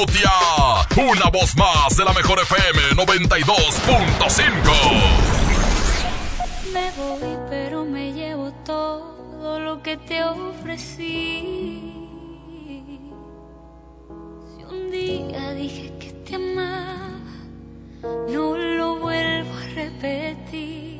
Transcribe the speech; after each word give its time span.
Urrutia. 0.00 0.32
Una 0.96 1.28
voz 1.30 1.54
más 1.56 1.96
de 1.96 2.04
la 2.04 2.12
mejor 2.12 2.38
FM 2.40 2.80
92.5. 2.96 4.42
Me 6.72 6.90
voy, 6.96 7.36
pero 7.50 7.84
me 7.84 8.12
llevo 8.12 8.50
todo 8.64 9.60
lo 9.60 9.80
que 9.82 9.96
te 9.98 10.24
ofrecí. 10.24 11.92
Si 14.56 14.64
un 14.70 14.90
día 14.90 15.52
dije 15.52 15.92
que 15.98 16.12
te 16.12 16.36
amaba, 16.36 17.10
no 18.02 18.56
lo 18.56 18.96
vuelvo 18.96 19.54
a 19.54 19.66
repetir. 19.74 20.98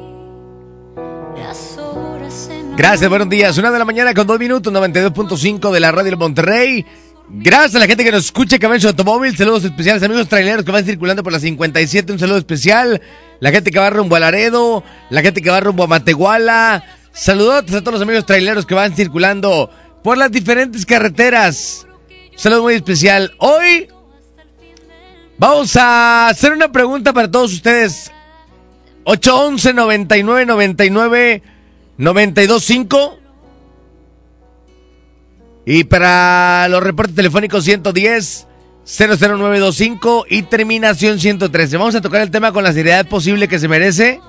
Las 1.36 1.78
horas 1.78 2.34
se 2.34 2.62
Gracias, 2.76 3.08
buenos 3.08 3.30
días. 3.30 3.56
Una 3.56 3.70
de 3.70 3.78
la 3.78 3.84
mañana 3.84 4.12
con 4.12 4.26
dos 4.26 4.36
minutos, 4.38 4.70
92.5 4.72 5.70
de 5.70 5.80
la 5.80 5.92
radio 5.92 6.18
Monterrey. 6.18 6.84
Gracias 7.32 7.76
a 7.76 7.78
la 7.78 7.86
gente 7.86 8.02
que 8.02 8.10
nos 8.10 8.24
escucha 8.24 8.58
su 8.80 8.88
automóvil. 8.88 9.36
Saludos 9.36 9.62
especiales, 9.64 10.02
amigos 10.02 10.28
traileros 10.28 10.64
que 10.64 10.72
van 10.72 10.84
circulando 10.84 11.22
por 11.22 11.32
la 11.32 11.38
57. 11.38 12.12
Un 12.12 12.18
saludo 12.18 12.38
especial. 12.38 13.00
La 13.38 13.52
gente 13.52 13.70
que 13.70 13.78
va 13.78 13.88
rumbo 13.88 14.16
a 14.16 14.20
Laredo. 14.20 14.82
La 15.10 15.22
gente 15.22 15.40
que 15.40 15.48
va 15.48 15.60
rumbo 15.60 15.84
a 15.84 15.86
Matehuala. 15.86 16.84
Saludos 17.12 17.72
a 17.72 17.80
todos 17.80 17.92
los 17.92 18.02
amigos 18.02 18.26
traileros 18.26 18.66
que 18.66 18.74
van 18.74 18.96
circulando 18.96 19.70
por 20.02 20.18
las 20.18 20.32
diferentes 20.32 20.84
carreteras. 20.84 21.86
Saludos 22.34 22.64
muy 22.64 22.74
especial. 22.74 23.32
Hoy 23.38 23.88
vamos 25.38 25.76
a 25.76 26.28
hacer 26.28 26.52
una 26.52 26.72
pregunta 26.72 27.12
para 27.12 27.30
todos 27.30 27.52
ustedes. 27.52 28.10
811 29.04 29.72
99 29.72 30.46
99 30.46 31.42
925 31.96 33.19
y 35.64 35.84
para 35.84 36.68
los 36.68 36.82
reportes 36.82 37.14
telefónicos 37.14 37.64
110 37.64 38.46
00925 38.84 40.26
y 40.28 40.42
terminación 40.42 41.20
113. 41.20 41.76
Vamos 41.76 41.94
a 41.94 42.00
tocar 42.00 42.22
el 42.22 42.30
tema 42.30 42.52
con 42.52 42.64
la 42.64 42.72
seriedad 42.72 43.06
posible 43.06 43.46
que 43.46 43.58
se 43.58 43.68
merece. 43.68 44.20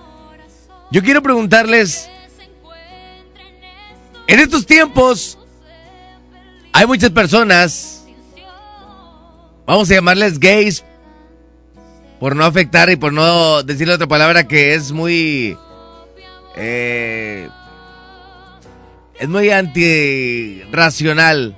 Yo 0.91 1.01
quiero 1.01 1.23
preguntarles, 1.23 2.09
en 4.27 4.39
estos 4.39 4.65
tiempos 4.65 5.37
hay 6.73 6.85
muchas 6.85 7.09
personas, 7.11 8.05
vamos 9.65 9.89
a 9.89 9.95
llamarles 9.95 10.39
gays, 10.39 10.83
por 12.19 12.35
no 12.35 12.45
afectar 12.45 12.89
y 12.91 12.97
por 12.97 13.13
no 13.13 13.63
decirle 13.63 13.95
otra 13.95 14.07
palabra 14.07 14.47
que 14.47 14.75
es 14.75 14.91
muy... 14.91 15.57
Eh, 16.55 17.49
es 19.21 19.29
muy 19.29 19.51
antirracional. 19.51 21.55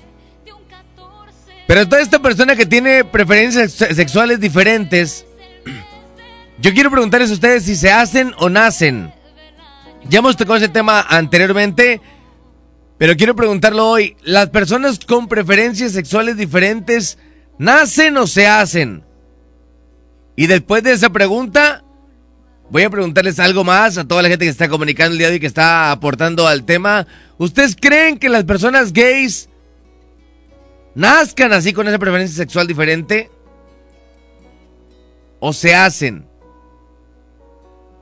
Pero 1.66 1.88
toda 1.88 2.02
esta 2.02 2.20
persona 2.20 2.58
que 2.58 2.66
tiene 2.66 3.06
preferencias 3.06 3.72
sexuales 3.72 4.42
diferentes, 4.42 5.26
yo 6.60 6.74
quiero 6.74 6.92
preguntarles 6.92 7.30
a 7.30 7.36
ustedes 7.36 7.64
si 7.64 7.78
se 7.78 7.90
hacen 7.90 8.34
o 8.38 8.50
nacen. 8.50 9.14
Ya 10.10 10.20
hemos 10.20 10.36
tocado 10.36 10.58
ese 10.58 10.68
tema 10.68 11.06
anteriormente, 11.08 12.02
pero 12.98 13.16
quiero 13.16 13.34
preguntarlo 13.34 13.88
hoy. 13.88 14.18
¿Las 14.24 14.50
personas 14.50 15.00
con 15.00 15.30
preferencias 15.30 15.94
sexuales 15.94 16.36
diferentes 16.36 17.18
nacen 17.58 18.18
o 18.18 18.28
se 18.28 18.46
hacen? 18.46 19.06
Y 20.36 20.48
después 20.48 20.84
de 20.84 20.92
esa 20.92 21.12
pregunta, 21.12 21.73
voy 22.70 22.84
a 22.84 22.90
preguntarles 22.90 23.40
algo 23.40 23.64
más 23.64 23.98
a 23.98 24.08
toda 24.08 24.22
la 24.22 24.30
gente 24.30 24.46
que 24.46 24.52
está 24.52 24.70
comunicando 24.70 25.14
el 25.14 25.18
día 25.18 25.28
de 25.28 25.34
hoy, 25.34 25.40
que 25.40 25.48
está 25.48 25.92
aportando 25.92 26.48
al 26.48 26.64
tema. 26.64 27.08
¿Ustedes 27.38 27.76
creen 27.80 28.18
que 28.18 28.30
las 28.30 28.44
personas 28.44 28.94
gays 28.94 29.50
nazcan 30.96 31.54
así 31.54 31.74
con 31.74 31.88
esa 31.88 32.00
preferencia 32.00 32.36
sexual 32.36 32.68
diferente? 32.68 33.30
¿O 35.40 35.54
se 35.54 35.76
hacen? 35.76 36.26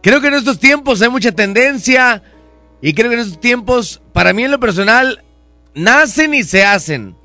Creo 0.01 0.21
que 0.21 0.27
en 0.27 0.35
estos 0.35 0.59
tiempos 0.59 1.01
hay 1.01 1.09
mucha 1.09 1.31
tendencia 1.31 2.23
y 2.81 2.93
creo 2.93 3.09
que 3.09 3.15
en 3.15 3.21
estos 3.21 3.39
tiempos, 3.39 4.01
para 4.13 4.33
mí 4.33 4.43
en 4.43 4.51
lo 4.51 4.59
personal, 4.59 5.23
nacen 5.75 6.33
y 6.33 6.43
se 6.43 6.63
hacen. 6.63 7.15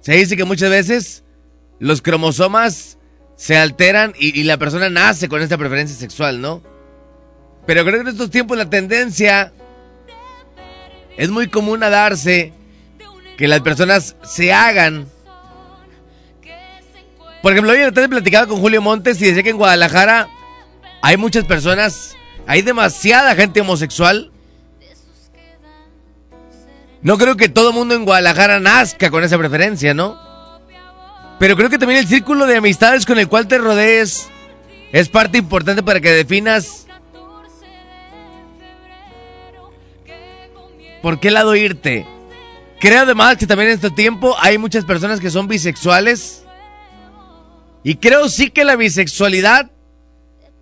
Se 0.00 0.12
dice 0.12 0.36
que 0.36 0.44
muchas 0.44 0.70
veces 0.70 1.24
los 1.78 2.02
cromosomas 2.02 2.93
se 3.36 3.56
alteran 3.56 4.14
y, 4.18 4.42
la 4.44 4.56
persona 4.58 4.88
nace 4.88 5.28
con 5.28 5.42
esta 5.42 5.58
preferencia 5.58 5.96
sexual, 5.96 6.40
¿no? 6.40 6.62
Pero 7.66 7.84
creo 7.84 7.96
que 7.96 8.02
en 8.02 8.08
estos 8.08 8.30
tiempos 8.30 8.56
la 8.56 8.70
tendencia 8.70 9.52
es 11.16 11.30
muy 11.30 11.48
común 11.48 11.82
a 11.82 11.90
darse 11.90 12.52
que 13.36 13.48
las 13.48 13.60
personas 13.60 14.16
se 14.22 14.52
hagan. 14.52 15.06
Por 17.42 17.52
ejemplo, 17.52 17.72
hoy 17.72 17.78
en 17.80 17.94
la 17.94 18.08
platicaba 18.08 18.46
con 18.46 18.60
Julio 18.60 18.80
Montes 18.80 19.20
y 19.20 19.26
decía 19.26 19.42
que 19.42 19.50
en 19.50 19.58
Guadalajara 19.58 20.28
hay 21.02 21.16
muchas 21.16 21.44
personas, 21.44 22.16
hay 22.46 22.62
demasiada 22.62 23.34
gente 23.34 23.60
homosexual. 23.60 24.30
No 27.02 27.18
creo 27.18 27.36
que 27.36 27.50
todo 27.50 27.72
mundo 27.72 27.94
en 27.94 28.04
Guadalajara 28.04 28.60
nazca 28.60 29.10
con 29.10 29.24
esa 29.24 29.36
preferencia, 29.36 29.92
¿no? 29.92 30.23
Pero 31.38 31.56
creo 31.56 31.70
que 31.70 31.78
también 31.78 32.00
el 32.00 32.06
círculo 32.06 32.46
de 32.46 32.56
amistades 32.56 33.06
con 33.06 33.18
el 33.18 33.28
cual 33.28 33.48
te 33.48 33.58
rodees 33.58 34.28
es 34.92 35.08
parte 35.08 35.38
importante 35.38 35.82
para 35.82 36.00
que 36.00 36.10
definas 36.10 36.86
por 41.02 41.20
qué 41.20 41.30
lado 41.30 41.54
irte. 41.54 42.06
Creo 42.80 43.02
además 43.02 43.36
que 43.36 43.46
también 43.46 43.70
en 43.70 43.76
este 43.76 43.90
tiempo 43.90 44.36
hay 44.38 44.58
muchas 44.58 44.84
personas 44.84 45.20
que 45.20 45.30
son 45.30 45.48
bisexuales. 45.48 46.44
Y 47.82 47.96
creo 47.96 48.28
sí 48.28 48.50
que 48.50 48.64
la 48.64 48.76
bisexualidad 48.76 49.70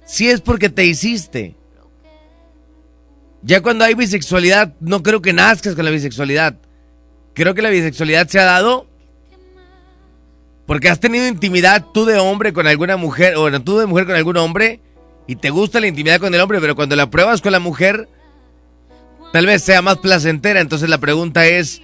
sí 0.05 0.29
es 0.29 0.41
porque 0.41 0.69
te 0.69 0.85
hiciste. 0.85 1.57
Ya 3.43 3.61
cuando 3.61 3.85
hay 3.85 3.95
bisexualidad, 3.95 4.75
no 4.81 5.03
creo 5.03 5.21
que 5.21 5.33
nazcas 5.33 5.75
con 5.75 5.85
la 5.85 5.91
bisexualidad. 5.91 6.57
Creo 7.35 7.55
que 7.55 7.63
la 7.63 7.71
bisexualidad 7.71 8.29
se 8.29 8.39
ha 8.39 8.45
dado 8.45 8.89
porque 10.73 10.89
has 10.89 11.01
tenido 11.01 11.27
intimidad 11.27 11.85
tú 11.93 12.07
de 12.07 12.19
hombre 12.19 12.55
con 12.55 12.67
alguna 12.67 12.97
mujer, 12.97 13.37
o 13.37 13.61
tú 13.61 13.77
de 13.79 13.85
mujer 13.85 14.07
con 14.07 14.17
algún 14.17 14.39
hombre, 14.39 14.81
y 15.27 15.37
te 15.37 15.51
gusta 15.51 15.81
la 15.81 15.87
intimidad 15.87 16.19
con 16.19 16.35
el 16.35 16.41
hombre, 16.41 16.63
pero 16.63 16.75
cuando 16.75 16.97
la 16.97 17.11
pruebas 17.11 17.43
con 17.43 17.53
la 17.53 17.59
mujer, 17.59 18.09
tal 19.35 19.45
vez 19.45 19.63
sea 19.63 19.83
más 19.83 19.99
placentera. 19.99 20.63
Entonces 20.63 20.89
la 20.89 20.97
pregunta 20.97 21.47
es, 21.47 21.83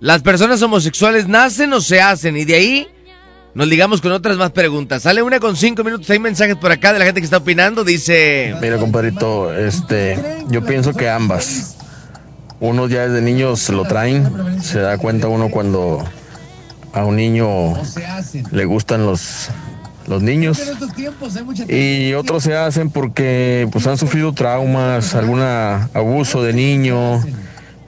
¿las 0.00 0.20
personas 0.20 0.60
homosexuales 0.60 1.28
nacen 1.28 1.72
o 1.72 1.80
se 1.80 2.02
hacen? 2.02 2.36
Y 2.36 2.44
de 2.44 2.56
ahí 2.56 2.88
nos 3.54 3.66
ligamos 3.66 4.02
con 4.02 4.12
otras 4.12 4.36
más 4.36 4.50
preguntas. 4.50 5.04
Sale 5.04 5.22
una 5.22 5.40
con 5.40 5.56
cinco 5.56 5.82
minutos, 5.82 6.10
hay 6.10 6.18
mensajes 6.18 6.56
por 6.56 6.72
acá 6.72 6.92
de 6.92 6.98
la 6.98 7.06
gente 7.06 7.22
que 7.22 7.24
está 7.24 7.38
opinando, 7.38 7.84
dice... 7.84 8.54
Mira, 8.60 8.76
compadrito, 8.76 9.50
este, 9.54 10.44
yo 10.50 10.62
pienso 10.62 10.92
que 10.92 11.08
ambas. 11.08 11.78
Uno 12.60 12.86
ya 12.86 13.08
desde 13.08 13.22
niños 13.22 13.66
lo 13.70 13.86
traen, 13.86 14.60
se 14.62 14.78
da 14.78 14.98
cuenta 14.98 15.28
uno 15.28 15.48
cuando 15.48 16.04
a 16.92 17.04
un 17.04 17.16
niño 17.16 17.74
le 18.50 18.64
gustan 18.64 19.06
los, 19.06 19.48
los 20.06 20.22
niños 20.22 20.60
y 21.68 22.12
otros 22.14 22.42
se 22.42 22.56
hacen 22.56 22.90
porque 22.90 23.68
pues 23.70 23.86
han 23.86 23.96
sufrido 23.96 24.32
traumas, 24.32 25.14
algún 25.14 25.40
abuso 25.40 26.42
de 26.42 26.52
niño, 26.52 27.22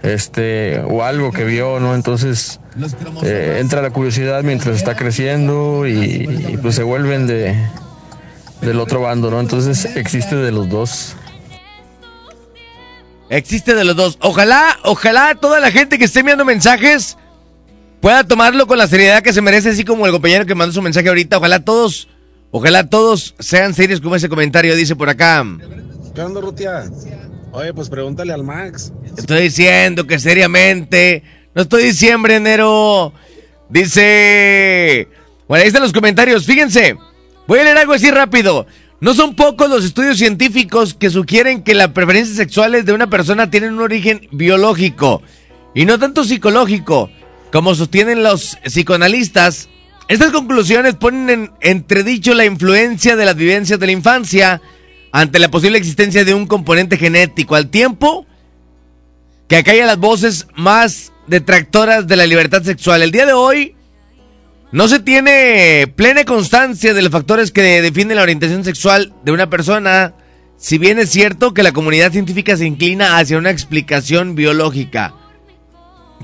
este 0.02 0.80
o 0.80 1.02
algo 1.02 1.32
que 1.32 1.44
vio, 1.44 1.80
¿no? 1.80 1.94
Entonces 1.94 2.60
eh, 3.22 3.58
entra 3.60 3.82
la 3.82 3.90
curiosidad 3.90 4.42
mientras 4.42 4.76
está 4.76 4.96
creciendo 4.96 5.86
y, 5.86 5.92
y, 6.52 6.56
pues 6.58 6.74
se 6.74 6.82
vuelven 6.82 7.26
de 7.26 7.56
del 8.60 8.78
otro 8.78 9.00
bando, 9.00 9.30
¿no? 9.30 9.40
Entonces 9.40 9.84
existe 9.96 10.36
de 10.36 10.52
los 10.52 10.68
dos. 10.68 11.16
Existe 13.28 13.74
de 13.74 13.84
los 13.84 13.96
dos. 13.96 14.18
Ojalá, 14.20 14.78
ojalá 14.84 15.34
toda 15.34 15.58
la 15.58 15.70
gente 15.70 15.98
que 15.98 16.04
esté 16.04 16.20
enviando 16.20 16.44
mensajes 16.44 17.16
pueda 18.02 18.24
tomarlo 18.24 18.66
con 18.66 18.76
la 18.76 18.88
seriedad 18.88 19.22
que 19.22 19.32
se 19.32 19.40
merece, 19.40 19.70
así 19.70 19.84
como 19.84 20.04
el 20.04 20.12
compañero 20.12 20.44
que 20.44 20.56
mandó 20.56 20.74
su 20.74 20.82
mensaje 20.82 21.08
ahorita. 21.08 21.38
Ojalá 21.38 21.64
todos, 21.64 22.08
ojalá 22.50 22.90
todos 22.90 23.34
sean 23.38 23.72
serios 23.72 24.00
como 24.00 24.16
ese 24.16 24.28
comentario 24.28 24.76
dice 24.76 24.96
por 24.96 25.08
acá. 25.08 25.46
¿Qué 26.14 26.20
onda, 26.20 26.40
Rutia? 26.40 26.84
Oye, 27.52 27.72
pues 27.72 27.88
pregúntale 27.88 28.32
al 28.32 28.42
Max. 28.42 28.92
Estoy 29.16 29.44
diciendo 29.44 30.06
que 30.06 30.18
seriamente. 30.18 31.22
No 31.54 31.62
estoy 31.62 31.84
diciembre, 31.84 32.36
enero. 32.36 33.12
Dice. 33.70 35.08
Bueno, 35.46 35.62
ahí 35.62 35.68
están 35.68 35.82
los 35.82 35.92
comentarios. 35.92 36.44
Fíjense. 36.44 36.96
Voy 37.46 37.60
a 37.60 37.64
leer 37.64 37.78
algo 37.78 37.92
así 37.92 38.10
rápido. 38.10 38.66
No 39.00 39.14
son 39.14 39.36
pocos 39.36 39.70
los 39.70 39.84
estudios 39.84 40.18
científicos 40.18 40.94
que 40.94 41.08
sugieren 41.08 41.62
que 41.62 41.74
las 41.74 41.88
preferencias 41.88 42.36
sexuales 42.36 42.84
de 42.84 42.92
una 42.92 43.08
persona 43.08 43.50
tienen 43.50 43.74
un 43.74 43.80
origen 43.80 44.28
biológico 44.32 45.22
y 45.74 45.84
no 45.84 45.98
tanto 45.98 46.24
psicológico. 46.24 47.10
Como 47.52 47.74
sostienen 47.74 48.22
los 48.22 48.56
psicoanalistas, 48.64 49.68
estas 50.08 50.32
conclusiones 50.32 50.94
ponen 50.94 51.28
en 51.28 51.52
entredicho 51.60 52.32
la 52.34 52.46
influencia 52.46 53.14
de 53.14 53.26
las 53.26 53.36
vivencias 53.36 53.78
de 53.78 53.86
la 53.86 53.92
infancia 53.92 54.62
ante 55.12 55.38
la 55.38 55.50
posible 55.50 55.76
existencia 55.76 56.24
de 56.24 56.32
un 56.32 56.46
componente 56.46 56.96
genético, 56.96 57.54
al 57.54 57.68
tiempo 57.68 58.26
que 59.48 59.56
acalla 59.56 59.84
las 59.84 59.98
voces 59.98 60.46
más 60.56 61.12
detractoras 61.26 62.06
de 62.06 62.16
la 62.16 62.26
libertad 62.26 62.62
sexual. 62.62 63.02
El 63.02 63.12
día 63.12 63.26
de 63.26 63.34
hoy 63.34 63.74
No 64.72 64.88
se 64.88 65.00
tiene 65.00 65.92
plena 65.94 66.24
constancia 66.24 66.94
de 66.94 67.02
los 67.02 67.12
factores 67.12 67.52
que 67.52 67.82
definen 67.82 68.16
la 68.16 68.22
orientación 68.22 68.64
sexual 68.64 69.12
de 69.22 69.32
una 69.32 69.50
persona, 69.50 70.14
si 70.56 70.78
bien 70.78 70.98
es 70.98 71.10
cierto 71.10 71.52
que 71.52 71.62
la 71.62 71.72
comunidad 71.72 72.12
científica 72.12 72.56
se 72.56 72.64
inclina 72.64 73.18
hacia 73.18 73.36
una 73.36 73.50
explicación 73.50 74.34
biológica. 74.34 75.12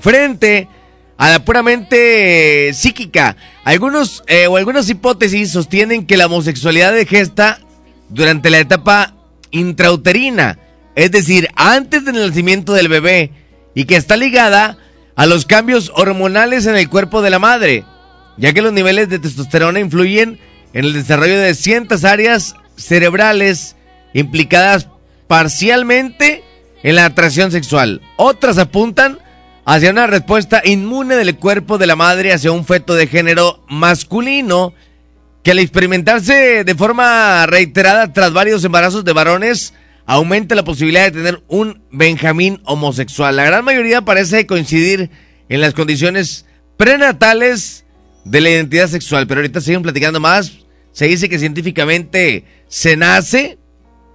Frente 0.00 0.69
a 1.19 1.31
la 1.31 1.44
puramente 1.44 2.73
psíquica, 2.73 3.37
algunos 3.65 4.23
eh, 4.29 4.47
o 4.47 4.56
algunas 4.56 4.88
hipótesis 4.88 5.50
sostienen 5.50 6.06
que 6.06 6.17
la 6.17 6.26
homosexualidad 6.26 6.93
de 6.93 7.06
gesta 7.06 7.59
durante 8.09 8.50
la 8.50 8.61
etapa 8.61 9.15
intrauterina, 9.50 10.61
es 10.94 11.11
decir, 11.11 11.49
antes 11.56 12.05
del 12.05 12.15
nacimiento 12.15 12.73
del 12.73 12.88
bebé, 12.88 13.32
y 13.75 13.85
que 13.85 13.97
está 13.97 14.17
ligada 14.17 14.79
a 15.17 15.26
los 15.26 15.44
cambios 15.44 15.91
hormonales 15.97 16.67
en 16.67 16.76
el 16.76 16.88
cuerpo 16.88 17.21
de 17.21 17.31
la 17.31 17.41
madre, 17.41 17.85
ya 18.37 18.53
que 18.53 18.62
los 18.62 18.73
niveles 18.73 19.09
de 19.09 19.19
testosterona 19.19 19.81
influyen 19.81 20.38
en 20.73 20.85
el 20.85 20.93
desarrollo 20.93 21.41
de 21.41 21.55
ciertas 21.55 22.05
áreas 22.05 22.55
cerebrales 22.76 23.75
implicadas 24.14 24.88
parcialmente 25.26 26.44
en 26.85 26.94
la 26.94 27.06
atracción 27.06 27.50
sexual. 27.50 28.03
Otras 28.17 28.59
apuntan 28.59 29.19
hacia 29.69 29.91
una 29.91 30.06
respuesta 30.06 30.62
inmune 30.65 31.15
del 31.17 31.37
cuerpo 31.37 31.76
de 31.76 31.87
la 31.87 31.94
madre 31.94 32.32
hacia 32.32 32.50
un 32.50 32.65
feto 32.65 32.94
de 32.94 33.06
género 33.06 33.62
masculino 33.69 34.73
que 35.43 35.50
al 35.50 35.59
experimentarse 35.59 36.65
de 36.65 36.75
forma 36.75 37.44
reiterada 37.44 38.11
tras 38.15 38.32
varios 38.32 38.65
embarazos 38.65 39.05
de 39.05 39.12
varones 39.12 39.75
aumenta 40.06 40.55
la 40.55 40.65
posibilidad 40.65 41.03
de 41.03 41.11
tener 41.11 41.43
un 41.49 41.82
Benjamín 41.91 42.62
homosexual. 42.65 43.37
La 43.37 43.44
gran 43.44 43.62
mayoría 43.62 44.00
parece 44.00 44.47
coincidir 44.47 45.11
en 45.50 45.61
las 45.61 45.75
condiciones 45.75 46.47
prenatales 46.79 47.85
de 48.25 48.41
la 48.41 48.49
identidad 48.49 48.88
sexual, 48.88 49.26
pero 49.26 49.41
ahorita 49.41 49.61
siguen 49.61 49.82
platicando 49.82 50.19
más. 50.19 50.50
Se 50.93 51.09
dice 51.09 51.29
que 51.29 51.38
científicamente 51.38 52.47
se 52.69 52.97
nace, 52.97 53.59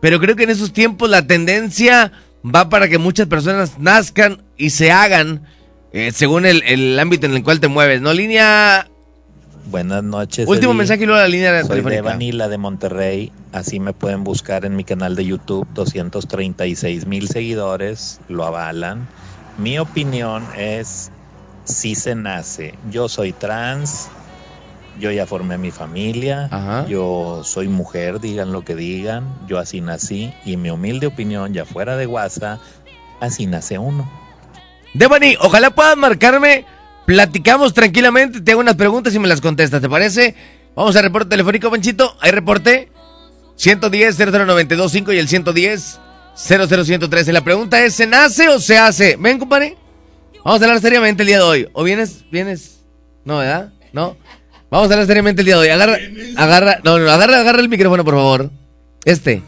pero 0.02 0.20
creo 0.20 0.36
que 0.36 0.46
en 0.46 0.50
esos 0.50 0.74
tiempos 0.74 1.12
la 1.12 1.28
tendencia 1.28 2.12
va 2.44 2.70
para 2.70 2.88
que 2.88 2.98
muchas 2.98 3.28
personas 3.28 3.80
nazcan 3.80 4.44
y 4.58 4.72
se 4.72 4.92
hagan 4.92 5.44
eh, 5.92 6.12
según 6.12 6.46
el, 6.46 6.64
el 6.64 7.00
ámbito 7.00 7.26
en 7.26 7.36
el 7.36 7.44
cual 7.44 7.60
te 7.60 7.68
mueves, 7.68 8.02
¿no? 8.02 8.14
Línea 8.14 8.88
Buenas 9.66 10.04
noches. 10.04 10.48
Último 10.48 10.74
mensaje 10.74 11.04
y 11.04 11.06
luego 11.06 11.22
la 11.22 11.28
línea 11.28 11.62
Soy 11.62 11.70
telefónica. 11.70 12.02
Vanilla 12.02 12.48
de 12.48 12.58
Monterrey. 12.58 13.32
Así 13.52 13.80
me 13.80 13.94
pueden 13.94 14.24
buscar 14.24 14.66
en 14.66 14.76
mi 14.76 14.84
canal 14.84 15.16
de 15.16 15.26
YouTube. 15.26 15.68
236 15.74 17.06
mil 17.08 17.28
seguidores 17.28 18.20
lo 18.28 18.46
avalan. 18.46 19.08
Mi 19.58 19.80
opinión 19.80 20.44
es 20.58 21.12
si 21.64 21.96
se 21.96 22.16
nace. 22.16 22.76
Yo 22.92 23.08
soy 23.08 23.32
trans. 23.32 24.10
Yo 25.00 25.12
ya 25.12 25.26
formé 25.26 25.58
mi 25.58 25.72
familia. 25.72 26.48
Ajá. 26.52 26.86
Yo 26.88 27.42
soy 27.44 27.68
mujer, 27.68 28.20
digan 28.20 28.52
lo 28.52 28.64
que 28.64 28.76
digan. 28.76 29.26
Yo 29.48 29.60
así 29.60 29.82
nací. 29.82 30.34
Y 30.46 30.58
mi 30.58 30.70
humilde 30.70 31.08
opinión, 31.08 31.54
ya 31.54 31.66
fuera 31.66 31.98
de 31.98 32.08
WhatsApp, 32.08 32.60
así 33.20 33.46
nace 33.48 33.78
uno. 33.78 34.10
Devani, 34.94 35.36
ojalá 35.40 35.72
puedas 35.72 35.98
marcarme. 35.98 36.66
Platicamos 37.06 37.74
tranquilamente. 37.74 38.42
Te 38.42 38.52
hago 38.52 38.62
unas 38.62 38.76
preguntas 38.76 39.14
y 39.14 39.20
me 39.20 39.28
las 39.28 39.42
contestas, 39.42 39.82
¿te 39.82 39.90
parece? 39.90 40.36
Vamos 40.76 40.96
al 40.96 41.04
reporte 41.04 41.30
telefónico, 41.30 41.70
Panchito. 41.70 42.16
Hay 42.22 42.32
reporte. 42.32 42.90
110 43.56 44.18
00925 44.18 45.14
y 45.14 45.18
el 45.20 45.28
110 45.28 46.00
00113. 46.36 47.34
La 47.34 47.44
pregunta 47.44 47.84
es: 47.84 47.94
¿se 47.94 48.08
nace 48.08 48.50
o 48.50 48.60
se 48.60 48.78
hace? 48.78 49.16
Ven, 49.18 49.38
compadre. 49.38 49.78
Vamos 50.44 50.62
a 50.62 50.66
hablar 50.66 50.82
seriamente 50.82 51.24
el 51.24 51.28
día 51.28 51.38
de 51.38 51.44
hoy. 51.44 51.70
¿O 51.74 51.84
vienes? 51.84 52.26
¿Vienes? 52.32 52.82
No, 53.26 53.38
¿verdad? 53.38 53.72
No. 53.94 54.18
Vamos 54.74 54.90
a 54.90 54.94
hablar 54.96 55.06
seriamente 55.08 55.42
el 55.42 55.46
día 55.46 55.56
de 55.56 55.62
hoy. 55.62 55.68
Agarra, 55.70 55.98
agarra, 56.36 56.80
no, 56.84 56.98
no, 56.98 57.08
agarra, 57.12 57.42
agarra 57.42 57.60
el 57.62 57.70
micrófono, 57.70 58.04
por 58.04 58.16
favor. 58.16 58.50
Este. 59.06 59.44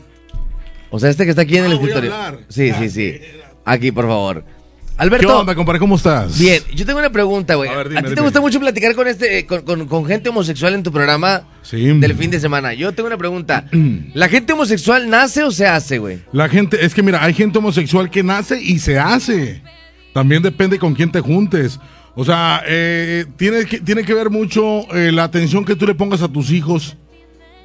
O 0.91 0.99
sea, 0.99 1.09
este 1.09 1.23
que 1.23 1.31
está 1.31 1.41
aquí 1.41 1.57
en 1.57 1.65
el 1.65 1.71
Ah, 1.71 1.75
voy 1.75 1.83
a 1.85 1.87
escritorio. 1.89 2.13
hablar. 2.15 2.39
Sí, 2.47 2.71
sí, 2.77 2.89
sí. 2.91 3.19
Aquí, 3.65 3.91
por 3.91 4.05
favor. 4.05 4.43
Alberto. 4.97 5.27
¿Qué 5.27 5.33
onda, 5.33 5.55
compadre? 5.55 5.79
¿Cómo 5.79 5.95
estás? 5.95 6.37
Bien, 6.37 6.61
yo 6.75 6.85
tengo 6.85 6.99
una 6.99 7.09
pregunta, 7.09 7.55
güey. 7.55 7.69
A 7.69 7.73
A, 7.73 7.77
ver, 7.77 7.89
dime, 7.89 8.03
ti 8.03 8.13
te 8.15 8.21
gusta 8.21 8.39
mucho 8.39 8.59
platicar 8.59 8.93
con 8.93 9.07
este 9.07 9.45
con, 9.47 9.63
con- 9.63 9.87
con 9.87 10.05
gente 10.05 10.29
homosexual 10.29 10.75
en 10.75 10.83
tu 10.83 10.91
programa 10.91 11.47
Sí. 11.63 11.85
del 11.99 12.15
fin 12.15 12.29
de 12.29 12.39
semana. 12.39 12.73
Yo 12.75 12.93
tengo 12.93 13.07
una 13.07 13.17
pregunta. 13.17 13.65
¿La 14.13 14.29
gente 14.29 14.53
homosexual 14.53 15.09
nace 15.09 15.43
o 15.43 15.49
se 15.51 15.65
hace, 15.65 15.97
güey? 15.97 16.19
La 16.31 16.47
gente, 16.49 16.85
es 16.85 16.93
que 16.93 17.01
mira, 17.01 17.23
hay 17.23 17.33
gente 17.33 17.57
homosexual 17.57 18.11
que 18.11 18.21
nace 18.21 18.61
y 18.61 18.77
se 18.79 18.99
hace. 18.99 19.61
También 20.13 20.43
depende 20.43 20.77
con 20.79 20.93
quién 20.93 21.11
te 21.11 21.19
juntes. 21.19 21.77
O 22.15 22.23
sea, 22.23 22.63
eh, 22.65 23.25
tiene, 23.37 23.65
que, 23.65 23.79
tiene 23.81 24.03
que 24.03 24.13
ver 24.13 24.29
mucho 24.29 24.91
eh, 24.95 25.11
la 25.11 25.25
atención 25.25 25.65
que 25.65 25.75
tú 25.75 25.85
le 25.85 25.95
pongas 25.95 26.21
a 26.21 26.29
tus 26.29 26.51
hijos, 26.51 26.95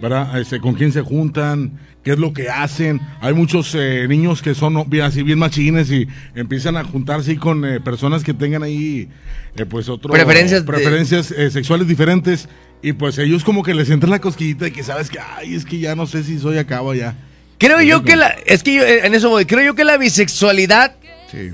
¿verdad? 0.01 0.41
Este, 0.41 0.61
con 0.61 0.75
quién 0.75 0.91
se 0.93 1.03
juntan, 1.03 1.79
qué 2.03 2.13
es 2.13 2.19
lo 2.19 2.33
que 2.33 2.49
hacen. 2.49 3.01
Hay 3.21 3.35
muchos 3.35 3.75
eh, 3.75 4.07
niños 4.09 4.43
que 4.43 4.55
son 4.55 4.89
bien, 4.89 5.05
así 5.05 5.23
bien 5.23 5.39
machines 5.39 5.91
y 5.91 6.09
empiezan 6.35 6.77
a 6.77 6.85
juntarse 6.85 7.37
con 7.37 7.65
eh, 7.65 7.81
personas 7.81 8.25
que 8.25 8.35
tengan 8.35 8.63
ahí, 8.63 9.09
eh, 9.57 9.67
pues, 9.67 9.89
otro, 9.89 10.11
Preferencias 10.11 11.31
eh, 11.31 11.51
sexuales 11.51 11.87
diferentes. 11.87 12.49
Y 12.83 12.95
pues 12.95 13.19
ellos 13.19 13.45
como 13.45 13.63
que 13.63 13.75
les 13.75 13.91
entra 13.91 14.09
la 14.09 14.21
cosquillita 14.21 14.65
de 14.65 14.73
que 14.73 14.83
sabes 14.83 15.11
que, 15.11 15.19
ay, 15.19 15.55
es 15.55 15.67
que 15.67 15.79
ya 15.79 15.95
no 15.95 16.07
sé 16.07 16.25
si 16.25 16.39
soy 16.39 16.57
acá 16.57 16.81
o 16.81 16.93
allá. 16.93 17.15
Creo 17.59 17.83
yo 17.83 18.03
que 18.05 18.17
la 18.17 18.29
es 18.47 18.63
que 18.63 18.75
yo 18.75 18.83
en 18.83 19.15
eso 19.15 19.29
voy. 19.29 19.45
Creo 19.45 19.63
yo 19.63 19.75
que 19.75 19.85
la 19.85 19.99
bisexualidad, 19.99 20.97
Sí. 21.31 21.51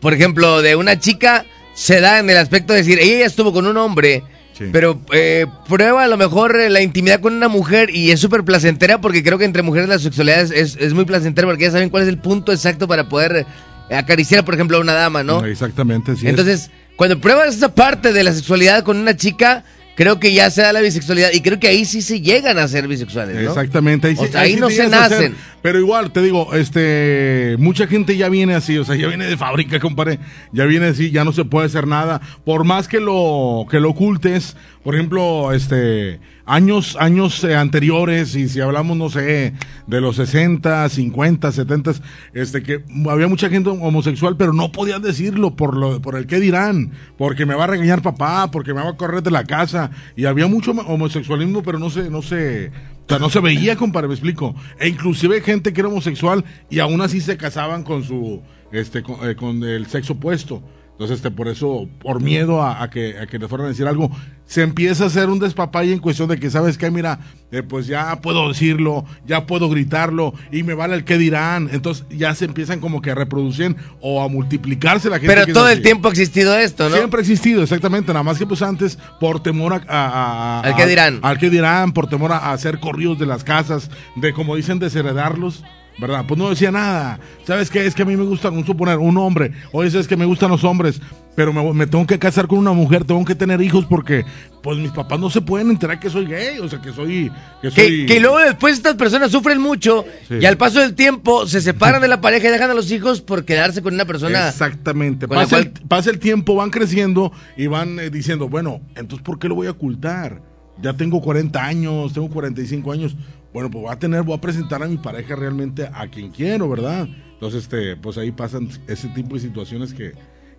por 0.00 0.14
ejemplo, 0.14 0.62
de 0.62 0.76
una 0.76 1.00
chica 1.00 1.44
se 1.78 2.00
da 2.00 2.18
en 2.18 2.28
el 2.28 2.36
aspecto 2.36 2.72
de 2.72 2.80
decir, 2.80 2.98
ella 2.98 3.20
ya 3.20 3.26
estuvo 3.26 3.52
con 3.52 3.66
un 3.66 3.76
hombre, 3.76 4.22
Sí. 4.52 4.64
pero 4.72 5.00
eh, 5.12 5.46
prueba 5.68 6.02
a 6.02 6.08
lo 6.08 6.16
mejor 6.16 6.58
eh, 6.58 6.68
la 6.68 6.80
intimidad 6.82 7.20
con 7.20 7.32
una 7.34 7.46
mujer 7.46 7.90
y 7.94 8.10
es 8.10 8.18
súper 8.18 8.42
placentera 8.42 9.00
porque 9.00 9.22
creo 9.22 9.38
que 9.38 9.44
entre 9.44 9.62
mujeres 9.62 9.88
la 9.88 10.00
sexualidad 10.00 10.40
es, 10.40 10.50
es- 10.50 10.76
es 10.80 10.92
muy 10.94 11.04
placentera 11.04 11.46
porque 11.46 11.62
ya 11.66 11.70
saben 11.70 11.90
cuál 11.90 12.02
es 12.02 12.08
el 12.08 12.18
punto 12.18 12.52
exacto 12.52 12.88
para 12.88 13.08
poder 13.08 13.46
eh, 13.88 13.94
acariciar, 13.94 14.44
por 14.44 14.54
ejemplo, 14.54 14.76
a 14.76 14.80
una 14.80 14.94
dama, 14.94 15.22
¿no? 15.22 15.44
Exactamente, 15.46 16.16
sí. 16.16 16.24
es. 16.26 16.30
Entonces, 16.30 16.70
cuando 16.96 17.20
pruebas 17.20 17.54
esa 17.54 17.72
parte 17.72 18.12
de 18.12 18.24
la 18.24 18.32
sexualidad 18.32 18.82
con 18.82 18.96
una 18.98 19.16
chica, 19.16 19.62
creo 19.98 20.20
que 20.20 20.32
ya 20.32 20.48
se 20.48 20.62
da 20.62 20.72
la 20.72 20.80
bisexualidad 20.80 21.30
y 21.32 21.40
creo 21.40 21.58
que 21.58 21.66
ahí 21.66 21.84
sí 21.84 22.02
se 22.02 22.20
llegan 22.20 22.56
a 22.56 22.68
ser 22.68 22.86
bisexuales, 22.86 23.34
¿no? 23.34 23.40
Exactamente, 23.48 24.06
ahí, 24.06 24.14
O 24.16 24.24
sí- 24.24 24.30
sea, 24.30 24.42
ahí 24.42 24.54
sí 24.54 24.60
no 24.60 24.70
se 24.70 24.88
nacen. 24.88 25.34
pero 25.60 25.80
igual, 25.80 26.12
te 26.12 26.22
digo, 26.22 26.54
este, 26.54 27.56
mucha 27.58 27.88
gente 27.88 28.16
ya 28.16 28.28
viene 28.28 28.54
así, 28.54 28.78
o 28.78 28.84
sea, 28.84 28.94
ya 28.94 29.08
viene 29.08 29.26
de 29.26 29.36
fábrica, 29.36 29.80
compadre, 29.80 30.20
ya 30.52 30.66
viene 30.66 30.86
así, 30.86 31.10
ya 31.10 31.24
no 31.24 31.32
se 31.32 31.44
puede 31.44 31.66
hacer 31.66 31.88
nada, 31.88 32.20
por 32.44 32.62
más 32.62 32.86
que 32.86 33.00
lo, 33.00 33.66
que 33.68 33.80
lo 33.80 33.90
ocultes, 33.90 34.54
por 34.88 34.94
ejemplo, 34.94 35.52
este, 35.52 36.18
años, 36.46 36.96
años 36.98 37.44
eh, 37.44 37.54
anteriores, 37.54 38.34
y 38.34 38.48
si 38.48 38.62
hablamos, 38.62 38.96
no 38.96 39.10
sé, 39.10 39.52
de 39.86 40.00
los 40.00 40.16
60, 40.16 40.88
50, 40.88 41.52
70, 41.52 41.92
este, 42.32 42.62
que 42.62 42.82
había 43.06 43.28
mucha 43.28 43.50
gente 43.50 43.68
homosexual, 43.68 44.38
pero 44.38 44.54
no 44.54 44.72
podían 44.72 45.02
decirlo 45.02 45.56
por 45.56 45.76
lo, 45.76 46.00
por 46.00 46.16
el 46.16 46.26
qué 46.26 46.40
dirán, 46.40 46.92
porque 47.18 47.44
me 47.44 47.54
va 47.54 47.64
a 47.64 47.66
regañar 47.66 48.00
papá, 48.00 48.50
porque 48.50 48.72
me 48.72 48.82
va 48.82 48.88
a 48.88 48.96
correr 48.96 49.22
de 49.22 49.30
la 49.30 49.44
casa, 49.44 49.90
y 50.16 50.24
había 50.24 50.46
mucho 50.46 50.70
homosexualismo, 50.70 51.62
pero 51.62 51.78
no 51.78 51.90
se, 51.90 52.08
no 52.08 52.22
se, 52.22 52.68
o 52.68 53.08
sea, 53.10 53.18
no 53.18 53.28
se 53.28 53.40
veía, 53.40 53.76
compadre, 53.76 54.08
me 54.08 54.14
explico. 54.14 54.54
E 54.80 54.88
inclusive 54.88 55.42
gente 55.42 55.74
que 55.74 55.82
era 55.82 55.90
homosexual 55.90 56.46
y 56.70 56.78
aún 56.78 57.02
así 57.02 57.20
se 57.20 57.36
casaban 57.36 57.82
con 57.82 58.04
su, 58.04 58.40
este, 58.72 59.02
con, 59.02 59.28
eh, 59.28 59.36
con 59.36 59.62
el 59.64 59.86
sexo 59.88 60.14
opuesto. 60.14 60.62
Entonces, 60.98 61.18
este, 61.18 61.30
por 61.30 61.46
eso, 61.46 61.88
por 62.00 62.20
miedo 62.20 62.60
a, 62.60 62.82
a 62.82 62.90
que, 62.90 63.20
a 63.20 63.28
que 63.28 63.38
le 63.38 63.46
fueran 63.46 63.66
a 63.66 63.68
decir 63.68 63.86
algo, 63.86 64.10
se 64.46 64.62
empieza 64.62 65.04
a 65.04 65.06
hacer 65.06 65.28
un 65.28 65.38
despapalle 65.38 65.92
en 65.92 66.00
cuestión 66.00 66.28
de 66.28 66.40
que, 66.40 66.50
¿sabes 66.50 66.76
qué? 66.76 66.90
Mira, 66.90 67.20
eh, 67.52 67.62
pues 67.62 67.86
ya 67.86 68.20
puedo 68.20 68.48
decirlo, 68.48 69.04
ya 69.24 69.46
puedo 69.46 69.68
gritarlo, 69.68 70.34
y 70.50 70.64
me 70.64 70.74
vale 70.74 70.96
el 70.96 71.04
qué 71.04 71.16
dirán. 71.16 71.70
Entonces, 71.70 72.04
ya 72.10 72.34
se 72.34 72.46
empiezan 72.46 72.80
como 72.80 73.00
que 73.00 73.12
a 73.12 73.14
reproducir 73.14 73.76
o 74.00 74.20
a 74.24 74.28
multiplicarse 74.28 75.08
la 75.08 75.20
gente. 75.20 75.32
Pero 75.32 75.46
que 75.46 75.52
todo 75.52 75.68
el 75.68 75.82
tiempo 75.82 76.08
ha 76.08 76.10
existido 76.10 76.58
esto, 76.58 76.88
¿no? 76.88 76.96
Siempre 76.96 77.18
ha 77.18 77.22
existido, 77.22 77.62
exactamente. 77.62 78.12
Nada 78.12 78.24
más 78.24 78.36
que 78.36 78.46
pues 78.46 78.60
antes, 78.62 78.98
por 79.20 79.40
temor 79.40 79.80
a... 79.86 80.62
Al 80.64 80.74
qué 80.74 80.86
dirán. 80.86 81.20
Al 81.22 81.38
que 81.38 81.48
dirán, 81.48 81.92
por 81.92 82.08
temor 82.08 82.32
a, 82.32 82.38
a 82.38 82.52
hacer 82.52 82.80
corridos 82.80 83.20
de 83.20 83.26
las 83.26 83.44
casas, 83.44 83.88
de 84.16 84.32
como 84.32 84.56
dicen, 84.56 84.80
desheredarlos. 84.80 85.62
¿Verdad? 85.98 86.24
Pues 86.28 86.38
no 86.38 86.48
decía 86.48 86.70
nada. 86.70 87.18
¿Sabes 87.44 87.70
qué? 87.70 87.84
Es 87.84 87.94
que 87.94 88.02
a 88.02 88.04
mí 88.04 88.16
me 88.16 88.22
gusta, 88.24 88.50
un 88.50 88.64
suponer, 88.64 88.98
un 88.98 89.16
hombre. 89.16 89.52
Oye, 89.72 89.98
es 89.98 90.06
que 90.06 90.16
me 90.16 90.24
gustan 90.24 90.50
los 90.50 90.62
hombres. 90.62 91.00
Pero 91.34 91.52
me, 91.52 91.72
me 91.72 91.86
tengo 91.86 92.04
que 92.06 92.18
casar 92.18 92.48
con 92.48 92.58
una 92.58 92.72
mujer, 92.72 93.04
tengo 93.04 93.24
que 93.24 93.34
tener 93.36 93.60
hijos 93.62 93.84
porque, 93.84 94.24
pues 94.60 94.76
mis 94.78 94.90
papás 94.90 95.20
no 95.20 95.30
se 95.30 95.40
pueden 95.40 95.70
enterar 95.70 96.00
que 96.00 96.10
soy 96.10 96.26
gay. 96.26 96.58
O 96.58 96.68
sea, 96.68 96.80
que 96.80 96.92
soy. 96.92 97.30
Que, 97.62 97.70
soy, 97.70 98.06
que 98.06 98.18
luego 98.20 98.38
después 98.38 98.74
estas 98.74 98.94
personas 98.94 99.30
sufren 99.30 99.60
mucho 99.60 100.04
Sí. 100.28 100.34
y 100.40 100.46
al 100.46 100.56
paso 100.56 100.80
del 100.80 100.94
tiempo 100.94 101.46
se 101.46 101.60
separan 101.60 102.00
de 102.02 102.08
la 102.08 102.20
pareja 102.20 102.48
y 102.48 102.50
dejan 102.52 102.70
a 102.70 102.74
los 102.74 102.90
hijos 102.90 103.20
por 103.20 103.44
quedarse 103.44 103.82
con 103.82 103.94
una 103.94 104.04
persona. 104.04 104.48
Exactamente. 104.48 105.26
Pasa, 105.28 105.58
el, 105.58 105.70
pasa 105.70 106.10
el 106.10 106.18
tiempo, 106.18 106.54
van 106.56 106.70
creciendo 106.70 107.32
y 107.56 107.66
van 107.68 107.98
eh, 108.00 108.10
diciendo, 108.10 108.48
bueno, 108.48 108.80
entonces 108.96 109.24
¿por 109.24 109.38
qué 109.38 109.48
lo 109.48 109.54
voy 109.56 109.66
a 109.68 109.72
ocultar? 109.72 110.42
Ya 110.80 110.92
tengo 110.92 111.20
40 111.20 111.64
años, 111.64 112.12
tengo 112.12 112.28
45 112.30 112.92
años. 112.92 113.16
Bueno, 113.52 113.70
pues 113.70 113.82
voy 113.82 113.92
a 113.92 113.98
tener, 113.98 114.22
voy 114.22 114.36
a 114.36 114.40
presentar 114.40 114.82
a 114.82 114.86
mi 114.86 114.98
pareja 114.98 115.34
realmente 115.34 115.88
a 115.92 116.06
quien 116.08 116.30
quiero, 116.30 116.68
¿verdad? 116.68 117.08
Entonces, 117.32 117.62
este, 117.62 117.96
pues 117.96 118.18
ahí 118.18 118.30
pasan 118.32 118.68
ese 118.86 119.08
tipo 119.08 119.34
de 119.36 119.40
situaciones 119.40 119.94
que, 119.94 120.12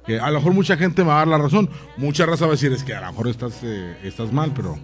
que 0.06 0.20
a 0.20 0.30
lo 0.32 0.40
mejor 0.40 0.54
mucha 0.54 0.76
gente 0.78 1.04
me 1.04 1.10
va 1.10 1.16
a 1.16 1.20
dar 1.20 1.28
la 1.28 1.38
razón. 1.38 1.70
Mucha 1.98 2.26
raza 2.26 2.46
va 2.46 2.52
a 2.52 2.56
decir, 2.56 2.72
es 2.72 2.84
que 2.84 2.94
a 2.96 3.02
lo 3.02 3.08
mejor 3.08 3.28
estás, 3.28 3.54
eh, 3.64 3.98
estás 4.04 4.32
mal, 4.32 4.54
pero, 4.56 4.80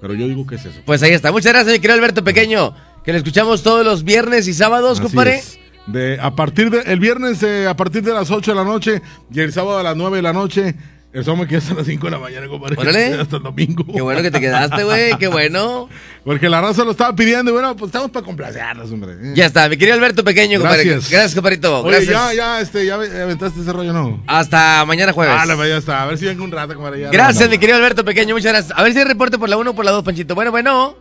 pero 0.00 0.14
yo 0.14 0.26
digo 0.26 0.46
que 0.46 0.56
es 0.56 0.64
eso. 0.64 0.80
Pues 0.84 1.02
ahí 1.02 1.12
está. 1.12 1.30
Muchas 1.32 1.52
gracias, 1.52 1.72
mi 1.74 1.80
querido 1.80 1.94
Alberto 1.94 2.24
Pequeño. 2.24 2.74
Que 3.04 3.12
lo 3.12 3.18
escuchamos 3.18 3.62
todos 3.62 3.84
los 3.84 4.02
viernes 4.02 4.48
y 4.48 4.54
sábados, 4.54 4.98
Así 4.98 5.08
compadre. 5.08 5.36
es. 5.36 5.58
De, 5.86 6.18
a 6.18 6.34
partir 6.34 6.70
de, 6.70 6.80
el 6.90 6.98
viernes 6.98 7.42
eh, 7.42 7.66
a 7.68 7.76
partir 7.76 8.02
de 8.02 8.14
las 8.14 8.30
8 8.30 8.52
de 8.52 8.56
la 8.56 8.64
noche 8.64 9.02
y 9.30 9.40
el 9.40 9.52
sábado 9.52 9.78
a 9.78 9.82
las 9.82 9.94
9 9.94 10.16
de 10.16 10.22
la 10.22 10.32
noche. 10.32 10.74
Sábado 11.22 11.36
me 11.36 11.46
quedé 11.46 11.58
hasta 11.58 11.74
las 11.74 11.86
5 11.86 12.06
de 12.06 12.10
la 12.10 12.18
mañana, 12.18 12.48
compadre. 12.48 12.74
Órale. 12.76 13.14
Hasta 13.20 13.36
el 13.36 13.42
domingo. 13.44 13.84
Qué 13.92 14.02
bueno 14.02 14.20
que 14.20 14.32
te 14.32 14.40
quedaste, 14.40 14.82
güey. 14.82 15.16
Qué 15.16 15.28
bueno. 15.28 15.88
Porque 16.24 16.48
la 16.48 16.60
raza 16.60 16.82
lo 16.84 16.90
estaba 16.90 17.14
pidiendo 17.14 17.52
y 17.52 17.54
bueno, 17.54 17.76
pues 17.76 17.90
estamos 17.90 18.10
para 18.10 18.26
complacerlos, 18.26 18.90
hombre. 18.90 19.14
Ya 19.34 19.46
está, 19.46 19.68
mi 19.68 19.76
querido 19.76 19.94
Alberto 19.94 20.24
Pequeño, 20.24 20.58
compadre. 20.58 20.84
Gracias. 20.84 21.10
Gracias, 21.10 21.34
compadrito. 21.36 21.82
Oye, 21.82 22.04
Gracias. 22.04 22.10
ya, 22.10 22.34
ya, 22.34 22.60
este, 22.60 22.84
ya 22.86 22.94
aventaste 22.94 23.60
ese 23.60 23.72
rollo, 23.72 23.92
¿no? 23.92 24.22
Hasta 24.26 24.84
mañana 24.86 25.12
jueves. 25.12 25.36
Ah, 25.38 25.46
la 25.46 25.54
ya 25.68 25.76
está. 25.76 26.02
A 26.02 26.06
ver 26.06 26.18
si 26.18 26.24
vengo 26.24 26.42
un 26.42 26.50
rato, 26.50 26.74
compadre. 26.74 27.02
ya 27.02 27.10
Gracias, 27.10 27.44
no, 27.44 27.50
mi 27.50 27.58
querido 27.58 27.78
Alberto 27.78 28.04
Pequeño. 28.04 28.34
Muchas 28.34 28.52
gracias. 28.52 28.76
A 28.76 28.82
ver 28.82 28.92
si 28.92 28.98
hay 28.98 29.04
reporte 29.04 29.38
por 29.38 29.48
la 29.48 29.56
1 29.56 29.70
o 29.70 29.74
por 29.74 29.84
la 29.84 29.92
2, 29.92 30.02
Panchito. 30.02 30.34
Bueno, 30.34 30.50
bueno. 30.50 30.96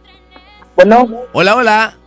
Bueno, 0.76 1.08
Hola, 1.34 1.56
hola. 1.56 1.98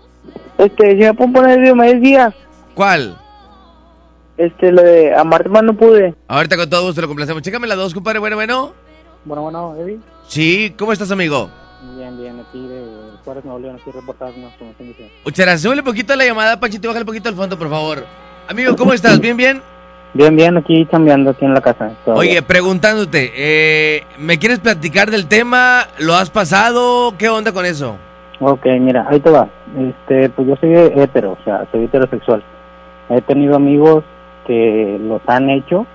este, 0.58 0.90
si 0.90 0.96
me 0.96 1.14
puedo 1.14 1.32
poner 1.32 1.58
el 1.58 1.60
video, 1.60 1.74
me 1.74 2.32
¿Cuál? 2.74 3.18
Este, 4.38 4.72
lo 4.72 4.82
de 4.82 5.14
amarte 5.14 5.48
más 5.48 5.62
no 5.62 5.74
pude. 5.74 6.14
Ahorita 6.28 6.56
con 6.56 6.68
todo 6.68 6.86
gusto 6.86 7.00
lo 7.00 7.08
complacemos. 7.08 7.42
Chécame 7.42 7.66
la 7.66 7.74
2, 7.74 7.94
compadre. 7.94 8.18
Bueno, 8.18 8.36
bueno. 8.36 8.72
Bueno, 9.24 9.42
bueno, 9.42 9.74
Eddie. 9.76 9.98
Sí, 10.28 10.74
¿cómo 10.78 10.92
estás, 10.92 11.10
amigo? 11.10 11.50
Bien, 11.96 12.16
bien, 12.18 12.40
aquí 12.40 12.66
de 12.66 12.84
Juárez, 13.24 13.44
Nuevo 13.44 13.60
León, 13.60 13.76
aquí 13.80 13.90
reportándonos, 13.90 14.52
como 14.58 14.72
se 14.78 14.84
dice. 14.84 15.10
Muchas 15.24 15.46
gracias. 15.46 15.62
Súbele 15.62 15.82
poquito 15.82 16.12
a 16.12 16.16
la 16.16 16.24
llamada, 16.24 16.58
Panchito. 16.58 16.88
Bájale 16.88 17.04
poquito 17.04 17.28
al 17.28 17.34
fondo, 17.34 17.58
por 17.58 17.68
favor. 17.68 18.04
Amigo, 18.48 18.76
¿cómo 18.76 18.92
estás? 18.92 19.20
¿Bien, 19.20 19.36
bien? 19.36 19.62
Bien, 20.14 20.34
bien, 20.34 20.56
aquí 20.56 20.86
cambiando 20.86 21.30
aquí 21.30 21.44
en 21.44 21.52
la 21.52 21.60
casa. 21.60 21.90
todavía. 22.04 22.30
Oye, 22.30 22.42
preguntándote, 22.42 23.32
eh, 23.36 24.04
¿me 24.18 24.38
quieres 24.38 24.60
platicar 24.60 25.10
del 25.10 25.26
tema? 25.26 25.88
¿Lo 25.98 26.14
has 26.14 26.30
pasado? 26.30 27.14
¿Qué 27.18 27.28
onda 27.28 27.52
con 27.52 27.66
eso? 27.66 27.96
Ok, 28.40 28.64
mira, 28.80 29.06
ahí 29.10 29.20
te 29.20 29.30
va. 29.30 29.48
Este, 29.76 30.30
pues 30.30 30.48
yo 30.48 30.56
soy 30.56 30.72
hetero, 30.74 31.32
o 31.32 31.44
sea, 31.44 31.66
soy 31.70 31.84
heterosexual. 31.84 32.42
He 33.10 33.20
tenido 33.22 33.56
amigos 33.56 34.04
que 34.46 34.98
los 35.00 35.20
han 35.26 35.50
hecho, 35.50 35.86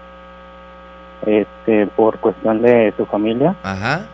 este, 1.26 1.88
por 1.88 2.20
cuestión 2.20 2.62
de 2.62 2.94
su 2.98 3.06
familia. 3.06 3.56
Ajá. 3.64 4.06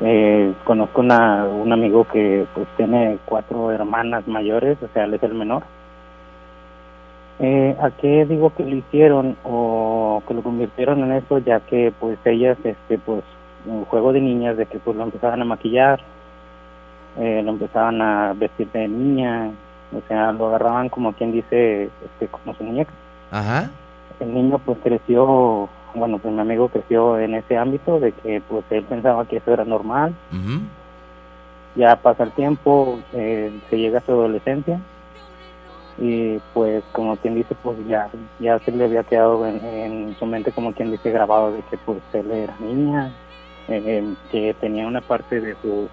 Eh, 0.00 0.52
conozco 0.64 1.00
una, 1.00 1.44
un 1.44 1.72
amigo 1.72 2.04
que 2.04 2.46
pues 2.54 2.66
tiene 2.76 3.18
cuatro 3.24 3.70
hermanas 3.70 4.26
mayores, 4.26 4.78
o 4.82 4.88
sea, 4.92 5.04
él 5.04 5.14
es 5.14 5.22
el 5.22 5.34
menor. 5.34 5.62
Eh, 7.38 7.76
¿A 7.80 7.90
qué 7.90 8.24
digo 8.26 8.52
que 8.54 8.64
lo 8.64 8.76
hicieron 8.76 9.36
o 9.44 10.22
que 10.26 10.34
lo 10.34 10.42
convirtieron 10.42 11.02
en 11.04 11.12
eso? 11.12 11.38
Ya 11.38 11.60
que 11.60 11.92
pues 11.98 12.18
ellas, 12.24 12.56
este, 12.64 12.98
pues, 12.98 13.22
un 13.66 13.84
juego 13.84 14.12
de 14.12 14.20
niñas, 14.20 14.56
de 14.56 14.66
que 14.66 14.78
pues 14.78 14.96
lo 14.96 15.04
empezaban 15.04 15.40
a 15.40 15.44
maquillar, 15.44 16.00
eh, 17.18 17.42
lo 17.44 17.50
empezaban 17.50 18.00
a 18.00 18.32
vestir 18.34 18.68
de 18.72 18.88
niña, 18.88 19.50
o 19.92 20.00
sea, 20.08 20.32
lo 20.32 20.48
agarraban 20.48 20.88
como 20.88 21.12
quien 21.12 21.32
dice, 21.32 21.90
este, 22.04 22.28
como 22.28 22.54
su 22.54 22.64
muñeca. 22.64 22.92
Ajá. 23.30 23.70
El 24.20 24.34
niño 24.34 24.58
pues 24.64 24.78
creció, 24.82 25.68
bueno, 25.94 26.18
pues 26.18 26.32
mi 26.34 26.40
amigo 26.40 26.68
creció 26.68 27.18
en 27.18 27.34
ese 27.34 27.56
ámbito 27.56 27.98
de 28.00 28.12
que 28.12 28.40
pues 28.48 28.64
él 28.70 28.84
pensaba 28.84 29.24
que 29.26 29.36
eso 29.38 29.52
era 29.52 29.64
normal, 29.64 30.14
ya 31.76 31.96
pasa 31.96 32.24
el 32.24 32.32
tiempo, 32.32 32.98
eh, 33.14 33.50
se 33.70 33.76
llega 33.78 33.98
a 33.98 34.02
su 34.02 34.12
adolescencia 34.12 34.78
y 35.98 36.38
pues 36.54 36.82
como 36.92 37.16
quien 37.16 37.34
dice 37.34 37.54
pues 37.62 37.76
ya 37.86 38.08
ya 38.40 38.58
se 38.60 38.72
le 38.72 38.84
había 38.84 39.02
quedado 39.04 39.46
en, 39.46 39.62
en 39.64 40.16
su 40.18 40.24
mente 40.26 40.50
como 40.52 40.72
quien 40.72 40.90
dice 40.90 41.10
grabado 41.10 41.52
de 41.52 41.60
que 41.62 41.76
pues 41.78 41.98
él 42.14 42.30
era 42.30 42.54
niña, 42.60 43.10
eh, 43.68 43.82
eh, 43.84 44.14
que 44.30 44.54
tenía 44.60 44.86
una 44.86 45.00
parte 45.00 45.40
de 45.40 45.54
su 45.62 45.88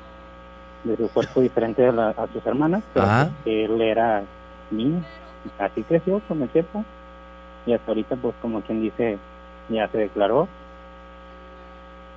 de 0.85 0.95
su 0.95 1.09
cuerpo 1.09 1.41
diferente 1.41 1.85
a, 1.85 1.91
la- 1.91 2.09
a 2.11 2.27
sus 2.27 2.45
hermanas, 2.45 2.81
pero 2.93 3.05
Ajá. 3.05 3.29
él 3.45 3.81
era 3.81 4.23
niño, 4.71 5.03
así 5.59 5.83
creció 5.83 6.21
con 6.27 6.41
el 6.41 6.49
tiempo 6.49 6.83
y 7.69 7.73
hasta 7.73 7.91
ahorita 7.91 8.15
pues 8.15 8.33
como 8.41 8.61
quien 8.61 8.81
dice 8.81 9.17
ya 9.69 9.87
se 9.89 9.99
declaró 9.99 10.47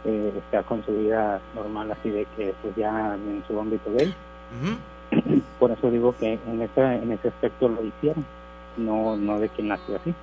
eh, 0.04 0.32
está 0.36 0.62
con 0.64 0.84
su 0.84 0.92
vida 0.92 1.40
normal 1.54 1.92
así 1.92 2.10
de 2.10 2.26
que 2.36 2.54
pues 2.62 2.74
ya 2.76 3.14
en 3.14 3.42
su 3.46 3.58
ámbito 3.60 3.90
gay 3.96 4.12
Ujú. 4.60 5.38
por 5.60 5.70
eso 5.70 5.90
digo 5.90 6.14
que 6.18 6.38
en 6.46 6.62
ese 6.62 6.80
en 6.82 7.12
ese 7.12 7.28
aspecto 7.28 7.68
lo 7.68 7.84
hicieron 7.84 8.24
no 8.76 9.16
no 9.16 9.38
de 9.38 9.48
que 9.48 9.62
nació 9.62 9.96
así 9.96 10.14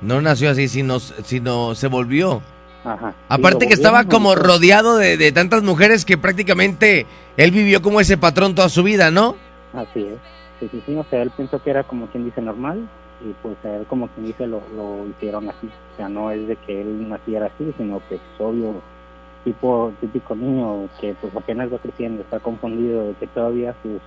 No 0.00 0.20
nació 0.22 0.50
así, 0.50 0.66
sino, 0.68 0.98
sino 0.98 1.74
se 1.74 1.86
volvió. 1.88 2.40
ajá 2.84 3.12
Aparte 3.28 3.66
que 3.68 3.74
estaba 3.74 4.04
como 4.06 4.34
rodeado 4.34 4.96
de, 4.96 5.16
de 5.18 5.30
tantas 5.32 5.62
mujeres 5.62 6.04
que 6.06 6.16
prácticamente 6.18 7.06
él 7.36 7.50
vivió 7.50 7.82
como 7.82 8.00
ese 8.00 8.16
patrón 8.16 8.54
toda 8.54 8.68
su 8.70 8.82
vida, 8.82 9.10
¿no? 9.10 9.36
así 9.74 10.00
es 10.02 10.18
sí 10.58 10.68
sí 10.72 10.82
sí 10.86 10.96
o 10.96 11.04
sea 11.08 11.22
él 11.22 11.30
pensó 11.36 11.62
que 11.62 11.70
era 11.70 11.84
como 11.84 12.06
quien 12.08 12.24
dice 12.24 12.40
normal 12.42 12.88
y 13.22 13.34
pues 13.42 13.56
a 13.64 13.76
él 13.76 13.86
como 13.86 14.08
quien 14.08 14.26
dice 14.26 14.46
lo, 14.46 14.62
lo 14.74 15.06
hicieron 15.08 15.48
así 15.48 15.68
o 15.94 15.96
sea 15.96 16.08
no 16.08 16.30
es 16.30 16.46
de 16.46 16.56
que 16.56 16.80
él 16.80 17.08
naciera 17.08 17.46
así 17.46 17.72
sino 17.76 18.00
que 18.08 18.16
es 18.16 18.20
obvio 18.38 18.74
tipo 19.44 19.92
típico 20.00 20.34
niño 20.34 20.88
que 21.00 21.14
pues 21.20 21.34
apenas 21.36 21.72
va 21.72 21.78
creciendo 21.78 22.22
está 22.22 22.40
confundido 22.40 23.08
de 23.08 23.14
que 23.14 23.26
todavía 23.26 23.74
sus 23.82 24.00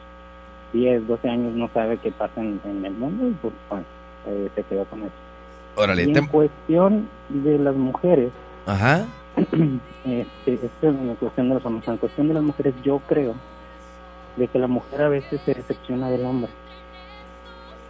10 0.73 1.07
12 1.07 1.29
años 1.29 1.53
no 1.53 1.69
sabe 1.73 1.97
qué 1.97 2.11
pasa 2.11 2.41
en, 2.41 2.59
en 2.65 2.85
el 2.85 2.93
mundo 2.93 3.27
y 3.27 3.31
pues 3.33 3.53
bueno, 3.69 3.85
eh, 4.27 4.49
se 4.55 4.63
quedó 4.63 4.85
con 4.85 5.01
eso 5.01 5.11
Órale. 5.75 6.03
y 6.03 6.17
en 6.17 6.27
cuestión 6.27 7.07
de 7.29 7.59
las 7.59 7.75
mujeres 7.75 8.31
Ajá. 8.65 9.05
este, 10.05 10.53
esto 10.53 10.89
es 10.89 10.95
en 10.95 11.15
cuestión 11.15 11.49
de 11.49 11.55
los 11.55 11.65
hombres. 11.65 11.87
En 11.87 11.97
cuestión 11.97 12.27
de 12.27 12.33
las 12.33 12.43
mujeres, 12.43 12.73
yo 12.83 13.01
creo 13.07 13.35
de 14.37 14.47
que 14.47 14.59
la 14.59 14.67
mujer 14.67 15.01
a 15.01 15.09
veces 15.09 15.41
se 15.41 15.53
decepciona 15.53 16.09
del 16.09 16.25
hombre. 16.25 16.49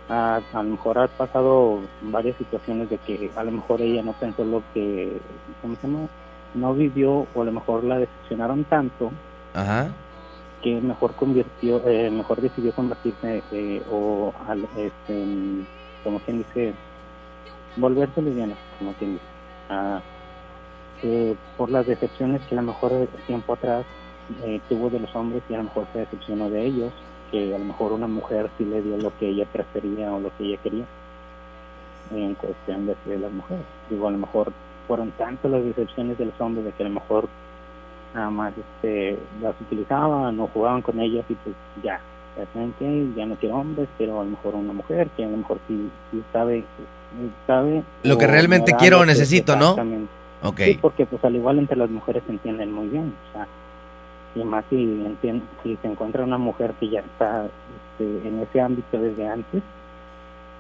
A, 0.10 0.42
a 0.54 0.64
lo 0.64 0.72
mejor 0.72 1.00
ha 1.00 1.08
pasado 1.08 1.80
varias 2.02 2.36
situaciones 2.38 2.90
de 2.90 2.98
que 2.98 3.32
a 3.36 3.44
lo 3.44 3.52
mejor 3.52 3.82
ella 3.82 4.04
no 4.04 4.14
pensó 4.14 4.44
lo 4.44 4.62
que, 4.74 5.18
¿cómo 5.62 5.76
se 5.78 5.88
llama? 5.88 6.08
No 6.54 6.74
vivió 6.74 7.26
o 7.34 7.42
a 7.42 7.46
lo 7.46 7.52
mejor 7.52 7.84
la 7.84 8.00
decepcionaron 8.00 8.66
tanto 8.66 9.12
Ajá. 9.54 9.92
que 10.62 10.82
mejor 10.82 11.14
convirtió, 11.14 11.82
eh, 11.88 12.10
mejor 12.12 12.42
decidió 12.42 12.74
convertirse 12.74 13.44
eh, 13.52 13.82
o 13.90 14.34
al, 14.48 14.68
este, 14.78 15.26
como 16.04 16.20
quien 16.20 16.40
dice, 16.40 16.74
volverse 17.78 18.22
lesbiana, 18.22 18.56
como 18.78 18.94
quien 18.94 19.14
dice, 19.14 19.26
Ah, 19.70 20.02
eh, 21.02 21.36
por 21.58 21.70
las 21.70 21.88
decepciones 21.88 22.42
que 22.44 22.56
a 22.56 22.62
lo 22.62 22.68
mejor 22.68 22.92
tiempo 23.26 23.54
atrás 23.54 23.86
tuvo 24.70 24.90
de 24.90 25.00
los 25.00 25.14
hombres 25.16 25.44
y 25.50 25.54
a 25.54 25.58
lo 25.58 25.64
mejor 25.64 25.88
se 25.92 26.00
decepcionó 26.00 26.50
de 26.50 26.66
ellos, 26.66 26.94
que 27.34 27.56
a 27.56 27.58
lo 27.58 27.66
mejor 27.66 27.94
una 27.94 28.08
mujer 28.08 28.52
sí 28.60 28.64
le 28.64 28.84
dio 28.84 28.96
lo 28.96 29.12
que 29.18 29.30
ella 29.30 29.46
prefería 29.52 30.14
o 30.14 30.20
lo 30.20 30.30
que 30.38 30.46
ella 30.46 30.58
quería 30.62 30.86
en 32.12 32.36
cuestión 32.36 32.86
de, 32.86 32.96
de 33.06 33.18
las 33.18 33.32
mujeres. 33.32 33.66
Digo, 33.90 34.08
a 34.08 34.12
lo 34.12 34.20
mejor 34.20 34.54
fueron 34.88 35.10
tantas 35.18 35.50
las 35.50 35.64
decepciones 35.64 36.18
de 36.20 36.26
los 36.26 36.40
hombres 36.40 36.66
de 36.66 36.72
que 36.74 36.84
a 36.84 36.88
lo 36.88 36.94
mejor 36.94 37.28
nada 38.14 38.30
más 38.30 38.54
este, 38.56 39.18
las 39.42 39.60
utilizaban 39.60 40.40
o 40.40 40.48
jugaban 40.48 40.84
con 40.84 41.00
ellas 41.00 41.26
y 41.28 41.34
pues 41.34 41.56
ya, 41.84 42.00
ya 42.38 42.46
saben 42.54 42.74
que 42.78 43.10
ya 43.16 43.26
no 43.26 43.36
quiero 43.36 43.56
hombres, 43.56 43.90
quiero 43.98 44.22
a 44.22 44.24
lo 44.24 44.30
mejor 44.30 44.54
una 44.54 44.74
mujer 44.74 45.08
que 45.18 45.26
a 45.26 45.28
lo 45.28 45.38
mejor 45.38 45.58
sí, 45.68 45.90
sí 46.12 46.24
sabe, 46.32 46.64
sabe 47.48 47.84
Lo 48.04 48.20
que 48.20 48.28
realmente 48.28 48.74
quiero 48.78 49.00
o 49.00 49.06
necesito, 49.06 49.56
¿no? 49.56 49.76
Ok. 50.44 50.60
Sí, 50.60 50.80
porque 50.80 51.08
pues 51.08 51.24
al 51.26 51.36
igual 51.36 51.58
entre 51.58 51.78
las 51.78 51.90
mujeres 51.90 52.22
se 52.28 52.34
entienden 52.34 52.72
muy 52.72 52.90
bien, 52.90 53.14
o 53.30 53.34
sea, 53.34 53.48
y 54.36 54.44
más 54.44 54.66
si, 54.70 55.00
si 55.64 55.78
se 55.82 55.88
encuentra 55.88 56.24
una 56.24 56.38
mujer 56.38 56.74
que 56.80 56.90
ya 56.90 57.00
está 57.00 57.46
este, 57.46 58.28
en 58.28 58.40
ese 58.40 58.62
ámbito 58.62 59.00
desde 59.00 59.28
antes, 59.28 59.62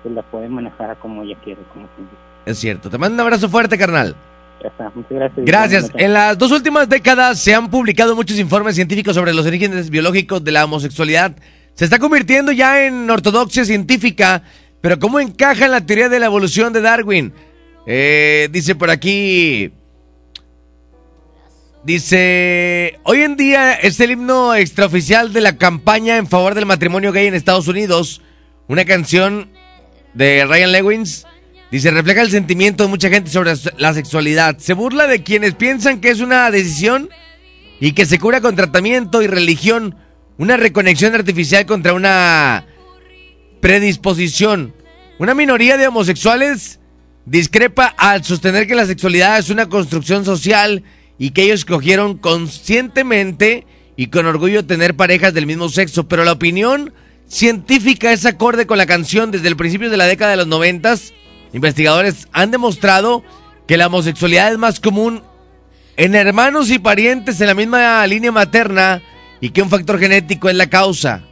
pues 0.02 0.16
la 0.16 0.22
puede 0.22 0.50
manejar 0.50 0.98
como 1.00 1.24
ella 1.24 1.38
quiere, 1.44 1.62
como. 1.74 1.88
Es 2.46 2.60
cierto. 2.60 2.90
Te 2.90 2.98
mando 2.98 3.16
un 3.16 3.22
abrazo 3.22 3.50
fuerte, 3.50 3.78
carnal. 3.78 4.16
Gracias. 5.10 5.46
Gracias. 5.46 5.92
En 5.96 6.14
las 6.14 6.38
dos 6.38 6.52
últimas 6.52 6.88
décadas 6.88 7.40
se 7.40 7.54
han 7.54 7.70
publicado 7.70 8.16
muchos 8.16 8.40
informes 8.40 8.76
científicos 8.76 9.16
sobre 9.16 9.34
los 9.34 9.46
orígenes 9.46 9.90
biológicos 9.90 10.44
de 10.44 10.52
la 10.52 10.66
homosexualidad. 10.66 11.36
Se 11.74 11.86
está 11.86 12.00
convirtiendo 12.00 12.52
ya 12.52 12.86
en 12.86 13.10
ortodoxia 13.10 13.66
científica, 13.66 14.44
pero 14.80 15.00
¿cómo 15.00 15.20
encaja 15.20 15.66
en 15.66 15.72
la 15.72 15.86
teoría 15.86 16.08
de 16.08 16.20
la 16.20 16.28
evolución 16.28 16.72
de 16.72 16.82
Darwin? 16.82 17.34
Eh, 17.86 18.48
dice 18.52 18.76
por 18.76 18.90
aquí... 18.90 19.72
Dice, 21.84 22.98
hoy 23.04 23.24
en 23.24 23.36
día 23.36 23.74
es 23.74 24.00
el 24.00 24.12
himno 24.12 24.56
extraoficial 24.56 25.34
de 25.34 25.42
la 25.42 25.58
campaña 25.58 26.16
en 26.16 26.28
favor 26.28 26.56
del 26.56 26.66
matrimonio 26.66 27.12
gay 27.12 27.28
en 27.28 27.34
Estados 27.34 27.68
Unidos. 27.68 28.22
Una 28.70 28.86
canción 28.86 29.50
de 30.14 30.46
Ryan 30.46 30.72
Lewins. 30.72 31.26
Dice, 31.72 31.92
refleja 31.92 32.22
el 32.22 32.32
sentimiento 32.32 32.84
de 32.84 32.90
mucha 32.90 33.10
gente 33.10 33.30
sobre 33.30 33.54
la 33.78 33.94
sexualidad. 33.94 34.60
Se 34.60 34.72
burla 34.72 35.08
de 35.08 35.24
quienes 35.24 35.56
piensan 35.56 36.00
que 36.00 36.10
es 36.10 36.22
una 36.22 36.50
decisión 36.52 37.10
y 37.82 37.92
que 37.92 38.06
se 38.06 38.18
cura 38.18 38.40
con 38.40 38.56
tratamiento 38.56 39.22
y 39.22 39.28
religión. 39.28 39.98
Una 40.38 40.56
reconexión 40.56 41.14
artificial 41.14 41.66
contra 41.66 41.92
una 41.92 42.66
predisposición. 43.60 44.74
Una 45.20 45.34
minoría 45.34 45.76
de 45.76 45.88
homosexuales 45.88 46.80
discrepa 47.26 47.88
al 47.98 48.24
sostener 48.24 48.68
que 48.68 48.76
la 48.76 48.86
sexualidad 48.86 49.38
es 49.38 49.50
una 49.50 49.68
construcción 49.68 50.24
social 50.24 50.86
y 51.24 51.32
que 51.32 51.44
ellos 51.44 51.62
escogieron 51.62 52.18
conscientemente 52.18 53.66
y 53.96 54.08
con 54.08 54.26
orgullo 54.26 54.66
tener 54.66 54.98
parejas 54.98 55.34
del 55.34 55.46
mismo 55.46 55.70
sexo, 55.70 56.06
pero 56.06 56.26
la 56.26 56.34
opinión 56.34 56.92
científica 57.30 58.12
es 58.12 58.26
acorde 58.26 58.68
con 58.68 58.78
la 58.78 58.86
canción 58.86 59.32
desde 59.32 59.48
el 59.48 59.56
principio 59.56 59.90
de 59.90 59.96
la 59.96 60.06
década 60.06 60.32
de 60.32 60.36
los 60.36 60.48
noventas. 60.48 61.14
Investigadores 61.54 62.28
han 62.34 62.52
demostrado 62.52 63.24
que 63.70 63.78
la 63.78 63.88
homosexualidad 63.88 64.52
es 64.52 64.58
más 64.58 64.82
común 64.82 65.24
en 65.96 66.14
hermanos 66.14 66.70
y 66.70 66.80
parientes 66.80 67.40
en 67.40 67.48
la 67.48 67.54
misma 67.54 68.06
línea 68.06 68.34
materna 68.34 69.02
y 69.40 69.52
que 69.52 69.62
un 69.62 69.70
factor 69.70 70.00
genético 70.00 70.50
es 70.50 70.58
la 70.58 70.70
causa. 70.70 71.24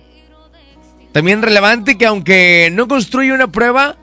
También 1.12 1.42
relevante 1.42 1.98
que 1.98 2.06
aunque 2.06 2.70
no 2.72 2.88
construye 2.88 3.34
una 3.34 3.52
prueba, 3.52 3.98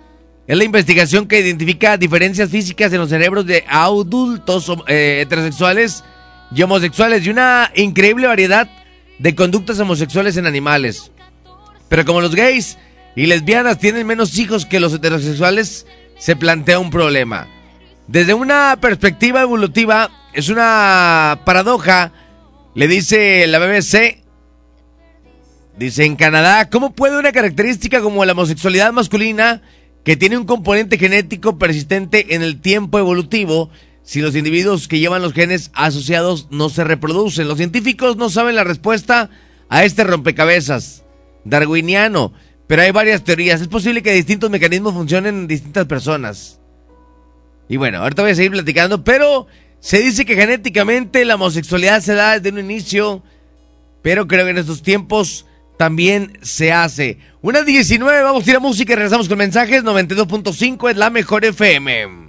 es 0.49 0.57
la 0.57 0.65
investigación 0.65 1.29
que 1.29 1.41
identifica 1.41 1.99
diferencias 1.99 2.49
físicas 2.49 2.91
en 2.95 3.01
los 3.01 3.11
cerebros 3.11 3.45
de 3.45 3.65
adultos 3.69 4.73
eh, 4.87 5.21
heterosexuales 5.23 6.03
y 6.55 6.63
homosexuales 6.63 7.27
y 7.27 7.29
una 7.29 7.71
increíble 7.77 8.27
variedad 8.27 8.67
de 9.19 9.35
conductas 9.35 9.79
homosexuales 9.79 10.39
en 10.39 10.47
animales. 10.47 11.13
Pero 11.91 12.07
como 12.07 12.23
los 12.23 12.35
gays 12.35 12.79
y 13.15 13.27
lesbianas 13.27 13.79
tienen 13.79 14.07
menos 14.07 14.39
hijos 14.39 14.65
que 14.65 14.81
los 14.81 14.95
heterosexuales, 14.95 15.87
se 16.17 16.35
plantea 16.35 16.79
un 16.79 16.89
problema. 16.89 17.47
Desde 18.07 18.33
una 18.33 18.79
perspectiva 18.81 19.43
evolutiva, 19.43 20.11
es 20.33 20.49
una 20.49 21.41
paradoja, 21.45 22.13
le 22.75 22.89
dice 22.89 23.47
la 23.49 23.59
BBC. 23.59 24.23
Dice 25.77 26.07
en 26.07 26.17
Canadá, 26.17 26.71
¿cómo 26.71 26.95
puede 26.95 27.19
una 27.19 27.33
característica 27.33 28.01
como 28.01 28.25
la 28.25 28.33
homosexualidad 28.33 28.93
masculina, 28.93 29.61
que 30.09 30.17
tiene 30.17 30.39
un 30.39 30.47
componente 30.47 30.97
genético 30.97 31.59
persistente 31.59 32.35
en 32.35 32.41
el 32.41 32.63
tiempo 32.63 32.99
evolutivo, 32.99 33.69
si 34.03 34.23
los 34.23 34.35
individuos 34.35 34.89
que 34.89 35.01
llevan 35.01 35.21
los 35.21 35.35
genes 35.35 35.71
asociados 35.75 36.49
no 36.51 36.71
se 36.71 36.83
reproducen? 36.83 37.47
Los 37.47 37.59
científicos 37.59 38.17
no 38.17 38.31
saben 38.31 38.57
la 38.57 38.65
respuesta 38.65 39.29
a 39.69 39.85
este 39.85 40.05
rompecabezas 40.05 41.05
darwiniano, 41.45 42.33
pero 42.67 42.81
hay 42.81 42.91
varias 42.91 43.23
teorías. 43.23 43.61
Es 43.61 43.69
posible 43.69 44.03
que 44.03 44.15
distintos 44.15 44.49
mecanismos 44.49 44.95
funcionen 44.95 45.41
en 45.41 45.47
distintas 45.47 45.85
personas. 45.85 46.59
Y 47.69 47.77
bueno, 47.77 47.99
ahorita 47.99 48.23
voy 48.23 48.31
a 48.31 48.35
seguir 48.35 48.53
platicando, 48.53 49.05
pero 49.05 49.47
se 49.79 49.99
dice 49.99 50.25
que 50.25 50.37
genéticamente 50.37 51.23
la 51.27 51.35
homosexualidad 51.35 52.01
se 52.01 52.15
da 52.15 52.41
desde 52.41 52.59
un 52.59 52.65
inicio, 52.65 53.23
pero 54.01 54.27
creo 54.27 54.47
que 54.47 54.53
en 54.53 54.59
estos 54.59 54.81
tiempos 54.81 55.45
también 55.79 56.37
se 56.43 56.73
hace. 56.73 57.19
Unas 57.41 57.65
19, 57.65 58.23
vamos 58.23 58.47
a 58.47 58.51
ir 58.51 58.57
a 58.57 58.61
música 58.61 58.93
y 58.93 58.97
regresamos 58.97 59.29
con 59.29 59.39
mensajes. 59.39 59.83
92.5 59.83 60.91
es 60.91 60.97
la 60.99 61.09
mejor 61.09 61.47
FM. 61.47 62.28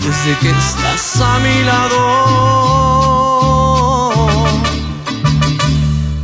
desde 0.00 0.38
que 0.40 0.50
estás 0.50 1.20
a 1.20 1.38
mi 1.40 1.62
lado. 1.64 2.00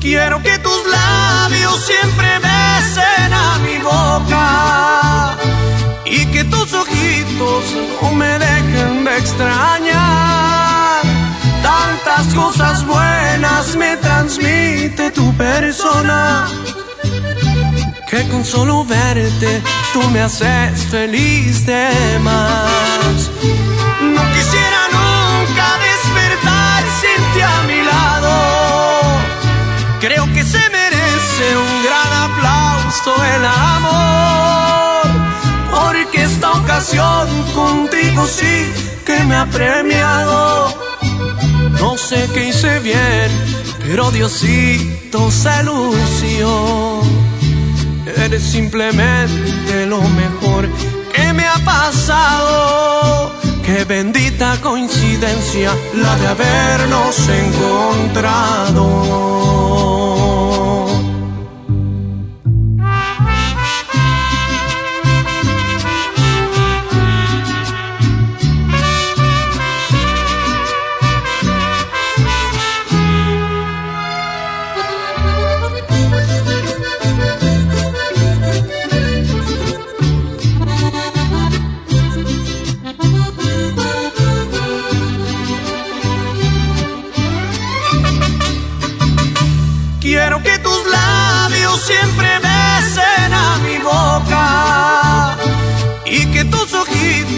Quiero 0.01 0.43
que 0.43 0.59
tus 0.59 0.87
labios 0.87 1.85
siempre 1.85 2.39
besen 2.39 3.33
a 3.33 3.59
mi 3.59 3.79
boca 3.79 5.37
y 6.05 6.27
que 6.27 6.45
tus 6.45 6.73
ojitos 6.75 7.65
no 8.01 8.13
me 8.13 8.39
dejen 8.39 9.05
de 9.05 9.19
extrañar. 9.19 11.03
Tantas 11.63 12.35
cosas 12.35 12.87
buenas 12.87 13.77
me 13.77 13.97
transmite 13.97 15.11
tu 15.13 15.33
persona 15.37 16.49
que 18.13 18.29
con 18.29 18.45
solo 18.45 18.85
verte 18.85 19.63
tú 19.95 20.03
me 20.11 20.21
haces 20.21 20.85
feliz 20.91 21.65
de 21.65 22.19
más. 22.21 23.31
No 24.15 24.23
quisiera 24.35 24.83
nunca 24.99 25.67
despertar 25.89 26.85
sin 27.01 27.21
ti 27.33 27.41
a 27.41 27.63
mi 27.67 27.83
lado 27.83 28.33
Creo 30.03 30.25
que 30.35 30.43
se 30.45 30.59
merece 30.59 31.57
un 31.57 31.85
gran 31.87 32.13
aplauso 32.29 33.15
el 33.37 33.45
amor, 33.47 35.07
porque 35.71 36.25
esta 36.25 36.51
ocasión 36.51 37.29
contigo 37.55 38.27
sí 38.27 38.71
que 39.07 39.25
me 39.25 39.37
ha 39.37 39.47
premiado. 39.47 40.75
No 41.81 41.97
sé 41.97 42.29
qué 42.35 42.49
hice 42.49 42.81
bien, 42.81 43.31
pero 43.87 44.11
Diosito 44.11 45.31
se 45.31 45.63
lució. 45.63 46.92
Eres 48.25 48.43
simplemente 48.45 49.85
lo 49.87 50.01
mejor 50.01 50.69
que 51.13 51.33
me 51.33 51.45
ha 51.45 51.59
pasado. 51.65 53.35
Qué 53.65 53.85
bendita 53.85 54.61
coincidencia 54.61 55.73
la 55.95 56.17
de 56.19 56.29
habernos 56.29 57.29
encontrado. 57.29 58.83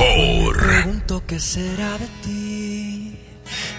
Mejor. 0.00 0.58
Pregunto 0.58 1.22
qué 1.26 1.40
será 1.40 1.98
de 1.98 2.06
ti. 2.22 3.16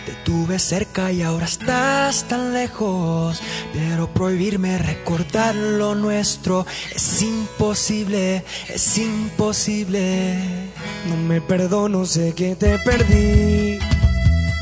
Te 0.06 0.14
tuve 0.24 0.60
cerca 0.60 1.12
y 1.12 1.22
ahora 1.22 1.46
estás 1.46 2.28
tan 2.28 2.54
lejos. 2.54 3.42
Pero 3.74 4.14
prohibirme 4.14 4.78
recordar 4.78 5.56
lo 5.56 5.96
nuestro 5.96 6.66
es 6.94 7.22
imposible, 7.22 8.44
es 8.68 8.98
imposible. 8.98 10.36
No 11.08 11.16
me 11.18 11.42
perdono, 11.42 12.06
sé 12.06 12.34
que 12.34 12.56
te 12.56 12.78
perdí. 12.80 13.80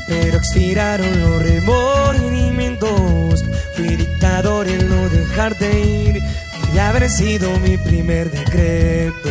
Pero 0.06 0.38
expiraron 0.38 1.20
los 1.20 1.42
remordimientos. 1.42 3.44
Fui 3.76 3.96
dictador 3.96 4.68
en 4.68 4.88
no 4.88 5.08
dejarte 5.08 5.80
ir. 5.80 6.22
Y 6.72 6.78
haber 6.78 7.10
sido 7.10 7.50
mi 7.60 7.76
primer 7.78 8.30
decreto. 8.30 9.30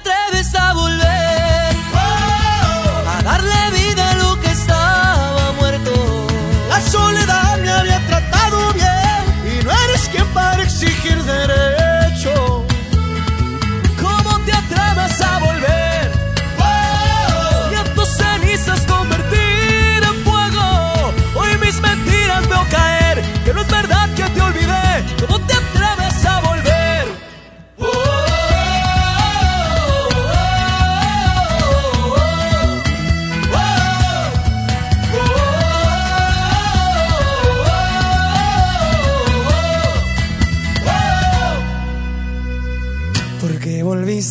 darle 3.41 3.71
vida 3.71 3.80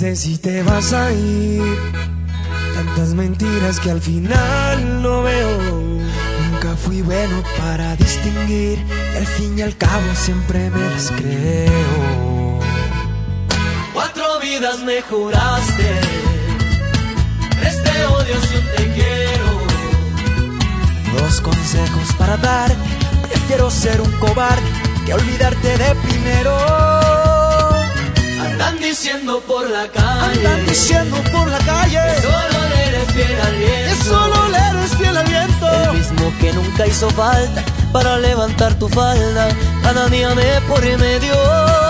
Volviste 0.01 0.17
si 0.17 0.39
te 0.39 0.63
vas 0.63 0.95
a 0.95 1.13
ir. 1.13 1.63
Tantas 2.75 3.13
mentiras 3.13 3.79
que 3.81 3.91
al 3.91 4.01
final 4.01 5.03
no 5.03 5.23
veo. 5.23 5.59
Nunca 6.51 6.75
fui 6.75 7.03
bueno 7.03 7.43
para 7.59 7.97
distinguir. 7.97 8.79
Y 9.13 9.17
al 9.19 9.27
fin 9.27 9.59
y 9.59 9.63
al 9.63 9.77
cabo 9.77 10.15
siempre 10.15 10.71
me 10.71 10.81
las 10.91 11.11
creo. 11.11 12.61
Cuatro 13.93 14.41
vidas 14.41 14.79
me 14.81 15.03
juraste. 15.03 16.01
Tres 17.61 17.83
te 17.83 18.07
odio 18.07 18.35
un 18.37 18.77
te 18.77 18.93
quiero. 18.95 19.51
Dos 21.19 21.41
consejos 21.43 22.15
para 22.17 22.39
dar. 22.39 22.75
Prefiero 23.29 23.71
ser 23.71 24.01
un 24.01 24.13
cobarde 24.13 24.63
que 25.05 25.13
olvidarte 25.13 25.77
de 25.77 25.95
primero. 25.97 27.10
Andan 28.61 28.79
diciendo 28.79 29.41
por 29.49 29.71
la 29.71 29.89
calle. 29.89 30.37
Andan 30.37 30.67
diciendo 30.67 31.17
por 31.33 31.49
la 31.49 31.59
calle. 31.59 31.99
Que 32.15 32.21
solo 32.21 32.69
le 32.69 32.85
eres 32.89 33.13
fiel 33.15 33.41
al 33.41 33.57
viento. 33.57 33.89
Que 33.89 34.05
solo 34.05 34.49
le 34.51 34.59
eres 34.59 34.97
fiel 34.99 35.17
al 35.17 35.27
viento. 35.27 35.67
El 35.85 35.99
mismo 35.99 36.33
que 36.39 36.53
nunca 36.53 36.87
hizo 36.87 37.09
falta 37.11 37.65
para 37.91 38.19
levantar 38.19 38.75
tu 38.75 38.87
falda. 38.89 39.49
Cada 39.83 40.09
día 40.09 40.35
de 40.35 40.61
por 40.69 40.83
medio. 40.83 41.90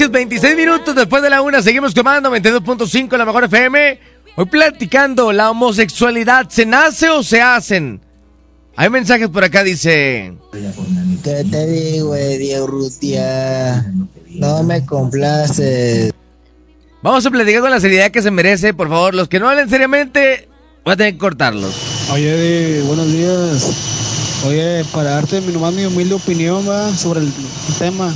Gracias, 0.00 0.12
26 0.12 0.56
minutos 0.56 0.94
después 0.94 1.22
de 1.22 1.28
la 1.28 1.42
una. 1.42 1.60
Seguimos 1.60 1.92
tomando 1.92 2.30
92.5 2.30 3.18
la 3.18 3.26
mejor 3.26 3.44
FM. 3.44 4.00
Hoy 4.34 4.46
platicando, 4.46 5.30
¿la 5.30 5.50
homosexualidad 5.50 6.48
se 6.48 6.64
nace 6.64 7.10
o 7.10 7.22
se 7.22 7.42
hacen? 7.42 8.00
Hay 8.76 8.88
mensajes 8.88 9.28
por 9.28 9.44
acá, 9.44 9.62
dice. 9.62 10.32
¿Qué 11.22 11.44
te 11.50 11.66
digo, 11.66 12.14
eh, 12.14 12.38
Diego 12.38 12.66
Rutia? 12.66 13.92
No 14.30 14.62
me 14.62 14.86
complaces. 14.86 16.14
Vamos 17.02 17.26
a 17.26 17.30
platicar 17.30 17.60
con 17.60 17.70
la 17.70 17.80
seriedad 17.80 18.10
que 18.10 18.22
se 18.22 18.30
merece, 18.30 18.72
por 18.72 18.88
favor. 18.88 19.14
Los 19.14 19.28
que 19.28 19.38
no 19.38 19.50
hablen 19.50 19.68
seriamente, 19.68 20.48
voy 20.82 20.94
a 20.94 20.96
tener 20.96 21.12
que 21.12 21.18
cortarlos. 21.18 21.74
Oye, 22.10 22.30
Eddie, 22.30 22.82
buenos 22.84 23.12
días. 23.12 24.46
Oye, 24.46 24.82
para 24.94 25.10
darte 25.10 25.42
mi, 25.42 25.52
nomás 25.52 25.74
mi 25.74 25.84
humilde 25.84 26.14
opinión 26.14 26.66
va, 26.66 26.90
sobre 26.96 27.20
el 27.20 27.30
tema. 27.78 28.14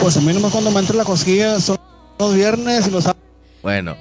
Pues 0.00 0.16
a 0.16 0.20
mí 0.20 0.32
nomás 0.32 0.52
cuando 0.52 0.70
me 0.70 0.80
entra 0.80 0.96
la 0.96 1.04
cosquilla 1.04 1.60
son 1.60 1.76
Los 2.18 2.34
viernes 2.34 2.86
y 2.86 2.90
los 2.90 3.04
sábados. 3.04 3.22
Bueno. 3.62 3.96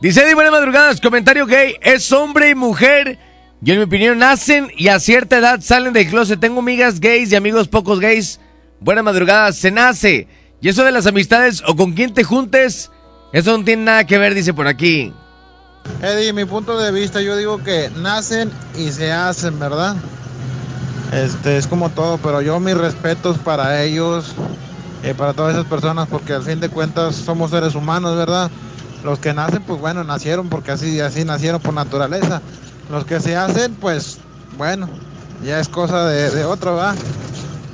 Dice 0.00 0.22
Eddie, 0.22 0.34
buenas 0.34 0.52
madrugadas. 0.52 1.00
Comentario 1.00 1.46
gay. 1.46 1.76
Es 1.82 2.10
hombre 2.12 2.50
y 2.50 2.54
mujer. 2.54 3.18
Yo 3.60 3.74
en 3.74 3.80
mi 3.80 3.84
opinión 3.84 4.18
nacen 4.18 4.70
y 4.76 4.88
a 4.88 4.98
cierta 4.98 5.38
edad 5.38 5.60
salen 5.60 5.92
del 5.92 6.08
closet. 6.08 6.40
Tengo 6.40 6.60
amigas 6.60 7.00
gays 7.00 7.32
y 7.32 7.36
amigos 7.36 7.68
pocos 7.68 8.00
gays. 8.00 8.40
Buenas 8.80 9.04
madrugadas. 9.04 9.56
Se 9.56 9.70
nace. 9.70 10.28
Y 10.60 10.68
eso 10.68 10.84
de 10.84 10.92
las 10.92 11.06
amistades 11.06 11.62
o 11.66 11.76
con 11.76 11.92
quién 11.92 12.14
te 12.14 12.24
juntes, 12.24 12.90
eso 13.32 13.56
no 13.56 13.64
tiene 13.64 13.84
nada 13.84 14.04
que 14.04 14.18
ver, 14.18 14.34
dice 14.34 14.54
por 14.54 14.66
aquí. 14.66 15.12
Eddie, 16.02 16.32
mi 16.32 16.44
punto 16.44 16.78
de 16.78 16.90
vista, 16.92 17.20
yo 17.20 17.36
digo 17.36 17.62
que 17.62 17.90
nacen 17.96 18.50
y 18.76 18.90
se 18.90 19.12
hacen, 19.12 19.58
¿verdad? 19.58 19.96
Este 21.12 21.56
es 21.56 21.66
como 21.66 21.90
todo, 21.90 22.18
pero 22.18 22.42
yo 22.42 22.58
mis 22.58 22.76
respetos 22.76 23.38
para 23.38 23.82
ellos 23.84 24.34
y 25.02 25.14
para 25.14 25.34
todas 25.34 25.54
esas 25.54 25.66
personas, 25.66 26.08
porque 26.08 26.32
al 26.32 26.42
fin 26.42 26.60
de 26.60 26.68
cuentas 26.68 27.16
somos 27.16 27.50
seres 27.50 27.74
humanos, 27.74 28.16
¿verdad? 28.16 28.50
Los 29.04 29.18
que 29.18 29.34
nacen, 29.34 29.62
pues 29.62 29.80
bueno, 29.80 30.04
nacieron 30.04 30.48
porque 30.48 30.72
así, 30.72 31.00
así 31.00 31.24
nacieron 31.24 31.60
por 31.60 31.74
naturaleza. 31.74 32.42
Los 32.90 33.04
que 33.04 33.20
se 33.20 33.36
hacen, 33.36 33.74
pues 33.76 34.18
bueno, 34.56 34.88
ya 35.42 35.60
es 35.60 35.68
cosa 35.68 36.06
de, 36.06 36.30
de 36.30 36.44
otro, 36.44 36.76
¿verdad? 36.76 36.96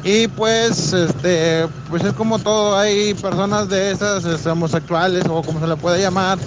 Y 0.05 0.27
pues, 0.29 0.93
este, 0.93 1.69
pues 1.89 2.03
es 2.05 2.13
como 2.13 2.41
todo, 2.41 2.77
hay 2.77 3.15
personas 3.15 3.69
de 3.69 3.93
esas 3.93 4.45
homosexuales 4.47 5.25
o 5.29 5.45
como 5.45 5.61
se 5.61 5.67
le 5.67 5.77
puede 5.77 6.01
llamar, 6.01 6.39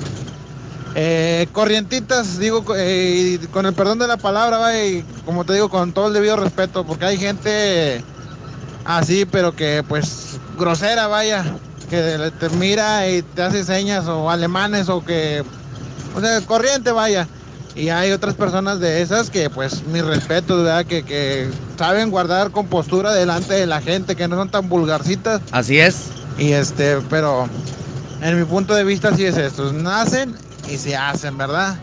eh, 0.94 1.48
corrientitas, 1.52 2.38
digo, 2.38 2.66
eh, 2.76 3.40
con 3.52 3.66
el 3.66 3.74
perdón 3.74 4.00
de 4.00 4.08
la 4.08 4.18
palabra, 4.18 4.58
va, 4.58 4.78
y 4.78 5.04
como 5.24 5.46
te 5.46 5.54
digo, 5.54 5.70
con 5.70 5.94
todo 5.94 6.08
el 6.08 6.14
debido 6.14 6.36
respeto, 6.36 6.86
porque 6.86 7.06
hay 7.06 7.18
gente 7.18 8.06
así, 8.86 9.26
pero 9.26 9.56
que 9.56 9.84
pues 9.88 10.40
grosera, 10.58 11.08
vaya, 11.08 11.44
que 11.90 12.32
te 12.40 12.50
mira 12.50 13.10
y 13.10 13.22
te 13.22 13.42
hace 13.42 13.64
señas, 13.64 14.08
o 14.08 14.30
alemanes, 14.30 14.90
o 14.90 15.04
que, 15.04 15.44
o 16.16 16.22
sea, 16.22 16.40
corriente, 16.42 16.92
vaya. 16.92 17.28
Y 17.76 17.90
hay 17.90 18.12
otras 18.14 18.36
personas 18.36 18.80
de 18.80 19.02
esas 19.02 19.30
que, 19.30 19.50
pues, 19.50 19.84
mis 19.88 20.04
respetos, 20.04 20.64
¿verdad? 20.64 20.86
Que, 20.86 21.04
que 21.04 21.50
saben 21.78 22.10
guardar 22.10 22.52
compostura 22.52 23.14
delante 23.14 23.54
de 23.54 23.66
la 23.66 23.82
gente, 23.82 24.16
que 24.16 24.30
no 24.30 24.38
son 24.38 24.50
tan 24.50 24.70
vulgarcitas. 24.70 25.42
Así 25.52 25.80
es. 25.80 26.06
Y 26.38 26.54
este, 26.54 27.00
pero 27.10 27.50
en 28.22 28.40
mi 28.40 28.46
punto 28.46 28.74
de 28.74 28.86
vista 28.86 29.14
sí 29.14 29.26
es 29.26 29.36
esto. 29.36 29.74
Nacen 29.74 30.36
y 30.70 30.78
se 30.78 30.96
hacen, 30.96 31.38
¿verdad? 31.38 31.76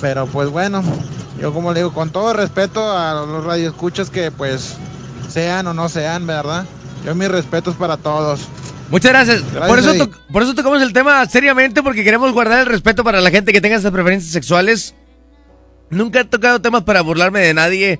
Pero 0.00 0.26
pues 0.26 0.50
bueno, 0.50 0.82
yo 1.40 1.52
como 1.52 1.72
le 1.72 1.80
digo, 1.80 1.92
con 1.92 2.10
todo 2.10 2.32
respeto 2.32 2.96
a 2.96 3.14
los 3.14 3.44
radioescuchas 3.44 4.10
que 4.10 4.32
pues 4.32 4.76
sean 5.34 5.66
o 5.66 5.74
no 5.74 5.88
sean, 5.88 6.26
¿verdad? 6.26 6.64
Yo 7.04 7.14
mis 7.14 7.28
respetos 7.28 7.74
para 7.74 7.96
todos. 7.96 8.48
Muchas 8.88 9.10
gracias. 9.10 9.42
Gracias, 9.52 9.66
por, 9.68 9.78
eso 9.80 10.10
por 10.32 10.42
eso 10.44 10.54
tocamos 10.54 10.80
el 10.80 10.92
tema 10.92 11.26
seriamente, 11.26 11.82
porque 11.82 12.04
queremos 12.04 12.32
guardar 12.32 12.60
el 12.60 12.66
respeto 12.66 13.02
para 13.02 13.20
la 13.20 13.30
gente 13.30 13.52
que 13.52 13.60
tenga 13.60 13.76
estas 13.76 13.92
preferencias 13.92 14.32
sexuales. 14.32 14.94
Nunca 15.90 16.20
he 16.20 16.24
tocado 16.24 16.62
temas 16.62 16.84
para 16.84 17.00
burlarme 17.00 17.40
de 17.40 17.52
nadie, 17.52 17.98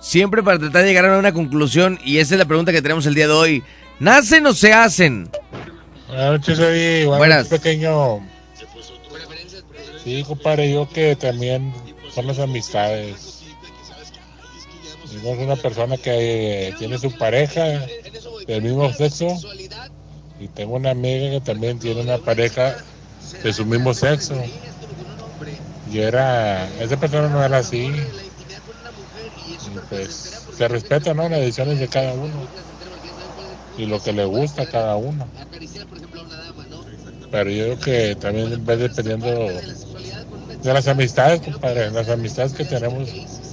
siempre 0.00 0.42
para 0.42 0.58
tratar 0.58 0.82
de 0.82 0.88
llegar 0.88 1.04
a 1.06 1.18
una 1.18 1.32
conclusión, 1.32 2.00
y 2.04 2.18
esa 2.18 2.34
es 2.34 2.38
la 2.40 2.46
pregunta 2.46 2.72
que 2.72 2.82
tenemos 2.82 3.06
el 3.06 3.14
día 3.14 3.28
de 3.28 3.32
hoy. 3.32 3.62
¿Nacen 4.00 4.44
o 4.46 4.52
se 4.52 4.72
hacen? 4.72 5.30
Buenas 6.08 6.32
noches, 6.32 6.58
Eddie. 6.58 7.06
Buenas 7.06 7.18
Buenas. 7.18 7.46
pequeño. 7.46 8.20
Sí, 10.02 10.24
compadre, 10.26 10.72
yo 10.72 10.88
que 10.88 11.14
también 11.14 11.72
son 12.12 12.26
las 12.26 12.40
amistades. 12.40 13.41
Es 15.16 15.38
una 15.38 15.56
persona 15.56 15.96
que 15.96 16.68
eh, 16.68 16.74
tiene 16.78 16.98
su 16.98 17.16
pareja 17.16 17.86
del 18.46 18.62
mismo 18.62 18.92
sexo 18.92 19.38
y 20.40 20.48
tengo 20.48 20.76
una 20.76 20.90
amiga 20.90 21.30
que 21.30 21.40
también 21.40 21.78
tiene 21.78 22.00
una 22.00 22.18
pareja 22.18 22.76
de 23.42 23.52
su 23.52 23.64
mismo 23.66 23.94
sexo. 23.94 24.34
Y 25.90 25.98
era, 25.98 26.68
esa 26.80 26.96
persona 26.98 27.28
no 27.28 27.44
era 27.44 27.58
así. 27.58 27.92
Y 29.74 29.78
pues 29.90 30.46
se 30.56 30.68
respeta, 30.68 31.14
¿no? 31.14 31.28
Las 31.28 31.40
decisiones 31.40 31.78
de 31.78 31.88
cada 31.88 32.14
uno 32.14 32.48
y 33.76 33.86
lo 33.86 34.02
que 34.02 34.12
le 34.12 34.24
gusta 34.24 34.62
a 34.62 34.66
cada 34.66 34.96
uno. 34.96 35.26
Pero 37.30 37.50
yo 37.50 37.64
creo 37.64 37.78
que 37.78 38.16
también 38.16 38.64
va 38.68 38.76
dependiendo 38.76 39.28
de 39.28 40.72
las 40.72 40.86
amistades, 40.88 41.40
compadre, 41.40 41.90
las 41.90 42.08
amistades 42.08 42.52
que 42.52 42.64
tenemos 42.64 43.08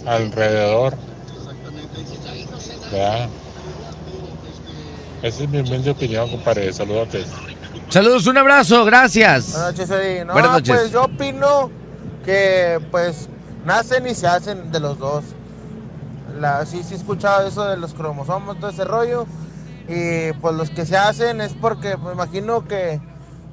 alrededor. 0.05 0.95
¿Verdad? 2.91 3.29
Esa 5.21 5.43
es 5.43 5.49
mi 5.49 5.59
humilde 5.59 5.91
opinión, 5.91 6.29
compadre. 6.29 6.71
Saludos. 6.73 7.09
Saludos, 7.89 8.27
un 8.27 8.37
abrazo, 8.37 8.85
gracias. 8.85 9.51
Buenas 9.51 9.71
noches, 9.73 9.89
Eddie. 9.91 10.25
No, 10.25 10.33
Buenas 10.33 10.51
noches. 10.51 10.75
pues 10.77 10.91
yo 10.91 11.03
opino 11.05 11.71
que 12.23 12.79
pues 12.91 13.27
nacen 13.65 14.07
y 14.07 14.15
se 14.15 14.27
hacen 14.27 14.71
de 14.71 14.79
los 14.79 14.97
dos. 14.97 15.23
La, 16.39 16.65
sí, 16.65 16.83
sí 16.83 16.93
he 16.93 16.97
escuchado 16.97 17.47
eso 17.47 17.65
de 17.65 17.77
los 17.77 17.93
cromosomas, 17.93 18.59
todo 18.59 18.69
ese 18.69 18.85
rollo. 18.85 19.25
Y 19.87 20.31
pues 20.33 20.55
los 20.55 20.69
que 20.69 20.85
se 20.85 20.95
hacen 20.97 21.41
es 21.41 21.53
porque 21.53 21.97
me 21.97 22.11
imagino 22.13 22.65
que, 22.67 23.01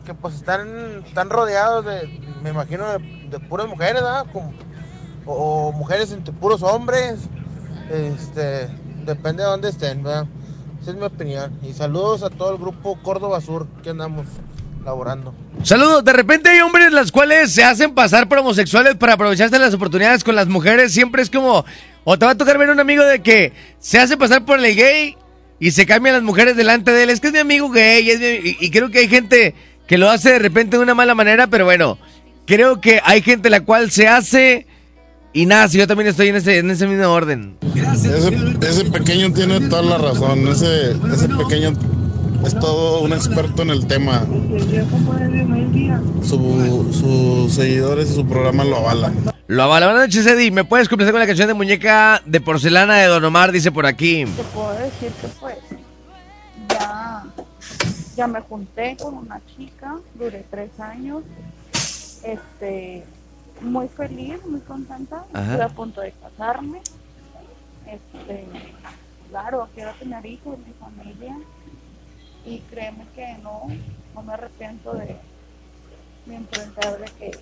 que 0.05 0.15
pues 0.15 0.35
están, 0.35 1.03
están 1.07 1.31
rodeados 1.31 1.85
de, 1.87 2.21
me 2.43 2.51
imagino, 2.51 2.87
de, 2.93 2.99
de 3.31 3.41
puras 3.41 3.67
mujeres, 3.67 4.03
¿verdad? 4.03 4.27
Como- 4.33 4.53
o, 5.25 5.69
o 5.69 5.73
mujeres 5.73 6.13
entre 6.13 6.33
puros 6.33 6.63
hombres. 6.63 7.21
Este, 7.91 8.69
depende 9.07 9.43
de 9.43 9.49
dónde 9.49 9.69
estén, 9.69 10.03
¿verdad? 10.03 10.27
Esa 10.83 10.91
es 10.91 10.97
mi 10.97 11.05
opinión. 11.05 11.59
Y 11.63 11.73
saludos 11.73 12.23
a 12.23 12.31
todo 12.31 12.53
el 12.53 12.59
grupo 12.59 12.99
Córdoba 13.03 13.41
Sur 13.41 13.67
que 13.83 13.91
andamos 13.91 14.27
laborando. 14.85 15.35
Saludos, 15.63 16.05
de 16.05 16.13
repente 16.13 16.51
hay 16.51 16.61
hombres 16.61 16.93
las 16.93 17.11
cuales 17.11 17.53
se 17.53 17.65
hacen 17.65 17.95
pasar 17.95 18.29
por 18.29 18.39
homosexuales 18.39 18.95
para 18.97 19.15
aprovecharse 19.15 19.59
las 19.59 19.75
oportunidades 19.75 20.23
con 20.23 20.35
las 20.35 20.49
mujeres. 20.49 20.93
Siempre 20.93 21.23
es 21.23 21.31
como, 21.31 21.65
o 22.05 22.19
te 22.19 22.27
va 22.27 22.33
a 22.33 22.37
tocar 22.37 22.59
ver 22.59 22.71
un 22.71 22.81
amigo 22.81 23.05
de 23.05 23.21
que 23.21 23.53
se 23.79 23.99
hace 23.99 24.17
pasar 24.17 24.45
por 24.45 24.63
el 24.63 24.77
gay 24.77 25.17
y 25.59 25.71
se 25.71 25.87
cambian 25.87 26.15
las 26.15 26.23
mujeres 26.23 26.57
delante 26.57 26.93
de 26.93 27.05
él. 27.05 27.11
Es 27.11 27.21
que 27.21 27.29
es 27.29 27.33
mi 27.33 27.41
amigo 27.41 27.71
gay, 27.71 28.57
y 28.61 28.71
creo 28.71 28.91
que 28.91 28.99
hay 28.99 29.09
gente 29.09 29.55
que 29.87 29.99
lo 29.99 30.11
hace 30.11 30.33
de 30.33 30.39
repente 30.39 30.77
de 30.77 30.83
una 30.83 30.95
mala 30.95 31.15
manera, 31.15 31.47
pero 31.47 31.65
bueno, 31.65 31.99
creo 32.47 32.81
que 32.81 33.01
hay 33.05 33.23
gente 33.23 33.51
la 33.51 33.65
cual 33.65 33.91
se 33.91 34.09
hace 34.09 34.67
y 35.37 35.47
nace. 35.47 35.79
Yo 35.79 35.87
también 35.87 36.09
estoy 36.09 36.29
en 36.29 36.37
ese, 36.37 36.59
en 36.59 36.71
ese 36.71 36.87
mismo 36.87 37.07
orden. 37.09 37.57
Ese, 37.75 38.35
ese 38.69 38.85
pequeño 38.91 39.33
tiene 39.33 39.61
toda 39.69 39.83
la 39.83 39.99
razón. 39.99 40.49
Ese, 40.49 40.93
ese 41.13 41.29
pequeño 41.29 41.73
es 42.45 42.55
todo 42.59 43.01
un 43.03 43.13
experto 43.13 43.63
en 43.63 43.71
el 43.71 43.87
tema. 43.87 44.25
Su- 46.23 46.89
sus 46.93 47.53
seguidores 47.55 48.11
y 48.11 48.15
su 48.15 48.27
programa 48.27 48.65
lo 48.65 48.77
avalan. 48.79 49.15
Lo 49.47 49.63
avala. 49.63 49.87
Buenas 49.87 50.07
noches, 50.09 50.27
Eddie. 50.27 50.51
¿Me 50.51 50.65
puedes 50.65 50.89
complacer 50.89 51.13
con 51.13 51.21
la 51.21 51.27
canción 51.27 51.49
de 51.49 51.55
muñeca 51.55 52.23
de 52.25 52.41
porcelana 52.41 52.97
de 52.97 53.07
Don 53.07 53.25
Omar? 53.25 53.53
Dice 53.53 53.71
por 53.71 53.87
aquí. 53.87 54.25
te 54.25 54.43
puedo 54.55 54.73
decir 54.73 55.11
que 55.21 55.29
pues 55.39 55.57
ya, 56.71 57.25
ya 58.17 58.27
me 58.27 58.41
junté 58.41 58.97
con 59.01 59.15
una 59.19 59.41
chica, 59.57 59.97
duré 60.19 60.45
tres 60.51 60.71
años, 60.81 61.23
este, 62.25 63.05
muy 63.61 63.89
feliz, 63.89 64.45
muy 64.47 64.61
contenta, 64.61 65.25
Ajá. 65.33 65.53
estoy 65.53 65.61
a 65.61 65.69
punto 65.69 66.01
de 66.01 66.13
casarme, 66.13 66.83
este, 67.87 68.47
claro, 69.29 69.69
quiero 69.75 69.93
tener 69.95 70.25
hijos, 70.27 70.59
mi 70.59 70.73
familia, 70.75 71.37
y 72.45 72.61
créeme 72.61 73.07
que 73.15 73.35
no, 73.43 73.67
no 74.15 74.23
me 74.23 74.35
arrepiento 74.35 74.93
de, 74.95 75.17
de 76.27 76.35
enfrentar 76.35 76.99
de 76.99 77.07
que 77.13 77.39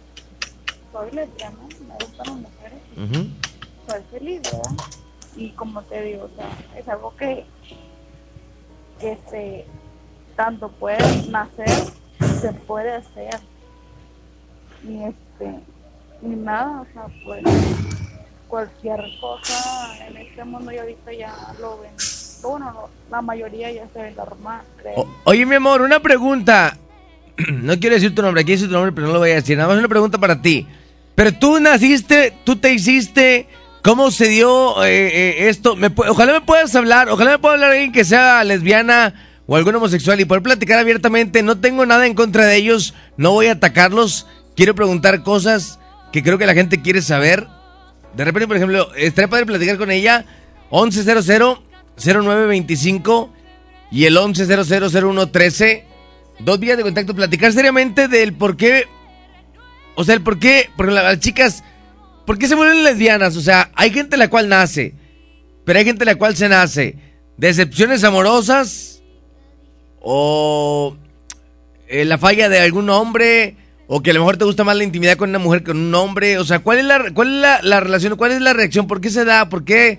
soy 0.93 1.11
lesbiana, 1.11 1.59
me 1.81 1.95
gustan 1.95 2.27
las 2.27 2.37
mujeres, 2.37 2.83
soy 3.87 4.03
feliz, 4.11 4.43
¿verdad? 4.43 4.71
Y 5.37 5.51
como 5.51 5.83
te 5.83 6.01
digo, 6.03 6.25
o 6.33 6.37
sea, 6.37 6.49
es 6.79 6.89
algo 6.89 7.15
que, 7.17 7.45
que 9.01 9.19
se, 9.29 9.67
tanto 10.37 10.69
puede 10.69 10.99
nacer, 11.31 11.69
se 12.41 12.53
puede 12.53 12.93
hacer. 12.93 13.41
Y 14.85 15.03
este, 15.03 15.65
y 16.25 16.29
nada, 16.37 16.81
o 16.83 16.87
sea, 16.93 17.07
pues 17.25 17.43
cualquier 18.49 19.01
cosa 19.21 20.07
en 20.09 20.17
este 20.17 20.45
mundo 20.45 20.71
y 20.73 20.79
ahorita 20.79 21.13
ya 21.13 21.35
lo 21.61 21.81
ven, 21.81 21.91
bueno, 22.43 22.71
no, 22.73 22.89
la 23.11 23.23
mayoría 23.23 23.73
ya 23.73 23.87
se 23.93 24.01
ve 24.01 24.11
normal, 24.13 24.61
creo. 24.81 24.95
O- 24.97 25.09
oye, 25.25 25.45
mi 25.47 25.57
amor, 25.57 25.83
una 25.83 26.01
pregunta. 26.01 26.77
No 27.51 27.79
quiero 27.81 27.97
decir 27.97 28.15
tu 28.15 28.23
nombre, 28.23 28.43
aquí 28.43 28.53
decir 28.53 28.69
tu 28.69 28.75
nombre, 28.75 28.93
pero 28.93 29.09
no 29.09 29.13
lo 29.15 29.19
voy 29.19 29.31
a 29.33 29.37
decir. 29.37 29.57
Nada 29.57 29.69
más 29.69 29.79
una 29.79 29.89
pregunta 29.89 30.19
para 30.19 30.41
ti. 30.41 30.67
Pero 31.17 31.33
tú 31.33 31.59
naciste, 31.59 32.33
tú 32.45 32.57
te 32.57 32.73
hiciste, 32.73 33.49
¿cómo 33.83 34.11
se 34.13 34.29
dio 34.29 34.85
eh, 34.85 35.09
eh, 35.09 35.49
esto? 35.49 35.75
Me 35.75 35.91
ojalá 35.97 36.33
me 36.33 36.41
puedas 36.43 36.75
hablar, 36.77 37.09
ojalá 37.09 37.33
me 37.33 37.39
pueda 37.41 37.55
hablar 37.55 37.71
alguien 37.73 37.91
que 37.93 38.05
sea 38.05 38.45
lesbiana 38.45 39.15
o 39.47 39.57
algún 39.57 39.75
homosexual 39.75 40.21
y 40.21 40.25
poder 40.27 40.43
platicar 40.45 40.79
abiertamente. 40.79 41.43
No 41.43 41.59
tengo 41.59 41.85
nada 41.87 42.07
en 42.07 42.15
contra 42.15 42.45
de 42.47 42.57
ellos, 42.57 42.95
no 43.17 43.33
voy 43.33 43.47
a 43.47 43.53
atacarlos. 43.53 44.27
Quiero 44.55 44.75
preguntar 44.77 45.23
cosas 45.25 45.81
que 46.15 46.23
creo 46.23 46.39
que 46.39 46.47
la 46.47 46.55
gente 46.55 46.81
quiere 46.81 47.03
saber. 47.03 47.49
De 48.15 48.25
repente, 48.25 48.47
por 48.47 48.57
ejemplo, 48.57 48.95
estaría 48.95 49.29
padre 49.29 49.47
platicar 49.47 49.77
con 49.77 49.91
ella. 49.91 50.25
1100 50.71 51.59
0925 51.97 53.33
y 53.91 54.05
el 54.05 54.17
11000113. 54.17 55.85
Dos 56.39 56.61
vías 56.61 56.77
de 56.77 56.85
contacto, 56.85 57.17
platicar 57.17 57.53
seriamente 57.53 58.07
del 58.07 58.33
por 58.33 58.57
qué, 58.57 58.85
o 59.97 60.05
sea, 60.05 60.15
el 60.15 60.21
por 60.23 60.39
qué, 60.39 60.71
porque 60.77 60.93
la- 60.93 61.03
las 61.03 61.19
chicas, 61.19 61.65
¿por 62.27 62.39
qué 62.39 62.47
se 62.47 62.55
vuelven 62.55 62.85
lesbianas? 62.85 63.37
O 63.37 63.41
sea, 63.41 63.73
hay 63.75 63.91
gente 63.91 64.17
la 64.17 64.29
cual 64.29 64.49
nace, 64.49 64.95
pero 65.65 65.81
hay 65.81 65.85
gente 65.85 66.05
la 66.05 66.15
cual 66.15 66.37
se 66.37 66.49
nace. 66.49 66.97
¿Decepciones 67.39 68.05
amorosas? 68.05 69.03
¿O 70.01 70.97
eh, 71.89 72.05
la 72.05 72.19
falla 72.19 72.49
de 72.49 72.61
algún 72.61 72.89
hombre? 72.89 73.57
¿O 73.87 74.03
que 74.03 74.11
a 74.11 74.15
lo 74.15 74.21
mejor 74.21 74.37
te 74.39 74.45
gusta 74.47 74.65
más 74.65 74.77
la 74.77 74.85
intimidad 74.85 75.17
con 75.17 75.29
una 75.31 75.39
mujer 75.39 75.61
que 75.61 75.73
con 75.73 75.79
un 75.81 75.95
hombre? 75.95 76.39
O 76.39 76.45
sea, 76.45 76.61
¿cuál 76.61 76.79
es 76.79 76.85
la, 76.87 77.13
cuál 77.13 77.29
es 77.35 77.41
la, 77.41 77.61
la 77.63 77.81
relación? 77.81 78.17
¿Cuál 78.17 78.33
es 78.33 78.41
la 78.41 78.53
reacción? 78.55 78.87
¿Por 78.87 79.01
qué 79.01 79.11
se 79.11 79.25
da? 79.27 79.49
¿Por 79.51 79.65
qué, 79.65 79.99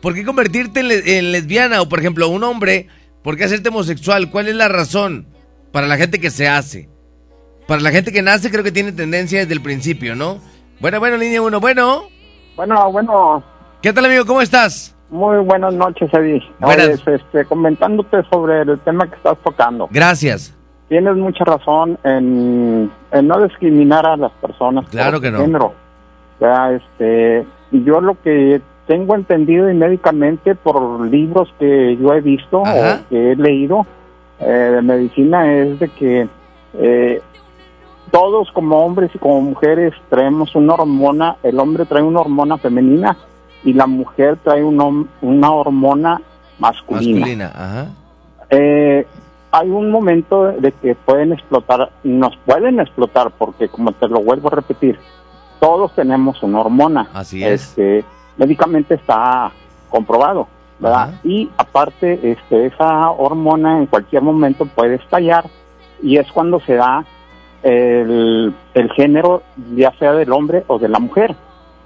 por 0.00 0.14
qué 0.14 0.24
convertirte 0.24 0.80
en, 0.80 0.88
le- 0.88 1.18
en 1.18 1.32
lesbiana? 1.32 1.82
O 1.82 1.88
por 1.88 1.98
ejemplo, 1.98 2.28
un 2.28 2.42
hombre, 2.44 2.88
¿por 3.22 3.36
qué 3.36 3.44
hacerte 3.44 3.68
homosexual? 3.68 4.30
¿Cuál 4.30 4.48
es 4.48 4.54
la 4.54 4.68
razón 4.68 5.26
para 5.70 5.86
la 5.86 5.98
gente 5.98 6.18
que 6.18 6.30
se 6.30 6.48
hace? 6.48 6.88
Para 7.68 7.82
la 7.82 7.90
gente 7.90 8.10
que 8.12 8.22
nace 8.22 8.50
creo 8.50 8.64
que 8.64 8.72
tiene 8.72 8.92
tendencia 8.92 9.40
desde 9.40 9.52
el 9.52 9.60
principio, 9.60 10.14
¿no? 10.16 10.38
Bueno, 10.80 10.98
bueno, 10.98 11.16
línea 11.18 11.42
uno, 11.42 11.60
bueno. 11.60 12.04
Bueno, 12.56 12.90
bueno. 12.90 13.44
¿Qué 13.82 13.92
tal, 13.92 14.06
amigo? 14.06 14.24
¿Cómo 14.24 14.40
estás? 14.40 14.96
Muy 15.10 15.38
buenas 15.44 15.74
noches, 15.74 16.08
Eddie. 16.12 16.42
Buenas. 16.58 17.02
Oye, 17.06 17.16
este, 17.16 17.44
comentándote 17.44 18.22
sobre 18.30 18.62
el 18.62 18.80
tema 18.80 19.08
que 19.10 19.16
estás 19.16 19.36
tocando. 19.44 19.88
Gracias. 19.90 20.55
Tienes 20.88 21.16
mucha 21.16 21.44
razón 21.44 21.98
en, 22.04 22.90
en 23.10 23.26
no 23.28 23.42
discriminar 23.42 24.06
a 24.06 24.16
las 24.16 24.32
personas. 24.32 24.88
Claro 24.88 25.12
por 25.14 25.22
que 25.22 25.30
no. 25.30 25.38
Género. 25.40 25.72
Sea, 26.38 26.72
este, 26.72 27.44
yo 27.72 28.00
lo 28.00 28.20
que 28.22 28.60
tengo 28.86 29.14
entendido 29.16 29.68
y 29.70 29.74
médicamente 29.74 30.54
por 30.54 31.00
libros 31.08 31.52
que 31.58 31.96
yo 31.96 32.12
he 32.14 32.20
visto 32.20 32.62
Ajá. 32.64 33.00
o 33.04 33.08
que 33.08 33.32
he 33.32 33.36
leído 33.36 33.84
eh, 34.38 34.44
de 34.46 34.82
medicina 34.82 35.52
es 35.52 35.80
de 35.80 35.88
que 35.88 36.28
eh, 36.74 37.20
todos 38.12 38.52
como 38.52 38.84
hombres 38.84 39.10
y 39.14 39.18
como 39.18 39.40
mujeres 39.40 39.92
traemos 40.08 40.54
una 40.54 40.74
hormona, 40.74 41.36
el 41.42 41.58
hombre 41.58 41.84
trae 41.86 42.02
una 42.02 42.20
hormona 42.20 42.58
femenina 42.58 43.16
y 43.64 43.72
la 43.72 43.86
mujer 43.88 44.36
trae 44.44 44.62
un 44.62 44.76
hom- 44.78 45.06
una 45.22 45.50
hormona 45.50 46.20
masculina. 46.60 47.18
Masculina, 47.18 47.52
ajá. 47.54 47.86
Eh, 48.50 49.04
hay 49.56 49.70
un 49.70 49.90
momento 49.90 50.52
de 50.52 50.70
que 50.70 50.94
pueden 50.94 51.32
explotar, 51.32 51.90
nos 52.04 52.36
pueden 52.44 52.78
explotar 52.78 53.30
porque 53.30 53.68
como 53.68 53.92
te 53.92 54.06
lo 54.06 54.20
vuelvo 54.20 54.48
a 54.48 54.56
repetir, 54.56 54.98
todos 55.60 55.94
tenemos 55.94 56.42
una 56.42 56.60
hormona. 56.60 57.08
Así 57.14 57.42
es. 57.42 57.70
Este, 57.70 58.04
médicamente 58.36 58.94
está 58.94 59.50
comprobado, 59.88 60.46
¿verdad? 60.78 61.14
Y 61.24 61.48
aparte, 61.56 62.32
este, 62.32 62.66
esa 62.66 63.10
hormona 63.10 63.78
en 63.78 63.86
cualquier 63.86 64.22
momento 64.22 64.66
puede 64.66 64.96
estallar 64.96 65.46
y 66.02 66.18
es 66.18 66.30
cuando 66.32 66.60
se 66.60 66.74
da 66.74 67.06
el, 67.62 68.52
el 68.74 68.92
género, 68.92 69.42
ya 69.74 69.92
sea 69.98 70.12
del 70.12 70.32
hombre 70.32 70.64
o 70.66 70.78
de 70.78 70.90
la 70.90 70.98
mujer, 70.98 71.34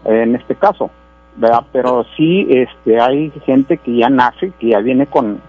en 0.05 0.35
este 0.35 0.57
caso, 0.57 0.91
¿verdad? 1.37 1.63
Pero 1.71 2.05
sí, 2.17 2.49
este, 2.51 3.01
hay 3.01 3.31
gente 3.47 3.77
que 3.79 3.97
ya 3.97 4.09
nace, 4.09 4.51
que 4.59 4.71
ya 4.71 4.81
viene 4.81 5.07
con, 5.07 5.41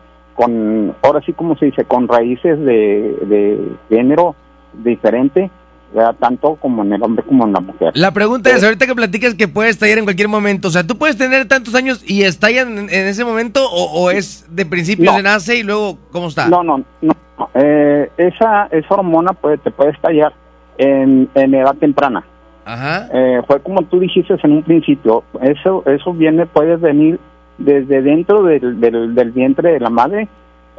con 0.42 0.96
ahora 1.04 1.22
sí 1.26 1.34
como 1.34 1.56
se 1.58 1.68
dice, 1.68 1.84
con 1.86 2.08
raíces 2.08 2.60
de, 2.60 3.16
de 3.28 3.72
género 3.90 4.36
diferente, 4.84 5.52
¿verdad? 5.94 6.16
tanto 6.20 6.56
como 6.56 6.84
en 6.84 6.94
el 6.94 7.04
hombre 7.04 7.24
como 7.24 7.46
en 7.46 7.54
la 7.54 7.60
mujer. 7.60 7.92
La 7.96 8.12
pregunta 8.12 8.50
es, 8.50 8.64
ahorita 8.64 8.88
que 8.88 8.96
platicas 8.96 9.36
que 9.36 9.48
puede 9.48 9.70
estallar 9.70 10.00
en 10.00 10.06
cualquier 10.06 10.30
momento, 10.30 10.70
o 10.70 10.72
sea, 10.72 10.86
¿tú 10.86 10.98
puedes 10.98 11.18
tener 11.18 11.48
tantos 11.48 11.76
años 11.76 12.04
y 12.10 12.24
estallan 12.24 12.78
en, 12.78 12.90
en 12.90 13.08
ese 13.08 13.24
momento 13.26 13.60
o, 13.70 14.02
o 14.02 14.12
es 14.12 14.48
de 14.50 14.66
principio 14.66 15.12
No. 15.12 15.18
se 15.18 15.24
nace 15.24 15.58
y 15.58 15.64
luego, 15.64 15.98
¿cómo 16.12 16.28
está? 16.28 16.48
No, 16.48 16.64
no, 16.64 16.84
no. 17.02 17.14
Eh, 17.54 18.10
esa, 18.18 18.68
esa 18.72 18.94
hormona 18.96 19.34
puede, 19.34 19.58
te 19.58 19.72
puede 19.72 19.92
estallar 19.92 20.34
en, 20.78 21.30
en 21.36 21.54
edad 21.54 21.76
temprana. 21.76 22.24
Ajá. 22.66 23.10
Eh, 23.14 23.42
fue 23.48 23.60
como 23.62 23.82
tú 23.84 24.00
dijiste 24.00 24.36
en 24.44 24.52
un 24.52 24.64
principio, 24.64 25.24
eso, 25.42 25.84
eso 25.88 26.14
viene, 26.14 26.46
puede 26.46 26.78
venir 26.78 27.20
desde 27.64 28.02
dentro 28.02 28.44
del, 28.44 28.80
del, 28.80 29.16
del 29.16 29.32
vientre 29.32 29.74
de 29.74 29.80
la 29.80 29.90
madre 29.90 30.28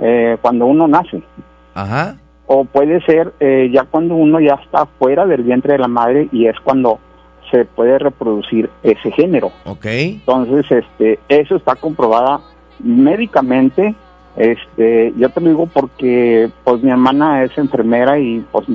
eh, 0.01 0.37
cuando 0.40 0.66
uno 0.66 0.87
nace. 0.88 1.23
Ajá. 1.75 2.16
O 2.47 2.64
puede 2.64 3.01
ser 3.03 3.33
eh, 3.40 3.71
ya 3.73 3.85
cuando 3.85 4.14
uno 4.14 4.40
ya 4.40 4.55
está 4.55 4.87
fuera 4.99 5.27
del 5.27 5.42
vientre 5.42 5.73
de 5.73 5.79
la 5.79 5.88
madre 5.88 6.29
y 6.33 6.47
es 6.47 6.59
cuando 6.61 6.99
se 7.51 7.64
puede 7.64 7.99
reproducir 7.99 8.71
ese 8.83 9.11
género. 9.12 9.53
Ok. 9.64 9.87
Entonces, 9.87 10.64
este, 10.71 11.18
eso 11.29 11.57
está 11.57 11.75
comprobada 11.77 12.40
médicamente. 12.81 13.95
Este, 14.37 15.12
yo 15.16 15.29
te 15.29 15.40
lo 15.40 15.49
digo 15.51 15.66
porque, 15.66 16.51
pues, 16.64 16.83
mi 16.83 16.90
hermana 16.90 17.45
es 17.45 17.57
enfermera 17.59 18.18
y, 18.18 18.45
pues, 18.51 18.66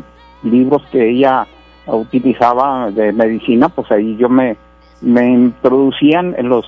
libros 0.43 0.84
que 0.91 1.10
ella 1.10 1.48
utilizaba 1.88 2.91
de 2.91 3.12
medicina, 3.13 3.70
pues 3.70 3.89
ahí 3.91 4.17
yo 4.17 4.30
me, 4.30 4.58
me 5.02 5.30
introducían 5.30 6.36
en 6.38 6.50
los, 6.50 6.65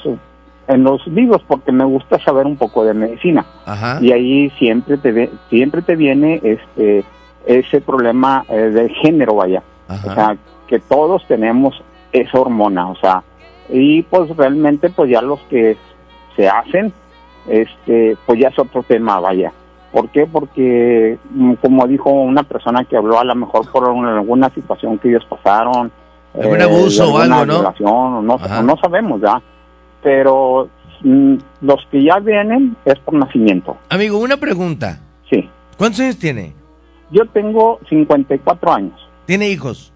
en 0.69 0.83
los 0.83 1.05
libros 1.07 1.41
porque 1.47 1.71
me 1.71 1.83
gusta 1.83 2.19
saber 2.23 2.45
un 2.45 2.55
poco 2.55 2.85
de 2.85 2.93
medicina. 2.93 3.45
Ajá. 3.65 3.97
Y 4.01 4.11
ahí 4.11 4.49
siempre 4.51 4.97
te, 4.97 5.29
siempre 5.49 5.81
te 5.81 5.95
viene, 5.95 6.39
este, 6.43 7.03
ese 7.45 7.81
problema 7.81 8.45
eh, 8.47 8.55
de 8.69 8.89
género, 8.89 9.35
vaya. 9.35 9.63
O 9.89 10.13
sea, 10.13 10.37
que 10.67 10.77
todos 10.79 11.25
tenemos 11.27 11.81
esa 12.11 12.39
hormona, 12.39 12.87
o 12.87 12.95
sea, 12.95 13.23
y 13.69 14.03
pues 14.03 14.35
realmente 14.37 14.89
pues 14.91 15.09
ya 15.09 15.21
los 15.21 15.39
que 15.49 15.75
se 16.35 16.47
hacen, 16.47 16.93
este, 17.47 18.15
pues 18.27 18.39
ya 18.39 18.49
es 18.49 18.59
otro 18.59 18.83
tema, 18.83 19.19
vaya. 19.19 19.51
¿Por 19.91 20.09
qué? 20.09 20.27
Porque, 20.27 21.17
mm, 21.31 21.53
como 21.55 21.87
dijo 21.87 22.11
una 22.11 22.43
persona 22.43 22.83
que 22.83 22.95
habló, 22.95 23.19
a 23.19 23.23
lo 23.23 23.33
mejor 23.33 23.69
por 23.71 23.89
una- 23.89 24.13
alguna 24.19 24.49
situación 24.51 24.99
que 24.99 25.09
ellos 25.09 25.25
pasaron, 25.27 25.91
eh, 26.35 26.41
Algún 26.43 26.61
abuso 26.61 27.05
de 27.07 27.11
o 27.11 27.17
algo, 27.17 27.45
¿no? 27.47 27.71
no, 28.37 28.61
no 28.61 28.77
sabemos 28.77 29.19
ya. 29.21 29.41
Pero 30.03 30.69
mm, 31.03 31.35
los 31.61 31.85
que 31.91 32.03
ya 32.03 32.19
vienen 32.19 32.75
es 32.85 32.97
por 32.99 33.13
nacimiento. 33.15 33.77
Amigo, 33.89 34.17
una 34.17 34.37
pregunta. 34.37 34.99
Sí. 35.29 35.49
¿Cuántos 35.77 36.01
años 36.01 36.17
tiene? 36.17 36.53
Yo 37.11 37.25
tengo 37.27 37.79
54 37.89 38.73
años. 38.73 39.09
¿Tiene 39.25 39.49
hijos? 39.49 39.91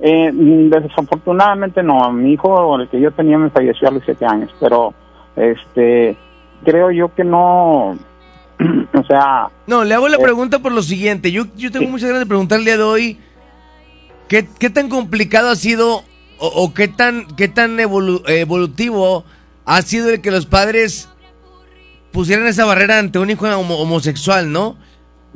Eh, 0.00 0.30
mm, 0.32 0.68
desafortunadamente 0.70 1.82
no, 1.82 2.12
mi 2.12 2.32
hijo, 2.34 2.78
el 2.78 2.88
que 2.88 3.00
yo 3.00 3.10
tenía, 3.12 3.38
me 3.38 3.50
falleció 3.50 3.88
a 3.88 3.92
los 3.92 4.02
siete 4.04 4.26
años, 4.26 4.50
pero 4.60 4.92
este, 5.36 6.16
creo 6.64 6.90
yo 6.90 7.14
que 7.14 7.24
no, 7.24 7.90
o 8.94 9.04
sea, 9.08 9.48
No, 9.66 9.84
le 9.84 9.94
hago 9.94 10.08
la 10.08 10.16
Eh, 10.16 10.22
pregunta 10.22 10.58
por 10.58 10.72
lo 10.72 10.82
siguiente. 10.82 11.32
Yo, 11.32 11.44
yo 11.56 11.70
tengo 11.70 11.88
muchas 11.90 12.08
ganas 12.08 12.20
de 12.20 12.26
preguntar 12.26 12.58
el 12.58 12.64
día 12.66 12.76
de 12.76 12.82
hoy. 12.82 13.18
¿Qué, 14.28 14.46
qué 14.58 14.70
tan 14.70 14.88
complicado 14.88 15.50
ha 15.50 15.56
sido 15.56 16.02
o, 16.38 16.46
o 16.48 16.74
qué 16.74 16.88
tan, 16.88 17.26
qué 17.36 17.48
tan 17.48 17.78
evolu- 17.78 18.22
evolutivo 18.28 19.24
ha 19.64 19.82
sido 19.82 20.10
el 20.10 20.20
que 20.20 20.30
los 20.30 20.46
padres 20.46 21.08
pusieran 22.12 22.46
esa 22.46 22.64
barrera 22.64 22.98
ante 22.98 23.18
un 23.18 23.30
hijo 23.30 23.46
homo- 23.46 23.78
homosexual, 23.78 24.50
¿no? 24.52 24.76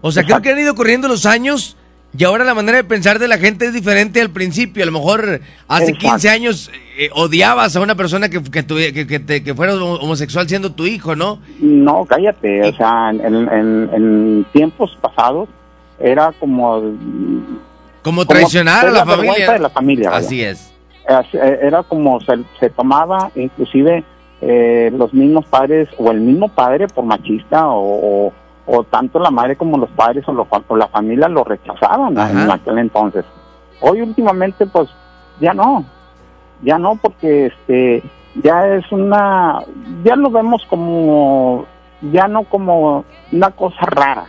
O 0.00 0.12
sea, 0.12 0.24
creo 0.24 0.40
que 0.40 0.50
han 0.50 0.58
ido 0.58 0.74
corriendo 0.74 1.08
los 1.08 1.26
años 1.26 1.76
y 2.16 2.24
ahora 2.24 2.42
la 2.44 2.54
manera 2.54 2.78
de 2.78 2.84
pensar 2.84 3.18
de 3.18 3.28
la 3.28 3.38
gente 3.38 3.66
es 3.66 3.72
diferente 3.74 4.20
al 4.20 4.30
principio. 4.30 4.82
A 4.82 4.86
lo 4.86 4.92
mejor 4.92 5.40
hace 5.68 5.84
Exacto. 5.90 6.08
15 6.08 6.28
años 6.30 6.70
eh, 6.96 7.10
odiabas 7.12 7.76
a 7.76 7.80
una 7.80 7.94
persona 7.94 8.28
que, 8.30 8.42
que, 8.42 8.64
que, 8.66 9.06
que 9.06 9.20
te- 9.20 9.42
que 9.44 9.54
fuera 9.54 9.74
homo- 9.74 9.98
homosexual 10.00 10.48
siendo 10.48 10.72
tu 10.72 10.86
hijo, 10.86 11.14
¿no? 11.14 11.40
no, 11.60 12.04
cállate, 12.06 12.66
o 12.68 12.74
sea, 12.74 13.10
en, 13.10 13.20
en- 13.48 13.90
en 13.92 14.46
tiempos 14.52 14.96
pasados 15.00 15.48
era 15.98 16.32
como... 16.40 16.82
Como 18.02 18.24
traicionar 18.24 18.78
a 18.78 18.80
ser 18.80 18.92
la 18.92 19.04
familia. 19.04 19.52
de 19.52 19.58
la 19.58 19.68
familia. 19.70 20.10
Así 20.10 20.42
es. 20.42 20.69
Eh, 21.32 21.58
Era 21.62 21.82
como 21.82 22.20
se, 22.20 22.38
se 22.58 22.70
tomaba, 22.70 23.30
inclusive 23.34 24.04
eh, 24.40 24.90
los 24.96 25.12
mismos 25.12 25.44
padres 25.46 25.88
o 25.98 26.11
el 26.11 26.20
mismo 26.20 26.48
padre 26.48 26.86
por 26.88 27.04
machista 27.04 27.68
o, 27.68 28.26
o- 28.28 28.32
o 28.66 28.84
tanto 28.84 29.18
la 29.18 29.30
madre 29.30 29.56
como 29.56 29.76
los 29.76 29.90
padres 29.90 30.26
o, 30.28 30.32
lo- 30.32 30.46
o 30.68 30.76
la 30.76 30.86
familia 30.88 31.28
lo 31.28 31.42
rechazaban 31.44 32.16
Ajá. 32.16 32.30
en 32.44 32.50
aquel 32.50 32.78
entonces. 32.78 33.24
Hoy 33.80 34.00
últimamente 34.02 34.66
pues 34.66 34.88
ya 35.40 35.52
no, 35.52 35.84
ya 36.62 36.78
no 36.78 36.94
porque 36.96 37.46
este 37.46 38.02
ya 38.42 38.66
es 38.76 38.90
una, 38.92 39.58
ya 40.04 40.14
lo 40.14 40.30
vemos 40.30 40.64
como, 40.70 41.64
ya 42.12 42.28
no 42.28 42.44
como 42.44 43.04
una 43.32 43.50
cosa 43.50 43.84
rara. 43.86 44.26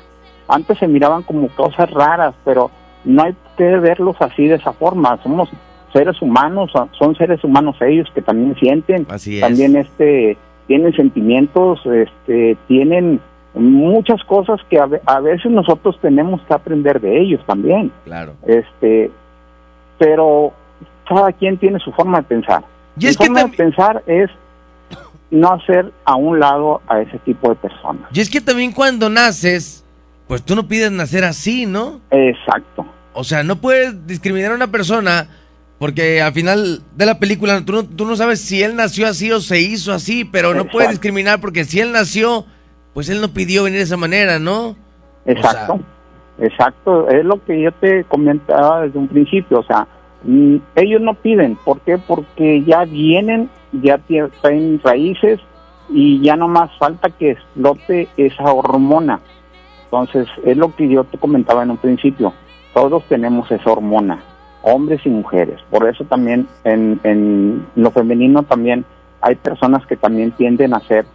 Antes 0.47 0.79
se 0.79 0.87
miraban 0.87 1.21
como 1.21 1.47
cosas 1.49 1.91
raras, 1.91 2.33
pero 2.43 2.71
no 3.05 3.23
hay 3.23 3.35
que 3.57 3.63
verlos 3.77 4.15
así 4.19 4.47
de 4.47 4.55
esa 4.55 4.73
forma. 4.73 5.19
Somos 5.21 5.49
seres 5.93 6.21
humanos, 6.21 6.71
son- 6.97 7.15
seres 7.15 7.43
humanos 7.43 7.75
ellos 7.81 8.07
que 8.13 8.21
también 8.21 8.55
sienten, 8.59 9.05
Así 9.09 9.35
es. 9.35 9.41
también 9.41 9.75
este 9.75 10.37
tienen 10.67 10.93
sentimientos, 10.95 11.85
este 11.85 12.57
tienen 12.67 13.19
muchas 13.53 14.23
cosas 14.23 14.59
que 14.69 14.79
a, 14.79 14.87
a 15.05 15.19
veces 15.19 15.51
nosotros 15.51 15.97
tenemos 16.01 16.41
que 16.43 16.53
aprender 16.53 17.01
de 17.01 17.19
ellos 17.21 17.41
también. 17.45 17.91
Claro. 18.05 18.33
Este, 18.47 19.11
pero 19.97 20.53
cada 21.07 21.31
quien 21.33 21.57
tiene 21.57 21.79
su 21.79 21.91
forma 21.91 22.19
de 22.19 22.23
pensar. 22.23 22.63
Y 22.97 23.03
Mi 23.03 23.09
es 23.09 23.17
que 23.17 23.25
forma 23.25 23.43
de 23.43 23.49
pensar 23.57 24.03
es 24.07 24.29
no 25.29 25.51
hacer 25.53 25.91
a 26.05 26.15
un 26.15 26.39
lado 26.39 26.81
a 26.87 27.01
ese 27.01 27.17
tipo 27.19 27.49
de 27.49 27.55
personas. 27.55 28.03
Y 28.13 28.19
es 28.21 28.29
que 28.29 28.41
también 28.41 28.71
cuando 28.71 29.09
naces, 29.09 29.83
pues 30.27 30.43
tú 30.43 30.55
no 30.55 30.67
pides 30.67 30.91
nacer 30.91 31.23
así, 31.25 31.65
¿no? 31.65 31.99
Exacto. 32.11 32.85
O 33.13 33.23
sea, 33.25 33.43
no 33.43 33.57
puedes 33.57 34.07
discriminar 34.07 34.51
a 34.51 34.55
una 34.55 34.67
persona 34.67 35.27
porque 35.81 36.21
al 36.21 36.31
final 36.31 36.83
de 36.95 37.05
la 37.07 37.17
película 37.17 37.59
tú 37.65 37.71
no, 37.73 37.83
tú 37.83 38.05
no 38.05 38.15
sabes 38.15 38.39
si 38.39 38.61
él 38.61 38.75
nació 38.75 39.07
así 39.07 39.31
o 39.31 39.39
se 39.41 39.59
hizo 39.59 39.91
así, 39.91 40.25
pero 40.25 40.53
no 40.53 40.65
puedes 40.65 40.91
discriminar 40.91 41.41
porque 41.41 41.65
si 41.65 41.79
él 41.79 41.91
nació, 41.91 42.45
pues 42.93 43.09
él 43.09 43.19
no 43.19 43.29
pidió 43.29 43.63
venir 43.63 43.79
de 43.79 43.85
esa 43.85 43.97
manera, 43.97 44.37
¿no? 44.37 44.75
Exacto, 45.25 45.79
exacto, 46.39 47.09
es 47.09 47.25
lo 47.25 47.43
que 47.43 47.59
yo 47.59 47.71
te 47.71 48.03
comentaba 48.03 48.81
desde 48.83 48.99
un 48.99 49.07
principio, 49.07 49.61
o 49.61 49.63
sea, 49.63 49.87
mm, 50.23 50.57
ellos 50.75 51.01
no 51.01 51.15
piden, 51.15 51.55
¿por 51.65 51.79
qué? 51.81 51.97
Porque 51.97 52.63
ya 52.63 52.85
vienen, 52.85 53.49
ya 53.71 53.97
tie- 54.07 54.29
traen 54.39 54.79
raíces 54.83 55.39
y 55.89 56.21
ya 56.21 56.35
no 56.35 56.47
más 56.47 56.69
falta 56.77 57.09
que 57.09 57.31
explote 57.31 58.07
esa 58.17 58.53
hormona. 58.53 59.19
Entonces, 59.85 60.27
es 60.45 60.55
lo 60.57 60.75
que 60.75 60.87
yo 60.87 61.03
te 61.05 61.17
comentaba 61.17 61.63
en 61.63 61.71
un 61.71 61.77
principio, 61.77 62.33
todos 62.75 63.03
tenemos 63.09 63.49
esa 63.51 63.71
hormona, 63.71 64.23
hombres 64.63 65.01
y 65.05 65.09
mujeres, 65.09 65.59
por 65.69 65.87
eso 65.89 66.03
también 66.05 66.47
en, 66.63 66.99
en 67.03 67.65
lo 67.75 67.91
femenino 67.91 68.43
también 68.43 68.85
hay 69.21 69.35
personas 69.35 69.85
que 69.85 69.97
también 69.97 70.31
tienden 70.31 70.73
a 70.73 70.79
ser 70.87 71.05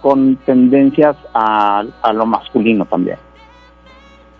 con 0.00 0.36
tendencias 0.46 1.16
a, 1.34 1.84
a 2.02 2.12
lo 2.12 2.26
masculino 2.26 2.84
también. 2.86 3.18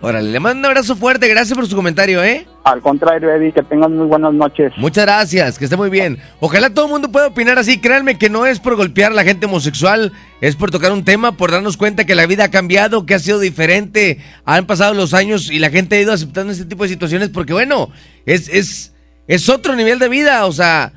Órale, 0.03 0.31
le 0.31 0.39
mando 0.39 0.61
un 0.61 0.65
abrazo 0.65 0.95
fuerte, 0.95 1.27
gracias 1.27 1.55
por 1.55 1.67
su 1.67 1.75
comentario, 1.75 2.23
¿eh? 2.23 2.47
Al 2.63 2.81
contrario, 2.81 3.31
Eddie, 3.31 3.51
que 3.51 3.61
tengan 3.61 3.95
muy 3.95 4.07
buenas 4.07 4.33
noches. 4.33 4.73
Muchas 4.77 5.05
gracias, 5.05 5.59
que 5.59 5.65
esté 5.65 5.77
muy 5.77 5.91
bien. 5.91 6.17
Ojalá 6.39 6.71
todo 6.71 6.85
el 6.85 6.91
mundo 6.91 7.11
pueda 7.11 7.27
opinar 7.27 7.59
así. 7.59 7.79
Créanme 7.79 8.17
que 8.17 8.27
no 8.27 8.47
es 8.47 8.59
por 8.59 8.75
golpear 8.75 9.11
a 9.11 9.15
la 9.15 9.23
gente 9.23 9.45
homosexual, 9.45 10.11
es 10.41 10.55
por 10.55 10.71
tocar 10.71 10.91
un 10.91 11.05
tema, 11.05 11.33
por 11.33 11.51
darnos 11.51 11.77
cuenta 11.77 12.05
que 12.05 12.15
la 12.15 12.25
vida 12.25 12.45
ha 12.45 12.49
cambiado, 12.51 13.05
que 13.05 13.13
ha 13.13 13.19
sido 13.19 13.39
diferente. 13.39 14.17
Han 14.43 14.65
pasado 14.65 14.95
los 14.95 15.13
años 15.13 15.51
y 15.51 15.59
la 15.59 15.69
gente 15.69 15.97
ha 15.97 16.01
ido 16.01 16.13
aceptando 16.13 16.51
este 16.51 16.65
tipo 16.65 16.81
de 16.81 16.89
situaciones 16.89 17.29
porque, 17.29 17.53
bueno, 17.53 17.89
es, 18.25 18.47
es, 18.49 18.93
es 19.27 19.49
otro 19.49 19.75
nivel 19.75 19.99
de 19.99 20.09
vida. 20.09 20.45
O 20.45 20.51
sea, 20.51 20.93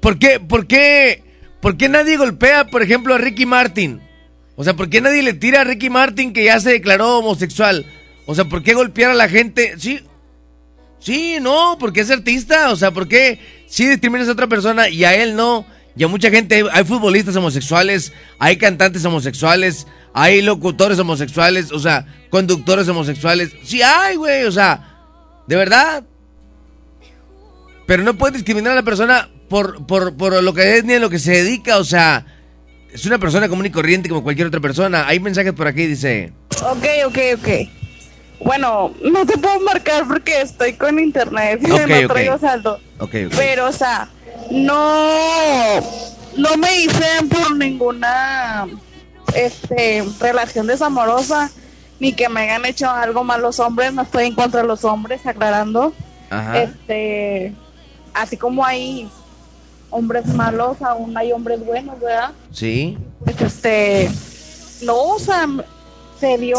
¿por 0.00 0.18
qué, 0.18 0.40
por 0.40 0.66
qué, 0.66 1.22
por 1.60 1.76
qué 1.76 1.88
nadie 1.88 2.16
golpea, 2.16 2.66
por 2.66 2.82
ejemplo, 2.82 3.14
a 3.14 3.18
Ricky 3.18 3.46
Martin? 3.46 4.00
O 4.56 4.64
sea, 4.64 4.74
¿por 4.74 4.88
qué 4.88 5.00
nadie 5.00 5.22
le 5.22 5.34
tira 5.34 5.60
a 5.60 5.64
Ricky 5.64 5.90
Martin 5.90 6.32
que 6.32 6.44
ya 6.44 6.58
se 6.60 6.70
declaró 6.70 7.18
homosexual? 7.18 7.86
O 8.26 8.34
sea, 8.34 8.44
¿por 8.44 8.62
qué 8.62 8.74
golpear 8.74 9.10
a 9.10 9.14
la 9.14 9.28
gente? 9.28 9.74
Sí, 9.78 10.00
Sí, 11.06 11.38
no, 11.40 11.76
porque 11.78 12.00
es 12.00 12.10
artista, 12.10 12.72
o 12.72 12.76
sea, 12.76 12.90
¿por 12.90 13.06
qué 13.06 13.38
si 13.66 13.86
discriminas 13.86 14.28
a 14.28 14.32
otra 14.32 14.48
persona 14.48 14.88
y 14.88 15.04
a 15.04 15.14
él 15.14 15.36
no? 15.36 15.64
Y 15.96 16.02
a 16.02 16.08
mucha 16.08 16.30
gente, 16.30 16.64
hay 16.72 16.84
futbolistas 16.84 17.36
homosexuales, 17.36 18.12
hay 18.40 18.56
cantantes 18.56 19.04
homosexuales, 19.04 19.86
hay 20.12 20.42
locutores 20.42 20.98
homosexuales, 20.98 21.70
o 21.70 21.78
sea, 21.78 22.06
conductores 22.28 22.88
homosexuales. 22.88 23.52
Sí 23.62 23.82
hay, 23.82 24.16
güey, 24.16 24.44
o 24.46 24.50
sea, 24.50 24.96
de 25.46 25.54
verdad. 25.54 26.04
Pero 27.86 28.02
no 28.02 28.14
puedes 28.14 28.34
discriminar 28.34 28.72
a 28.72 28.76
la 28.76 28.82
persona 28.82 29.28
por, 29.48 29.86
por, 29.86 30.16
por 30.16 30.42
lo 30.42 30.54
que 30.54 30.76
es 30.76 30.84
ni 30.84 30.94
a 30.94 30.98
lo 30.98 31.08
que 31.08 31.18
se 31.18 31.32
dedica, 31.32 31.78
o 31.78 31.84
sea, 31.84 32.26
es 32.92 33.06
una 33.06 33.18
persona 33.18 33.48
común 33.48 33.66
y 33.66 33.70
corriente 33.70 34.08
como 34.08 34.22
cualquier 34.22 34.48
otra 34.48 34.60
persona. 34.60 35.06
Hay 35.06 35.20
mensajes 35.20 35.52
por 35.52 35.68
aquí, 35.68 35.86
dice... 35.86 36.32
Ok, 36.62 36.84
ok, 37.06 37.18
ok. 37.36 37.48
Bueno, 38.44 38.92
no 39.02 39.24
te 39.24 39.38
puedo 39.38 39.60
marcar 39.60 40.06
porque 40.06 40.40
estoy 40.40 40.74
con 40.74 40.98
internet 40.98 41.60
y 41.62 41.70
Ok, 41.70 41.80
no 41.80 42.08
traigo 42.08 42.38
saldo. 42.38 42.80
Ok, 42.98 43.14
ok. 43.26 43.34
Pero, 43.36 43.68
o 43.68 43.72
sea, 43.72 44.08
no, 44.50 45.80
no 46.36 46.56
me 46.56 46.70
dicen 46.78 47.28
por 47.28 47.56
ninguna 47.56 48.66
este, 49.34 50.04
relación 50.20 50.66
desamorosa 50.66 51.50
ni 51.98 52.12
que 52.12 52.28
me 52.28 52.42
hayan 52.42 52.64
hecho 52.66 52.90
algo 52.90 53.24
mal 53.24 53.42
los 53.42 53.58
hombres. 53.58 53.92
No 53.92 54.02
estoy 54.02 54.26
en 54.26 54.34
contra 54.34 54.62
de 54.62 54.66
los 54.66 54.84
hombres, 54.84 55.26
aclarando. 55.26 55.94
Ajá. 56.30 56.62
Este, 56.62 57.54
así 58.16 58.36
como 58.36 58.64
hay 58.64 59.08
hombres 59.90 60.26
malos, 60.26 60.80
aún 60.82 61.16
hay 61.16 61.32
hombres 61.32 61.64
buenos, 61.64 62.00
¿verdad? 62.00 62.32
Sí. 62.50 62.98
pues 63.24 63.40
este 63.40 64.10
no 64.82 64.96
o 64.96 65.18
sea 65.18 65.46
se 66.20 66.36
dio 66.36 66.58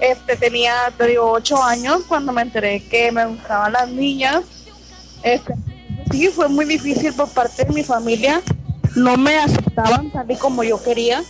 este 0.00 0.36
tenía 0.36 0.74
te 0.96 1.06
digo 1.06 1.30
ocho 1.30 1.62
años 1.62 2.02
cuando 2.08 2.32
me 2.32 2.42
enteré 2.42 2.82
que 2.88 3.12
me 3.12 3.24
gustaban 3.26 3.72
las 3.72 3.88
niñas 3.88 4.42
este 5.22 5.54
sí 6.10 6.28
fue 6.28 6.48
muy 6.48 6.64
difícil 6.64 7.12
por 7.12 7.28
parte 7.28 7.64
de 7.64 7.72
mi 7.72 7.84
familia 7.84 8.42
no 8.96 9.16
me 9.16 9.38
aceptaban 9.38 10.10
tal 10.10 10.28
y 10.28 10.36
como 10.36 10.64
yo 10.64 10.82
quería 10.82 11.22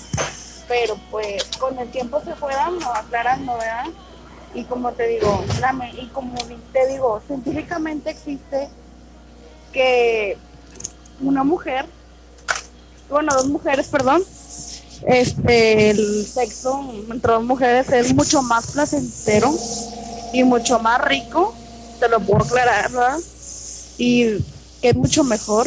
pero 0.67 0.97
pues 1.11 1.45
con 1.59 1.79
el 1.79 1.91
tiempo 1.91 2.23
se 2.25 2.35
fue 2.35 2.55
dando 2.55 2.87
aclarando 2.95 3.53
verdad 3.53 3.87
y 4.55 4.65
como 4.65 4.93
te 4.93 5.07
digo 5.09 5.45
y 6.01 6.07
como 6.07 6.35
te 6.73 6.87
digo 6.87 7.21
científicamente 7.27 8.11
existe 8.11 8.71
que 9.73 10.37
una 11.21 11.45
mujer 11.45 11.87
bueno, 13.13 13.35
dos 13.35 13.47
mujeres, 13.49 13.89
perdón, 13.89 14.23
este, 15.07 15.91
el 15.91 16.27
sexo 16.27 16.83
entre 17.11 17.33
dos 17.33 17.45
mujeres 17.45 17.91
es 17.91 18.15
mucho 18.15 18.43
más 18.43 18.73
placentero 18.73 19.55
y 20.33 20.43
mucho 20.45 20.79
más 20.79 21.05
rico, 21.05 21.55
te 22.01 22.09
lo 22.09 22.21
puedo 22.21 22.43
aclarar, 22.43 22.91
¿verdad? 22.91 23.19
Y 23.99 24.39
que 24.81 24.89
es 24.89 24.97
mucho 24.97 25.25
mejor. 25.25 25.67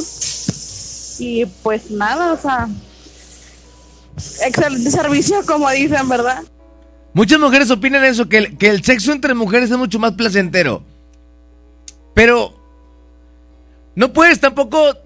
Y 1.19 1.45
pues 1.61 1.91
nada, 1.91 2.33
o 2.33 2.37
sea, 2.37 2.67
excelente 4.43 4.89
servicio, 4.89 5.45
como 5.45 5.69
dicen, 5.69 6.09
¿verdad? 6.09 6.43
Muchas 7.13 7.39
mujeres 7.39 7.69
opinan 7.69 8.03
eso, 8.03 8.27
que 8.27 8.39
el, 8.39 8.57
que 8.57 8.69
el 8.69 8.83
sexo 8.83 9.11
entre 9.11 9.35
mujeres 9.35 9.69
es 9.69 9.77
mucho 9.77 9.99
más 9.99 10.13
placentero. 10.13 10.83
Pero 12.15 12.64
no 13.95 14.13
puedes 14.13 14.39
tampoco 14.39 14.97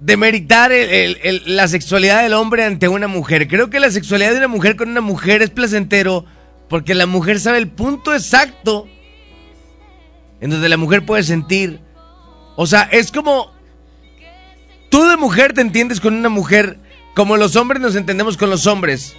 demeritar 0.00 0.70
la 1.46 1.68
sexualidad 1.68 2.22
del 2.22 2.34
hombre 2.34 2.64
ante 2.64 2.88
una 2.88 3.08
mujer. 3.08 3.48
Creo 3.48 3.70
que 3.70 3.80
la 3.80 3.90
sexualidad 3.90 4.30
de 4.32 4.38
una 4.38 4.48
mujer 4.48 4.76
con 4.76 4.88
una 4.88 5.00
mujer 5.00 5.42
es 5.42 5.50
placentero 5.50 6.24
porque 6.68 6.94
la 6.94 7.06
mujer 7.06 7.40
sabe 7.40 7.58
el 7.58 7.68
punto 7.68 8.14
exacto 8.14 8.86
en 10.40 10.50
donde 10.50 10.68
la 10.68 10.76
mujer 10.76 11.04
puede 11.04 11.22
sentir. 11.22 11.80
O 12.56 12.66
sea, 12.66 12.82
es 12.82 13.10
como 13.10 13.52
tú 14.88 15.04
de 15.08 15.16
mujer 15.16 15.52
te 15.52 15.60
entiendes 15.60 16.00
con 16.00 16.14
una 16.14 16.28
mujer 16.28 16.78
como 17.14 17.36
los 17.36 17.56
hombres 17.56 17.82
nos 17.82 17.96
entendemos 17.96 18.36
con 18.36 18.50
los 18.50 18.66
hombres. 18.66 19.16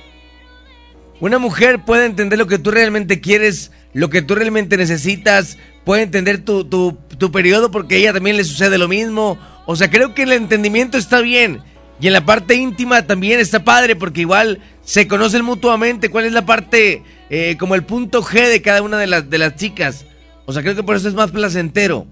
Una 1.19 1.37
mujer 1.37 1.83
puede 1.83 2.05
entender 2.05 2.39
lo 2.39 2.47
que 2.47 2.59
tú 2.59 2.71
realmente 2.71 3.19
quieres, 3.19 3.71
lo 3.91 4.09
que 4.09 4.21
tú 4.21 4.35
realmente 4.35 4.77
necesitas, 4.77 5.57
puede 5.83 6.03
entender 6.03 6.45
tu, 6.45 6.97
tu 7.19 7.31
periodo 7.31 7.69
porque 7.69 7.95
a 7.95 7.97
ella 7.99 8.13
también 8.13 8.37
le 8.37 8.43
sucede 8.43 8.77
lo 8.79 8.87
mismo. 8.87 9.37
O 9.67 9.75
sea, 9.75 9.89
creo 9.91 10.15
que 10.15 10.23
el 10.23 10.31
entendimiento 10.31 10.97
está 10.97 11.21
bien. 11.21 11.61
Y 12.01 12.07
en 12.07 12.13
la 12.13 12.25
parte 12.25 12.55
íntima 12.55 13.05
también 13.05 13.39
está 13.39 13.63
padre 13.63 13.95
porque 13.95 14.21
igual 14.21 14.59
se 14.83 15.07
conocen 15.07 15.43
mutuamente 15.45 16.09
cuál 16.09 16.25
es 16.25 16.31
la 16.31 16.45
parte, 16.45 17.03
eh, 17.29 17.57
como 17.59 17.75
el 17.75 17.83
punto 17.83 18.23
G 18.23 18.47
de 18.47 18.61
cada 18.61 18.81
una 18.81 18.97
de 18.97 19.05
las, 19.07 19.29
de 19.29 19.37
las 19.37 19.55
chicas. 19.57 20.05
O 20.45 20.53
sea, 20.53 20.63
creo 20.63 20.75
que 20.75 20.81
por 20.83 20.95
eso 20.95 21.07
es 21.09 21.13
más 21.13 21.29
placentero. 21.31 22.07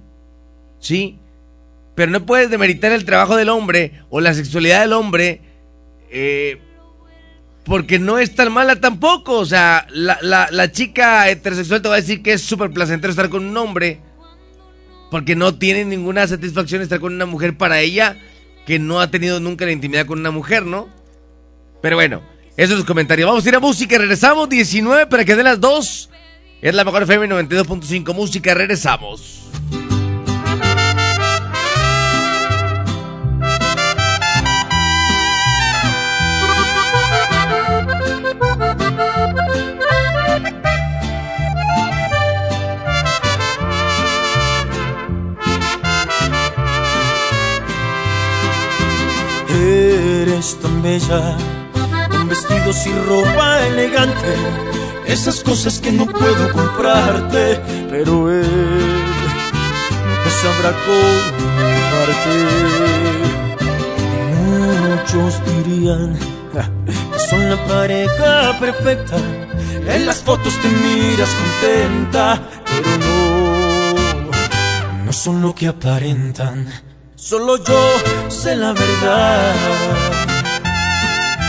¿Sí? 0.79 1.17
Pero 1.95 2.11
no 2.11 2.25
puedes 2.25 2.49
demeritar 2.51 2.91
el 2.91 3.05
trabajo 3.05 3.35
del 3.35 3.49
hombre 3.49 3.93
o 4.09 4.19
la 4.21 4.33
sexualidad 4.35 4.81
del 4.81 4.93
hombre 4.93 5.41
eh, 6.11 6.61
porque 7.65 7.97
no 7.99 8.19
es 8.19 8.35
tan 8.35 8.51
mala 8.51 8.75
tampoco. 8.79 9.37
O 9.39 9.45
sea, 9.45 9.87
la, 9.89 10.17
la- 10.21 10.49
la 10.51 10.71
chica 10.71 11.29
heterosexual 11.29 11.81
te 11.81 11.89
va 11.89 11.95
a 11.95 12.01
decir 12.01 12.21
que 12.21 12.33
es 12.33 12.41
súper 12.41 12.71
placentero 12.71 13.09
estar 13.11 13.29
con 13.29 13.45
un 13.45 13.55
hombre. 13.57 14.01
Porque 15.09 15.35
no 15.35 15.55
tiene 15.55 15.85
ninguna 15.85 16.27
satisfacción 16.27 16.81
estar 16.81 16.99
con 16.99 17.13
una 17.13 17.25
mujer 17.25 17.57
para 17.57 17.79
ella 17.79 18.17
que 18.65 18.79
no 18.79 18.99
ha 18.99 19.09
tenido 19.09 19.39
nunca 19.39 19.65
la 19.65 19.71
intimidad 19.71 20.05
con 20.05 20.19
una 20.19 20.31
mujer, 20.31 20.65
¿no? 20.65 20.89
Pero 21.81 21.95
bueno, 21.95 22.21
esos 22.57 22.71
son 22.71 22.77
los 22.79 22.87
comentarios. 22.87 23.29
Vamos 23.29 23.45
a 23.45 23.49
ir 23.49 23.55
a 23.55 23.59
música, 23.59 23.97
regresamos 23.97 24.49
19 24.49 25.07
para 25.07 25.23
que 25.23 25.35
den 25.35 25.45
las 25.45 25.61
2. 25.61 26.09
Es 26.61 26.75
la 26.75 26.83
mejor 26.83 27.03
FM 27.03 27.29
92.5 27.29 28.13
música, 28.13 28.53
regresamos. 28.53 29.43
Eres 50.37 50.59
tan 50.59 50.83
bella, 50.83 51.35
con 52.11 52.29
vestidos 52.29 52.85
y 52.85 52.91
ropa 53.07 53.65
elegante, 53.69 54.35
esas 55.07 55.41
cosas 55.41 55.79
que 55.79 55.91
no 55.91 56.05
puedo 56.05 56.51
comprarte, 56.51 57.59
pero 57.89 58.31
él 58.31 58.45
nunca 60.05 60.29
sabrá 60.43 60.73
comprarte. 60.85 62.35
Muchos 64.45 65.41
dirían 65.43 66.13
que 66.13 66.61
son 67.31 67.49
la 67.49 67.57
pareja 67.65 68.59
perfecta, 68.59 69.17
En 69.87 70.05
las 70.05 70.17
fotos 70.17 70.53
te 70.61 70.67
miras 70.67 71.31
contenta, 71.41 72.47
pero 72.63 72.97
no, 72.99 73.95
no 75.03 75.11
son 75.11 75.41
lo 75.41 75.55
que 75.55 75.67
aparentan. 75.67 76.86
Solo 77.19 77.57
yo 77.57 78.29
sé 78.29 78.55
la 78.55 78.73
verdad. 78.73 79.53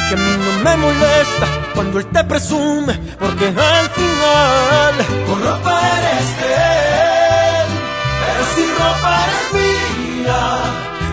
Que 0.09 0.15
a 0.15 0.17
mí 0.17 0.37
no 0.39 0.65
me 0.65 0.77
molesta 0.79 1.47
cuando 1.75 1.99
él 1.99 2.07
te 2.07 2.25
presume, 2.25 2.95
porque 3.19 3.49
al 3.49 3.91
final 3.91 4.95
con 5.27 5.43
ropa 5.43 5.81
eres 5.99 6.41
de 6.41 6.55
él, 6.55 7.69
pero 8.19 8.43
si 8.55 8.65
ropa 8.73 9.25
eres 9.25 9.47
mía. 10.25 10.41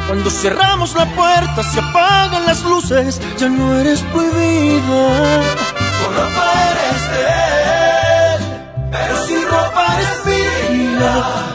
Cuando 0.08 0.30
cerramos 0.30 0.95
la 0.95 1.06
puerta, 1.06 1.62
se 1.62 1.82
apagan 1.82 2.45
las 2.45 2.64
luces, 2.64 3.20
ya 3.38 3.49
no 3.49 3.78
eres 3.78 3.99
prohibida. 4.14 5.41
Con 6.01 6.16
ropa 6.16 6.53
eres 6.72 7.01
de 7.12 7.24
él, 8.36 8.89
pero 8.89 9.28
si 9.28 9.36
ropa 9.43 9.86
eres 9.97 10.26
mía. 10.26 11.55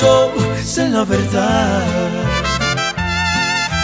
Yo 0.00 0.32
sé 0.64 0.88
la 0.88 1.04
verdad. 1.04 1.82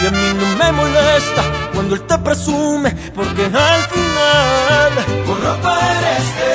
Y 0.01 0.07
a 0.07 0.11
mí 0.11 0.33
no 0.39 0.47
me 0.57 0.71
molesta 0.71 1.43
cuando 1.73 1.95
él 1.95 2.01
te 2.03 2.17
presume, 2.19 2.91
porque 3.13 3.45
al 3.45 3.81
final 3.93 4.91
con 5.25 5.41
ropa 5.41 5.77
eres 5.97 6.27
de 6.39 6.51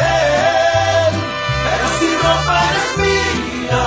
él, 1.08 1.14
pero 1.64 1.86
si 1.98 2.08
ropa 2.24 2.54
eres 2.70 2.90
mía. 3.04 3.84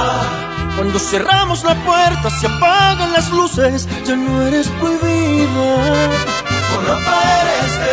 Cuando 0.76 1.00
cerramos 1.00 1.64
la 1.64 1.74
puerta, 1.74 2.30
se 2.30 2.46
apagan 2.46 3.14
las 3.14 3.32
luces, 3.32 3.88
ya 4.06 4.16
no 4.16 4.42
eres 4.44 4.68
prohibida. 4.80 5.70
Con 6.70 6.86
ropa 6.86 7.16
eres 7.42 7.72
de 7.84 7.92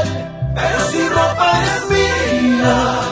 él, 0.00 0.06
pero 0.54 0.90
si 0.90 1.08
ropa 1.08 1.46
eres 1.62 1.82
mía. 1.90 3.11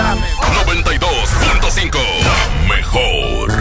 Esta 0.00 0.14
es 0.14 0.30
92.5. 0.66 1.98
La 2.22 2.74
mejor. 2.74 3.52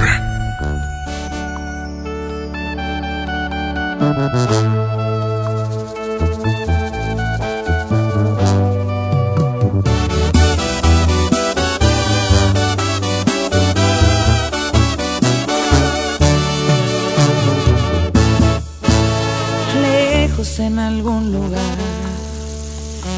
Lejos 19.81 20.59
en 20.59 20.79
algún 20.79 21.33
lugar, 21.33 21.59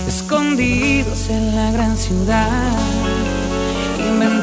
escondidos 0.08 1.30
en 1.30 1.56
la 1.56 1.72
gran 1.72 1.96
ciudad, 1.96 3.01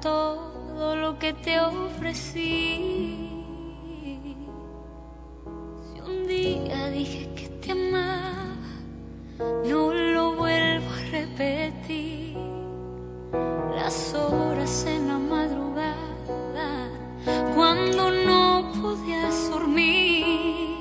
todo 0.00 0.96
lo 0.96 1.18
que 1.18 1.32
te 1.32 1.60
ofrecí. 1.60 3.30
Si 5.84 6.00
un 6.00 6.26
día 6.26 6.88
dije 6.90 7.28
que 7.34 7.48
te 7.60 7.72
amaba, 7.72 8.56
no 9.64 9.92
lo 9.92 10.34
vuelvo 10.36 10.90
a 10.90 11.10
repetir. 11.10 12.36
Las 13.74 14.14
horas 14.14 14.84
en 14.86 15.08
la 15.08 15.18
madrugada, 15.18 16.90
cuando 17.54 18.10
no 18.10 18.72
podías 18.80 19.50
dormir. 19.50 20.76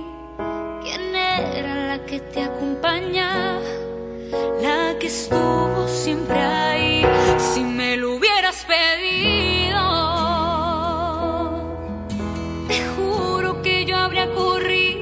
¿Quién 0.84 1.16
era 1.16 1.88
la 1.88 2.06
que 2.06 2.20
te 2.20 2.44
acompañaba? 2.44 3.47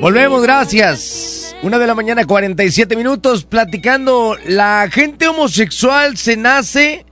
Volvemos, 0.05 0.43
gracias. 0.43 1.55
Una 1.63 1.79
de 1.79 1.87
la 1.87 1.95
mañana, 1.95 2.25
47 2.25 2.95
minutos, 2.95 3.43
platicando. 3.43 4.37
¿La 4.45 4.87
gente 4.91 5.27
homosexual 5.27 6.15
se 6.15 6.37
nace 6.37 7.07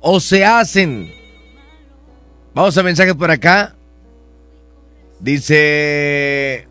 o 0.00 0.18
se 0.18 0.42
hacen? 0.42 1.12
Vamos 2.54 2.78
a 2.78 2.82
mensajes 2.82 3.12
por 3.12 3.30
acá. 3.30 3.76
Dice. 5.20 6.66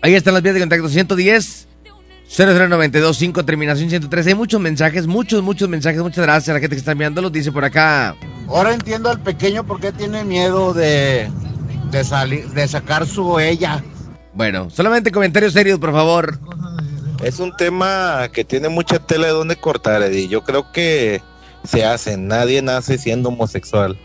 Ahí 0.00 0.14
están 0.14 0.32
las 0.32 0.42
vías 0.42 0.54
de 0.54 0.60
contacto: 0.60 0.88
110 0.88 1.68
00925, 2.26 3.44
terminación 3.44 3.90
113. 3.90 4.30
Hay 4.30 4.34
muchos 4.34 4.62
mensajes, 4.62 5.06
muchos, 5.06 5.42
muchos 5.42 5.68
mensajes. 5.68 6.00
Muchas 6.00 6.24
gracias 6.24 6.48
a 6.48 6.54
la 6.54 6.60
gente 6.60 6.74
que 6.74 6.80
está 6.80 6.92
enviándolos. 6.92 7.30
Dice 7.30 7.52
por 7.52 7.66
acá. 7.66 8.16
Ahora 8.48 8.72
entiendo 8.72 9.10
al 9.10 9.20
pequeño 9.20 9.62
por 9.66 9.78
qué 9.78 9.92
tiene 9.92 10.24
miedo 10.24 10.72
de, 10.72 11.30
de 11.90 12.04
salir, 12.04 12.48
de 12.48 12.68
sacar 12.68 13.06
su 13.06 13.38
ella. 13.38 13.82
Bueno, 14.34 14.68
solamente 14.70 15.10
comentarios 15.10 15.52
serios, 15.52 15.78
por 15.78 15.92
favor. 15.92 16.38
Es 17.22 17.40
un 17.40 17.56
tema 17.56 18.28
que 18.32 18.44
tiene 18.44 18.68
mucha 18.68 18.98
tela 18.98 19.28
de 19.28 19.32
donde 19.32 19.56
cortar, 19.56 20.02
Eddie. 20.02 20.28
Yo 20.28 20.44
creo 20.44 20.72
que 20.72 21.22
se 21.64 21.84
hace. 21.84 22.16
Nadie 22.16 22.60
nace 22.62 22.98
siendo 22.98 23.30
homosexual. 23.30 23.98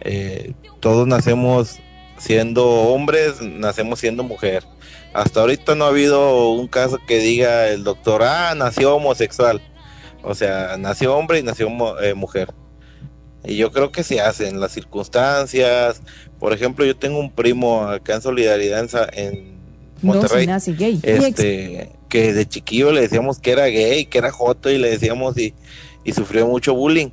Eh, 0.00 0.54
todos 0.80 1.06
nacemos 1.06 1.78
siendo 2.18 2.66
hombres, 2.66 3.40
nacemos 3.40 4.00
siendo 4.00 4.24
mujer. 4.24 4.64
Hasta 5.14 5.40
ahorita 5.40 5.74
no 5.74 5.84
ha 5.84 5.88
habido 5.88 6.50
un 6.50 6.68
caso 6.68 6.98
que 7.06 7.18
diga 7.18 7.68
el 7.68 7.84
doctor, 7.84 8.22
ah, 8.22 8.54
nació 8.56 8.96
homosexual. 8.96 9.60
O 10.22 10.34
sea, 10.34 10.76
nació 10.78 11.16
hombre 11.16 11.40
y 11.40 11.42
nació 11.42 11.68
eh, 12.00 12.14
mujer. 12.14 12.52
Y 13.44 13.56
yo 13.56 13.72
creo 13.72 13.90
que 13.90 14.04
se 14.04 14.20
hacen 14.20 14.60
las 14.60 14.72
circunstancias. 14.72 16.00
Por 16.42 16.52
ejemplo, 16.52 16.84
yo 16.84 16.96
tengo 16.96 17.20
un 17.20 17.30
primo 17.30 17.84
acá 17.84 18.16
en 18.16 18.20
Solidaridad 18.20 18.84
en, 19.12 19.54
No 20.02 20.14
Monterrey. 20.14 20.40
se 20.40 20.46
nace 20.48 20.72
gay. 20.72 20.98
Este, 21.00 21.92
que 22.08 22.32
de 22.32 22.48
chiquillo 22.48 22.90
le 22.90 23.02
decíamos 23.02 23.38
que 23.38 23.52
era 23.52 23.66
gay, 23.66 24.06
que 24.06 24.18
era 24.18 24.32
joto 24.32 24.68
y 24.68 24.76
le 24.76 24.90
decíamos 24.90 25.38
y, 25.38 25.54
y 26.02 26.12
sufrió 26.12 26.48
mucho 26.48 26.74
bullying. 26.74 27.10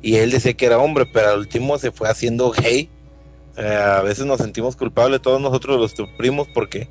Y 0.00 0.16
él 0.16 0.30
decía 0.30 0.54
que 0.54 0.64
era 0.64 0.78
hombre, 0.78 1.04
pero 1.04 1.28
al 1.28 1.40
último 1.40 1.76
se 1.76 1.92
fue 1.92 2.08
haciendo 2.08 2.52
gay. 2.52 2.88
Eh, 3.58 3.66
a 3.66 4.00
veces 4.00 4.24
nos 4.24 4.38
sentimos 4.38 4.76
culpables 4.76 5.20
todos 5.20 5.42
nosotros 5.42 5.78
los 5.78 6.08
primos 6.16 6.48
porque 6.54 6.88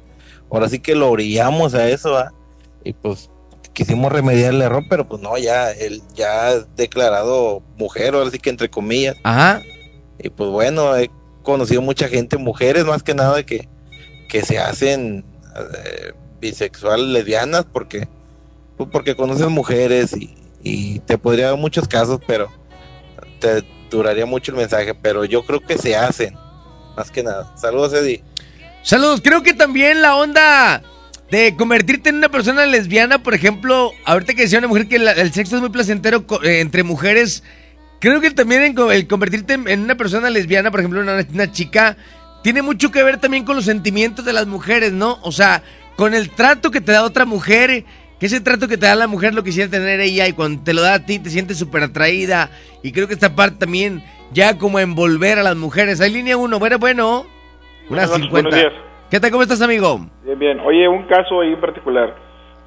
ahora 0.51 0.69
sí 0.69 0.77
que 0.77 0.93
lo 0.93 1.09
orillamos 1.09 1.73
a 1.73 1.89
eso, 1.89 2.11
¿va? 2.11 2.31
Y 2.83 2.93
pues 2.93 3.31
quisimos 3.73 4.11
remediar 4.11 4.53
el 4.53 4.61
error, 4.61 4.83
pero 4.91 5.07
pues 5.07 5.23
no, 5.23 5.35
ya 5.39 5.71
él 5.71 6.03
ya 6.13 6.51
es 6.51 6.67
declarado 6.75 7.63
mujer, 7.79 8.13
ahora 8.13 8.29
sí 8.29 8.37
que 8.37 8.51
entre 8.51 8.69
comillas. 8.69 9.15
Ajá. 9.23 9.63
Y 10.19 10.29
pues 10.29 10.51
bueno, 10.51 10.95
he 10.95 11.09
conocido 11.43 11.81
mucha 11.81 12.07
gente, 12.07 12.37
mujeres 12.37 12.85
más 12.85 13.03
que 13.03 13.13
nada, 13.13 13.43
que, 13.43 13.67
que 14.27 14.43
se 14.43 14.59
hacen 14.59 15.25
eh, 15.55 16.13
bisexuales, 16.39 17.07
lesbianas, 17.07 17.65
porque, 17.71 18.07
pues 18.77 18.89
porque 18.91 19.15
conoces 19.15 19.47
mujeres 19.49 20.15
y, 20.61 20.99
te 21.05 21.17
podría 21.17 21.47
dar 21.47 21.57
muchos 21.57 21.87
casos, 21.87 22.19
pero 22.27 22.51
te 23.39 23.63
duraría 23.89 24.25
mucho 24.25 24.51
el 24.51 24.57
mensaje, 24.57 24.93
pero 24.93 25.25
yo 25.25 25.43
creo 25.45 25.61
que 25.61 25.77
se 25.77 25.95
hacen, 25.95 26.35
más 26.95 27.09
que 27.09 27.23
nada. 27.23 27.55
Saludos, 27.57 27.93
Eddie. 27.93 28.23
Saludos, 28.83 29.21
creo 29.23 29.41
que 29.41 29.53
también 29.53 30.01
la 30.01 30.15
onda 30.15 30.83
de 31.31 31.55
convertirte 31.55 32.09
en 32.09 32.15
una 32.17 32.29
persona 32.29 32.65
lesbiana, 32.65 33.23
por 33.23 33.33
ejemplo, 33.33 33.91
ahorita 34.05 34.33
que 34.33 34.43
decía 34.43 34.59
una 34.59 34.67
mujer 34.67 34.87
que 34.87 34.99
la- 34.99 35.13
el 35.13 35.31
sexo 35.31 35.55
es 35.55 35.61
muy 35.61 35.69
placentero 35.69 36.25
eh, 36.43 36.59
entre 36.59 36.83
mujeres, 36.83 37.43
creo 37.99 38.21
que 38.21 38.31
también 38.31 38.75
el 38.91 39.07
convertirte 39.07 39.53
en, 39.53 39.83
una 39.83 39.95
persona 39.95 40.29
lesbiana, 40.29 40.71
por 40.71 40.79
ejemplo, 40.79 41.01
una, 41.01 41.25
una 41.33 41.51
chica, 41.51 41.97
tiene 42.41 42.61
mucho 42.61 42.91
que 42.91 43.03
ver 43.03 43.17
también 43.17 43.45
con 43.45 43.55
los 43.55 43.65
sentimientos 43.65 44.25
de 44.25 44.33
las 44.33 44.47
mujeres, 44.47 44.93
¿no? 44.93 45.17
O 45.21 45.31
sea, 45.31 45.61
con 45.95 46.13
el 46.13 46.29
trato 46.29 46.71
que 46.71 46.81
te 46.81 46.91
da 46.91 47.03
otra 47.03 47.25
mujer, 47.25 47.83
que 48.19 48.25
ese 48.25 48.41
trato 48.41 48.67
que 48.67 48.77
te 48.77 48.85
da 48.85 48.95
la 48.95 49.07
mujer 49.07 49.33
lo 49.33 49.43
quisiera 49.43 49.69
tener 49.69 49.99
ella 49.99 50.27
y 50.27 50.33
cuando 50.33 50.63
te 50.63 50.73
lo 50.73 50.81
da 50.81 50.95
a 50.95 51.05
ti 51.05 51.19
te 51.19 51.29
sientes 51.29 51.57
súper 51.57 51.83
atraída 51.83 52.49
y 52.83 52.91
creo 52.91 53.07
que 53.07 53.13
esta 53.13 53.35
parte 53.35 53.59
también 53.59 54.03
ya 54.31 54.57
como 54.57 54.79
envolver 54.79 55.39
a 55.39 55.43
las 55.43 55.55
mujeres. 55.55 56.01
Hay 56.01 56.11
línea 56.11 56.37
uno, 56.37 56.59
bueno, 56.59 56.77
bueno. 56.79 57.25
Una 57.89 58.05
Buenas 58.05 58.09
noches, 58.11 58.25
50. 58.25 58.31
buenos 58.31 58.55
días. 58.55 58.73
¿Qué 59.09 59.19
tal? 59.19 59.31
¿Cómo 59.31 59.43
estás, 59.43 59.61
amigo? 59.61 59.99
Bien, 60.23 60.37
bien. 60.37 60.59
Oye, 60.59 60.87
un 60.87 61.03
caso 61.07 61.41
ahí 61.41 61.53
en 61.53 61.59
particular. 61.61 62.15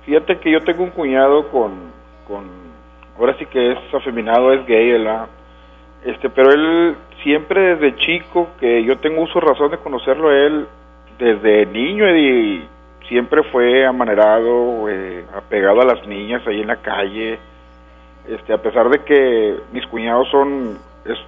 Fíjate 0.04 0.40
que 0.40 0.50
yo 0.50 0.60
tengo 0.64 0.82
un 0.82 0.90
cuñado 0.90 1.48
con, 1.50 1.92
con 2.26 2.61
ahora 3.18 3.36
sí 3.38 3.46
que 3.46 3.72
es 3.72 3.78
afeminado, 3.94 4.52
es 4.52 4.66
gay, 4.66 4.92
¿verdad? 4.92 5.26
Este, 6.04 6.28
pero 6.30 6.50
él 6.52 6.96
siempre 7.22 7.76
desde 7.76 7.96
chico, 7.96 8.48
que 8.58 8.82
yo 8.84 8.98
tengo 8.98 9.22
uso 9.22 9.40
razón 9.40 9.70
de 9.70 9.78
conocerlo 9.78 10.28
a 10.28 10.36
él, 10.36 10.66
desde 11.18 11.66
niño 11.66 12.08
y 12.16 12.66
siempre 13.08 13.42
fue 13.44 13.86
amanerado, 13.86 14.88
eh, 14.88 15.24
apegado 15.36 15.82
a 15.82 15.84
las 15.84 16.06
niñas 16.06 16.42
ahí 16.46 16.60
en 16.60 16.68
la 16.68 16.76
calle. 16.76 17.38
Este, 18.26 18.52
a 18.52 18.58
pesar 18.58 18.88
de 18.88 19.00
que 19.00 19.56
mis 19.72 19.86
cuñados 19.86 20.28
son, 20.30 20.78
es, 21.04 21.18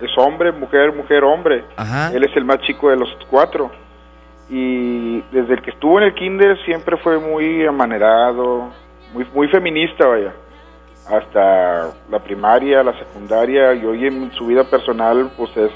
es 0.00 0.18
hombre, 0.18 0.52
mujer, 0.52 0.92
mujer, 0.92 1.22
hombre. 1.24 1.64
Ajá. 1.76 2.12
Él 2.12 2.24
es 2.24 2.36
el 2.36 2.44
más 2.44 2.60
chico 2.60 2.90
de 2.90 2.96
los 2.96 3.16
cuatro 3.30 3.70
y 4.48 5.20
desde 5.32 5.54
el 5.54 5.62
que 5.62 5.70
estuvo 5.70 5.98
en 5.98 6.06
el 6.06 6.14
kinder 6.14 6.58
siempre 6.64 6.96
fue 6.98 7.18
muy 7.18 7.64
amanerado, 7.66 8.70
muy 9.12 9.26
muy 9.34 9.48
feminista, 9.48 10.06
vaya. 10.06 10.32
Hasta 11.06 11.90
la 12.10 12.18
primaria, 12.20 12.82
la 12.82 12.98
secundaria 12.98 13.74
y 13.74 13.84
hoy 13.84 14.06
en 14.06 14.32
su 14.32 14.46
vida 14.46 14.64
personal, 14.64 15.30
pues 15.36 15.54
es, 15.56 15.70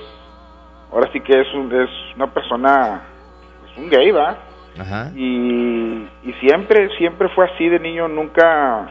ahora 0.93 1.11
sí 1.13 1.21
que 1.21 1.39
es, 1.41 1.53
un, 1.55 1.71
es 1.75 1.91
una 2.17 2.29
persona, 2.29 3.03
es 3.71 3.77
un 3.79 3.91
gay, 3.91 4.11
va. 4.11 4.37
Ajá. 4.79 5.11
Y, 5.15 6.07
y 6.23 6.33
siempre, 6.41 6.89
siempre 6.97 7.29
fue 7.31 7.45
así 7.47 7.69
de 7.69 7.79
niño, 7.79 8.09
nunca 8.09 8.89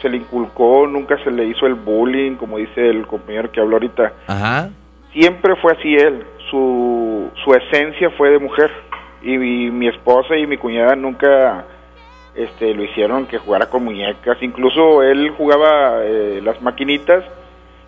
se 0.00 0.08
le 0.10 0.16
inculcó, 0.18 0.86
nunca 0.86 1.16
se 1.24 1.30
le 1.30 1.44
hizo 1.46 1.66
el 1.66 1.74
bullying, 1.74 2.34
como 2.36 2.58
dice 2.58 2.88
el 2.90 3.06
compañero 3.06 3.50
que 3.52 3.60
habló 3.60 3.76
ahorita 3.76 4.12
Ajá. 4.26 4.70
siempre 5.12 5.54
fue 5.56 5.72
así 5.72 5.94
él. 5.94 6.24
Su, 6.50 7.30
su 7.44 7.54
esencia 7.54 8.10
fue 8.10 8.30
de 8.30 8.38
mujer. 8.38 8.70
Y, 9.22 9.38
mi- 9.38 9.70
mi 9.70 9.86
esposa 9.88 10.36
y 10.36 10.46
mi 10.46 10.56
cuñada 10.58 10.96
nunca 10.96 11.64
este, 12.34 12.72
lo 12.74 12.82
hicieron 12.84 13.26
que 13.26 13.38
jugara 13.38 13.66
con 13.70 13.84
muñecas. 13.84 14.38
Incluso 14.42 15.02
él 15.02 15.30
jugaba 15.36 16.00
eh, 16.04 16.40
las 16.42 16.60
maquinitas 16.62 17.24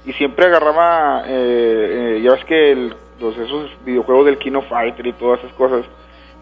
y 0.05 0.13
siempre 0.15 0.47
agarraba, 0.47 1.23
eh, 1.27 2.17
eh, 2.19 2.23
ya 2.23 2.33
ves 2.33 2.45
que 2.45 2.73
el- 2.73 2.95
los, 3.21 3.37
esos 3.39 3.71
videojuegos 3.85 4.27
del 4.27 4.39
Kino 4.39 4.61
Fighter 4.63 5.07
y 5.07 5.13
todas 5.15 5.39
esas 5.41 5.53
cosas, 5.55 5.85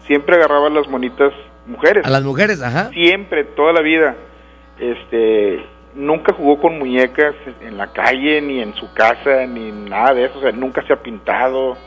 siempre 0.07 0.35
agarraba 0.35 0.69
las 0.69 0.87
monitas 0.89 1.31
mujeres. 1.65 2.05
A 2.05 2.09
las 2.09 2.23
mujeres, 2.23 2.61
ajá. 2.61 2.89
Siempre, 2.89 3.43
toda 3.45 3.71
la 3.73 3.81
vida. 3.81 4.15
Este, 4.79 5.63
nunca 5.95 6.33
jugó 6.33 6.59
con 6.59 6.77
muñecas 6.79 7.35
en 7.61 7.77
la 7.77 7.93
calle, 7.93 8.41
ni 8.41 8.59
en 8.59 8.73
su 8.75 8.91
casa, 8.93 9.45
ni 9.47 9.71
nada 9.71 10.13
de 10.15 10.25
eso. 10.25 10.39
O 10.39 10.41
sea, 10.41 10.51
nunca 10.51 10.81
se 10.85 10.93
ha 10.93 10.97
pintado. 11.01 11.77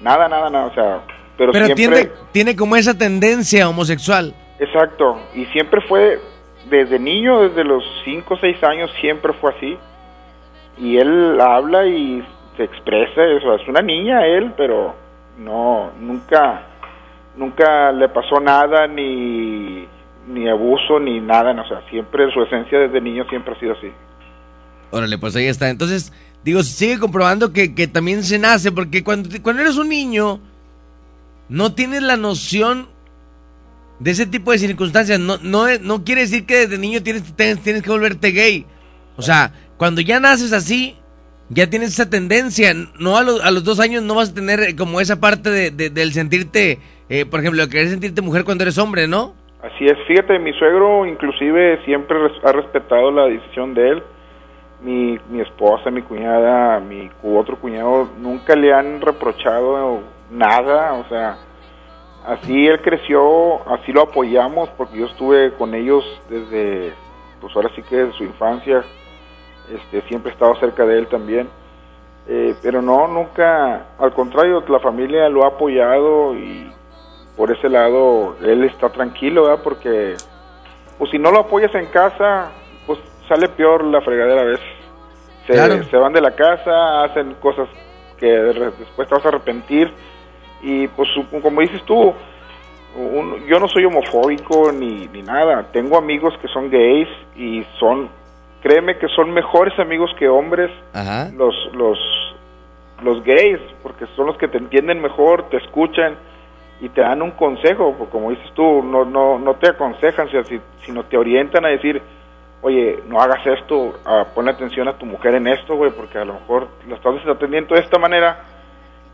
Nada, 0.00 0.28
nada, 0.28 0.48
nada. 0.48 0.66
O 0.66 0.74
sea, 0.74 1.00
pero, 1.36 1.52
Pero, 1.52 1.66
siempre. 1.66 1.74
tiene, 2.04 2.10
tiene 2.32 2.56
como 2.56 2.76
esa 2.76 2.96
tendencia 2.96 3.68
homosexual. 3.68 4.34
Exacto. 4.62 5.18
Y 5.34 5.44
siempre 5.46 5.80
fue, 5.88 6.20
desde 6.70 6.98
niño, 6.98 7.40
desde 7.40 7.64
los 7.64 7.82
5 8.04 8.34
o 8.34 8.36
6 8.38 8.62
años, 8.62 8.90
siempre 9.00 9.32
fue 9.32 9.52
así. 9.56 9.76
Y 10.78 10.98
él 10.98 11.40
habla 11.40 11.84
y 11.86 12.24
se 12.56 12.62
expresa. 12.62 13.22
O 13.22 13.40
sea, 13.40 13.54
es 13.56 13.68
una 13.68 13.82
niña 13.82 14.24
él, 14.24 14.52
pero 14.56 14.94
no, 15.36 15.90
nunca, 16.00 16.62
nunca 17.36 17.90
le 17.90 18.08
pasó 18.08 18.38
nada, 18.38 18.86
ni, 18.86 19.84
ni 20.28 20.48
abuso, 20.48 21.00
ni 21.00 21.20
nada. 21.20 21.60
O 21.60 21.66
sea, 21.66 21.82
siempre 21.90 22.32
su 22.32 22.42
esencia 22.42 22.78
desde 22.78 23.00
niño 23.00 23.24
siempre 23.28 23.54
ha 23.54 23.58
sido 23.58 23.72
así. 23.72 23.90
Órale, 24.92 25.18
pues 25.18 25.34
ahí 25.34 25.46
está. 25.46 25.70
Entonces, 25.70 26.12
digo, 26.44 26.62
sigue 26.62 27.00
comprobando 27.00 27.52
que, 27.52 27.74
que 27.74 27.88
también 27.88 28.22
se 28.22 28.38
nace, 28.38 28.70
porque 28.70 29.02
cuando, 29.02 29.28
cuando 29.42 29.62
eres 29.62 29.76
un 29.76 29.88
niño, 29.88 30.38
no 31.48 31.74
tienes 31.74 32.02
la 32.04 32.16
noción 32.16 32.91
de 34.02 34.10
ese 34.10 34.26
tipo 34.26 34.50
de 34.52 34.58
circunstancias. 34.58 35.18
No, 35.20 35.38
no, 35.42 35.66
no 35.80 36.04
quiere 36.04 36.22
decir 36.22 36.44
que 36.46 36.56
desde 36.66 36.78
niño 36.78 37.02
tienes, 37.02 37.34
tienes, 37.36 37.82
que 37.82 37.90
volverte 37.90 38.30
gay. 38.32 38.66
O 39.16 39.22
sea, 39.22 39.52
cuando 39.76 40.00
ya 40.00 40.18
naces 40.20 40.52
así, 40.52 40.96
ya 41.48 41.68
tienes 41.70 41.90
esa 41.90 42.10
tendencia. 42.10 42.72
No 42.98 43.16
a, 43.16 43.22
los- 43.22 43.42
a 43.44 43.50
los 43.50 43.64
dos 43.64 43.78
años 43.80 44.02
no 44.02 44.14
vas 44.16 44.30
a 44.30 44.34
tener 44.34 44.60
eh, 44.60 44.76
como 44.76 45.00
esa 45.00 45.20
parte 45.20 45.50
de, 45.50 45.70
de- 45.70 45.90
del 45.90 46.12
sentirte, 46.12 46.78
eh, 47.08 47.26
por 47.26 47.40
ejemplo, 47.40 47.68
querer 47.68 47.88
sentirte 47.88 48.22
mujer 48.22 48.44
cuando 48.44 48.64
eres 48.64 48.78
hombre, 48.78 49.06
¿no? 49.06 49.34
Así 49.62 49.86
es, 49.86 49.96
fíjate, 50.08 50.38
mi 50.40 50.52
suegro 50.54 51.06
inclusive 51.06 51.84
siempre 51.84 52.16
ha 52.42 52.52
respetado 52.52 53.12
la 53.12 53.26
decisión 53.26 53.74
de 53.74 53.90
él. 53.90 54.02
Mi, 54.82 55.16
mi 55.30 55.40
esposa, 55.40 55.92
mi 55.92 56.02
cuñada, 56.02 56.80
mi 56.80 57.08
otro 57.22 57.56
cuñado 57.60 58.08
nunca 58.18 58.56
le 58.56 58.72
han 58.74 59.00
reprochado 59.00 60.02
nada, 60.32 60.94
o 60.94 61.08
sea, 61.08 61.36
así 62.26 62.66
él 62.66 62.80
creció, 62.82 63.66
así 63.68 63.92
lo 63.92 64.02
apoyamos 64.02 64.68
porque 64.70 64.98
yo 64.98 65.06
estuve 65.06 65.52
con 65.54 65.74
ellos 65.74 66.04
desde, 66.28 66.92
pues 67.40 67.54
ahora 67.56 67.70
sí 67.74 67.82
que 67.82 67.96
desde 67.96 68.12
su 68.18 68.24
infancia, 68.24 68.82
este, 69.72 70.02
siempre 70.08 70.30
he 70.30 70.34
estado 70.34 70.54
cerca 70.56 70.84
de 70.84 70.98
él 70.98 71.06
también. 71.08 71.48
Eh, 72.28 72.54
pero 72.62 72.80
no, 72.82 73.08
nunca, 73.08 73.86
al 73.98 74.12
contrario, 74.14 74.62
la 74.68 74.78
familia 74.78 75.28
lo 75.28 75.44
ha 75.44 75.48
apoyado 75.48 76.36
y 76.36 76.70
por 77.36 77.50
ese 77.50 77.68
lado 77.68 78.36
él 78.42 78.64
está 78.64 78.90
tranquilo, 78.90 79.44
¿verdad? 79.44 79.60
Porque 79.64 80.14
pues 80.98 81.10
si 81.10 81.18
no 81.18 81.32
lo 81.32 81.40
apoyas 81.40 81.74
en 81.74 81.86
casa, 81.86 82.52
pues 82.86 83.00
sale 83.28 83.48
peor 83.48 83.82
la 83.84 84.00
fregadera 84.02 84.42
a 84.42 84.44
veces. 84.44 84.66
Se, 85.46 85.54
Claro. 85.54 85.82
se 85.82 85.96
van 85.96 86.12
de 86.12 86.20
la 86.20 86.30
casa, 86.36 87.02
hacen 87.04 87.34
cosas 87.40 87.68
que 88.18 88.26
después 88.28 89.08
te 89.08 89.14
vas 89.16 89.24
a 89.24 89.28
arrepentir 89.28 89.92
y 90.62 90.86
pues 90.88 91.08
como 91.42 91.60
dices 91.60 91.82
tú, 91.84 92.14
un- 92.96 93.46
yo 93.46 93.58
no 93.58 93.68
soy 93.68 93.84
homofóbico 93.84 94.70
ni, 94.72 95.08
ni 95.08 95.22
nada, 95.22 95.66
tengo 95.72 95.96
amigos 95.96 96.34
que 96.40 96.48
son 96.48 96.70
gays 96.70 97.08
y 97.36 97.64
son, 97.78 98.08
créeme 98.62 98.98
que 98.98 99.08
son 99.08 99.32
mejores 99.32 99.78
amigos 99.78 100.10
que 100.18 100.28
hombres 100.28 100.70
los, 101.36 101.54
los, 101.74 101.98
los 103.02 103.22
gays, 103.24 103.58
porque 103.82 104.06
son 104.14 104.26
los 104.26 104.36
que 104.36 104.48
te 104.48 104.58
entienden 104.58 105.00
mejor, 105.00 105.48
te 105.48 105.56
escuchan 105.56 106.16
y 106.80 106.88
te 106.90 107.00
dan 107.00 107.22
un 107.22 107.30
consejo, 107.32 107.94
pues, 107.96 108.10
como 108.10 108.30
dices 108.30 108.50
tú, 108.54 108.82
no, 108.82 109.04
no, 109.04 109.38
no 109.38 109.54
te 109.54 109.68
aconsejan, 109.70 110.28
si- 110.30 110.44
si- 110.44 110.60
sino 110.84 111.04
te 111.04 111.16
orientan 111.16 111.64
a 111.64 111.68
decir, 111.68 112.02
oye, 112.60 112.98
no 113.08 113.20
hagas 113.20 113.44
esto, 113.46 113.94
ah, 114.04 114.26
ponle 114.34 114.50
atención 114.52 114.86
a 114.88 114.98
tu 114.98 115.06
mujer 115.06 115.34
en 115.34 115.48
esto, 115.48 115.76
güey, 115.76 115.90
porque 115.92 116.18
a 116.18 116.24
lo 116.24 116.34
mejor 116.34 116.68
la 116.88 116.96
estás 116.96 117.14
desatendiendo 117.14 117.74
de 117.74 117.80
esta 117.80 117.98
manera 117.98 118.44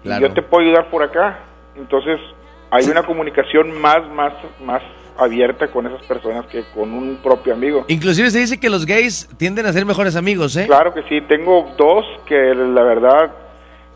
y 0.02 0.08
Claro. 0.08 0.28
yo 0.28 0.34
te 0.34 0.42
puedo 0.42 0.64
ayudar 0.66 0.90
por 0.90 1.02
acá. 1.02 1.40
Entonces, 1.76 2.18
hay 2.70 2.84
una 2.86 3.02
comunicación 3.02 3.80
más, 3.80 4.06
más, 4.10 4.32
más 4.64 4.82
abierta 5.16 5.68
con 5.68 5.86
esas 5.86 6.02
personas 6.06 6.46
que 6.46 6.62
con 6.74 6.92
un 6.92 7.16
propio 7.22 7.52
amigo. 7.54 7.84
Inclusive 7.88 8.30
se 8.30 8.38
dice 8.38 8.60
que 8.60 8.70
los 8.70 8.86
gays 8.86 9.28
tienden 9.36 9.66
a 9.66 9.72
ser 9.72 9.84
mejores 9.84 10.14
amigos, 10.16 10.56
¿eh? 10.56 10.66
Claro 10.66 10.94
que 10.94 11.02
sí, 11.04 11.20
tengo 11.22 11.72
dos 11.76 12.04
que 12.26 12.54
la 12.54 12.82
verdad, 12.82 13.32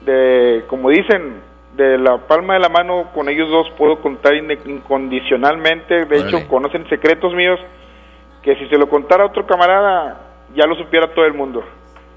de 0.04 0.64
como 0.68 0.90
dicen, 0.90 1.40
de 1.76 1.96
la 1.98 2.18
palma 2.26 2.54
de 2.54 2.60
la 2.60 2.68
mano 2.68 3.10
con 3.14 3.28
ellos 3.28 3.48
dos 3.48 3.66
puedo 3.78 4.00
contar 4.00 4.34
incondicionalmente. 4.34 6.04
De 6.06 6.18
Órale. 6.18 6.28
hecho, 6.38 6.48
conocen 6.48 6.88
secretos 6.88 7.32
míos 7.34 7.58
que 8.42 8.56
si 8.56 8.66
se 8.68 8.76
lo 8.76 8.88
contara 8.88 9.22
a 9.24 9.26
otro 9.26 9.46
camarada, 9.46 10.20
ya 10.54 10.66
lo 10.66 10.74
supiera 10.74 11.12
todo 11.14 11.24
el 11.24 11.34
mundo. 11.34 11.62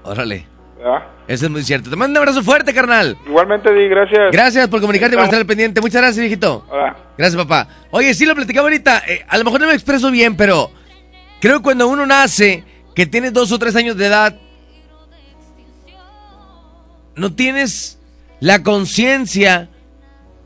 Órale. 0.02 0.46
¿Verdad? 0.78 1.02
Eso 1.28 1.46
es 1.46 1.50
muy 1.50 1.62
cierto. 1.64 1.90
Te 1.90 1.96
mando 1.96 2.12
un 2.20 2.28
abrazo 2.28 2.42
fuerte, 2.42 2.72
carnal. 2.72 3.16
Igualmente, 3.26 3.72
Di, 3.72 3.88
gracias. 3.88 4.30
Gracias 4.32 4.68
por 4.68 4.80
comunicarte 4.80 5.14
y 5.14 5.18
por 5.18 5.24
estar 5.24 5.40
al 5.40 5.46
pendiente. 5.46 5.80
Muchas 5.80 6.00
gracias, 6.02 6.20
viejito. 6.20 6.64
Hola. 6.68 6.96
Gracias, 7.18 7.42
papá. 7.42 7.68
Oye, 7.90 8.14
sí 8.14 8.24
lo 8.26 8.34
platicaba 8.34 8.66
ahorita. 8.68 9.02
eh, 9.08 9.24
a 9.28 9.38
lo 9.38 9.44
mejor 9.44 9.60
no 9.60 9.66
me 9.66 9.74
expreso 9.74 10.10
bien, 10.10 10.36
pero 10.36 10.70
creo 11.40 11.58
que 11.58 11.62
cuando 11.64 11.88
uno 11.88 12.06
nace, 12.06 12.62
que 12.94 13.06
tienes 13.06 13.32
dos 13.32 13.50
o 13.52 13.58
tres 13.58 13.74
años 13.76 13.96
de 13.96 14.06
edad, 14.06 14.36
no 17.14 17.32
tienes 17.34 17.98
la 18.40 18.62
conciencia 18.62 19.70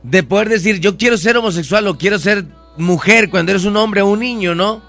de 0.03 0.23
poder 0.23 0.49
decir, 0.49 0.81
yo 0.81 0.97
quiero 0.97 1.17
ser 1.17 1.37
homosexual 1.37 1.87
o 1.89 1.99
quiero 1.99 2.19
ser 2.19 2.45
mujer 2.77 3.29
cuando 3.29 3.53
eres 3.53 3.65
un 3.65 3.77
hombre 3.77 4.01
o 4.03 4.07
un 4.07 4.21
niño, 4.21 4.55
¿no? 4.55 4.83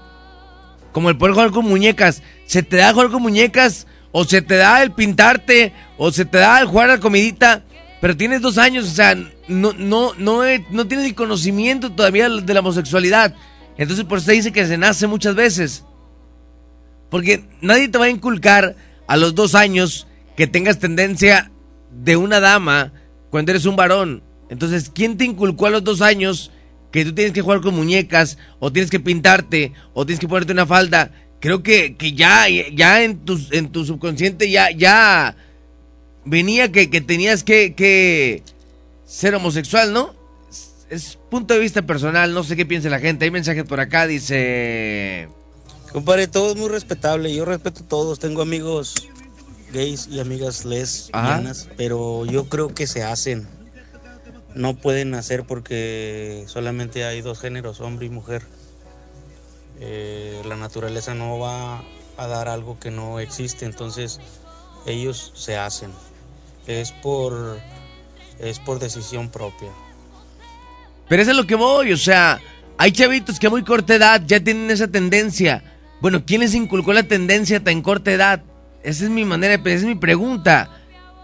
Como 0.92 1.10
el 1.10 1.18
poder 1.18 1.34
jugar 1.34 1.50
con 1.50 1.64
muñecas. 1.66 2.22
¿Se 2.46 2.62
te 2.62 2.76
da 2.76 2.92
jugar 2.92 3.10
con 3.10 3.22
muñecas? 3.22 3.86
¿O 4.12 4.24
se 4.24 4.42
te 4.42 4.56
da 4.56 4.82
el 4.82 4.92
pintarte? 4.92 5.72
¿O 5.96 6.12
se 6.12 6.24
te 6.24 6.38
da 6.38 6.60
el 6.60 6.66
jugar 6.66 6.90
a 6.90 6.94
la 6.94 7.00
comidita? 7.00 7.64
Pero 8.00 8.16
tienes 8.16 8.40
dos 8.42 8.58
años, 8.58 8.84
o 8.84 8.94
sea, 8.94 9.14
no, 9.48 9.72
no, 9.72 10.12
no, 10.18 10.42
no 10.70 10.86
tienes 10.86 11.06
ni 11.06 11.12
conocimiento 11.12 11.92
todavía 11.92 12.28
de 12.28 12.54
la 12.54 12.60
homosexualidad. 12.60 13.34
Entonces 13.78 14.04
por 14.04 14.18
eso 14.18 14.26
se 14.26 14.32
dice 14.32 14.52
que 14.52 14.66
se 14.66 14.76
nace 14.76 15.06
muchas 15.06 15.34
veces. 15.34 15.84
Porque 17.10 17.44
nadie 17.60 17.88
te 17.88 17.98
va 17.98 18.06
a 18.06 18.10
inculcar 18.10 18.76
a 19.06 19.16
los 19.16 19.34
dos 19.34 19.54
años 19.54 20.06
que 20.36 20.46
tengas 20.46 20.78
tendencia 20.78 21.50
de 21.90 22.16
una 22.16 22.40
dama 22.40 22.92
cuando 23.30 23.52
eres 23.52 23.66
un 23.66 23.76
varón. 23.76 24.22
Entonces, 24.48 24.90
¿quién 24.94 25.16
te 25.16 25.24
inculcó 25.24 25.66
a 25.66 25.70
los 25.70 25.84
dos 25.84 26.02
años 26.02 26.50
que 26.90 27.04
tú 27.04 27.14
tienes 27.14 27.32
que 27.32 27.40
jugar 27.40 27.60
con 27.60 27.74
muñecas 27.74 28.38
o 28.58 28.72
tienes 28.72 28.90
que 28.90 29.00
pintarte 29.00 29.72
o 29.94 30.04
tienes 30.04 30.20
que 30.20 30.28
ponerte 30.28 30.52
una 30.52 30.66
falda? 30.66 31.12
Creo 31.42 31.64
que, 31.64 31.96
que 31.96 32.12
ya, 32.12 32.46
ya 32.48 33.02
en 33.02 33.18
tu, 33.18 33.36
en 33.50 33.72
tu 33.72 33.84
subconsciente 33.84 34.48
ya, 34.48 34.70
ya 34.70 35.34
venía 36.24 36.70
que, 36.70 36.88
que 36.88 37.00
tenías 37.00 37.42
que, 37.42 37.74
que 37.74 38.44
ser 39.04 39.34
homosexual, 39.34 39.92
¿no? 39.92 40.14
Es, 40.48 40.86
es 40.88 41.18
punto 41.28 41.54
de 41.54 41.58
vista 41.58 41.82
personal, 41.82 42.32
no 42.32 42.44
sé 42.44 42.54
qué 42.54 42.64
piensa 42.64 42.88
la 42.90 43.00
gente. 43.00 43.24
Hay 43.24 43.32
mensajes 43.32 43.64
por 43.64 43.80
acá, 43.80 44.06
dice... 44.06 45.28
Compadre, 45.92 46.28
todo 46.28 46.52
es 46.52 46.56
muy 46.56 46.68
respetable. 46.68 47.34
Yo 47.34 47.44
respeto 47.44 47.82
a 47.82 47.88
todos. 47.88 48.20
Tengo 48.20 48.40
amigos 48.40 48.94
gays 49.72 50.06
y 50.12 50.20
amigas 50.20 50.64
lesbianas, 50.64 51.68
pero 51.76 52.24
yo 52.24 52.48
creo 52.48 52.72
que 52.72 52.86
se 52.86 53.02
hacen. 53.02 53.48
No 54.54 54.76
pueden 54.76 55.12
hacer 55.14 55.42
porque 55.42 56.44
solamente 56.46 57.04
hay 57.04 57.20
dos 57.20 57.40
géneros, 57.40 57.80
hombre 57.80 58.06
y 58.06 58.10
mujer. 58.10 58.42
Eh, 59.84 60.40
la 60.44 60.54
naturaleza 60.54 61.12
no 61.14 61.40
va 61.40 61.82
a 62.16 62.26
dar 62.28 62.48
algo 62.48 62.78
que 62.78 62.92
no 62.92 63.18
existe, 63.18 63.64
entonces 63.64 64.20
ellos 64.86 65.32
se 65.34 65.56
hacen. 65.56 65.90
Es 66.68 66.92
por 66.92 67.58
es 68.38 68.60
por 68.60 68.78
decisión 68.78 69.28
propia. 69.28 69.70
Pero 71.08 71.22
eso 71.22 71.32
es 71.32 71.36
lo 71.36 71.46
que 71.46 71.56
voy, 71.56 71.92
o 71.92 71.96
sea, 71.96 72.40
hay 72.78 72.92
chavitos 72.92 73.40
que 73.40 73.48
a 73.48 73.50
muy 73.50 73.64
corta 73.64 73.96
edad 73.96 74.22
ya 74.24 74.38
tienen 74.38 74.70
esa 74.70 74.86
tendencia. 74.86 75.64
Bueno, 76.00 76.24
¿quién 76.24 76.40
les 76.42 76.54
inculcó 76.54 76.92
la 76.92 77.02
tendencia 77.02 77.56
a 77.58 77.64
tan 77.64 77.82
corta 77.82 78.12
edad? 78.12 78.42
Esa 78.84 79.04
es 79.04 79.10
mi 79.10 79.24
manera, 79.24 79.56
de- 79.58 79.70
esa 79.74 79.80
es 79.82 79.88
mi 79.88 79.94
pregunta. 79.96 80.70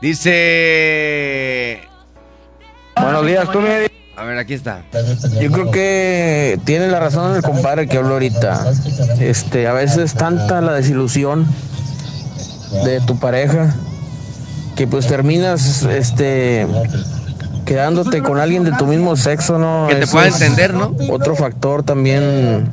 Dice... 0.01 1.81
Buenos 2.97 3.27
días, 3.27 3.51
tú 3.53 3.61
me 3.61 3.89
A 4.19 4.25
ver, 4.25 4.37
aquí 4.37 4.53
está. 4.55 4.83
Yo 5.41 5.53
creo 5.53 5.71
que 5.71 6.59
tiene 6.65 6.89
la 6.89 6.99
razón 6.99 7.37
el 7.37 7.43
compadre 7.43 7.87
que 7.87 7.99
habló 7.99 8.15
ahorita. 8.15 8.67
Este, 9.21 9.69
a 9.69 9.73
veces 9.73 9.99
es 9.99 10.15
tanta 10.15 10.61
la 10.61 10.73
desilusión 10.73 11.47
de 12.85 13.01
tu 13.01 13.19
pareja 13.21 13.73
que 14.77 14.89
pues 14.89 15.07
terminas 15.07 15.83
este 15.83 16.67
quedándote 17.65 18.23
con 18.23 18.41
alguien 18.41 18.65
de 18.65 18.73
tu 18.73 18.87
mismo 18.87 19.17
sexo, 19.17 19.57
¿no? 19.59 19.87
Que 19.89 19.95
te 19.95 20.05
Eso 20.05 20.13
pueda 20.13 20.27
entender, 20.27 20.75
¿no? 20.75 20.97
Otro 21.11 21.37
factor 21.37 21.85
también 21.85 22.69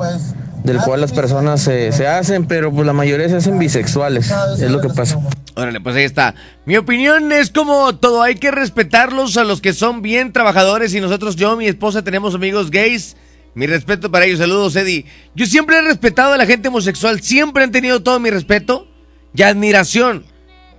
del 0.65 0.79
cual 0.79 1.01
las 1.01 1.11
personas 1.11 1.61
se, 1.61 1.91
se 1.91 2.07
hacen, 2.07 2.47
pero 2.47 2.71
pues 2.71 2.85
la 2.85 2.93
mayoría 2.93 3.29
se 3.29 3.35
hacen 3.37 3.59
bisexuales, 3.59 4.33
es 4.59 4.71
lo 4.71 4.81
que 4.81 4.89
pasa. 4.89 5.19
Órale, 5.55 5.79
pues 5.79 5.95
ahí 5.95 6.03
está. 6.03 6.33
Mi 6.65 6.75
opinión 6.75 7.31
es 7.31 7.51
como 7.51 7.95
todo, 7.95 8.23
hay 8.23 8.35
que 8.35 8.51
respetarlos 8.51 9.37
a 9.37 9.43
los 9.43 9.61
que 9.61 9.73
son 9.73 10.01
bien 10.01 10.33
trabajadores 10.33 10.93
y 10.95 11.01
nosotros, 11.01 11.35
yo, 11.35 11.55
mi 11.55 11.67
esposa, 11.67 12.03
tenemos 12.03 12.35
amigos 12.35 12.71
gays. 12.71 13.15
Mi 13.53 13.67
respeto 13.67 14.11
para 14.11 14.25
ellos, 14.25 14.39
saludos, 14.39 14.75
Eddie. 14.75 15.05
Yo 15.33 15.45
siempre 15.45 15.77
he 15.77 15.81
respetado 15.81 16.33
a 16.33 16.37
la 16.37 16.45
gente 16.45 16.67
homosexual, 16.67 17.21
siempre 17.21 17.63
han 17.63 17.71
tenido 17.71 18.03
todo 18.03 18.19
mi 18.19 18.29
respeto 18.29 18.87
y 19.33 19.43
admiración. 19.43 20.25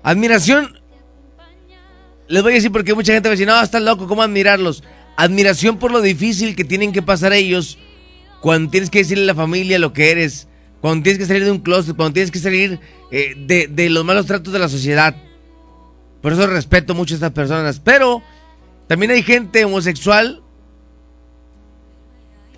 Admiración, 0.02 0.78
les 2.28 2.42
voy 2.42 2.52
a 2.52 2.54
decir 2.56 2.72
porque 2.72 2.92
mucha 2.92 3.14
gente 3.14 3.28
va 3.28 3.32
a 3.32 3.36
decir, 3.36 3.46
no, 3.46 3.62
estás 3.62 3.80
loco, 3.80 4.06
¿cómo 4.06 4.22
admirarlos? 4.22 4.82
Admiración 5.16 5.78
por 5.78 5.90
lo 5.90 6.02
difícil 6.02 6.54
que 6.54 6.64
tienen 6.64 6.92
que 6.92 7.00
pasar 7.00 7.32
ellos 7.32 7.78
cuando 8.46 8.70
tienes 8.70 8.90
que 8.90 8.98
decirle 8.98 9.24
a 9.24 9.26
la 9.26 9.34
familia 9.34 9.76
lo 9.80 9.92
que 9.92 10.12
eres, 10.12 10.46
cuando 10.80 11.02
tienes 11.02 11.18
que 11.18 11.26
salir 11.26 11.44
de 11.44 11.50
un 11.50 11.58
closet, 11.58 11.96
cuando 11.96 12.12
tienes 12.12 12.30
que 12.30 12.38
salir 12.38 12.78
eh, 13.10 13.34
de, 13.36 13.66
de 13.66 13.90
los 13.90 14.04
malos 14.04 14.26
tratos 14.26 14.52
de 14.52 14.60
la 14.60 14.68
sociedad. 14.68 15.16
Por 16.22 16.32
eso 16.32 16.46
respeto 16.46 16.94
mucho 16.94 17.14
a 17.14 17.16
estas 17.16 17.32
personas. 17.32 17.80
Pero 17.80 18.22
también 18.86 19.10
hay 19.10 19.24
gente 19.24 19.64
homosexual. 19.64 20.44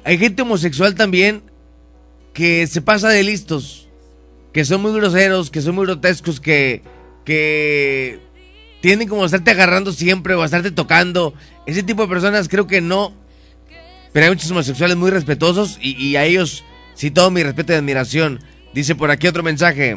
Hay 0.05 0.19
gente 0.19 0.43
homosexual 0.43 0.95
también 0.95 1.43
que 2.35 2.67
se 2.67 2.83
pasa 2.83 3.09
de 3.09 3.23
listos. 3.23 3.89
Que 4.53 4.67
son 4.67 4.83
muy 4.83 4.93
groseros, 4.93 5.51
que 5.51 5.63
son 5.63 5.75
muy 5.75 5.87
grotescos, 5.87 6.39
que, 6.39 6.83
que 7.25 8.21
tienden 8.83 9.09
como 9.09 9.23
a 9.23 9.25
estarte 9.25 9.53
agarrando 9.53 9.91
siempre 9.91 10.35
o 10.35 10.43
a 10.43 10.45
estarte 10.45 10.71
tocando. 10.71 11.33
Ese 11.65 11.83
tipo 11.83 12.03
de 12.03 12.09
personas 12.09 12.47
creo 12.47 12.67
que 12.67 12.83
no, 12.83 13.15
Pero 14.13 14.25
hay 14.25 14.31
muchos 14.31 14.51
homosexuales 14.51 14.97
muy 14.97 15.11
respetuosos 15.11 15.79
y, 15.81 15.97
y 16.03 16.17
a 16.17 16.25
ellos 16.25 16.65
sí 16.95 17.11
todo 17.11 17.31
mi 17.31 17.43
respeto 17.43 17.73
y 17.73 17.77
admiración. 17.77 18.41
Dice 18.75 18.95
por 18.95 19.11
aquí 19.11 19.27
otro 19.27 19.43
mensaje. 19.43 19.97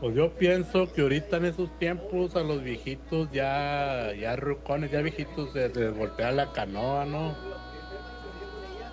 Pues 0.00 0.16
yo 0.16 0.32
pienso 0.32 0.92
que 0.92 1.02
ahorita 1.02 1.36
en 1.36 1.44
esos 1.44 1.78
tiempos 1.78 2.34
a 2.34 2.40
los 2.40 2.62
viejitos 2.64 3.28
ya, 3.32 4.10
ya 4.20 4.34
rucones, 4.34 4.90
ya 4.90 5.00
viejitos 5.00 5.52
se 5.52 5.68
les 5.68 5.96
voltea 5.96 6.32
la 6.32 6.50
canoa, 6.52 7.04
¿no? 7.04 7.36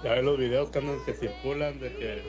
Ya 0.04 0.12
ves 0.12 0.24
los 0.24 0.38
videos 0.38 0.70
que, 0.70 0.78
andan, 0.78 0.98
que 1.06 1.14
circulan 1.14 1.80
de 1.80 1.94
que 1.96 2.22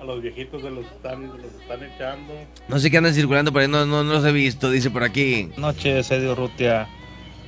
a 0.00 0.04
los 0.04 0.22
viejitos 0.22 0.62
se 0.62 0.70
los 0.70 0.86
están, 0.86 1.28
los 1.28 1.52
están 1.60 1.84
echando. 1.84 2.32
No 2.68 2.78
sé 2.78 2.90
qué 2.90 2.96
andan 2.96 3.12
circulando, 3.12 3.52
pero 3.52 3.68
no, 3.68 3.84
no, 3.84 4.02
no 4.02 4.14
los 4.14 4.24
he 4.24 4.32
visto, 4.32 4.70
dice 4.70 4.90
por 4.90 5.04
aquí. 5.04 5.50
noches, 5.58 6.10
Edio 6.10 6.34
Rutia. 6.34 6.88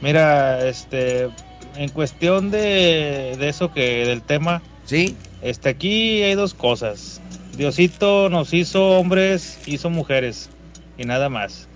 Mira, 0.02 0.68
este, 0.68 1.30
en 1.76 1.88
cuestión 1.90 2.50
de, 2.50 3.36
de 3.38 3.48
eso 3.48 3.72
que 3.72 4.06
del 4.06 4.22
tema, 4.22 4.62
sí, 4.84 5.16
este, 5.42 5.68
aquí 5.68 6.22
hay 6.22 6.34
dos 6.34 6.54
cosas. 6.54 7.20
Diosito 7.56 8.30
nos 8.30 8.54
hizo 8.54 8.98
hombres, 8.98 9.58
hizo 9.66 9.90
mujeres 9.90 10.50
y 10.96 11.04
nada 11.04 11.28
más. 11.28 11.68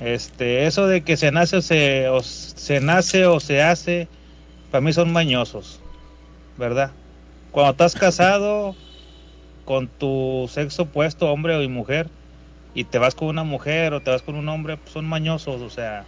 Este, 0.00 0.66
eso 0.66 0.86
de 0.86 1.02
que 1.02 1.16
se 1.16 1.32
nace 1.32 1.56
o 1.56 1.62
se, 1.62 2.08
o 2.08 2.22
se 2.22 2.80
nace 2.80 3.26
o 3.26 3.40
se 3.40 3.62
hace, 3.62 4.08
para 4.70 4.82
mí 4.82 4.92
son 4.92 5.12
mañosos, 5.12 5.80
¿verdad? 6.56 6.92
Cuando 7.50 7.72
estás 7.72 7.94
casado 7.94 8.76
con 9.64 9.88
tu 9.88 10.48
sexo 10.52 10.82
opuesto, 10.82 11.30
hombre 11.30 11.54
o 11.56 11.68
mujer, 11.68 12.08
y 12.74 12.84
te 12.84 12.98
vas 12.98 13.14
con 13.14 13.28
una 13.28 13.44
mujer 13.44 13.94
o 13.94 14.00
te 14.00 14.10
vas 14.10 14.22
con 14.22 14.36
un 14.36 14.48
hombre, 14.48 14.76
pues 14.76 14.92
son 14.92 15.06
mañosos, 15.06 15.60
o 15.60 15.70
sea, 15.70 16.04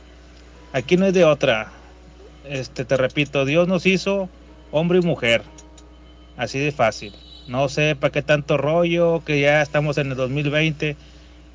aquí 0.72 0.96
no 0.96 1.06
es 1.06 1.14
de 1.14 1.24
otra. 1.24 1.72
Este, 2.48 2.84
te 2.84 2.96
repito, 2.96 3.44
Dios 3.44 3.68
nos 3.68 3.86
hizo 3.86 4.28
hombre 4.70 4.98
y 4.98 5.02
mujer, 5.02 5.42
así 6.36 6.58
de 6.58 6.72
fácil. 6.72 7.14
No 7.48 7.68
sé 7.68 7.96
para 7.96 8.12
qué 8.12 8.22
tanto 8.22 8.56
rollo, 8.56 9.22
que 9.24 9.40
ya 9.40 9.62
estamos 9.62 9.98
en 9.98 10.10
el 10.10 10.16
2020. 10.16 10.96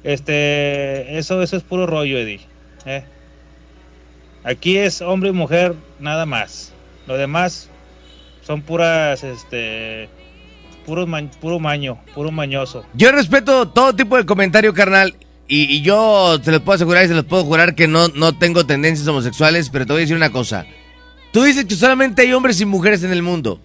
Este, 0.04 1.18
eso, 1.18 1.42
eso 1.42 1.58
es 1.58 1.64
puro 1.64 1.88
rollo, 1.88 2.18
Eddie. 2.18 2.42
¿eh? 2.86 3.04
Aquí 4.44 4.78
es 4.78 5.02
hombre 5.02 5.30
y 5.30 5.34
mujer, 5.34 5.76
nada 6.00 6.26
más. 6.26 6.74
Lo 7.08 7.18
demás 7.18 7.70
son 8.42 8.62
puras, 8.62 9.24
este, 9.24 10.10
puro, 10.86 11.06
puro 11.42 11.60
maño, 11.60 12.00
puro 12.14 12.32
mañoso. 12.32 12.86
Yo 12.94 13.12
respeto 13.12 13.68
todo 13.68 13.94
tipo 13.94 14.18
de 14.18 14.26
comentario, 14.26 14.74
carnal. 14.74 15.16
Y, 15.48 15.82
yo 15.82 16.40
se 16.44 16.52
los 16.52 16.62
puedo 16.62 16.76
asegurar 16.76 17.06
y 17.06 17.08
se 17.08 17.14
los 17.14 17.26
puedo 17.26 17.46
jurar 17.46 17.74
que 17.74 17.88
no, 17.88 18.10
no 18.10 18.38
tengo 18.38 18.66
tendencias 18.66 19.08
homosexuales, 19.08 19.70
pero 19.70 19.86
te 19.86 19.94
voy 19.94 20.02
a 20.02 20.02
decir 20.02 20.18
una 20.18 20.32
cosa. 20.32 20.66
Tú 21.32 21.44
dices 21.44 21.66
que 21.66 21.76
solamente 21.76 22.24
hay 22.24 22.34
hombres 22.34 22.60
y 22.60 22.66
mujeres 22.66 23.04
en 23.04 23.12
el 23.12 23.22
mundo. 23.22 23.62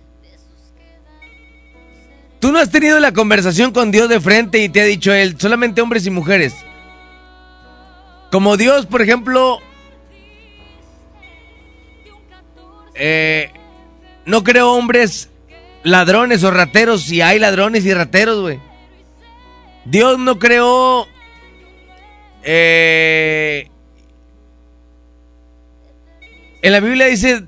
Tú 2.39 2.53
no 2.53 2.59
has 2.59 2.71
tenido 2.71 2.99
la 2.99 3.13
conversación 3.13 3.73
con 3.73 3.91
Dios 3.91 4.09
de 4.09 4.21
frente 4.21 4.63
y 4.63 4.69
te 4.69 4.81
ha 4.81 4.85
dicho 4.85 5.13
él, 5.13 5.37
solamente 5.39 5.81
hombres 5.81 6.07
y 6.07 6.11
mujeres. 6.11 6.55
Como 8.33 8.57
Dios, 8.57 8.87
por 8.87 9.03
ejemplo, 9.03 9.61
eh, 12.95 13.51
no 14.25 14.43
creo 14.43 14.73
hombres 14.73 15.31
ladrones 15.83 16.43
o 16.45 16.51
rateros 16.51 17.03
si 17.03 17.21
hay 17.21 17.39
ladrones 17.39 17.85
y 17.85 17.95
rateros, 17.95 18.41
güey. 18.41 18.61
Dios 19.85 20.19
no 20.19 20.39
creó 20.39 21.07
eh, 22.45 23.69
en 26.63 26.73
la 26.73 26.81
Biblia 26.81 27.07
dice, 27.07 27.45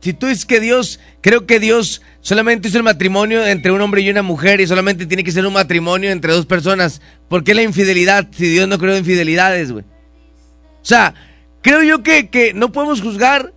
si 0.00 0.12
tú 0.12 0.26
dices 0.26 0.46
que 0.46 0.60
Dios, 0.60 1.00
creo 1.20 1.46
que 1.46 1.60
Dios 1.60 2.02
solamente 2.20 2.68
hizo 2.68 2.78
el 2.78 2.84
matrimonio 2.84 3.46
entre 3.46 3.72
un 3.72 3.80
hombre 3.80 4.00
y 4.00 4.10
una 4.10 4.22
mujer 4.22 4.60
y 4.60 4.66
solamente 4.66 5.06
tiene 5.06 5.24
que 5.24 5.32
ser 5.32 5.46
un 5.46 5.52
matrimonio 5.52 6.10
entre 6.10 6.32
dos 6.32 6.46
personas. 6.46 7.00
¿Por 7.28 7.44
qué 7.44 7.54
la 7.54 7.62
infidelidad 7.62 8.26
si 8.32 8.48
Dios 8.48 8.66
no 8.68 8.78
creó 8.78 8.96
infidelidades, 8.96 9.72
güey? 9.72 9.84
O 9.84 10.84
sea, 10.86 11.14
creo 11.62 11.82
yo 11.82 12.02
que, 12.02 12.28
que 12.30 12.54
no 12.54 12.72
podemos 12.72 13.00
juzgar. 13.02 13.52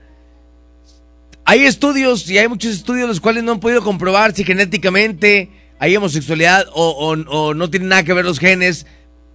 Hay 1.45 1.65
estudios 1.65 2.29
y 2.29 2.37
hay 2.37 2.49
muchos 2.49 2.73
estudios 2.73 3.07
los 3.07 3.21
cuales 3.21 3.43
no 3.43 3.53
han 3.53 3.59
podido 3.61 3.81
comprobar 3.81 4.33
si 4.33 4.43
genéticamente 4.43 5.49
hay 5.79 5.95
homosexualidad 5.95 6.65
o, 6.73 6.89
o- 6.89 7.29
o 7.37 7.53
no 7.53 7.69
tiene 7.69 7.85
nada 7.85 8.03
que 8.03 8.11
ver 8.13 8.25
los 8.25 8.39
genes. 8.39 8.85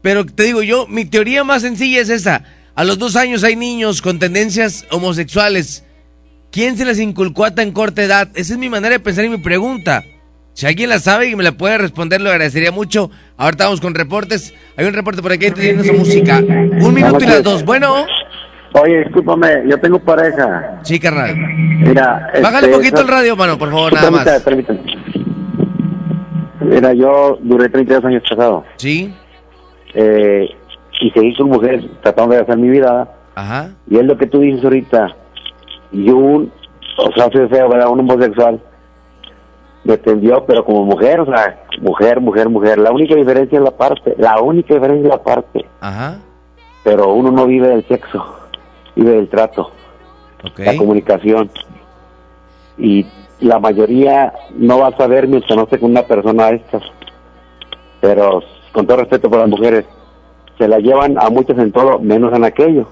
Pero 0.02 0.26
te 0.26 0.42
digo 0.42 0.62
yo, 0.62 0.86
mi 0.88 1.04
teoría 1.04 1.44
más 1.44 1.62
sencilla 1.62 2.00
es 2.00 2.08
esa. 2.10 2.44
A 2.74 2.84
los 2.84 2.98
dos 2.98 3.16
años 3.16 3.44
hay 3.44 3.54
niños 3.56 4.02
con 4.02 4.18
tendencias 4.18 4.86
homosexuales. 4.90 5.84
¿Quién 6.50 6.76
se 6.76 6.84
las 6.84 6.98
inculcó 6.98 7.44
a 7.44 7.54
tan 7.54 7.70
corta 7.70 8.02
edad? 8.02 8.28
Esa 8.34 8.54
es 8.54 8.58
mi 8.58 8.68
manera 8.68 8.92
de 8.94 9.00
pensar 9.00 9.24
y 9.24 9.28
mi 9.28 9.38
pregunta. 9.38 10.02
Si 10.54 10.66
alguien 10.66 10.90
la 10.90 10.98
sabe 10.98 11.28
y 11.28 11.36
me 11.36 11.44
la 11.44 11.52
puede 11.52 11.78
responder, 11.78 12.20
lo 12.20 12.30
agradecería 12.30 12.72
mucho. 12.72 13.10
Ahorita 13.38 13.64
vamos 13.64 13.80
con 13.80 13.94
reportes. 13.94 14.52
Hay 14.76 14.84
un 14.84 14.92
reporte 14.92 15.22
por 15.22 15.32
aquí 15.32 15.50
teniendo 15.50 15.84
su 15.84 15.94
música. 15.94 16.38
Un 16.40 16.92
minuto 16.92 17.24
y 17.24 17.26
las 17.26 17.42
dos. 17.42 17.64
Bueno. 17.64 18.04
Oye, 18.74 19.04
discúlpame, 19.04 19.64
yo 19.68 19.78
tengo 19.78 19.98
pareja. 19.98 20.80
Sí, 20.82 20.98
carnal. 20.98 21.36
Mira, 21.36 22.30
Bájale 22.42 22.66
este, 22.66 22.68
un 22.68 22.72
poquito 22.72 23.00
el 23.02 23.08
radio, 23.08 23.36
mano, 23.36 23.58
por 23.58 23.70
favor, 23.70 23.92
nada 23.92 24.10
más. 24.10 24.24
Permítame, 24.40 24.64
permítame. 24.64 25.02
Mira, 26.60 26.94
yo 26.94 27.38
duré 27.42 27.68
32 27.68 28.04
años 28.04 28.22
casado. 28.28 28.64
Sí. 28.76 29.14
Eh, 29.94 30.48
y 31.00 31.10
seguí 31.10 31.34
con 31.34 31.48
mujeres 31.48 31.84
tratando 32.02 32.34
de 32.34 32.42
hacer 32.42 32.56
mi 32.56 32.68
vida. 32.68 33.08
Ajá. 33.34 33.70
Y 33.88 33.98
es 33.98 34.04
lo 34.04 34.16
que 34.16 34.26
tú 34.26 34.40
dices 34.40 34.62
ahorita. 34.64 35.16
Y 35.90 36.10
un, 36.10 36.52
o 36.98 37.12
sea, 37.12 37.30
soy 37.30 37.48
feo, 37.48 37.68
¿verdad? 37.68 37.88
Un 37.88 38.00
homosexual 38.00 38.60
me 39.84 39.94
atendió, 39.94 40.44
pero 40.46 40.64
como 40.64 40.84
mujer, 40.84 41.20
o 41.20 41.26
sea, 41.26 41.64
mujer, 41.80 42.20
mujer, 42.20 42.48
mujer. 42.48 42.78
La 42.78 42.92
única 42.92 43.14
diferencia 43.14 43.58
es 43.58 43.64
la 43.64 43.76
parte, 43.76 44.14
la 44.18 44.40
única 44.40 44.74
diferencia 44.74 45.04
es 45.04 45.14
la 45.14 45.22
parte. 45.22 45.66
Ajá. 45.80 46.18
Pero 46.84 47.12
uno 47.12 47.30
no 47.30 47.46
vive 47.46 47.68
del 47.68 47.86
sexo, 47.86 48.24
vive 48.94 49.12
del 49.12 49.28
trato, 49.28 49.72
la 50.56 50.76
comunicación. 50.76 51.50
Y 52.78 53.06
la 53.40 53.58
mayoría 53.58 54.32
no 54.54 54.78
va 54.78 54.88
a 54.88 54.96
saber 54.96 55.26
mientras 55.26 55.56
no 55.56 55.64
esté 55.64 55.78
con 55.78 55.90
una 55.90 56.02
persona 56.02 56.46
de 56.46 56.56
estas. 56.56 56.82
Pero 58.00 58.42
con 58.72 58.86
todo 58.86 58.98
respeto 58.98 59.28
por 59.30 59.38
las 59.40 59.48
mujeres, 59.48 59.84
se 60.58 60.66
la 60.68 60.78
llevan 60.78 61.16
a 61.18 61.28
muchas 61.30 61.58
en 61.58 61.72
todo, 61.72 61.98
menos 61.98 62.32
en 62.34 62.44
aquello. 62.44 62.88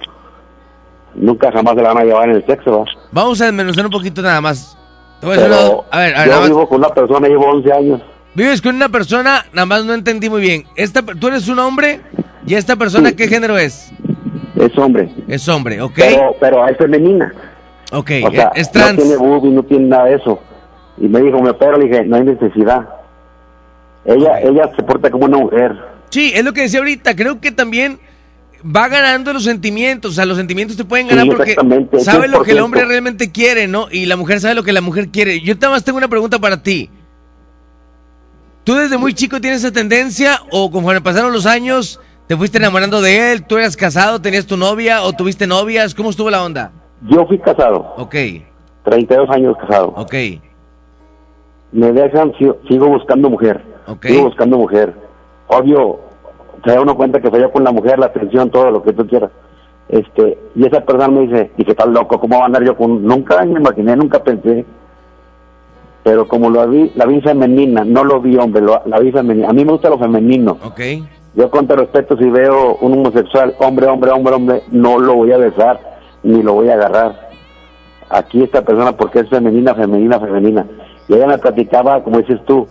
Nunca 1.15 1.51
jamás 1.51 1.75
se 1.75 1.83
la 1.83 1.89
van 1.93 1.99
a 1.99 2.05
llevar 2.05 2.29
en 2.29 2.37
el 2.37 2.47
sexo, 2.47 2.71
¿va? 2.81 2.85
Vamos 3.13 3.41
a 3.41 3.47
desmenuzar 3.47 3.85
un 3.85 3.91
poquito 3.91 4.23
nada 4.23 4.41
más. 4.41 4.77
Te 5.21 5.27
voy 5.27 5.37
a 5.37 5.41
decir 5.41 5.53
Pero 5.55 5.71
una- 5.73 5.89
a 5.91 5.99
ver, 6.01 6.17
a 6.17 6.21
ver, 6.25 6.29
yo 6.31 6.43
vivo 6.45 6.69
con 6.69 6.79
una 6.79 6.89
persona, 6.91 7.29
llevo 7.29 7.47
11 7.51 7.73
años. 7.73 8.01
Vives 8.35 8.63
con 8.63 8.77
una 8.77 8.89
persona, 8.89 9.45
nada 9.53 9.67
más 9.67 9.85
no 9.85 9.93
entendí 9.93 10.31
muy 10.31 10.41
bien. 10.41 10.65
Esta, 10.77 11.03
¿Tú 11.03 11.29
eres 11.29 11.49
un 11.49 11.59
hombre? 11.59 12.01
¿Y 12.47 12.55
esta 12.55 12.77
persona 12.77 13.13
qué 13.13 13.27
género 13.27 13.59
es? 13.59 13.93
Es 14.57 14.77
hombre. 14.79 15.11
Es 15.27 15.49
hombre, 15.49 15.83
¿ok? 15.83 15.93
Pero, 15.97 16.37
pero 16.39 16.67
es 16.69 16.77
femenina. 16.77 17.33
Ok, 17.93 18.11
O 18.25 18.31
sea, 18.31 18.53
es 18.55 18.71
trans. 18.71 18.99
no 18.99 19.03
tiene 19.03 19.17
boobie, 19.17 19.51
no 19.51 19.63
tiene 19.65 19.89
nada 19.89 20.05
de 20.05 20.15
eso. 20.15 20.39
Y 20.97 21.09
me 21.09 21.21
dijo, 21.21 21.41
me 21.43 21.51
opero, 21.51 21.77
le 21.77 21.87
dije, 21.89 22.05
no 22.05 22.17
hay 22.17 22.25
necesidad. 22.25 22.89
Ella, 24.05 24.41
ella 24.41 24.71
se 24.77 24.83
porta 24.83 25.11
como 25.11 25.27
una 25.27 25.39
mujer. 25.39 25.77
Sí, 26.11 26.33
es 26.35 26.45
lo 26.45 26.53
que 26.53 26.63
decía 26.63 26.81
ahorita. 26.81 27.15
Creo 27.15 27.41
que 27.41 27.53
también 27.53 27.99
va 28.65 28.89
ganando 28.89 29.33
los 29.33 29.45
sentimientos. 29.45 30.13
O 30.13 30.15
sea, 30.15 30.25
los 30.27 30.37
sentimientos 30.37 30.77
te 30.77 30.85
pueden 30.85 31.09
ganar 31.09 31.25
Sí, 31.25 31.31
porque 31.31 31.57
sabe 32.01 32.29
lo 32.29 32.43
que 32.43 32.53
el 32.53 32.59
100%. 32.59 32.63
hombre 32.65 32.85
realmente 32.85 33.31
quiere, 33.31 33.69
¿no? 33.69 33.87
Y 33.91 34.07
la 34.07 34.17
mujer 34.17 34.41
sabe 34.41 34.55
lo 34.55 34.63
que 34.63 34.73
la 34.73 34.81
mujer 34.81 35.09
quiere. 35.09 35.41
Yo 35.41 35.55
nada 35.55 35.71
más 35.71 35.85
tengo 35.85 35.99
una 35.99 36.09
pregunta 36.09 36.39
para 36.39 36.63
ti. 36.63 36.91
¿Tú 38.65 38.75
desde 38.75 38.99
muy 38.99 39.15
chico 39.15 39.41
tienes 39.41 39.65
esa 39.65 39.73
tendencia 39.73 40.39
o 40.51 40.71
conforme 40.71 41.01
pasaron 41.01 41.33
los 41.33 41.47
años 41.47 41.99
te 42.27 42.37
fuiste 42.37 42.59
enamorando 42.59 43.01
de 43.01 43.33
él? 43.33 43.45
¿Tú 43.45 43.57
eras 43.57 43.77
casado, 43.77 44.21
tenías 44.21 44.47
tu 44.47 44.57
novia 44.57 45.03
o 45.03 45.13
tuviste 45.13 45.47
novias? 45.47 45.95
¿Cómo 45.95 46.11
estuvo 46.11 46.31
la 46.31 46.45
onda? 46.45 46.71
Yo 47.09 47.27
fui 47.27 47.39
casado. 47.39 47.95
Ok, 47.97 48.15
32 48.85 49.31
años 49.31 49.57
casado. 49.61 49.93
ok. 49.97 50.15
Me 51.73 51.93
dejan, 51.93 52.33
sigo 52.39 52.89
buscando 52.89 53.31
mujer. 53.31 53.65
Ok. 53.91 54.07
Sigo 54.07 54.25
buscando 54.25 54.57
mujer. 54.59 54.95
Obvio, 55.49 55.99
se 56.65 56.71
da 56.73 56.81
uno 56.81 56.97
cuenta 56.97 57.21
que 57.21 57.31
falló 57.31 57.51
con 57.51 57.65
la 57.65 57.73
mujer, 57.73 57.99
la 57.99 58.07
atención, 58.07 58.51
todo 58.51 58.71
lo 58.71 58.83
que 58.83 58.93
tú 58.93 59.07
quieras. 59.07 59.31
Este, 59.89 60.39
y 60.55 60.65
esa 60.67 60.81
persona 60.81 61.09
me 61.09 61.23
dice, 61.23 61.51
y 61.57 61.65
que 61.65 61.75
tal 61.75 61.93
loco, 61.93 62.21
¿cómo 62.21 62.37
va 62.39 62.45
a 62.45 62.47
andar 62.47 62.63
yo 62.65 62.77
con...? 62.77 63.03
Nunca 63.05 63.45
me 63.45 63.59
imaginé, 63.59 63.97
nunca 63.97 64.23
pensé. 64.23 64.65
Pero 66.03 66.27
como 66.29 66.49
lo 66.49 66.67
vi, 66.69 66.91
la 66.95 67.05
vi 67.07 67.21
femenina, 67.21 67.85
no 67.85 68.05
lo 68.05 68.21
vi 68.21 68.37
hombre, 68.37 68.63
lo- 68.63 68.83
la 68.87 68.99
vi 69.01 69.13
femenina. 69.13 69.49
A 69.49 69.53
mí 69.53 69.65
me 69.65 69.73
gusta 69.73 69.91
lo 69.91 69.99
femenino. 69.99 70.57
Ok. 70.65 70.81
Yo 71.35 71.51
con 71.51 71.67
todo 71.67 71.79
respeto, 71.79 72.17
si 72.17 72.25
veo 72.31 72.77
un 72.81 72.93
homosexual, 72.95 73.55
hombre, 73.61 73.87
hombre, 73.87 74.11
hombre, 74.11 74.35
hombre, 74.35 74.63
no 74.71 74.99
lo 74.99 75.15
voy 75.17 75.33
a 75.33 75.39
besar, 75.39 75.79
ni 76.23 76.43
lo 76.43 76.55
voy 76.55 76.69
a 76.71 76.75
agarrar. 76.75 77.31
Aquí 78.09 78.43
esta 78.43 78.63
persona, 78.63 78.93
porque 78.93 79.21
es 79.21 79.29
femenina, 79.29 79.75
femenina, 79.75 80.19
femenina. 80.19 80.67
Y 81.09 81.15
ella 81.15 81.27
me 81.27 81.39
platicaba, 81.39 82.03
como 82.03 82.19
dices 82.19 82.41
tú, 82.47 82.67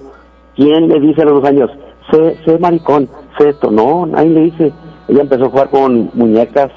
¿quién 0.60 0.90
le 0.90 1.00
dice 1.00 1.22
a 1.22 1.26
los 1.26 1.42
dos 1.42 1.50
años, 1.50 1.72
sé, 2.12 2.38
sé 2.44 2.60
maricón, 2.60 3.08
sé 3.38 3.50
esto? 3.50 3.72
No, 3.72 4.06
nadie 4.06 4.30
le 4.30 4.42
dice. 4.42 4.74
Ella 5.08 5.22
empezó 5.22 5.46
a 5.46 5.50
jugar 5.50 5.70
con 5.70 6.12
muñecas. 6.14 6.70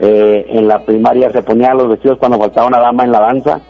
eh, 0.00 0.46
en 0.48 0.66
la 0.66 0.80
primaria 0.84 1.30
se 1.30 1.42
ponía 1.42 1.72
los 1.74 1.88
vestidos 1.88 2.18
cuando 2.18 2.38
faltaba 2.38 2.66
una 2.66 2.80
dama 2.80 3.04
en 3.04 3.12
la 3.12 3.20
danza. 3.20 3.60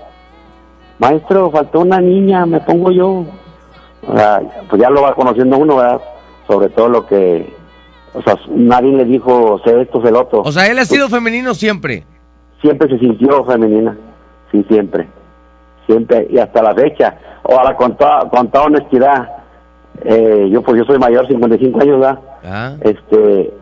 maestro, 0.98 1.50
faltó 1.50 1.80
una 1.80 2.00
niña, 2.00 2.46
me 2.46 2.60
pongo 2.60 2.90
yo. 2.92 3.24
O 4.06 4.16
sea, 4.16 4.40
pues 4.70 4.80
ya 4.80 4.88
lo 4.90 5.02
va 5.02 5.14
conociendo 5.14 5.58
uno, 5.58 5.76
¿verdad? 5.76 6.00
Sobre 6.46 6.68
todo 6.70 6.88
lo 6.88 7.06
que, 7.06 7.52
o 8.14 8.22
sea, 8.22 8.36
nadie 8.54 8.92
le 8.92 9.04
dijo, 9.04 9.60
sé 9.64 9.80
esto, 9.82 10.00
sé 10.02 10.08
el 10.08 10.16
otro. 10.16 10.42
O 10.42 10.52
sea, 10.52 10.66
él 10.66 10.78
ha 10.78 10.84
sido 10.84 11.08
femenino 11.08 11.54
siempre. 11.54 12.04
Siempre 12.62 12.88
se 12.88 12.98
sintió 12.98 13.44
femenina, 13.44 13.96
sí, 14.52 14.64
siempre. 14.68 15.06
Siempre, 15.86 16.26
y 16.30 16.38
hasta 16.38 16.62
la 16.62 16.74
fecha. 16.74 17.16
Ahora, 17.44 17.76
con 17.76 17.96
toda, 17.96 18.28
con 18.30 18.48
toda 18.48 18.64
honestidad, 18.64 19.28
eh, 20.02 20.48
yo 20.50 20.62
pues 20.62 20.78
yo 20.78 20.84
soy 20.84 20.98
mayor, 20.98 21.26
55 21.26 21.80
años, 21.80 22.00
¿verdad? 22.00 22.18
Ah. 22.44 22.72
Este, 22.80 23.52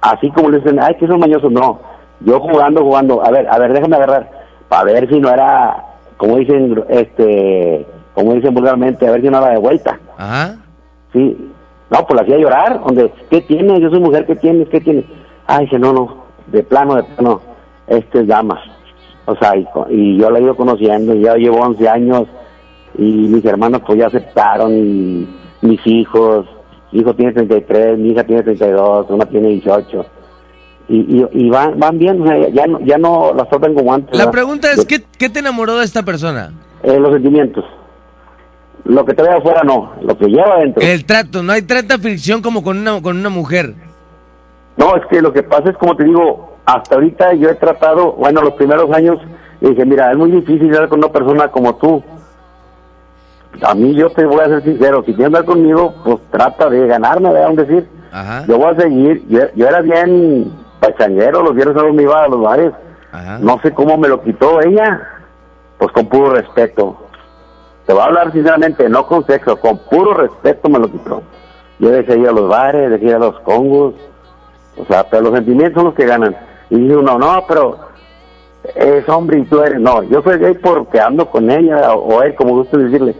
así 0.00 0.30
como 0.30 0.50
le 0.50 0.58
dicen, 0.58 0.78
ay, 0.80 0.94
que 0.96 1.06
son 1.06 1.20
mañosos, 1.20 1.50
no. 1.50 1.80
Yo 2.20 2.38
jugando, 2.40 2.82
jugando, 2.82 3.24
a 3.24 3.30
ver, 3.30 3.48
a 3.48 3.58
ver, 3.58 3.72
déjame 3.72 3.96
agarrar, 3.96 4.30
para 4.68 4.84
ver 4.84 5.08
si 5.08 5.18
no 5.18 5.30
era, 5.30 5.84
como 6.16 6.36
dicen, 6.36 6.84
este, 6.88 7.86
como 8.14 8.34
dicen 8.34 8.54
vulgarmente, 8.54 9.06
a 9.06 9.12
ver 9.12 9.22
si 9.22 9.28
no 9.28 9.38
era 9.38 9.52
de 9.52 9.58
vuelta. 9.58 9.98
Ajá. 10.18 10.56
Sí. 11.12 11.50
No, 11.90 12.06
pues 12.06 12.14
la 12.14 12.22
hacía 12.22 12.38
llorar, 12.38 12.80
donde, 12.84 13.10
¿qué 13.30 13.40
tiene? 13.40 13.80
Yo 13.80 13.90
soy 13.90 14.00
mujer, 14.00 14.26
¿qué 14.26 14.36
tienes? 14.36 14.68
¿Qué 14.68 14.80
tiene? 14.80 15.04
Ay, 15.46 15.64
dije, 15.64 15.78
no, 15.78 15.92
no, 15.92 16.24
de 16.46 16.62
plano, 16.62 16.94
de 16.94 17.02
plano, 17.02 17.40
este 17.88 18.20
es 18.20 18.26
dama. 18.28 18.60
O 19.24 19.34
sea, 19.36 19.56
y, 19.56 19.66
y 19.88 20.18
yo 20.18 20.30
la 20.30 20.38
he 20.38 20.42
ido 20.42 20.54
conociendo, 20.54 21.14
ya 21.14 21.34
llevo 21.34 21.58
11 21.60 21.88
años, 21.88 22.28
y 22.98 23.28
mis 23.28 23.44
hermanos 23.44 23.82
pues 23.86 23.98
ya 23.98 24.06
aceptaron, 24.06 24.72
y 24.72 25.28
mis 25.62 25.80
hijos, 25.86 26.46
mi 26.92 27.00
hijo 27.00 27.14
tiene 27.14 27.32
33, 27.32 27.98
mi 27.98 28.10
hija 28.10 28.24
tiene 28.24 28.42
32, 28.42 29.06
una 29.10 29.26
tiene 29.26 29.48
18. 29.48 30.06
Y, 30.88 30.96
y, 31.20 31.26
y 31.32 31.50
van, 31.50 31.78
van 31.78 31.98
bien, 31.98 32.20
o 32.20 32.26
sea, 32.26 32.48
ya, 32.48 32.66
no, 32.66 32.80
ya 32.80 32.98
no 32.98 33.32
las 33.32 33.48
tratan 33.48 33.74
como 33.74 33.94
antes. 33.94 34.18
La 34.18 34.30
pregunta 34.30 34.72
es, 34.72 34.84
¿qué, 34.84 35.04
qué 35.18 35.28
te 35.28 35.38
enamoró 35.38 35.78
de 35.78 35.84
esta 35.84 36.02
persona? 36.02 36.52
Eh, 36.82 36.98
los 36.98 37.12
sentimientos. 37.12 37.64
Lo 38.84 39.04
que 39.04 39.14
te 39.14 39.22
ve 39.22 39.28
afuera 39.28 39.62
no, 39.62 39.92
lo 40.02 40.18
que 40.18 40.26
lleva 40.26 40.56
adentro. 40.56 40.82
El 40.82 41.04
trato, 41.04 41.42
no 41.42 41.52
hay 41.52 41.62
tanta 41.62 41.98
fricción 41.98 42.42
como 42.42 42.64
con 42.64 42.78
una, 42.78 43.00
con 43.00 43.16
una 43.16 43.28
mujer. 43.28 43.74
No, 44.76 44.96
es 44.96 45.02
que 45.06 45.20
lo 45.20 45.32
que 45.32 45.42
pasa 45.42 45.70
es, 45.70 45.76
como 45.76 45.94
te 45.94 46.04
digo, 46.04 46.56
hasta 46.64 46.94
ahorita 46.94 47.34
yo 47.34 47.50
he 47.50 47.54
tratado, 47.54 48.12
bueno, 48.14 48.42
los 48.42 48.54
primeros 48.54 48.90
años, 48.92 49.18
dije, 49.60 49.84
mira, 49.84 50.10
es 50.10 50.16
muy 50.16 50.30
difícil 50.30 50.74
hablar 50.74 50.88
con 50.88 50.98
una 50.98 51.12
persona 51.12 51.48
como 51.48 51.76
tú. 51.76 52.02
A 53.62 53.74
mí 53.74 53.94
yo 53.94 54.08
te 54.10 54.24
voy 54.24 54.40
a 54.40 54.46
ser 54.46 54.62
sincero, 54.62 54.98
si 55.04 55.12
quieres 55.12 55.26
hablar 55.26 55.44
conmigo, 55.44 55.94
pues 56.04 56.18
trata 56.30 56.70
de 56.70 56.86
ganarme, 56.86 57.32
¿verdad? 57.32 57.50
Un 57.50 57.56
decir. 57.56 57.88
Ajá. 58.12 58.44
Yo 58.46 58.58
voy 58.58 58.74
a 58.74 58.80
seguir, 58.80 59.26
yo, 59.28 59.40
yo 59.54 59.68
era 59.68 59.80
bien 59.80 60.52
pachanguero, 60.80 61.42
los 61.42 61.54
viernes 61.54 61.74
sábados 61.74 61.94
me 61.94 62.02
iba 62.02 62.24
a 62.24 62.28
los 62.28 62.40
bares. 62.40 62.72
No 63.40 63.60
sé 63.60 63.72
cómo 63.72 63.98
me 63.98 64.08
lo 64.08 64.22
quitó 64.22 64.60
ella, 64.62 65.02
pues 65.78 65.90
con 65.92 66.06
puro 66.06 66.30
respeto. 66.30 66.96
Te 67.86 67.92
voy 67.92 68.02
a 68.02 68.06
hablar 68.06 68.32
sinceramente, 68.32 68.88
no 68.88 69.06
con 69.06 69.26
sexo, 69.26 69.56
con 69.56 69.78
puro 69.78 70.14
respeto 70.14 70.68
me 70.68 70.78
lo 70.78 70.90
quitó. 70.90 71.22
Yo 71.80 71.90
dejé 71.90 72.18
ir 72.18 72.28
a 72.28 72.32
los 72.32 72.48
bares, 72.48 72.90
dejé 72.90 73.06
ir 73.06 73.14
a 73.14 73.18
los 73.18 73.40
congos, 73.40 73.94
o 74.76 74.84
sea, 74.86 75.08
pero 75.10 75.24
los 75.24 75.34
sentimientos 75.34 75.74
son 75.74 75.86
los 75.86 75.94
que 75.94 76.06
ganan. 76.06 76.36
Y 76.70 76.78
dice 76.78 76.96
uno, 76.96 77.18
no, 77.18 77.44
pero 77.48 77.78
es 78.76 79.08
hombre 79.08 79.40
y 79.40 79.44
tú 79.44 79.60
eres, 79.60 79.80
no, 79.80 80.02
yo 80.04 80.22
soy 80.22 80.38
gay 80.38 80.54
porque 80.54 81.00
ando 81.00 81.28
con 81.28 81.50
ella, 81.50 81.92
o, 81.92 82.16
o 82.16 82.22
él, 82.22 82.34
como 82.36 82.54
gusta 82.56 82.78
decirle, 82.78 83.16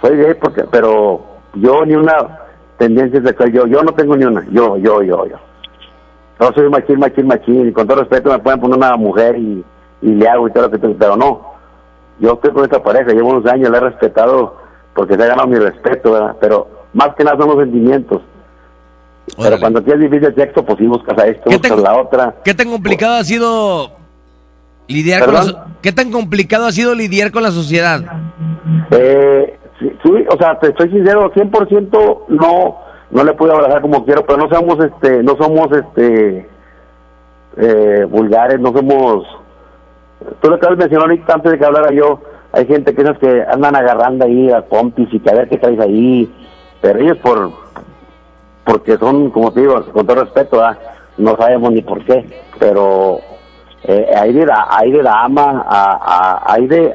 soy 0.00 0.16
gay 0.16 0.34
porque, 0.34 0.64
pero 0.70 1.24
yo 1.54 1.84
ni 1.84 1.94
una 1.94 2.40
tendencia 2.78 3.22
sexual, 3.22 3.52
yo, 3.52 3.66
yo 3.66 3.82
no 3.82 3.92
tengo 3.92 4.16
ni 4.16 4.24
una, 4.24 4.44
yo, 4.50 4.76
yo, 4.78 5.02
yo, 5.02 5.26
yo. 5.26 5.36
No 6.38 6.52
soy 6.54 6.70
machín, 6.70 6.98
machín, 6.98 7.26
machín, 7.26 7.68
y 7.68 7.72
con 7.72 7.86
todo 7.86 8.00
respeto 8.00 8.30
me 8.30 8.38
pueden 8.38 8.60
poner 8.60 8.78
una 8.78 8.96
mujer 8.96 9.36
y, 9.36 9.64
y 10.00 10.06
le 10.06 10.28
hago 10.28 10.48
y 10.48 10.52
todo 10.52 10.64
lo 10.64 10.70
que 10.70 10.78
tengo, 10.78 10.96
pero 10.98 11.16
no. 11.16 11.50
Yo 12.18 12.34
estoy 12.34 12.52
con 12.52 12.64
esta 12.64 12.82
pareja, 12.82 13.12
llevo 13.12 13.30
unos 13.30 13.46
años, 13.46 13.70
la 13.70 13.78
he 13.78 13.80
respetado 13.80 14.56
porque 14.94 15.16
se 15.16 15.22
ha 15.22 15.26
ganado 15.26 15.48
mi 15.48 15.56
respeto, 15.56 16.12
¿verdad? 16.12 16.36
Pero 16.40 16.68
más 16.92 17.14
que 17.14 17.24
nada 17.24 17.36
son 17.38 17.48
los 17.48 17.58
sentimientos. 17.58 18.22
Pero 19.36 19.60
cuando 19.60 19.82
tienes 19.82 20.02
difícil 20.02 20.26
el 20.26 20.34
sexo, 20.34 20.64
pues 20.64 20.78
sí 20.78 20.86
buscas 20.86 21.18
a 21.18 21.26
esto, 21.26 21.50
buscas 21.50 21.78
la 21.78 22.00
otra. 22.00 22.34
¿Qué 22.44 22.54
tan 22.54 22.68
complicado 22.68 23.16
ha 23.16 23.24
sido 23.24 23.92
lidiar 24.88 25.24
con 25.24 25.34
la, 25.34 25.66
¿Qué 25.82 25.92
tan 25.92 26.10
complicado 26.10 26.66
ha 26.66 26.72
sido 26.72 26.94
lidiar 26.94 27.30
con 27.30 27.42
la 27.42 27.50
sociedad? 27.50 28.02
Eh, 28.90 29.58
sí, 29.80 30.26
o 30.28 30.36
sea, 30.38 30.58
te 30.58 30.68
estoy 30.68 30.90
sincero, 30.90 31.32
100% 31.32 32.18
no 32.28 32.78
no 33.10 33.24
le 33.24 33.32
puedo 33.32 33.52
abrazar 33.52 33.80
como 33.80 34.04
quiero, 34.04 34.24
pero 34.24 34.38
no 34.38 34.48
somos 34.48 34.78
este 34.84 35.22
no 35.22 35.36
somos 35.36 35.68
este 35.72 36.48
eh, 37.56 38.06
vulgares, 38.08 38.60
no 38.60 38.72
somos 38.72 39.26
tú 40.40 40.48
lo 40.48 40.56
acabas 40.56 40.78
de 40.78 40.84
mencionar 40.84 41.08
ahorita 41.08 41.34
antes 41.34 41.52
de 41.52 41.58
que 41.58 41.64
hablara 41.64 41.92
yo, 41.92 42.20
hay 42.52 42.66
gente 42.66 42.94
que 42.94 43.02
esas 43.02 43.18
que 43.18 43.42
andan 43.50 43.74
agarrando 43.74 44.24
ahí 44.24 44.50
a 44.50 44.62
pompis 44.62 45.12
y 45.12 45.20
que 45.20 45.30
a 45.30 45.34
ver 45.34 45.48
qué 45.48 45.58
traes 45.58 45.80
ahí, 45.80 46.32
pero 46.80 46.98
ellos 47.00 47.18
por 47.18 47.50
porque 48.64 48.96
son, 48.98 49.30
como 49.30 49.52
te 49.52 49.60
digo, 49.60 49.82
con 49.92 50.06
todo 50.06 50.22
respeto, 50.22 50.62
no 51.18 51.36
sabemos 51.36 51.72
ni 51.72 51.82
por 51.82 52.04
qué, 52.04 52.24
pero 52.58 53.18
eh, 53.84 54.10
hay 54.16 54.32
de 54.32 54.46
la, 54.46 54.68
hay 54.70 54.92
de 54.92 55.02
dama, 55.02 55.64
a, 55.66 56.42
a, 56.44 56.54
hay 56.54 56.66
de, 56.66 56.94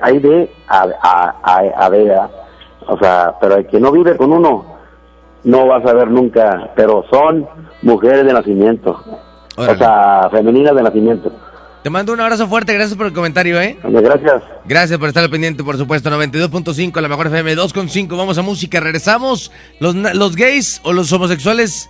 a, 0.68 0.88
a, 1.02 1.36
a, 1.44 1.86
a. 1.88 2.45
o 2.88 2.98
sea, 2.98 3.34
pero 3.40 3.58
el 3.58 3.68
que 3.68 3.80
no 3.80 3.92
vive 3.92 4.18
con 4.18 4.32
uno, 4.32 4.66
no 5.44 5.68
va 5.68 5.78
a 5.78 5.84
saber 5.84 6.10
nunca, 6.10 6.72
pero 6.76 7.06
son 7.10 7.48
mujeres 7.82 8.26
de 8.26 8.34
nacimiento, 8.34 9.00
o 9.56 9.76
sea, 9.76 10.28
femeninas 10.32 10.76
de 10.76 10.84
nacimiento. 10.84 11.32
Te 11.86 11.92
mando 11.92 12.14
un 12.14 12.20
abrazo 12.20 12.48
fuerte, 12.48 12.74
gracias 12.74 12.98
por 12.98 13.06
el 13.06 13.14
comentario, 13.14 13.62
¿eh? 13.62 13.78
Gracias. 13.84 14.42
Gracias 14.66 14.98
por 14.98 15.08
estar 15.08 15.24
al 15.24 15.30
pendiente, 15.30 15.64
por 15.64 15.78
supuesto. 15.78 16.10
92.5, 16.10 17.00
la 17.00 17.08
mejor 17.08 17.28
FM 17.28 17.56
2.5. 17.56 18.18
Vamos 18.18 18.40
a 18.40 18.42
música, 18.42 18.80
regresamos. 18.80 19.52
Los, 19.80 19.94
los 19.94 20.36
gays 20.36 20.82
o 20.84 20.94
los 20.94 21.14
homosexuales 21.14 21.88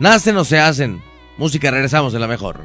nacen 0.00 0.36
o 0.36 0.44
se 0.44 0.58
hacen. 0.58 1.00
Música, 1.38 1.70
regresamos 1.70 2.12
en 2.12 2.20
la 2.20 2.26
mejor. 2.26 2.58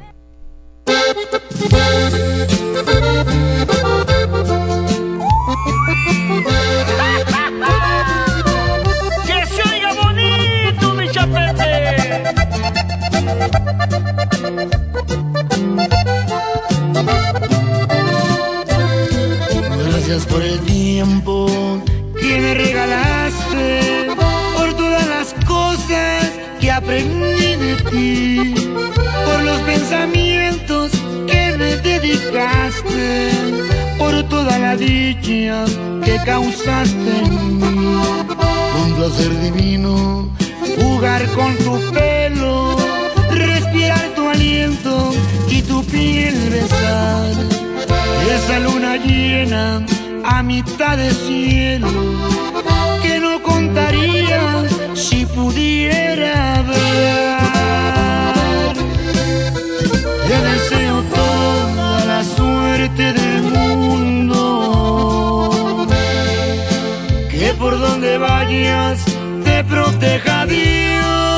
Por 20.24 20.42
el 20.42 20.58
tiempo 20.60 21.46
que 22.18 22.40
me 22.40 22.54
regalaste, 22.54 24.08
por 24.56 24.72
todas 24.74 25.06
las 25.08 25.34
cosas 25.44 26.32
que 26.58 26.70
aprendí 26.70 27.54
de 27.56 27.76
ti, 27.90 28.54
por 29.26 29.44
los 29.44 29.60
pensamientos 29.60 30.90
que 31.26 31.54
me 31.58 31.76
dedicaste, 31.76 33.30
por 33.98 34.22
toda 34.24 34.58
la 34.58 34.74
dicha 34.74 35.66
que 36.02 36.18
causaste 36.24 37.18
en 37.24 37.58
mí. 37.58 37.96
Un 38.84 38.94
placer 38.96 39.38
divino 39.40 40.30
jugar 40.80 41.26
con 41.32 41.54
tu 41.58 41.78
pelo, 41.92 42.74
respirar 43.30 44.14
tu 44.16 44.26
aliento 44.28 45.12
y 45.50 45.60
tu 45.60 45.84
piel 45.84 46.34
besar. 46.48 47.32
Esa 48.34 48.58
luna 48.60 48.96
llena 48.96 49.86
a 50.28 50.42
mitad 50.42 50.96
de 50.96 51.12
cielo 51.12 51.88
que 53.02 53.20
no 53.20 53.40
contaría 53.42 54.64
si 54.94 55.24
pudiera 55.26 56.62
ver. 56.62 57.36
Te 60.28 60.36
deseo 60.50 61.02
toda 61.02 62.04
la 62.04 62.24
suerte 62.24 63.12
del 63.12 63.42
mundo, 63.42 64.26
que 67.30 67.54
por 67.58 67.78
donde 67.78 68.18
vayas 68.18 69.04
te 69.44 69.62
proteja 69.64 70.46
Dios. 70.46 71.35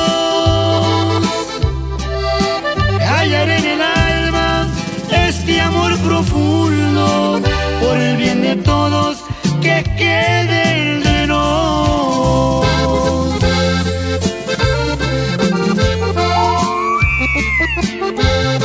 De 8.49 8.55
todos 8.63 9.17
que 9.61 9.83
quede 9.97 11.01
de 11.05 11.27
nos. 11.27 12.65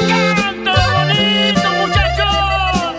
¡Cántalo 0.08 0.84
bonito, 0.96 1.68
muchachos! 1.80 2.94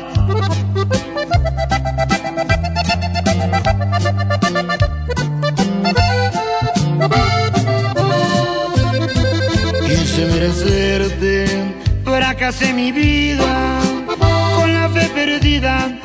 Quise 9.88 10.23
merecerte, 10.33 11.33
fracasé 12.03 12.73
mi 12.73 12.91
vida, 12.91 13.79
con 14.55 14.71
la 14.71 14.88
fe 14.89 15.09
perdida 15.15 16.05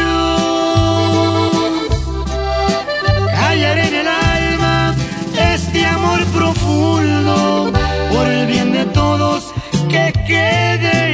Por 8.11 8.27
el 8.27 8.45
bien 8.47 8.71
de 8.71 8.85
todos 8.85 9.53
que 9.89 10.13
quede 10.27 11.10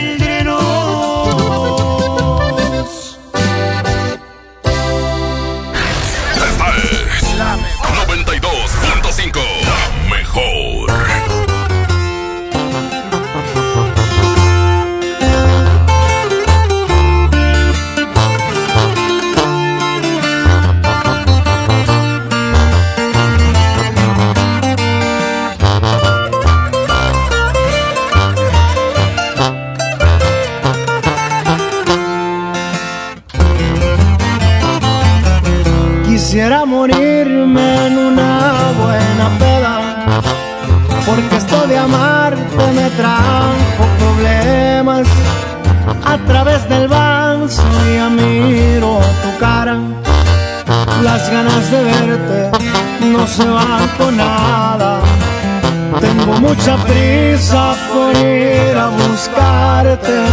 prisa 57.38 57.76
ir 58.20 58.76
a 58.76 58.88
buscarte, 58.88 60.26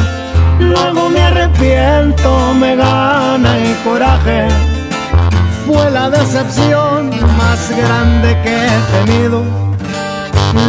luego 0.59 1.11
me 1.11 1.21
arrepiento, 1.21 2.55
me 2.55 2.77
gana 2.77 3.59
el 3.59 3.77
coraje 3.85 4.49
fue 5.67 5.91
la 5.91 6.09
decepción 6.09 7.11
más 7.37 7.71
grande 7.77 8.37
que 8.43 8.55
he 8.67 9.05
tenido. 9.05 9.43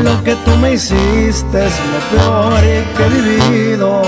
Lo 0.04 0.24
que 0.24 0.36
tú 0.44 0.52
me 0.62 0.74
hiciste 0.74 1.66
es 1.68 1.74
lo 1.92 2.18
peor 2.18 2.62
que 2.96 3.04
he 3.06 3.10
vivido. 3.10 4.02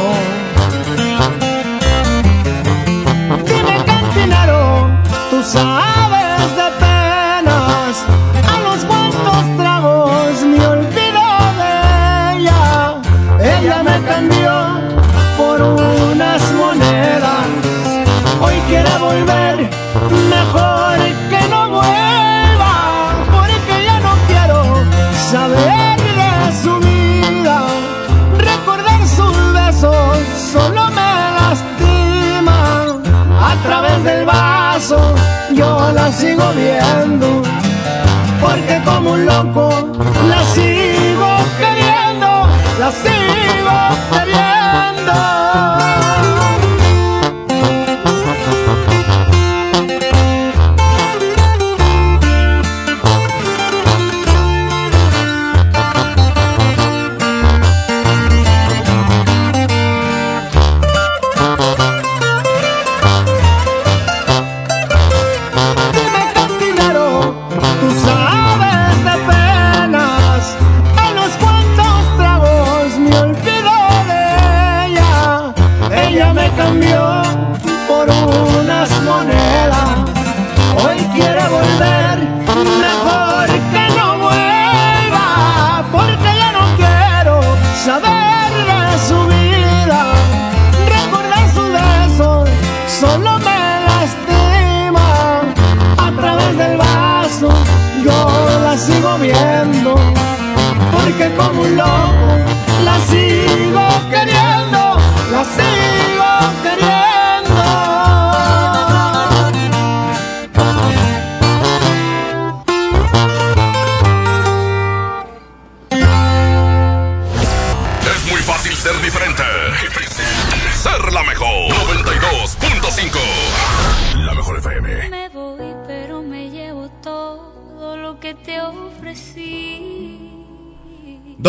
Loco 39.44 39.70
la 40.28 40.44
sigo 40.54 41.30
queriendo, 41.60 42.48
la 42.80 42.92
sigo 42.92 43.78
queriendo. 44.12 44.27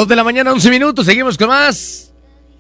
De 0.09 0.17
la 0.17 0.25
mañana, 0.25 0.53
11 0.53 0.71
minutos. 0.71 1.07
Seguimos 1.07 1.37
con 1.37 1.49
más. 1.49 2.13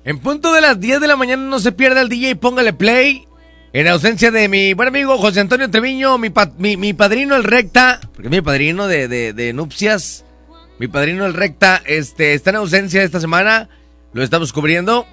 En 0.04 0.18
punto 0.18 0.52
de 0.52 0.60
las 0.60 0.78
10 0.78 1.00
de 1.00 1.08
la 1.08 1.16
mañana 1.16 1.42
no 1.42 1.58
se 1.58 1.72
pierda 1.72 2.00
el 2.00 2.08
DJ, 2.08 2.36
póngale 2.36 2.72
play. 2.72 3.26
En 3.72 3.86
ausencia 3.88 4.30
de 4.30 4.48
mi 4.48 4.72
buen 4.72 4.88
amigo 4.88 5.18
José 5.18 5.40
Antonio 5.40 5.70
Treviño, 5.70 6.16
mi, 6.16 6.30
mi, 6.76 6.94
padrino 6.94 7.36
el 7.36 7.44
recta, 7.44 8.00
porque 8.14 8.30
mi 8.30 8.40
padrino 8.40 8.86
de, 8.86 9.08
de, 9.08 9.32
de 9.34 9.52
nupcias, 9.52 10.24
mi 10.78 10.88
padrino 10.88 11.26
el 11.26 11.34
recta, 11.34 11.82
este, 11.84 12.32
está 12.32 12.50
en 12.50 12.56
ausencia 12.56 13.02
esta 13.02 13.20
semana, 13.20 13.68
lo 14.14 14.22
estamos 14.22 14.52
cubriendo 14.54 15.06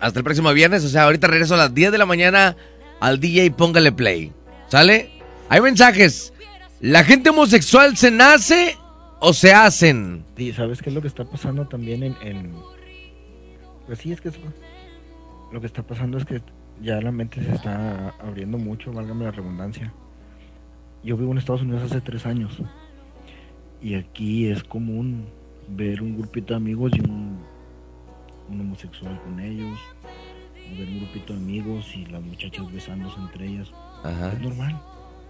hasta 0.00 0.18
el 0.18 0.24
próximo 0.24 0.52
viernes, 0.52 0.84
o 0.84 0.88
sea, 0.88 1.04
ahorita 1.04 1.28
regreso 1.28 1.54
a 1.54 1.58
las 1.58 1.74
10 1.74 1.92
de 1.92 1.98
la 1.98 2.06
mañana 2.06 2.56
al 3.00 3.20
DJ, 3.20 3.52
póngale 3.52 3.92
play. 3.92 4.32
¿Sale? 4.68 5.10
Hay 5.48 5.60
mensajes. 5.60 6.32
¿La 6.80 7.04
gente 7.04 7.30
homosexual 7.30 7.96
se 7.96 8.10
nace 8.10 8.76
o 9.24 9.32
se 9.32 9.52
hacen? 9.52 10.24
Sí, 10.36 10.52
¿sabes 10.52 10.82
qué 10.82 10.90
es 10.90 10.94
lo 10.94 11.00
que 11.00 11.06
está 11.08 11.24
pasando 11.24 11.66
también 11.68 12.02
en... 12.02 12.16
en- 12.22 12.52
Pues 13.86 13.98
sí, 14.00 14.10
es 14.12 14.20
que 14.20 14.28
eso- 14.30 14.40
lo 15.52 15.60
que 15.60 15.66
está 15.66 15.82
pasando 15.84 16.18
es 16.18 16.24
que 16.24 16.42
ya 16.80 17.00
la 17.00 17.12
mente 17.12 17.40
se 17.42 17.54
está 17.54 18.08
abriendo 18.20 18.58
mucho, 18.58 18.92
válgame 18.92 19.24
la 19.24 19.30
redundancia. 19.30 19.92
Yo 21.04 21.16
vivo 21.16 21.30
en 21.32 21.38
Estados 21.38 21.62
Unidos 21.62 21.82
hace 21.84 22.00
tres 22.00 22.26
años 22.26 22.58
y 23.80 23.94
aquí 23.94 24.46
es 24.48 24.64
común 24.64 25.26
ver 25.68 26.02
un 26.02 26.16
grupito 26.18 26.54
de 26.54 26.56
amigos 26.56 26.92
y 26.96 27.00
un, 27.00 27.38
un 28.48 28.60
homosexual 28.60 29.20
con 29.22 29.38
ellos, 29.38 29.78
o 30.72 30.78
ver 30.78 30.88
un 30.88 30.98
grupito 30.98 31.32
de 31.34 31.38
amigos 31.38 31.94
y 31.94 32.06
las 32.06 32.22
muchachas 32.22 32.72
besándose 32.72 33.20
entre 33.20 33.46
ellas. 33.46 33.70
Ajá. 34.02 34.32
Es 34.32 34.40
normal, 34.40 34.80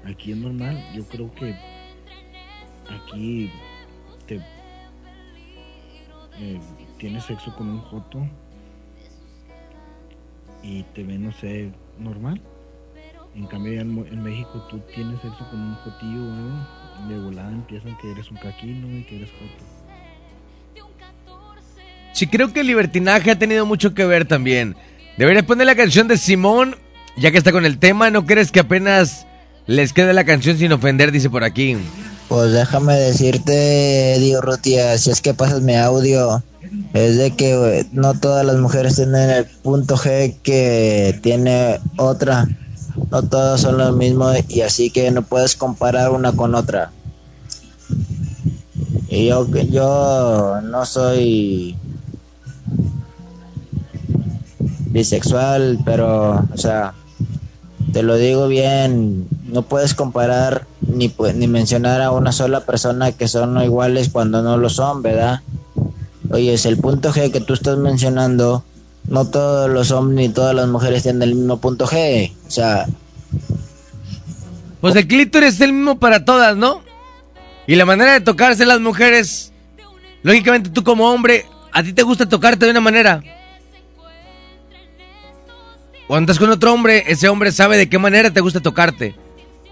aquí 0.04 0.32
es 0.32 0.38
normal. 0.38 0.82
Yo 0.94 1.04
creo 1.04 1.30
que 1.34 1.54
aquí 2.88 3.50
eh, 6.38 6.60
tienes 6.98 7.24
sexo 7.24 7.54
con 7.56 7.68
un 7.68 7.80
joto 7.80 8.26
y 10.62 10.82
te 10.94 11.02
ven, 11.02 11.24
no 11.24 11.32
sé, 11.32 11.70
normal. 11.98 12.40
En 13.34 13.46
cambio, 13.46 13.80
en, 13.80 14.06
en 14.10 14.22
México 14.22 14.66
tú 14.68 14.78
tienes 14.94 15.20
sexo 15.20 15.48
con 15.50 15.60
un 15.60 15.74
jotillo 15.76 16.24
o 16.24 16.32
algo, 16.32 16.66
y 17.04 17.12
de 17.12 17.18
volada 17.18 17.50
empiezan 17.50 17.96
que 17.98 18.12
eres 18.12 18.30
un 18.30 18.36
caquino 18.36 18.86
y 18.96 19.04
que 19.04 19.16
eres 19.16 19.30
joto. 19.30 19.64
Sí, 22.12 22.26
creo 22.26 22.52
que 22.52 22.60
el 22.60 22.66
libertinaje 22.66 23.30
ha 23.30 23.38
tenido 23.38 23.64
mucho 23.64 23.94
que 23.94 24.04
ver 24.04 24.26
también. 24.26 24.76
Deberías 25.16 25.44
poner 25.44 25.66
la 25.66 25.74
canción 25.74 26.08
de 26.08 26.18
Simón, 26.18 26.76
ya 27.16 27.30
que 27.30 27.38
está 27.38 27.52
con 27.52 27.64
el 27.64 27.78
tema. 27.78 28.10
¿No 28.10 28.26
crees 28.26 28.52
que 28.52 28.60
apenas 28.60 29.26
les 29.66 29.92
quede 29.92 30.12
la 30.12 30.24
canción 30.24 30.58
sin 30.58 30.72
ofender? 30.72 31.10
Dice 31.10 31.30
por 31.30 31.42
aquí. 31.42 31.76
Pues 32.32 32.50
déjame 32.50 32.94
decirte, 32.94 34.16
Dio 34.18 34.40
Rutia, 34.40 34.96
si 34.96 35.10
es 35.10 35.20
que 35.20 35.34
pasas 35.34 35.60
mi 35.60 35.74
audio, 35.74 36.42
es 36.94 37.18
de 37.18 37.32
que 37.32 37.86
no 37.92 38.14
todas 38.14 38.46
las 38.46 38.56
mujeres 38.56 38.96
tienen 38.96 39.28
el 39.28 39.44
punto 39.44 39.98
G 39.98 40.36
que 40.42 41.20
tiene 41.22 41.78
otra. 41.98 42.48
No 43.10 43.22
todas 43.22 43.60
son 43.60 43.76
lo 43.76 43.92
mismo 43.92 44.32
y 44.48 44.62
así 44.62 44.88
que 44.88 45.10
no 45.10 45.20
puedes 45.20 45.56
comparar 45.56 46.10
una 46.10 46.32
con 46.32 46.54
otra. 46.54 46.90
Y 49.08 49.26
yo, 49.26 49.46
yo 49.46 50.58
no 50.62 50.86
soy 50.86 51.76
bisexual, 54.86 55.80
pero, 55.84 56.48
o 56.50 56.56
sea, 56.56 56.94
te 57.92 58.02
lo 58.02 58.16
digo 58.16 58.48
bien, 58.48 59.26
no 59.44 59.62
puedes 59.62 59.94
comparar 59.94 60.66
ni, 60.80 61.12
ni 61.34 61.46
mencionar 61.46 62.00
a 62.00 62.10
una 62.10 62.32
sola 62.32 62.60
persona 62.60 63.12
que 63.12 63.28
son 63.28 63.60
iguales 63.62 64.08
cuando 64.10 64.42
no 64.42 64.56
lo 64.56 64.68
son, 64.68 65.02
¿verdad? 65.02 65.40
Oye, 66.30 66.54
es 66.54 66.64
el 66.66 66.78
punto 66.78 67.12
G 67.12 67.30
que 67.30 67.40
tú 67.40 67.52
estás 67.52 67.76
mencionando, 67.78 68.64
no 69.08 69.26
todos 69.26 69.68
los 69.70 69.90
hombres 69.90 70.16
ni 70.16 70.32
todas 70.32 70.54
las 70.54 70.68
mujeres 70.68 71.02
tienen 71.02 71.22
el 71.22 71.34
mismo 71.34 71.58
punto 71.58 71.86
G, 71.86 72.32
o 72.46 72.50
sea, 72.50 72.86
Pues 74.80 74.96
el 74.96 75.06
clítoris 75.06 75.54
es 75.54 75.60
el 75.60 75.72
mismo 75.72 75.98
para 75.98 76.24
todas, 76.24 76.56
¿no? 76.56 76.82
Y 77.66 77.76
la 77.76 77.84
manera 77.84 78.12
de 78.12 78.20
tocarse 78.20 78.66
las 78.66 78.80
mujeres, 78.80 79.52
lógicamente 80.22 80.70
tú 80.70 80.82
como 80.82 81.10
hombre, 81.10 81.46
a 81.72 81.82
ti 81.82 81.92
te 81.92 82.02
gusta 82.02 82.28
tocarte 82.28 82.64
de 82.64 82.70
una 82.70 82.80
manera. 82.80 83.22
Cuando 86.12 86.30
estás 86.30 86.44
con 86.44 86.50
otro 86.50 86.74
hombre, 86.74 87.04
ese 87.06 87.30
hombre 87.30 87.52
sabe 87.52 87.78
de 87.78 87.88
qué 87.88 87.98
manera 87.98 88.30
te 88.30 88.42
gusta 88.42 88.60
tocarte. 88.60 89.14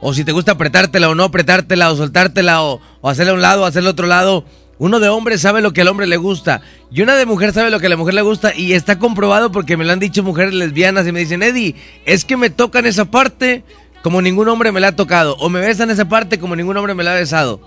O 0.01 0.15
si 0.15 0.25
te 0.25 0.33
gusta 0.33 0.53
apretártela 0.53 1.11
o 1.11 1.15
no 1.15 1.25
apretártela, 1.25 1.93
o 1.93 1.97
soltártela, 1.97 2.63
o, 2.63 2.81
o 3.03 3.11
hacerla 3.11 3.33
a 3.33 3.35
un 3.35 3.43
lado, 3.43 3.63
o 3.63 3.67
hacerla 3.67 3.91
a 3.91 3.93
otro 3.93 4.07
lado. 4.07 4.47
Uno 4.79 5.01
de 5.01 5.11
hombre 5.11 5.37
sabe 5.37 5.61
lo 5.61 5.75
que 5.75 5.83
al 5.83 5.89
hombre 5.89 6.07
le 6.07 6.17
gusta. 6.17 6.63
Y 6.91 7.03
una 7.03 7.15
de 7.15 7.27
mujer 7.27 7.53
sabe 7.53 7.71
lo 7.71 7.79
que 7.79 7.89
a 7.89 7.91
la 7.91 7.99
mujer 7.99 8.15
le 8.15 8.23
gusta. 8.23 8.55
Y 8.57 8.73
está 8.73 8.99
comprobado 8.99 9.53
porque 9.53 9.77
me 9.77 9.85
lo 9.85 9.93
han 9.93 9.99
dicho 9.99 10.23
mujeres 10.23 10.55
lesbianas 10.55 11.07
y 11.07 11.13
me 11.13 11.21
dicen, 11.21 11.43
Eddie, 11.43 11.75
es 12.07 12.25
que 12.25 12.39
me 12.39 12.49
tocan 12.49 12.87
esa 12.87 13.05
parte 13.05 13.63
como 14.03 14.23
ningún 14.23 14.49
hombre 14.49 14.73
me 14.73 14.81
la 14.81 14.89
ha 14.89 14.97
tocado. 14.97 15.37
O 15.41 15.51
me 15.51 15.61
besan 15.61 15.91
esa 15.91 16.09
parte 16.09 16.39
como 16.39 16.57
ningún 16.57 16.75
hombre 16.75 16.95
me 16.95 17.05
la 17.05 17.13
ha 17.13 17.17
besado. 17.17 17.61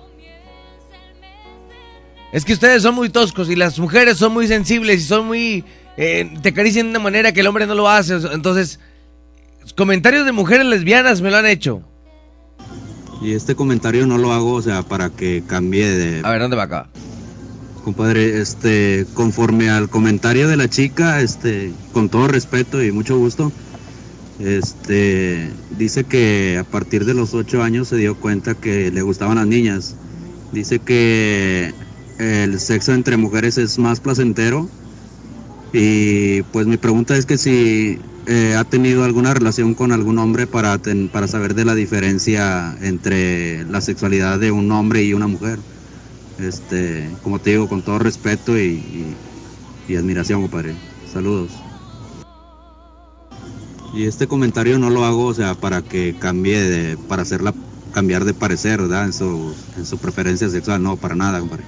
Es 2.31 2.43
que 2.43 2.53
ustedes 2.53 2.81
son 2.81 2.95
muy 2.95 3.09
toscos 3.09 3.51
y 3.51 3.55
las 3.55 3.77
mujeres 3.77 4.17
son 4.17 4.33
muy 4.33 4.47
sensibles 4.47 4.99
y 4.99 5.05
son 5.05 5.27
muy... 5.27 5.63
eh, 5.97 6.33
te 6.41 6.49
acarician 6.49 6.87
de 6.87 6.91
una 6.91 6.99
manera 6.99 7.31
que 7.31 7.41
el 7.41 7.47
hombre 7.47 7.67
no 7.67 7.75
lo 7.75 7.89
hace. 7.89 8.15
Entonces, 8.31 8.79
comentarios 9.75 10.25
de 10.25 10.31
mujeres 10.31 10.65
lesbianas 10.65 11.21
me 11.21 11.31
lo 11.31 11.37
han 11.37 11.45
hecho. 11.45 11.83
Y 13.21 13.33
este 13.33 13.55
comentario 13.55 14.05
no 14.05 14.17
lo 14.17 14.33
hago, 14.33 14.53
o 14.53 14.61
sea, 14.61 14.83
para 14.83 15.09
que 15.09 15.43
cambie 15.47 15.87
de... 15.87 16.21
A 16.23 16.31
ver, 16.31 16.41
¿dónde 16.41 16.57
va 16.57 16.63
acá? 16.63 16.89
Compadre, 17.83 18.41
este, 18.41 19.05
conforme 19.13 19.69
al 19.69 19.89
comentario 19.89 20.47
de 20.47 20.57
la 20.57 20.69
chica, 20.69 21.21
este, 21.21 21.71
con 21.93 22.09
todo 22.09 22.27
respeto 22.27 22.83
y 22.83 22.91
mucho 22.91 23.17
gusto, 23.17 23.51
este, 24.39 25.49
dice 25.77 26.03
que 26.03 26.57
a 26.59 26.63
partir 26.63 27.05
de 27.05 27.13
los 27.13 27.33
ocho 27.33 27.63
años 27.63 27.87
se 27.87 27.97
dio 27.97 28.15
cuenta 28.15 28.55
que 28.55 28.91
le 28.91 29.01
gustaban 29.01 29.35
las 29.35 29.47
niñas. 29.47 29.95
Dice 30.51 30.79
que 30.79 31.73
el 32.19 32.59
sexo 32.59 32.93
entre 32.93 33.17
mujeres 33.17 33.57
es 33.57 33.79
más 33.79 33.99
placentero. 33.99 34.69
Y 35.73 36.43
pues 36.43 36.67
mi 36.67 36.77
pregunta 36.77 37.17
es 37.17 37.25
que 37.25 37.39
si 37.39 37.99
eh, 38.27 38.55
ha 38.57 38.63
tenido 38.63 39.03
alguna 39.03 39.33
relación 39.33 39.73
con 39.73 39.91
algún 39.91 40.17
hombre 40.17 40.47
para, 40.47 40.79
para 41.11 41.27
saber 41.27 41.55
de 41.55 41.65
la 41.65 41.75
diferencia 41.75 42.77
entre 42.81 43.65
la 43.65 43.81
sexualidad 43.81 44.39
de 44.39 44.51
un 44.51 44.71
hombre 44.71 45.03
y 45.03 45.13
una 45.13 45.27
mujer. 45.27 45.59
Este, 46.39 47.09
como 47.21 47.39
te 47.39 47.51
digo, 47.51 47.67
con 47.67 47.81
todo 47.81 47.99
respeto 47.99 48.57
y, 48.57 49.15
admiración, 49.89 50.41
compadre. 50.41 50.73
Saludos. 51.11 51.51
Y 53.93 54.05
este 54.05 54.25
comentario 54.25 54.79
no 54.79 54.89
lo 54.89 55.05
hago, 55.05 55.25
o 55.25 55.33
sea, 55.33 55.53
para 55.53 55.81
que 55.81 56.15
cambie 56.17 56.97
para 57.07 57.23
hacerla 57.23 57.53
cambiar 57.93 58.25
de 58.25 58.33
parecer, 58.33 58.81
¿verdad? 58.81 59.05
En 59.05 59.13
su, 59.13 59.53
en 59.77 59.85
su 59.85 59.97
preferencia 59.97 60.49
sexual, 60.49 60.81
no, 60.81 60.97
para 60.97 61.15
nada, 61.15 61.39
compadre. 61.39 61.63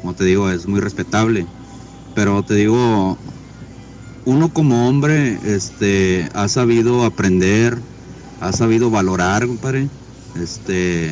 Como 0.00 0.14
te 0.14 0.24
digo, 0.24 0.50
es 0.50 0.66
muy 0.66 0.80
respetable. 0.80 1.46
Pero 2.14 2.42
te 2.42 2.54
digo, 2.54 3.16
uno 4.24 4.52
como 4.52 4.88
hombre, 4.88 5.38
este, 5.44 6.28
ha 6.34 6.48
sabido 6.48 7.04
aprender, 7.04 7.78
ha 8.40 8.52
sabido 8.52 8.90
valorar, 8.90 9.46
compadre, 9.46 9.88
este, 10.40 11.10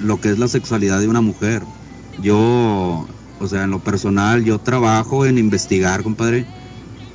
lo 0.00 0.20
que 0.20 0.30
es 0.30 0.38
la 0.38 0.48
sexualidad 0.48 1.00
de 1.00 1.08
una 1.08 1.20
mujer. 1.20 1.62
Yo, 2.20 3.06
o 3.40 3.48
sea, 3.48 3.64
en 3.64 3.70
lo 3.70 3.80
personal, 3.80 4.44
yo 4.44 4.58
trabajo 4.58 5.26
en 5.26 5.38
investigar, 5.38 6.02
compadre, 6.02 6.46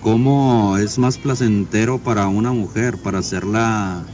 cómo 0.02 0.78
es 0.78 0.98
más 0.98 1.18
placentero 1.18 2.00
para 2.00 2.28
una 2.28 2.52
mujer, 2.52 2.98
para 2.98 3.20
hacerla, 3.20 4.06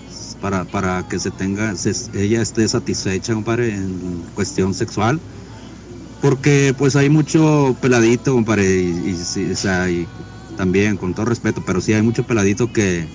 para, 0.42 0.66
para 0.66 1.08
que 1.08 1.20
se 1.20 1.32
tenga, 1.32 1.74
ella 2.14 2.42
esté 2.42 2.68
satisfecha, 2.68 3.34
compadre, 3.34 3.76
en 3.76 4.24
cuestión 4.36 4.74
sexual. 4.74 5.20
Porque 6.22 6.74
pues 6.78 6.96
hay 6.96 7.10
mucho 7.10 7.76
peladito, 7.82 8.34
compadre, 8.34 8.82
y, 8.82 9.10
y 9.10 9.16
sí, 9.18 9.52
o 9.52 9.56
sea, 9.56 9.90
y 9.90 10.08
también 10.56 10.98
con 10.98 11.14
todo 11.14 11.26
respeto, 11.26 11.64
pero 11.66 11.82
sí 11.82 11.94
hay 11.94 12.02
mucho 12.02 12.26
peladito 12.26 12.72
que, 12.72 13.06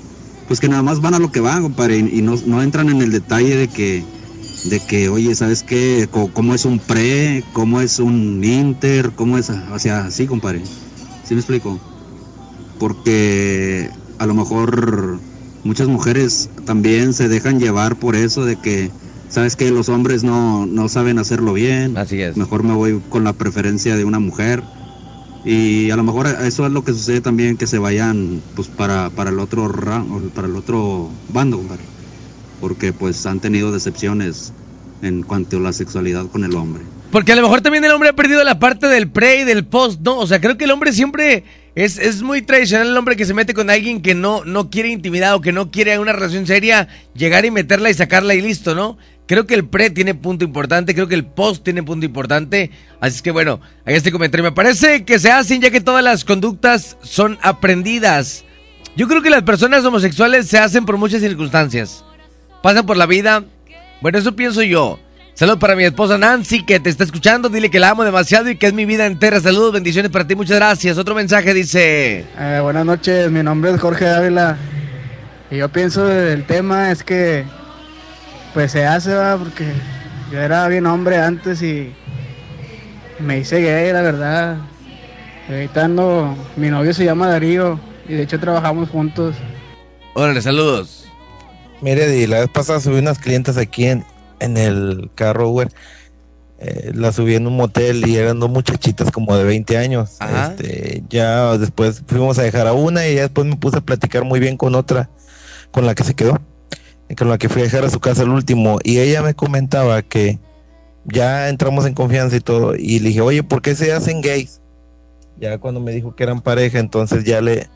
pues 0.47 0.60
que 0.60 0.69
nada 0.69 0.82
más 0.82 1.01
van 1.01 1.15
a 1.15 1.19
lo 1.19 1.32
que 1.32 1.40
van, 1.40 1.62
compadre, 1.62 1.98
y, 1.98 2.19
y 2.19 2.23
no, 2.23 2.36
no 2.47 2.62
entran 2.62 2.89
en 2.89 3.02
el 3.02 3.10
detalle 3.10 3.56
de 3.56 3.69
que, 3.69 4.05
de 4.65 4.81
que, 4.81 5.09
oye, 5.09 5.35
¿sabes 5.35 5.62
qué? 5.62 6.09
¿Cómo 6.10 6.55
es 6.55 6.65
un 6.65 6.78
pre? 6.78 7.44
¿Cómo 7.52 7.81
es 7.81 7.98
un 7.98 8.43
inter? 8.43 9.12
¿Cómo 9.15 9.39
es? 9.39 9.51
O 9.51 9.78
sea, 9.78 10.06
así, 10.06 10.27
compadre. 10.27 10.62
¿Sí 11.24 11.35
me 11.35 11.40
explico? 11.40 11.78
Porque 12.78 13.90
a 14.19 14.27
lo 14.27 14.35
mejor 14.35 15.19
muchas 15.65 15.89
mujeres 15.89 16.51
también 16.65 17.12
se 17.15 17.28
dejan 17.28 17.60
llevar 17.60 17.97
por 17.97 18.16
eso 18.16 18.44
de 18.44 18.56
que, 18.56 18.90
¿sabes 19.28 19.56
que 19.56 19.70
Los 19.70 19.89
hombres 19.89 20.24
no, 20.24 20.66
no 20.66 20.89
saben 20.89 21.19
hacerlo 21.19 21.52
bien. 21.52 21.97
Así 21.97 22.20
es. 22.20 22.36
Mejor 22.36 22.62
me 22.62 22.74
voy 22.74 23.01
con 23.09 23.24
la 23.24 23.32
preferencia 23.32 23.97
de 23.97 24.05
una 24.05 24.19
mujer. 24.19 24.62
Y 25.50 25.90
a 25.90 25.96
lo 25.96 26.02
mejor 26.02 26.26
eso 26.26 26.66
es 26.66 26.72
lo 26.72 26.84
que 26.84 26.92
sucede 26.92 27.22
también 27.22 27.56
que 27.56 27.66
se 27.66 27.78
vayan 27.78 28.42
pues 28.54 28.68
para, 28.68 29.08
para 29.08 29.30
el 29.30 29.38
otro 29.38 29.66
ra- 29.68 30.04
para 30.34 30.46
el 30.46 30.54
otro 30.56 31.08
bando. 31.30 31.62
Porque 32.60 32.92
pues 32.92 33.24
han 33.24 33.40
tenido 33.40 33.72
decepciones 33.72 34.52
en 35.00 35.22
cuanto 35.22 35.56
a 35.56 35.60
la 35.60 35.72
sexualidad 35.72 36.26
con 36.26 36.44
el 36.44 36.54
hombre. 36.54 36.82
Porque 37.10 37.32
a 37.32 37.36
lo 37.36 37.40
mejor 37.42 37.62
también 37.62 37.82
el 37.84 37.92
hombre 37.92 38.10
ha 38.10 38.12
perdido 38.12 38.44
la 38.44 38.58
parte 38.58 38.88
del 38.88 39.08
pre 39.10 39.40
y 39.40 39.44
del 39.44 39.64
post, 39.64 40.00
¿no? 40.02 40.18
O 40.18 40.26
sea, 40.26 40.38
creo 40.40 40.58
que 40.58 40.64
el 40.64 40.70
hombre 40.70 40.92
siempre 40.92 41.44
es, 41.74 41.96
es 41.96 42.20
muy 42.20 42.42
tradicional 42.42 42.88
el 42.88 42.96
hombre 42.98 43.16
que 43.16 43.24
se 43.24 43.32
mete 43.32 43.54
con 43.54 43.70
alguien 43.70 44.02
que 44.02 44.14
no, 44.14 44.44
no 44.44 44.68
quiere 44.68 44.90
intimidad 44.90 45.34
o 45.34 45.40
que 45.40 45.52
no 45.52 45.70
quiere 45.70 45.98
una 45.98 46.12
relación 46.12 46.46
seria, 46.46 46.88
llegar 47.14 47.46
y 47.46 47.50
meterla 47.50 47.88
y 47.88 47.94
sacarla 47.94 48.34
y 48.34 48.42
listo, 48.42 48.74
¿no? 48.74 48.98
Creo 49.28 49.46
que 49.46 49.55
el 49.55 49.66
pre 49.66 49.90
tiene 49.90 50.14
punto 50.14 50.42
importante, 50.42 50.94
creo 50.94 51.06
que 51.06 51.14
el 51.14 51.26
post 51.26 51.62
tiene 51.62 51.82
punto 51.82 52.06
importante. 52.06 52.70
Así 52.98 53.16
es 53.16 53.22
que 53.22 53.30
bueno, 53.30 53.60
ahí 53.84 53.94
este 53.94 54.10
comentario. 54.10 54.42
Me 54.42 54.52
parece 54.52 55.05
que 55.05 55.18
se 55.18 55.30
hacen 55.30 55.60
ya 55.60 55.70
que 55.70 55.82
todas 55.82 56.02
las 56.02 56.24
conductas 56.24 56.96
son 57.02 57.38
aprendidas. 57.42 58.46
Yo 58.96 59.06
creo 59.06 59.20
que 59.20 59.28
las 59.28 59.42
personas 59.42 59.84
homosexuales 59.84 60.48
se 60.48 60.59
hacen 60.59 60.86
por 60.86 60.96
muchas 60.96 61.20
circunstancias. 61.20 62.06
Pasan 62.62 62.86
por 62.86 62.96
la 62.96 63.05
vida. 63.05 63.44
Bueno, 64.00 64.18
eso 64.18 64.34
pienso 64.34 64.62
yo. 64.62 64.98
Saludos 65.34 65.59
para 65.59 65.76
mi 65.76 65.84
esposa 65.84 66.16
Nancy 66.16 66.64
que 66.64 66.80
te 66.80 66.88
está 66.88 67.05
escuchando. 67.05 67.50
Dile 67.50 67.70
que 67.70 67.80
la 67.80 67.90
amo 67.90 68.05
demasiado 68.05 68.48
y 68.48 68.56
que 68.56 68.66
es 68.66 68.72
mi 68.72 68.86
vida 68.86 69.05
entera. 69.05 69.40
Saludos, 69.40 69.74
bendiciones 69.74 70.10
para 70.10 70.26
ti. 70.26 70.36
Muchas 70.36 70.56
gracias. 70.56 70.96
Otro 70.96 71.14
mensaje 71.14 71.52
dice... 71.52 72.24
Eh, 72.38 72.60
buenas 72.62 72.86
noches, 72.86 73.30
mi 73.30 73.42
nombre 73.42 73.72
es 73.72 73.80
Jorge 73.80 74.09
Ávila. 74.09 74.56
Y 75.50 75.59
yo 75.59 75.68
pienso 75.68 76.06
del 76.06 76.44
tema 76.44 76.90
es 76.90 77.02
que 77.02 77.44
pues 78.54 78.72
se 78.72 78.84
hace, 78.86 79.14
¿va? 79.14 79.36
porque 79.36 79.72
yo 80.32 80.40
era 80.40 80.66
bien 80.68 80.86
hombre 80.86 81.18
antes 81.18 81.62
y 81.62 81.92
me 83.20 83.38
hice 83.38 83.60
gay, 83.60 83.92
la 83.92 84.02
verdad. 84.02 84.56
Ahorita 85.48 85.86
ando- 85.86 86.34
mi 86.56 86.68
novio 86.68 86.92
se 86.92 87.04
llama 87.04 87.28
Darío 87.28 87.78
y 88.08 88.14
de 88.14 88.22
hecho 88.22 88.38
trabajamos 88.38 88.90
juntos. 88.90 89.34
Órale, 90.14 90.42
saludos. 90.42 91.06
Mire, 91.80 92.08
Di, 92.08 92.26
la 92.26 92.40
vez 92.40 92.48
pasada 92.48 92.80
subí 92.80 92.98
unas 92.98 93.18
clientes 93.18 93.56
aquí 93.56 93.86
en, 93.86 94.04
en 94.40 94.56
el 94.56 95.10
carro 95.14 95.48
Uber 95.48 95.68
eh, 96.60 96.90
la 96.92 97.12
subí 97.12 97.36
en 97.36 97.46
un 97.46 97.54
motel 97.56 98.04
y 98.08 98.16
eran 98.16 98.40
dos 98.40 98.50
muchachitas 98.50 99.12
como 99.12 99.36
de 99.36 99.44
20 99.44 99.78
años. 99.78 100.16
Este, 100.50 101.04
ya 101.08 101.56
después 101.56 102.02
fuimos 102.06 102.36
a 102.38 102.42
dejar 102.42 102.66
a 102.66 102.72
una 102.72 103.06
y 103.06 103.14
ya 103.14 103.22
después 103.22 103.46
me 103.46 103.54
puse 103.56 103.78
a 103.78 103.80
platicar 103.80 104.24
muy 104.24 104.40
bien 104.40 104.56
con 104.56 104.74
otra, 104.74 105.08
con 105.70 105.86
la 105.86 105.94
que 105.94 106.02
se 106.02 106.14
quedó, 106.14 106.36
con 107.16 107.28
la 107.28 107.39
que 107.39 107.48
fui 107.48 107.62
a 107.62 107.64
dejar 107.64 107.85
a 107.85 107.90
su 107.90 108.01
casa 108.01 108.22
el 108.22 108.30
último. 108.30 108.78
Y 108.82 108.98
ella 108.98 109.22
me 109.22 109.35
comentaba 109.35 110.02
que 110.02 110.39
ya 111.05 111.48
entramos 111.48 111.86
en 111.86 111.94
confianza 111.94 112.36
y 112.36 112.40
todo. 112.40 112.74
Y 112.76 113.01
le 113.01 113.09
dije, 113.09 113.20
oye, 113.20 113.43
¿por 113.43 113.62
qué 113.62 113.74
se 113.74 113.93
hacen 113.93 114.20
gays? 114.20 114.60
Ya 115.40 115.59
cuando 115.59 115.80
me 115.80 115.93
dijo 115.93 116.14
que 116.14 116.24
eran 116.24 116.40
pareja, 116.40 116.78
entonces 116.78 117.24
ya 117.24 117.40
le, 117.40 117.68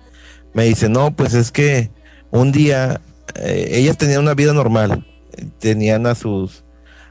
me 0.52 0.64
dice, 0.64 0.88
no, 0.88 1.14
pues 1.14 1.34
es 1.34 1.50
que 1.52 1.90
un 2.30 2.50
día 2.52 3.00
eh, 3.36 3.68
ellas 3.72 3.96
tenían 3.96 4.20
una 4.22 4.34
vida 4.34 4.52
normal, 4.52 5.06
tenían 5.58 6.06
a 6.06 6.14
sus 6.14 6.64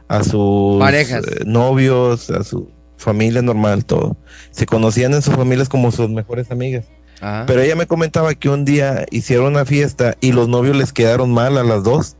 a 0.07 0.23
sus 0.26 0.77
Parejas. 0.77 1.23
eh, 1.26 1.43
novios, 1.45 2.30
a 2.31 2.43
su 2.43 2.69
familia 2.98 3.41
normal, 3.41 3.85
todo. 3.85 4.18
Se 4.52 4.65
conocían 4.65 5.14
en 5.14 5.22
sus 5.22 5.34
familias 5.34 5.69
como 5.69 5.89
sus 5.91 6.10
mejores 6.10 6.52
amigas. 6.52 6.85
Ajá. 7.22 7.45
Pero 7.45 7.61
ella 7.61 7.76
me 7.76 7.88
comentaba 7.88 8.34
que 8.34 8.49
un 8.49 8.65
día 8.65 9.06
hicieron 9.11 9.48
una 9.48 9.65
fiesta 9.65 10.18
y 10.19 10.31
los 10.31 10.49
novios 10.49 10.76
les 10.76 10.91
quedaron 10.91 11.31
mal 11.34 11.57
a 11.57 11.64
las 11.64 11.84
dos. 11.84 12.18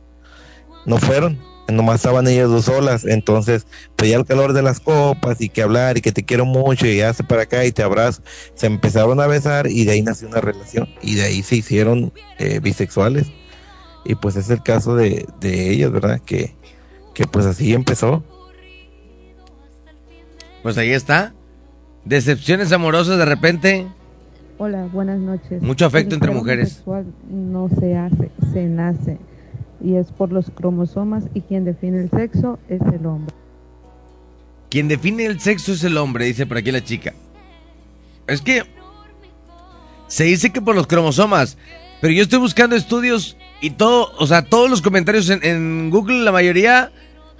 No 0.86 0.98
fueron, 0.98 1.38
nomás 1.68 1.96
estaban 1.96 2.26
ellas 2.28 2.48
dos 2.48 2.66
solas. 2.66 3.04
Entonces, 3.04 3.66
pues 3.96 4.10
ya 4.10 4.16
el 4.16 4.24
calor 4.24 4.52
de 4.52 4.62
las 4.62 4.80
copas 4.80 5.40
y 5.40 5.48
que 5.48 5.62
hablar 5.62 5.98
y 5.98 6.00
que 6.00 6.12
te 6.12 6.24
quiero 6.24 6.44
mucho 6.44 6.86
y 6.86 7.00
hace 7.00 7.24
para 7.24 7.42
acá 7.42 7.64
y 7.64 7.72
te 7.72 7.82
abrazo. 7.82 8.22
Se 8.54 8.66
empezaron 8.66 9.20
a 9.20 9.26
besar 9.26 9.66
y 9.66 9.84
de 9.84 9.92
ahí 9.92 10.02
nació 10.02 10.28
una 10.28 10.40
relación. 10.40 10.88
Y 11.02 11.16
de 11.16 11.22
ahí 11.22 11.42
se 11.42 11.56
hicieron 11.56 12.12
eh, 12.38 12.60
bisexuales. 12.60 13.26
Y 14.04 14.14
pues 14.16 14.36
es 14.36 14.50
el 14.50 14.62
caso 14.62 14.94
de, 14.94 15.26
de 15.40 15.70
ellas, 15.70 15.92
¿verdad? 15.92 16.20
Que, 16.24 16.54
que 17.14 17.26
pues 17.26 17.46
así 17.46 17.72
empezó. 17.72 18.24
Pues 20.62 20.78
ahí 20.78 20.92
está. 20.92 21.34
Decepciones 22.04 22.72
amorosas 22.72 23.18
de 23.18 23.24
repente. 23.24 23.86
Hola, 24.64 24.88
buenas 24.92 25.18
noches. 25.18 25.60
Mucho 25.60 25.86
afecto 25.86 26.10
El 26.10 26.22
entre 26.22 26.30
mujeres. 26.30 26.84
homosexual 26.86 27.06
no 27.28 27.68
se 27.80 27.96
hace, 27.96 28.30
se 28.52 28.66
nace. 28.66 29.18
Y 29.84 29.96
es 29.96 30.12
por 30.12 30.30
los 30.30 30.52
cromosomas 30.54 31.24
y 31.34 31.40
quien 31.40 31.64
define 31.64 31.98
el 31.98 32.10
sexo 32.10 32.60
es 32.68 32.80
el 32.80 33.04
hombre. 33.04 33.34
Quien 34.70 34.86
define 34.86 35.26
el 35.26 35.40
sexo 35.40 35.72
es 35.72 35.82
el 35.82 35.96
hombre, 35.96 36.26
dice 36.26 36.46
por 36.46 36.58
aquí 36.58 36.70
la 36.70 36.84
chica. 36.84 37.12
Es 38.28 38.40
que 38.40 38.62
se 40.06 40.22
dice 40.22 40.52
que 40.52 40.62
por 40.62 40.76
los 40.76 40.86
cromosomas, 40.86 41.58
pero 42.00 42.12
yo 42.12 42.22
estoy 42.22 42.38
buscando 42.38 42.76
estudios 42.76 43.36
y 43.60 43.70
todo, 43.70 44.12
o 44.16 44.28
sea, 44.28 44.44
todos 44.44 44.70
los 44.70 44.80
comentarios 44.80 45.28
en, 45.28 45.44
en 45.44 45.90
Google, 45.90 46.22
la 46.22 46.30
mayoría 46.30 46.92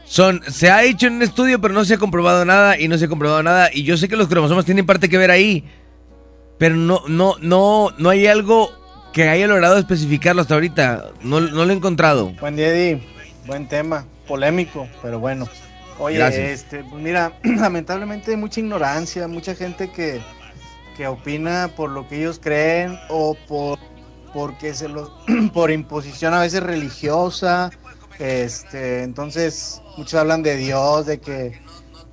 son, 0.04 0.40
se 0.48 0.72
ha 0.72 0.82
hecho 0.82 1.06
en 1.06 1.12
un 1.14 1.22
estudio, 1.22 1.60
pero 1.60 1.72
no 1.72 1.84
se 1.84 1.94
ha 1.94 1.98
comprobado 1.98 2.44
nada 2.44 2.80
y 2.80 2.88
no 2.88 2.98
se 2.98 3.04
ha 3.04 3.08
comprobado 3.08 3.44
nada. 3.44 3.70
Y 3.72 3.84
yo 3.84 3.96
sé 3.96 4.08
que 4.08 4.16
los 4.16 4.26
cromosomas 4.26 4.64
tienen 4.64 4.86
parte 4.86 5.08
que 5.08 5.18
ver 5.18 5.30
ahí, 5.30 5.64
pero 6.62 6.76
no, 6.76 7.02
no, 7.08 7.34
no, 7.40 7.90
no 7.98 8.08
hay 8.08 8.28
algo 8.28 8.70
que 9.12 9.28
haya 9.28 9.48
logrado 9.48 9.78
especificarlo 9.78 10.42
hasta 10.42 10.54
ahorita. 10.54 11.10
No, 11.20 11.40
no 11.40 11.64
lo 11.64 11.72
he 11.72 11.74
encontrado. 11.74 12.30
Buen 12.38 12.54
día, 12.54 12.68
Eddie. 12.68 13.02
Buen 13.48 13.66
tema. 13.66 14.06
Polémico, 14.28 14.86
pero 15.02 15.18
bueno. 15.18 15.48
Oye, 15.98 16.18
Gracias. 16.18 16.62
este, 16.62 16.84
mira, 16.94 17.32
lamentablemente 17.42 18.30
hay 18.30 18.36
mucha 18.36 18.60
ignorancia, 18.60 19.26
mucha 19.26 19.56
gente 19.56 19.90
que, 19.90 20.20
que 20.96 21.08
opina 21.08 21.68
por 21.74 21.90
lo 21.90 22.06
que 22.06 22.20
ellos 22.20 22.38
creen 22.40 22.96
o 23.08 23.36
por 23.48 23.80
porque 24.32 24.72
se 24.72 24.88
los 24.88 25.10
por 25.52 25.72
imposición 25.72 26.32
a 26.32 26.42
veces 26.42 26.62
religiosa. 26.62 27.70
Este, 28.20 29.02
entonces 29.02 29.82
muchos 29.96 30.14
hablan 30.14 30.44
de 30.44 30.54
Dios, 30.58 31.06
de 31.06 31.18
que 31.18 31.60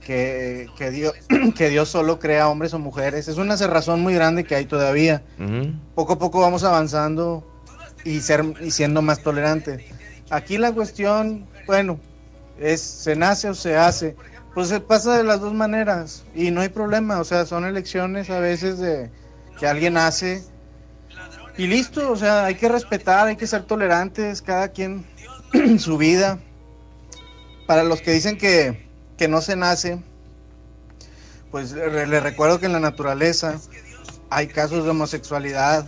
que, 0.09 0.67
que 0.75 0.89
Dios 0.89 1.13
que 1.55 1.69
Dios 1.69 1.87
solo 1.89 2.17
crea 2.17 2.49
hombres 2.49 2.73
o 2.73 2.79
mujeres. 2.79 3.27
Es 3.27 3.37
una 3.37 3.55
cerrazón 3.57 4.01
muy 4.01 4.15
grande 4.15 4.43
que 4.43 4.55
hay 4.55 4.65
todavía 4.65 5.21
poco 5.93 6.13
a 6.13 6.19
poco 6.19 6.41
vamos 6.41 6.63
avanzando 6.63 7.47
y 8.03 8.21
ser 8.21 8.43
y 8.59 8.71
siendo 8.71 9.03
más 9.03 9.21
tolerantes. 9.21 9.83
Aquí 10.31 10.57
la 10.57 10.71
cuestión, 10.71 11.47
bueno, 11.67 11.99
es 12.59 12.81
se 12.81 13.15
nace 13.15 13.49
o 13.49 13.53
se 13.53 13.77
hace. 13.77 14.15
Pues 14.55 14.69
se 14.69 14.79
pasa 14.79 15.15
de 15.15 15.23
las 15.23 15.41
dos 15.41 15.53
maneras 15.53 16.23
y 16.33 16.49
no 16.49 16.61
hay 16.61 16.69
problema, 16.69 17.19
o 17.19 17.23
sea, 17.23 17.45
son 17.45 17.65
elecciones 17.65 18.31
a 18.31 18.39
veces 18.39 18.79
de 18.79 19.11
que 19.59 19.67
alguien 19.67 19.95
hace 19.95 20.43
y 21.55 21.67
listo, 21.67 22.11
o 22.11 22.15
sea, 22.15 22.45
hay 22.45 22.55
que 22.55 22.67
respetar, 22.67 23.27
hay 23.27 23.35
que 23.35 23.45
ser 23.45 23.63
tolerantes, 23.63 24.41
cada 24.41 24.69
quien 24.69 25.05
su 25.77 25.99
vida. 25.99 26.39
Para 27.67 27.83
los 27.83 28.01
que 28.01 28.11
dicen 28.11 28.39
que, 28.39 28.88
que 29.19 29.27
no 29.27 29.41
se 29.41 29.55
nace, 29.55 29.99
pues 31.51 31.71
le, 31.73 32.07
le 32.07 32.19
recuerdo 32.19 32.59
que 32.59 32.65
en 32.65 32.73
la 32.73 32.79
naturaleza 32.79 33.59
hay 34.29 34.47
casos 34.47 34.83
de 34.83 34.89
homosexualidad 34.91 35.87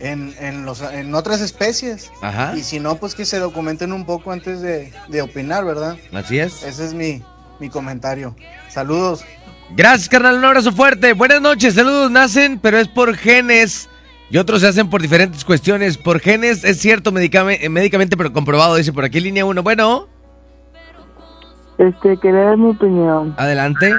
en, 0.00 0.34
en, 0.40 0.64
los, 0.64 0.80
en 0.82 1.14
otras 1.14 1.40
especies. 1.40 2.10
Ajá. 2.22 2.54
Y 2.56 2.62
si 2.62 2.80
no, 2.80 2.96
pues 2.96 3.14
que 3.14 3.24
se 3.24 3.38
documenten 3.38 3.92
un 3.92 4.04
poco 4.04 4.32
antes 4.32 4.60
de, 4.60 4.92
de 5.08 5.22
opinar, 5.22 5.64
¿verdad? 5.64 5.96
Así 6.12 6.38
es. 6.38 6.62
Ese 6.62 6.84
es 6.86 6.92
mi, 6.94 7.22
mi 7.60 7.68
comentario. 7.70 8.34
Saludos. 8.68 9.24
Gracias, 9.76 10.08
carnal. 10.08 10.36
Un 10.36 10.44
abrazo 10.44 10.72
fuerte. 10.72 11.12
Buenas 11.12 11.40
noches. 11.40 11.74
Saludos 11.74 12.10
nacen, 12.10 12.58
pero 12.58 12.78
es 12.78 12.88
por 12.88 13.14
genes. 13.16 13.88
Y 14.30 14.38
otros 14.38 14.62
se 14.62 14.68
hacen 14.68 14.88
por 14.88 15.02
diferentes 15.02 15.44
cuestiones. 15.44 15.98
Por 15.98 16.18
genes, 16.20 16.64
es 16.64 16.78
cierto, 16.80 17.12
medicame- 17.12 17.58
eh, 17.60 17.68
médicamente, 17.68 18.16
pero 18.16 18.32
comprobado, 18.32 18.76
dice 18.76 18.92
por 18.92 19.04
aquí 19.04 19.20
línea 19.20 19.44
1. 19.44 19.62
Bueno, 19.62 20.08
Este, 21.78 22.16
quería 22.18 22.44
dar 22.44 22.56
mi 22.58 22.70
opinión. 22.70 23.34
adelante. 23.38 23.92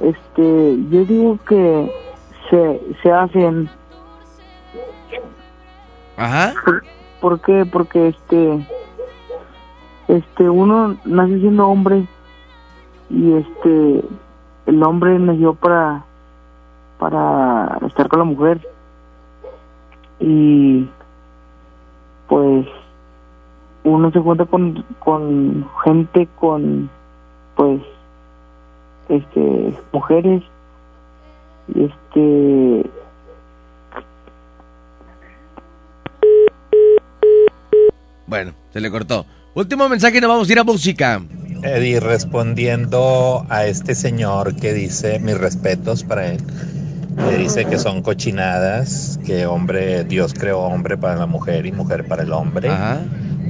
Este, 0.00 0.76
yo 0.90 1.04
digo 1.04 1.38
que 1.48 1.92
se, 2.50 2.80
se 3.02 3.12
hacen. 3.12 3.68
Ajá. 6.16 6.54
¿Por, 6.64 6.84
por 7.20 7.40
qué? 7.40 7.66
Porque 7.70 8.08
este, 8.08 8.66
este, 10.08 10.48
uno 10.48 10.96
nace 11.04 11.40
siendo 11.40 11.68
hombre 11.68 12.06
y 13.10 13.32
este, 13.34 14.04
el 14.66 14.82
hombre 14.82 15.18
nació 15.18 15.54
para, 15.54 16.04
para 16.98 17.78
estar 17.86 18.08
con 18.08 18.18
la 18.20 18.24
mujer 18.24 18.60
y 20.20 20.88
pues 22.28 22.66
uno 23.84 24.10
se 24.10 24.20
cuenta 24.20 24.46
con, 24.46 24.84
con 24.98 25.68
gente 25.84 26.26
con 26.40 26.90
pues 27.54 27.80
este 29.08 29.78
mujeres 29.92 30.42
este 31.74 32.90
Bueno, 38.26 38.52
se 38.72 38.80
le 38.80 38.90
cortó. 38.90 39.26
Último 39.54 39.88
mensaje 39.88 40.18
y 40.18 40.20
nos 40.20 40.28
vamos 40.28 40.48
a 40.48 40.52
ir 40.52 40.58
a 40.58 40.64
música. 40.64 41.22
Eddie, 41.62 42.00
respondiendo 42.00 43.46
a 43.48 43.64
este 43.66 43.94
señor 43.94 44.56
que 44.56 44.72
dice 44.72 45.20
mis 45.20 45.38
respetos 45.38 46.02
para 46.02 46.32
él, 46.32 46.42
que 47.16 47.38
dice 47.38 47.64
que 47.64 47.78
son 47.78 48.02
cochinadas, 48.02 49.20
que 49.24 49.46
hombre, 49.46 50.04
Dios 50.04 50.34
creó 50.34 50.60
hombre 50.60 50.96
para 50.96 51.16
la 51.16 51.26
mujer 51.26 51.64
y 51.64 51.72
mujer 51.72 52.06
para 52.06 52.22
el 52.24 52.32
hombre. 52.32 52.70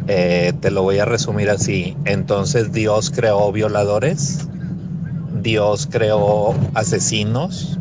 Eh, 0.07 0.53
te 0.61 0.71
lo 0.71 0.83
voy 0.83 0.99
a 0.99 1.05
resumir 1.05 1.51
así. 1.51 1.97
Entonces 2.05 2.73
Dios 2.73 3.11
creó 3.11 3.51
violadores, 3.53 4.47
Dios 5.43 5.89
creó 5.91 6.55
asesinos, 6.75 7.79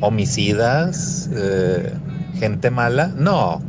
homicidas, 0.00 1.28
eh, 1.34 1.92
gente 2.34 2.70
mala. 2.70 3.08
No, 3.16 3.60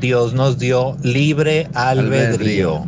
Dios 0.00 0.32
nos 0.32 0.58
dio 0.58 0.96
libre 1.02 1.68
albedrío. 1.74 2.84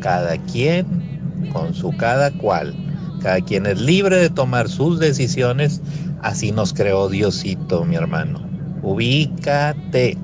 Cada 0.00 0.36
quien 0.38 1.50
con 1.52 1.74
su 1.74 1.96
cada 1.96 2.30
cual. 2.32 2.74
Cada 3.22 3.40
quien 3.40 3.64
es 3.66 3.80
libre 3.80 4.16
de 4.16 4.28
tomar 4.28 4.68
sus 4.68 4.98
decisiones. 4.98 5.80
Así 6.20 6.52
nos 6.52 6.72
creó 6.74 7.08
Diosito, 7.08 7.84
mi 7.84 7.94
hermano. 7.94 8.40
Ubícate. 8.82 10.18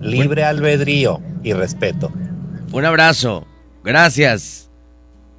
Libre 0.00 0.44
albedrío 0.44 1.20
y 1.42 1.52
respeto. 1.52 2.10
Un 2.72 2.84
abrazo. 2.84 3.46
Gracias 3.82 4.68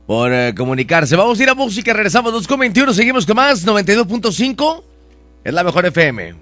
por 0.07 0.34
eh, 0.34 0.56
comunicarse. 0.56 1.15
Vamos 1.15 1.39
a 1.39 1.43
ir 1.43 1.49
a 1.49 1.56
música. 1.56 1.93
Regresamos 1.93 2.34
2.21. 2.34 2.93
Seguimos 2.93 3.26
con 3.26 3.35
más. 3.35 3.65
92.5. 3.65 4.84
Es 5.43 5.53
la 5.53 5.64
mejor 5.64 5.85
FM. 5.85 6.35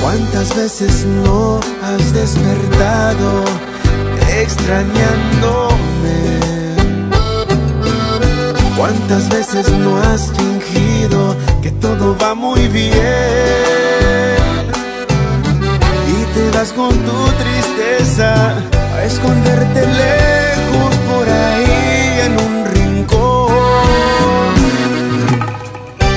¿Cuántas 0.00 0.56
veces 0.56 1.04
no 1.24 1.60
has 1.82 2.12
despertado 2.14 3.44
extrañándome? 4.40 5.76
¿Cuántas 8.76 9.28
veces 9.28 9.68
no 9.70 9.96
has 9.96 10.30
fingido 10.36 11.36
que 11.62 11.72
todo 11.72 12.16
va 12.18 12.34
muy 12.34 12.68
bien? 12.68 13.65
te 16.36 16.50
vas 16.50 16.70
con 16.72 16.90
tu 16.90 17.18
tristeza 17.42 18.30
a 18.94 19.04
esconderte 19.04 19.80
lejos 20.04 20.94
por 21.10 21.26
ahí 21.28 22.20
en 22.26 22.32
un 22.46 22.54
rincón 22.74 24.54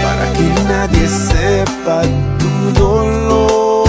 para 0.05 0.25
que 0.35 0.47
nadie 0.73 1.05
sepa 1.07 2.01
tu 2.41 2.53
dolor. 2.83 3.87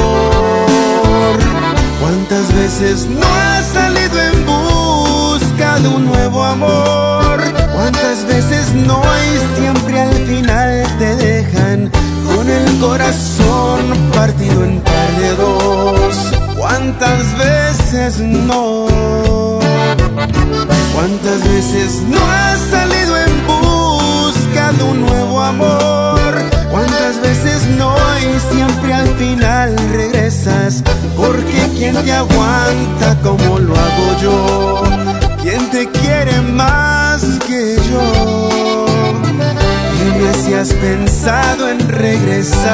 ¿Cuántas 2.00 2.46
veces 2.54 3.06
no 3.06 3.26
has 3.26 3.64
salido 3.78 4.16
en 4.30 4.36
busca 4.46 5.80
de 5.80 5.88
un 5.88 6.04
nuevo 6.06 6.44
amor? 6.44 7.36
¿Cuántas 7.74 8.24
veces 8.26 8.72
no 8.74 9.02
y 9.26 9.58
siempre 9.58 10.00
al 10.00 10.14
final 10.30 10.86
te 11.00 11.16
dejan 11.16 11.90
con 12.28 12.48
el 12.48 12.78
corazón 12.78 13.80
partido 14.14 14.64
en 14.64 14.89
¿Cuántas 16.56 17.38
veces 17.38 18.20
no? 18.20 18.86
¿Cuántas 20.94 21.44
veces 21.44 22.02
no 22.08 22.18
has 22.30 22.58
salido 22.70 23.16
en 23.18 23.46
busca 23.46 24.72
de 24.72 24.82
un 24.82 25.00
nuevo 25.00 25.42
amor? 25.42 26.32
¿Cuántas 26.70 27.20
veces 27.20 27.66
no 27.76 27.94
y 28.18 28.40
siempre 28.54 28.94
al 28.94 29.08
final 29.16 29.76
regresas? 29.92 30.82
Porque 31.16 31.68
¿quién 31.76 31.96
te 32.02 32.12
aguanta 32.12 33.16
como 33.22 33.58
lo 33.58 33.74
hago 33.74 34.16
yo? 34.22 34.82
¿Quién 35.42 35.70
te 35.70 35.86
quiere 35.90 36.40
más 36.40 37.22
que 37.46 37.76
yo? 37.90 38.86
Dime 40.02 40.32
si 40.44 40.54
has 40.54 40.72
pensado 40.74 41.68
en 41.68 41.88
regresar. 41.88 42.70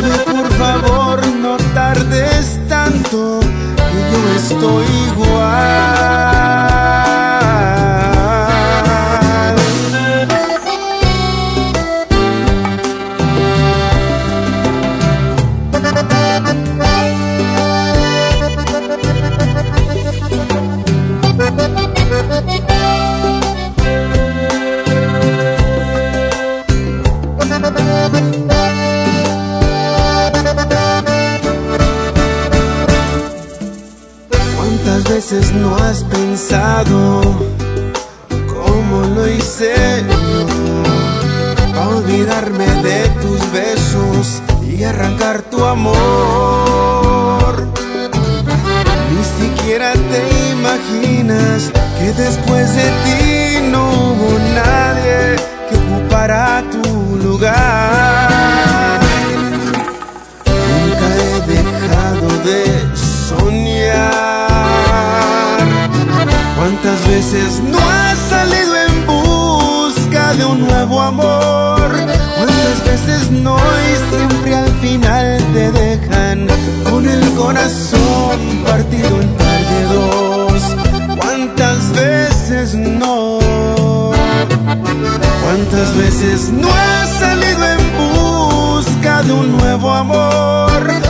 Por 0.00 0.50
favor, 0.54 1.26
no 1.26 1.58
tardes 1.74 2.58
tanto, 2.68 3.40
que 3.76 4.00
yo 4.10 4.34
estoy 4.34 4.86
igual. 5.12 6.39
No 35.54 35.74
has 35.76 36.04
pensado 36.04 37.20
cómo 38.46 39.06
lo 39.14 39.26
hice 39.26 39.74
yo? 40.08 40.46
A 41.80 41.88
olvidarme 41.88 42.66
de 42.82 43.08
tus 43.22 43.40
besos 43.52 44.42
y 44.62 44.84
arrancar 44.84 45.42
tu 45.42 45.64
amor. 45.64 47.66
Ni 49.10 49.24
siquiera 49.40 49.92
te 49.92 50.22
imaginas 50.52 51.72
que 51.98 52.12
después 52.12 52.74
de 52.74 52.90
ti 53.04 53.60
no 53.70 53.90
hubo 53.90 54.38
nadie 54.54 55.36
que 55.68 55.76
ocupara 55.76 56.62
tu 56.70 57.16
lugar. 57.16 59.00
Nunca 60.68 61.06
he 61.16 61.40
dejado 61.54 62.28
de 62.44 62.60
soñar. 62.94 64.39
¿Cuántas 66.60 67.08
veces 67.08 67.62
no 67.62 67.78
has 67.78 68.18
salido 68.18 68.74
en 68.86 69.06
busca 69.06 70.34
de 70.34 70.44
un 70.44 70.60
nuevo 70.60 71.00
amor? 71.00 71.90
¿Cuántas 72.36 72.84
veces 72.84 73.30
no 73.30 73.56
y 73.56 74.14
siempre 74.14 74.54
al 74.54 74.70
final 74.82 75.38
te 75.54 75.72
dejan 75.72 76.46
con 76.84 77.08
el 77.08 77.32
corazón 77.32 78.38
partido 78.66 79.22
en 79.22 79.28
par 79.38 79.64
de 79.70 79.84
dos? 79.94 80.62
¿Cuántas 81.18 81.92
veces 81.92 82.74
no? 82.74 83.38
¿Cuántas 85.42 85.96
veces 85.96 86.50
no 86.50 86.68
has 86.68 87.08
salido 87.08 87.64
en 87.72 87.80
busca 87.96 89.22
de 89.22 89.32
un 89.32 89.56
nuevo 89.56 89.94
amor? 89.94 91.09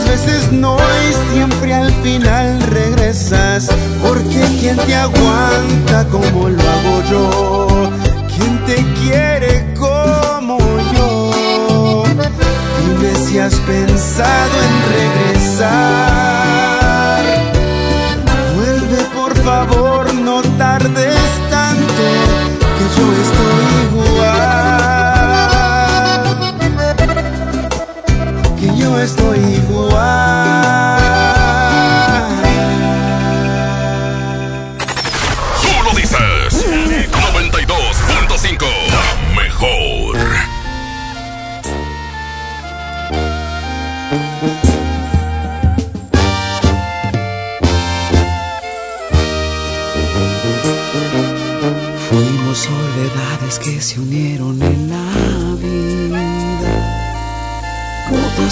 ¿Cuántas 0.00 0.26
veces 0.26 0.52
no 0.52 0.76
y 0.78 1.34
siempre 1.34 1.74
al 1.74 1.92
final 2.02 2.60
regresas? 2.62 3.68
Porque 4.02 4.40
¿quién 4.58 4.76
te 4.78 4.94
aguanta 4.94 6.06
como 6.10 6.48
lo 6.48 6.62
hago 6.62 7.02
yo? 7.10 7.90
¿Quién 8.34 8.64
te 8.64 8.76
quiere 9.00 9.74
como 9.78 10.58
yo? 10.94 12.04
Dime 12.80 13.14
si 13.26 13.38
has 13.38 13.54
pensado 13.56 14.62
en 14.68 14.82
regresar. 14.94 16.00
Vuelve 18.56 19.04
por 19.14 19.36
favor, 19.42 20.14
no 20.14 20.40
tardes 20.56 21.20
tanto, 21.50 22.02
que 22.78 22.84
yo 22.96 23.06
estoy 23.24 23.64
igual. 23.84 24.80
Que 28.58 28.66
yo 28.76 28.98
estoy 28.98 29.38
igual. 29.38 29.89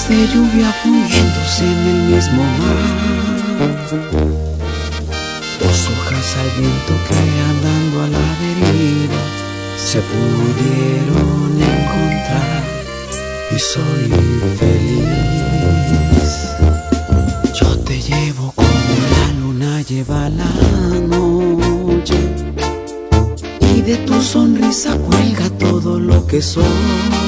De 0.08 0.26
lluvia 0.28 0.72
fundiéndose 0.82 1.64
en 1.64 1.86
el 1.86 2.02
mismo 2.14 2.42
mar, 2.42 2.86
dos 5.60 5.80
hojas 5.90 6.36
al 6.40 6.50
viento 6.58 6.94
que 7.06 7.18
andando 7.50 8.02
a 8.04 8.08
la 8.08 8.28
deriva 8.40 9.22
se 9.76 10.00
pudieron 10.00 11.60
encontrar 11.60 12.62
y 13.54 13.58
soy 13.58 14.04
feliz. 14.58 16.32
Yo 17.60 17.78
te 17.80 18.00
llevo 18.00 18.52
como 18.52 18.92
la 19.14 19.26
luna 19.40 19.82
lleva 19.82 20.30
la 20.30 20.52
noche 21.06 22.18
y 23.74 23.82
de 23.82 23.96
tu 23.98 24.22
sonrisa 24.22 24.96
cuelga 24.96 25.50
todo 25.58 26.00
lo 26.00 26.26
que 26.26 26.40
soy. 26.40 27.27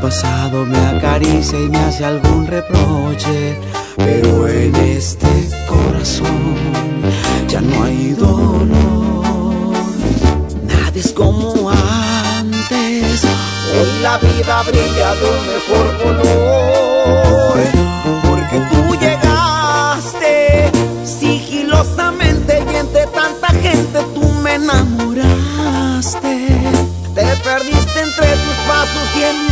Pasado 0.00 0.64
me 0.64 0.78
acaricia 0.78 1.58
y 1.60 1.68
me 1.68 1.78
hace 1.78 2.06
algún 2.06 2.46
reproche, 2.46 3.54
pero 3.98 4.48
en 4.48 4.74
este 4.74 5.28
corazón 5.68 6.64
ya 7.46 7.60
no 7.60 7.84
hay 7.84 8.14
dolor. 8.14 9.74
Nada 10.64 10.92
es 10.94 11.12
como 11.12 11.70
antes, 11.70 13.24
hoy 13.74 14.02
la 14.02 14.16
vida 14.18 14.62
brilla 14.62 15.14
de 15.16 15.24
un 15.36 15.46
mejor 15.52 15.98
color, 16.02 17.58
porque 18.26 18.58
tú 18.70 18.82
llegaste 18.98 20.72
sigilosamente 21.04 22.64
y 22.72 22.74
entre 22.74 23.06
tanta 23.08 23.48
gente 23.48 24.02
tú 24.14 24.22
me 24.42 24.54
enamoraste. 24.54 26.34
Te 27.14 27.26
perdiste 27.44 28.00
entre 28.00 28.28
tus 28.36 28.56
pasos 28.66 29.08
y 29.16 29.22
en 29.24 29.49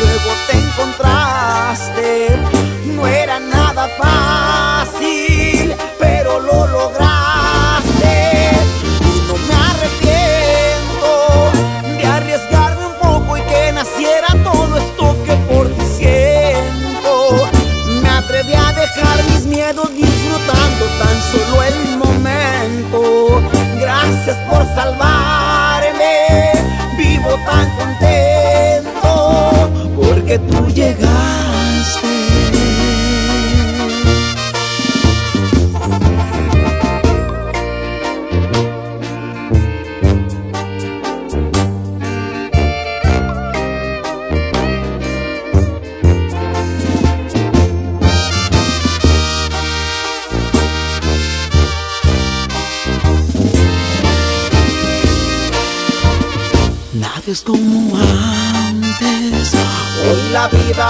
luego 0.00 0.30
te 0.46 0.58
encontraste. 0.58 2.38
No 2.86 3.06
era 3.06 3.38
nada 3.38 3.88
fácil, 3.98 5.74
pero 5.98 6.40
lo 6.40 6.66
lograste. 6.66 7.19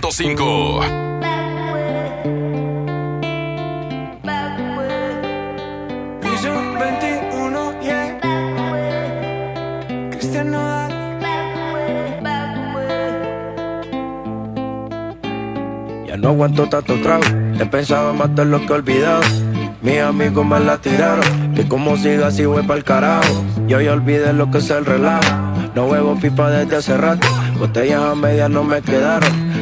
92.5. 0.00 0.80
Piso 6.20 6.52
21, 6.78 7.82
yeah. 7.82 8.20
Cristian 10.10 10.50
Nodal. 10.52 10.92
Ya 16.06 16.16
no 16.16 16.28
aguanto 16.28 16.68
tanto 16.68 16.94
trago, 17.00 17.24
he 17.58 17.66
pensado 17.66 18.14
de 18.28 18.44
lo 18.44 18.60
que 18.60 18.66
he 18.66 18.72
olvidado. 18.72 19.22
Mis 19.82 20.00
amigos 20.00 20.44
me 20.44 20.60
la 20.60 20.78
tiraron, 20.78 21.54
que 21.54 21.66
como 21.66 21.96
siga 21.96 22.28
así 22.28 22.44
voy 22.44 22.62
pa'l 22.62 22.84
carajo. 22.84 23.44
Yo 23.66 23.80
ya 23.80 23.92
olvidé 23.92 24.32
lo 24.32 24.50
que 24.50 24.58
es 24.58 24.70
el 24.70 24.84
relajo, 24.84 25.34
no 25.74 25.86
huevo 25.86 26.16
pipa 26.20 26.50
desde 26.50 26.76
hace 26.76 26.96
rato. 26.96 27.26
Botellas 27.58 28.02
a 28.02 28.14
medias 28.14 28.50
no 28.50 28.62
me 28.64 28.80
quedaron, 28.82 29.47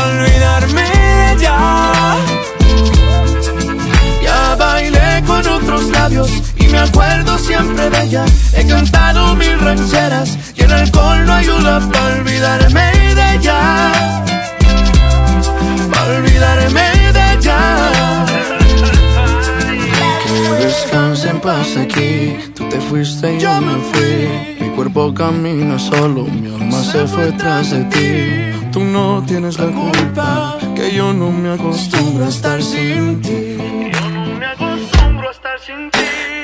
Olvidarme 0.00 0.82
de 0.82 1.32
ella. 1.32 1.56
Ya 4.22 4.56
bailé 4.56 5.22
con 5.26 5.46
otros 5.46 5.84
labios 5.90 6.30
y 6.56 6.66
me 6.68 6.78
acuerdo 6.78 7.38
siempre 7.38 7.90
de 7.90 8.02
ella. 8.04 8.24
He 8.56 8.66
cantado 8.66 9.34
mil 9.36 9.58
rancheras 9.60 10.38
y 10.54 10.62
el 10.62 10.72
alcohol 10.72 11.26
no 11.26 11.32
ayuda 11.32 11.80
para 11.90 12.16
olvidarme 12.20 12.92
de 13.14 13.34
ella. 13.34 13.92
Olvidarme 16.08 16.86
de 17.12 17.32
ella. 17.34 17.58
Que 20.26 20.64
descanse 20.64 21.28
en 21.28 21.40
paz 21.40 21.76
aquí. 21.76 22.36
Tú 22.54 22.68
te 22.68 22.80
fuiste 22.80 23.34
y 23.34 23.40
yo 23.40 23.60
me 23.60 23.74
fui. 23.90 24.28
Mi 24.60 24.68
cuerpo 24.74 25.12
camina 25.12 25.78
solo, 25.78 26.24
mi 26.24 26.48
alma 26.54 26.82
se 26.82 27.06
fue 27.06 27.32
tras 27.32 27.70
de 27.70 27.84
ti. 27.84 28.61
Tú 28.72 28.80
no 28.84 29.22
tienes 29.26 29.58
la 29.58 29.66
culpa, 29.66 30.58
que 30.74 30.94
yo 30.94 31.12
no 31.12 31.30
me 31.30 31.50
acostumbro 31.50 32.24
a 32.24 32.28
estar 32.28 32.62
sin 32.62 33.20
ti. 33.20 33.58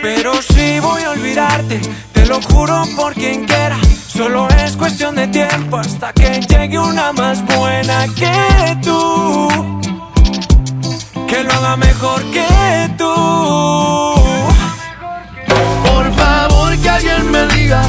Pero 0.02 0.42
si 0.42 0.78
voy 0.80 1.02
a 1.04 1.10
olvidarte, 1.12 1.80
te 2.12 2.26
lo 2.26 2.40
juro 2.42 2.84
por 2.96 3.14
quien 3.14 3.46
quiera. 3.46 3.78
Solo 4.06 4.46
es 4.50 4.76
cuestión 4.76 5.14
de 5.14 5.28
tiempo 5.28 5.78
hasta 5.78 6.12
que 6.12 6.40
llegue 6.40 6.78
una 6.78 7.12
más 7.12 7.42
buena 7.46 8.06
que 8.14 8.76
tú. 8.82 9.48
Que 11.26 11.44
lo 11.44 11.52
haga 11.52 11.76
mejor 11.76 12.22
que 12.30 12.90
tú. 12.98 13.14
Por 15.82 16.12
favor 16.14 16.76
que 16.76 16.88
alguien 16.90 17.30
me 17.30 17.46
diga 17.48 17.88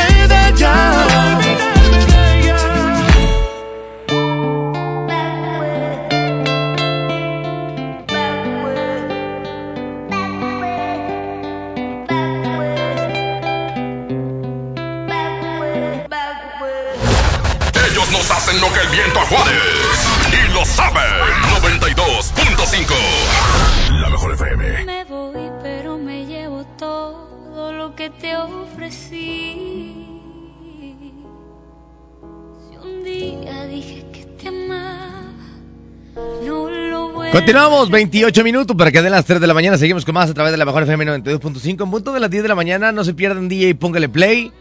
el 18.81 18.89
viento 18.89 19.19
a 19.19 19.25
Juárez. 19.25 19.57
Y 20.31 20.53
lo 20.53 20.65
saben. 20.65 21.03
92.5. 21.61 22.93
La 24.01 24.09
mejor 24.09 24.33
FM. 24.33 24.85
Me 24.85 25.03
voy, 25.05 25.51
pero 25.61 25.97
me 25.97 26.25
llevo 26.25 26.65
todo 26.77 27.71
lo 27.73 27.95
que 27.95 28.09
te 28.09 28.35
ofrecí. 28.35 30.07
Si 32.69 32.77
un 32.81 33.03
día 33.03 33.65
dije 33.65 34.05
que 34.11 34.25
te 34.25 34.47
amaba, 34.47 35.31
no 36.45 36.69
lo 36.69 37.09
vuelvo 37.09 37.31
Continuamos, 37.31 37.89
28 37.89 38.43
minutos 38.43 38.75
para 38.75 38.91
que 38.91 39.01
den 39.01 39.11
las 39.11 39.25
3 39.25 39.39
de 39.39 39.47
la 39.47 39.53
mañana. 39.53 39.77
Seguimos 39.77 40.05
con 40.05 40.15
más 40.15 40.29
a 40.29 40.33
través 40.33 40.51
de 40.51 40.57
la 40.57 40.65
mejor 40.65 40.83
FM 40.83 41.05
92.5. 41.05 41.83
En 41.83 41.91
punto 41.91 42.13
de 42.13 42.19
las 42.19 42.29
10 42.29 42.43
de 42.43 42.49
la 42.49 42.55
mañana, 42.55 42.91
no 42.91 43.03
se 43.03 43.13
pierdan 43.13 43.47
DJ, 43.47 43.75
póngale 43.75 44.09
play. 44.09 44.51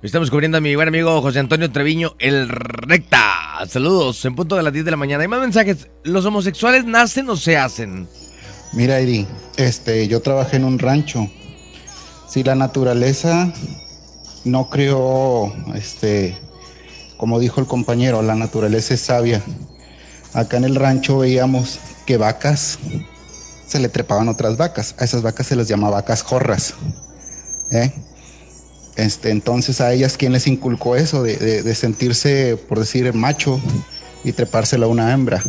Estamos 0.00 0.30
cubriendo 0.30 0.58
a 0.58 0.60
mi 0.60 0.76
buen 0.76 0.86
amigo 0.86 1.20
José 1.20 1.40
Antonio 1.40 1.72
Treviño, 1.72 2.14
el 2.20 2.48
recta. 2.48 3.66
Saludos, 3.68 4.24
en 4.24 4.36
punto 4.36 4.54
de 4.54 4.62
las 4.62 4.72
10 4.72 4.84
de 4.84 4.92
la 4.92 4.96
mañana. 4.96 5.22
Hay 5.22 5.28
más 5.28 5.40
mensajes. 5.40 5.88
¿Los 6.04 6.24
homosexuales 6.24 6.84
nacen 6.84 7.28
o 7.28 7.36
se 7.36 7.56
hacen? 7.56 8.06
Mira, 8.72 9.00
Eri, 9.00 9.26
este, 9.56 10.06
yo 10.06 10.22
trabajé 10.22 10.58
en 10.58 10.64
un 10.64 10.78
rancho. 10.78 11.28
Si 12.28 12.44
la 12.44 12.54
naturaleza 12.54 13.52
no 14.44 14.70
creó, 14.70 15.52
este, 15.74 16.38
como 17.16 17.40
dijo 17.40 17.60
el 17.60 17.66
compañero, 17.66 18.22
la 18.22 18.36
naturaleza 18.36 18.94
es 18.94 19.00
sabia. 19.00 19.42
Acá 20.32 20.58
en 20.58 20.64
el 20.64 20.76
rancho 20.76 21.18
veíamos 21.18 21.80
que 22.06 22.18
vacas 22.18 22.78
se 23.66 23.80
le 23.80 23.88
trepaban 23.88 24.28
otras 24.28 24.56
vacas. 24.58 24.94
A 25.00 25.04
esas 25.04 25.22
vacas 25.22 25.48
se 25.48 25.56
les 25.56 25.66
llama 25.66 25.90
vacas 25.90 26.22
jorras. 26.22 26.74
¿eh? 27.72 27.92
Este, 28.98 29.30
entonces 29.30 29.80
a 29.80 29.92
ellas, 29.92 30.16
¿quién 30.18 30.32
les 30.32 30.46
inculcó 30.46 30.96
eso? 30.96 31.22
De, 31.22 31.36
de- 31.36 31.62
de 31.62 31.74
sentirse, 31.74 32.58
por 32.68 32.78
decir, 32.80 33.12
macho 33.14 33.58
y 34.24 34.32
trepársela 34.32 34.84
a 34.86 34.88
una 34.88 35.12
hembra. 35.12 35.42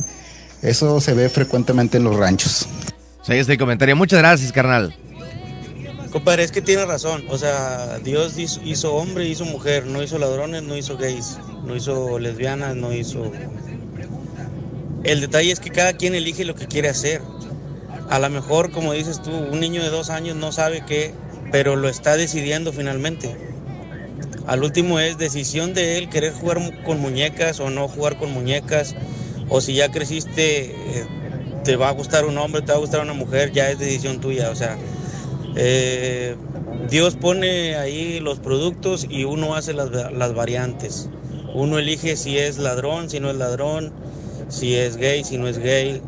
Eso 0.61 1.01
se 1.01 1.13
ve 1.13 1.27
frecuentemente 1.29 1.97
en 1.97 2.03
los 2.03 2.15
ranchos. 2.15 2.67
Sí, 3.23 3.33
ahí 3.33 3.39
está 3.39 3.51
el 3.53 3.57
comentario. 3.59 3.95
Muchas 3.95 4.19
gracias, 4.19 4.51
carnal. 4.51 4.95
Compadre, 6.11 6.43
es 6.43 6.51
que 6.51 6.61
tiene 6.61 6.85
razón. 6.85 7.23
O 7.29 7.37
sea, 7.37 7.99
Dios 8.03 8.37
hizo, 8.37 8.61
hizo 8.63 8.93
hombre, 8.93 9.27
hizo 9.27 9.45
mujer. 9.45 9.85
No 9.85 10.01
hizo 10.03 10.17
ladrones, 10.19 10.63
no 10.63 10.77
hizo 10.77 10.97
gays. 10.97 11.37
No 11.65 11.75
hizo 11.75 12.19
lesbianas, 12.19 12.75
no 12.75 12.93
hizo... 12.93 13.31
El 15.03 15.21
detalle 15.21 15.51
es 15.51 15.59
que 15.59 15.69
cada 15.69 15.93
quien 15.93 16.13
elige 16.13 16.45
lo 16.45 16.55
que 16.55 16.67
quiere 16.67 16.89
hacer. 16.89 17.21
A 18.09 18.19
lo 18.19 18.29
mejor, 18.29 18.71
como 18.71 18.93
dices 18.93 19.21
tú, 19.21 19.31
un 19.31 19.59
niño 19.59 19.81
de 19.81 19.89
dos 19.89 20.09
años 20.09 20.35
no 20.35 20.51
sabe 20.51 20.83
qué, 20.85 21.13
pero 21.51 21.75
lo 21.75 21.89
está 21.89 22.17
decidiendo 22.17 22.71
finalmente. 22.73 23.35
Al 24.47 24.63
último 24.63 24.99
es 24.99 25.17
decisión 25.17 25.73
de 25.73 25.97
él 25.97 26.09
querer 26.09 26.33
jugar 26.33 26.59
con 26.83 26.99
muñecas 26.99 27.59
o 27.59 27.69
no 27.69 27.87
jugar 27.87 28.17
con 28.17 28.31
muñecas. 28.31 28.95
O 29.47 29.61
si 29.61 29.75
ya 29.75 29.89
creciste, 29.89 30.65
eh, 30.65 31.05
te 31.63 31.75
va 31.75 31.89
a 31.89 31.91
gustar 31.91 32.25
un 32.25 32.37
hombre, 32.37 32.61
te 32.61 32.71
va 32.71 32.77
a 32.77 32.81
gustar 32.81 33.01
una 33.01 33.13
mujer, 33.13 33.51
ya 33.51 33.69
es 33.69 33.79
decisión 33.79 34.19
tuya. 34.19 34.49
O 34.49 34.55
sea, 34.55 34.77
eh, 35.55 36.35
Dios 36.89 37.15
pone 37.15 37.75
ahí 37.75 38.19
los 38.19 38.39
productos 38.39 39.05
y 39.09 39.23
uno 39.23 39.55
hace 39.55 39.73
las, 39.73 39.91
las 39.91 40.33
variantes. 40.33 41.09
Uno 41.53 41.79
elige 41.79 42.15
si 42.15 42.37
es 42.37 42.57
ladrón, 42.57 43.09
si 43.09 43.19
no 43.19 43.29
es 43.29 43.35
ladrón, 43.35 43.91
si 44.49 44.75
es 44.75 44.97
gay, 44.97 45.23
si 45.23 45.37
no 45.37 45.47
es 45.47 45.57
gay. 45.59 46.01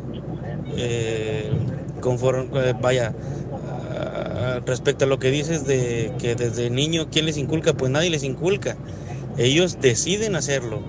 Eh, 0.76 1.50
conforme, 2.00 2.72
vaya, 2.80 3.14
respecto 4.66 5.04
a 5.04 5.08
lo 5.08 5.18
que 5.18 5.30
dices 5.30 5.66
de 5.66 6.12
que 6.18 6.34
desde 6.34 6.70
niño, 6.70 7.08
¿quién 7.10 7.26
les 7.26 7.36
inculca? 7.36 7.72
Pues 7.72 7.90
nadie 7.90 8.10
les 8.10 8.22
inculca. 8.22 8.76
Ellos 9.38 9.78
deciden 9.80 10.36
hacerlo. 10.36 10.82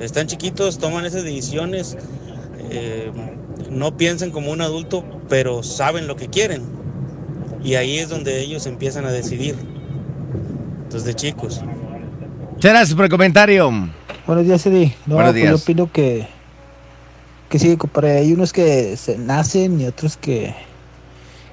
Están 0.00 0.26
chiquitos, 0.26 0.78
toman 0.78 1.04
esas 1.04 1.24
decisiones, 1.24 1.96
eh, 2.70 3.10
no 3.70 3.96
piensan 3.96 4.30
como 4.30 4.50
un 4.50 4.60
adulto, 4.60 5.04
pero 5.28 5.62
saben 5.62 6.06
lo 6.06 6.16
que 6.16 6.28
quieren. 6.28 6.62
Y 7.62 7.74
ahí 7.74 7.98
es 7.98 8.08
donde 8.08 8.40
ellos 8.40 8.66
empiezan 8.66 9.04
a 9.04 9.12
decidir. 9.12 9.56
Desde 10.90 11.14
chicos. 11.14 11.60
Muchas 12.52 12.72
gracias 12.72 12.94
por 12.96 13.04
el 13.04 13.10
comentario. 13.10 13.70
Buenos 14.26 14.44
días, 14.44 14.64
Eddie. 14.66 14.94
No, 15.06 15.14
Buenos 15.16 15.32
pues 15.32 15.42
días. 15.42 15.50
yo 15.50 15.62
opino 15.62 15.92
que, 15.92 16.26
que 17.48 17.58
sí, 17.58 17.76
compadre. 17.76 18.18
Hay 18.18 18.32
unos 18.32 18.52
que 18.52 18.96
se 18.96 19.18
nacen 19.18 19.80
y 19.80 19.86
otros 19.86 20.16
que, 20.16 20.54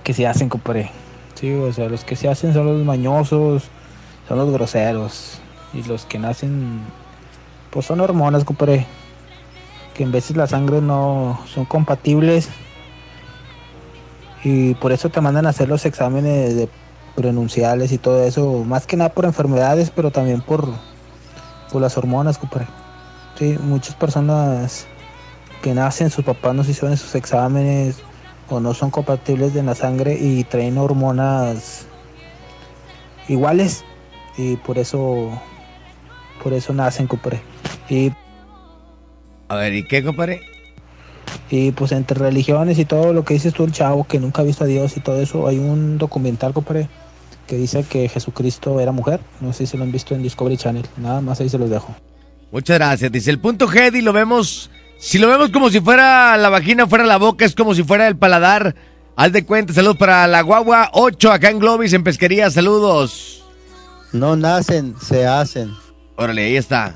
que 0.03 0.13
se 0.13 0.25
hacen, 0.25 0.49
compadre. 0.49 0.89
Sí, 1.37 1.53
o 1.53 1.71
sea, 1.71 1.87
los 1.87 2.03
que 2.03 2.15
se 2.15 2.27
hacen 2.27 2.51
son 2.51 2.65
los 2.65 2.83
mañosos, 2.83 3.69
son 4.27 4.37
los 4.39 4.51
groseros. 4.51 5.39
Y 5.71 5.83
los 5.83 6.05
que 6.05 6.17
nacen, 6.17 6.79
pues 7.69 7.85
son 7.85 8.01
hormonas, 8.01 8.43
compadre. 8.43 8.87
Que 9.93 10.01
en 10.01 10.11
veces 10.11 10.35
la 10.35 10.47
sangre 10.47 10.81
no 10.81 11.39
son 11.45 11.65
compatibles. 11.65 12.49
Y 14.43 14.73
por 14.75 14.91
eso 14.91 15.09
te 15.09 15.21
mandan 15.21 15.45
a 15.45 15.49
hacer 15.49 15.69
los 15.69 15.85
exámenes 15.85 16.55
de 16.55 16.69
prenunciales 17.15 17.91
y 17.91 17.99
todo 17.99 18.23
eso. 18.23 18.63
Más 18.63 18.87
que 18.87 18.97
nada 18.97 19.11
por 19.11 19.25
enfermedades, 19.25 19.91
pero 19.91 20.09
también 20.09 20.41
por, 20.41 20.67
por 21.71 21.81
las 21.83 21.99
hormonas, 21.99 22.39
compadre. 22.39 22.65
Sí, 23.37 23.59
muchas 23.61 23.93
personas 23.93 24.87
que 25.61 25.75
nacen, 25.75 26.09
sus 26.09 26.25
papás 26.25 26.55
no 26.55 26.63
hicieron 26.63 26.93
esos 26.93 27.13
exámenes 27.13 28.01
o 28.49 28.59
no 28.59 28.73
son 28.73 28.89
compatibles 28.91 29.55
en 29.55 29.65
la 29.65 29.75
sangre 29.75 30.17
y 30.19 30.43
traen 30.43 30.77
hormonas 30.77 31.85
iguales 33.27 33.83
y 34.37 34.55
por 34.57 34.77
eso 34.77 35.31
por 36.43 36.53
eso 36.53 36.73
nacen, 36.73 37.07
compadre. 37.07 37.41
Y 37.89 38.11
A 39.49 39.55
ver, 39.55 39.73
¿y 39.73 39.87
qué, 39.87 40.03
compadre? 40.03 40.41
y 41.49 41.71
pues 41.71 41.91
entre 41.93 42.19
religiones 42.19 42.77
y 42.77 42.85
todo 42.85 43.13
lo 43.13 43.23
que 43.23 43.33
dices 43.33 43.53
tú, 43.53 43.63
el 43.63 43.71
chavo 43.71 44.03
que 44.03 44.19
nunca 44.19 44.41
ha 44.41 44.45
visto 44.45 44.63
a 44.63 44.67
Dios 44.67 44.97
y 44.97 44.99
todo 44.99 45.21
eso, 45.21 45.47
hay 45.47 45.57
un 45.57 45.97
documental, 45.97 46.53
compadre, 46.53 46.89
que 47.47 47.55
dice 47.55 47.83
que 47.83 48.09
Jesucristo 48.09 48.79
era 48.79 48.91
mujer. 48.91 49.21
No 49.39 49.53
sé 49.53 49.65
si 49.65 49.77
lo 49.77 49.83
han 49.83 49.91
visto 49.91 50.13
en 50.13 50.21
Discovery 50.21 50.57
Channel. 50.57 50.85
Nada 50.97 51.21
más 51.21 51.39
ahí 51.39 51.47
se 51.49 51.57
los 51.57 51.69
dejo. 51.69 51.95
Muchas 52.51 52.77
gracias. 52.77 53.11
Dice 53.11 53.29
el 53.31 53.39
punto 53.39 53.67
G 53.67 53.95
y 53.97 54.01
lo 54.01 54.11
vemos. 54.11 54.69
Si 54.99 55.19
lo 55.19 55.27
vemos 55.27 55.51
como 55.51 55.69
si 55.69 55.79
fuera 55.79 56.35
la 56.37 56.49
vagina, 56.49 56.87
fuera 56.87 57.05
la 57.05 57.17
boca, 57.17 57.45
es 57.45 57.55
como 57.55 57.75
si 57.75 57.83
fuera 57.83 58.07
el 58.07 58.17
paladar. 58.17 58.75
Haz 59.15 59.31
de 59.31 59.45
cuenta, 59.45 59.73
saludos 59.73 59.97
para 59.97 60.27
la 60.27 60.41
guagua 60.41 60.89
8 60.93 61.31
acá 61.31 61.49
en 61.49 61.59
Globis, 61.59 61.93
en 61.93 62.03
pesquería, 62.03 62.49
saludos. 62.49 63.43
No 64.13 64.35
nacen, 64.35 64.95
se 65.01 65.25
hacen. 65.25 65.71
Órale, 66.15 66.45
ahí 66.45 66.55
está. 66.55 66.95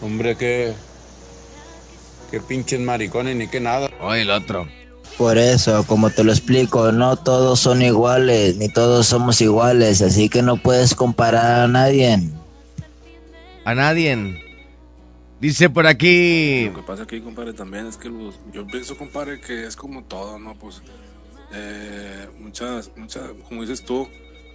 Hombre, 0.00 0.36
que. 0.36 0.72
Que 2.30 2.40
pinches 2.40 2.80
maricones 2.80 3.36
ni 3.36 3.46
que 3.46 3.60
nada. 3.60 3.90
Oye, 4.00 4.22
el 4.22 4.30
otro. 4.30 4.66
Por 5.18 5.36
eso, 5.38 5.84
como 5.86 6.10
te 6.10 6.24
lo 6.24 6.32
explico, 6.32 6.90
no 6.90 7.16
todos 7.16 7.60
son 7.60 7.82
iguales, 7.82 8.56
ni 8.56 8.68
todos 8.68 9.06
somos 9.06 9.40
iguales, 9.40 10.00
así 10.00 10.28
que 10.28 10.42
no 10.42 10.56
puedes 10.56 10.94
comparar 10.94 11.60
a 11.60 11.68
nadie. 11.68 12.18
A 13.64 13.74
nadie. 13.74 14.40
Dice 15.42 15.68
por 15.68 15.88
aquí. 15.88 16.66
Lo 16.66 16.76
que 16.76 16.82
pasa 16.82 17.02
aquí, 17.02 17.20
compadre, 17.20 17.52
también 17.52 17.88
es 17.88 17.96
que 17.96 18.08
yo 18.52 18.64
pienso, 18.64 18.96
compadre, 18.96 19.40
que 19.40 19.66
es 19.66 19.74
como 19.74 20.04
todo, 20.04 20.38
¿no? 20.38 20.54
Pues 20.54 20.82
eh, 21.52 22.28
muchas, 22.38 22.92
muchas, 22.96 23.32
como 23.48 23.62
dices 23.62 23.84
tú, 23.84 24.08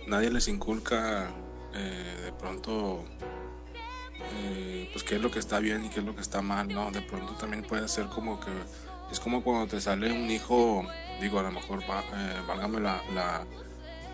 nadie 0.08 0.32
les 0.32 0.48
inculca 0.48 1.30
eh, 1.74 2.22
de 2.24 2.32
pronto, 2.32 3.04
eh, 4.40 4.90
pues 4.94 5.04
qué 5.04 5.18
es 5.18 5.22
lo 5.22 5.30
que 5.30 5.40
está 5.40 5.60
bien 5.60 5.84
y 5.84 5.90
qué 5.90 6.00
es 6.00 6.06
lo 6.06 6.16
que 6.16 6.22
está 6.22 6.42
mal, 6.42 6.70
¿no? 6.70 6.90
De 6.90 7.02
pronto 7.02 7.34
también 7.34 7.64
puede 7.64 7.86
ser 7.90 8.06
como 8.06 8.40
que 8.40 8.52
es 9.12 9.20
como 9.20 9.44
cuando 9.44 9.68
te 9.68 9.82
sale 9.82 10.10
un 10.14 10.32
hijo, 10.32 10.88
digo, 11.20 11.40
a 11.40 11.44
lo 11.44 11.52
mejor, 11.52 11.82
va, 11.82 12.00
eh, 12.00 12.42
válgame 12.48 12.80
la, 12.80 13.02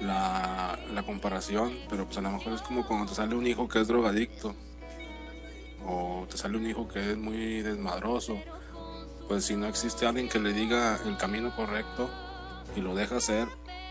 la, 0.02 0.80
la 0.92 1.04
comparación, 1.04 1.78
pero 1.88 2.06
pues 2.06 2.18
a 2.18 2.22
lo 2.22 2.32
mejor 2.32 2.54
es 2.54 2.64
como 2.64 2.84
cuando 2.88 3.06
te 3.06 3.14
sale 3.14 3.36
un 3.36 3.46
hijo 3.46 3.68
que 3.68 3.80
es 3.80 3.88
drogadicto 3.88 4.56
o 5.86 6.26
te 6.30 6.38
sale 6.38 6.58
un 6.58 6.68
hijo 6.68 6.88
que 6.88 7.12
es 7.12 7.18
muy 7.18 7.62
desmadroso, 7.62 8.38
pues 9.28 9.46
si 9.46 9.56
no 9.56 9.68
existe 9.68 10.06
alguien 10.06 10.30
que 10.30 10.40
le 10.40 10.54
diga 10.54 11.00
el 11.06 11.18
camino 11.18 11.56
correcto 11.56 12.10
y 12.76 12.82
lo 12.82 12.96
deja 12.96 13.18
hacer, 13.18 13.48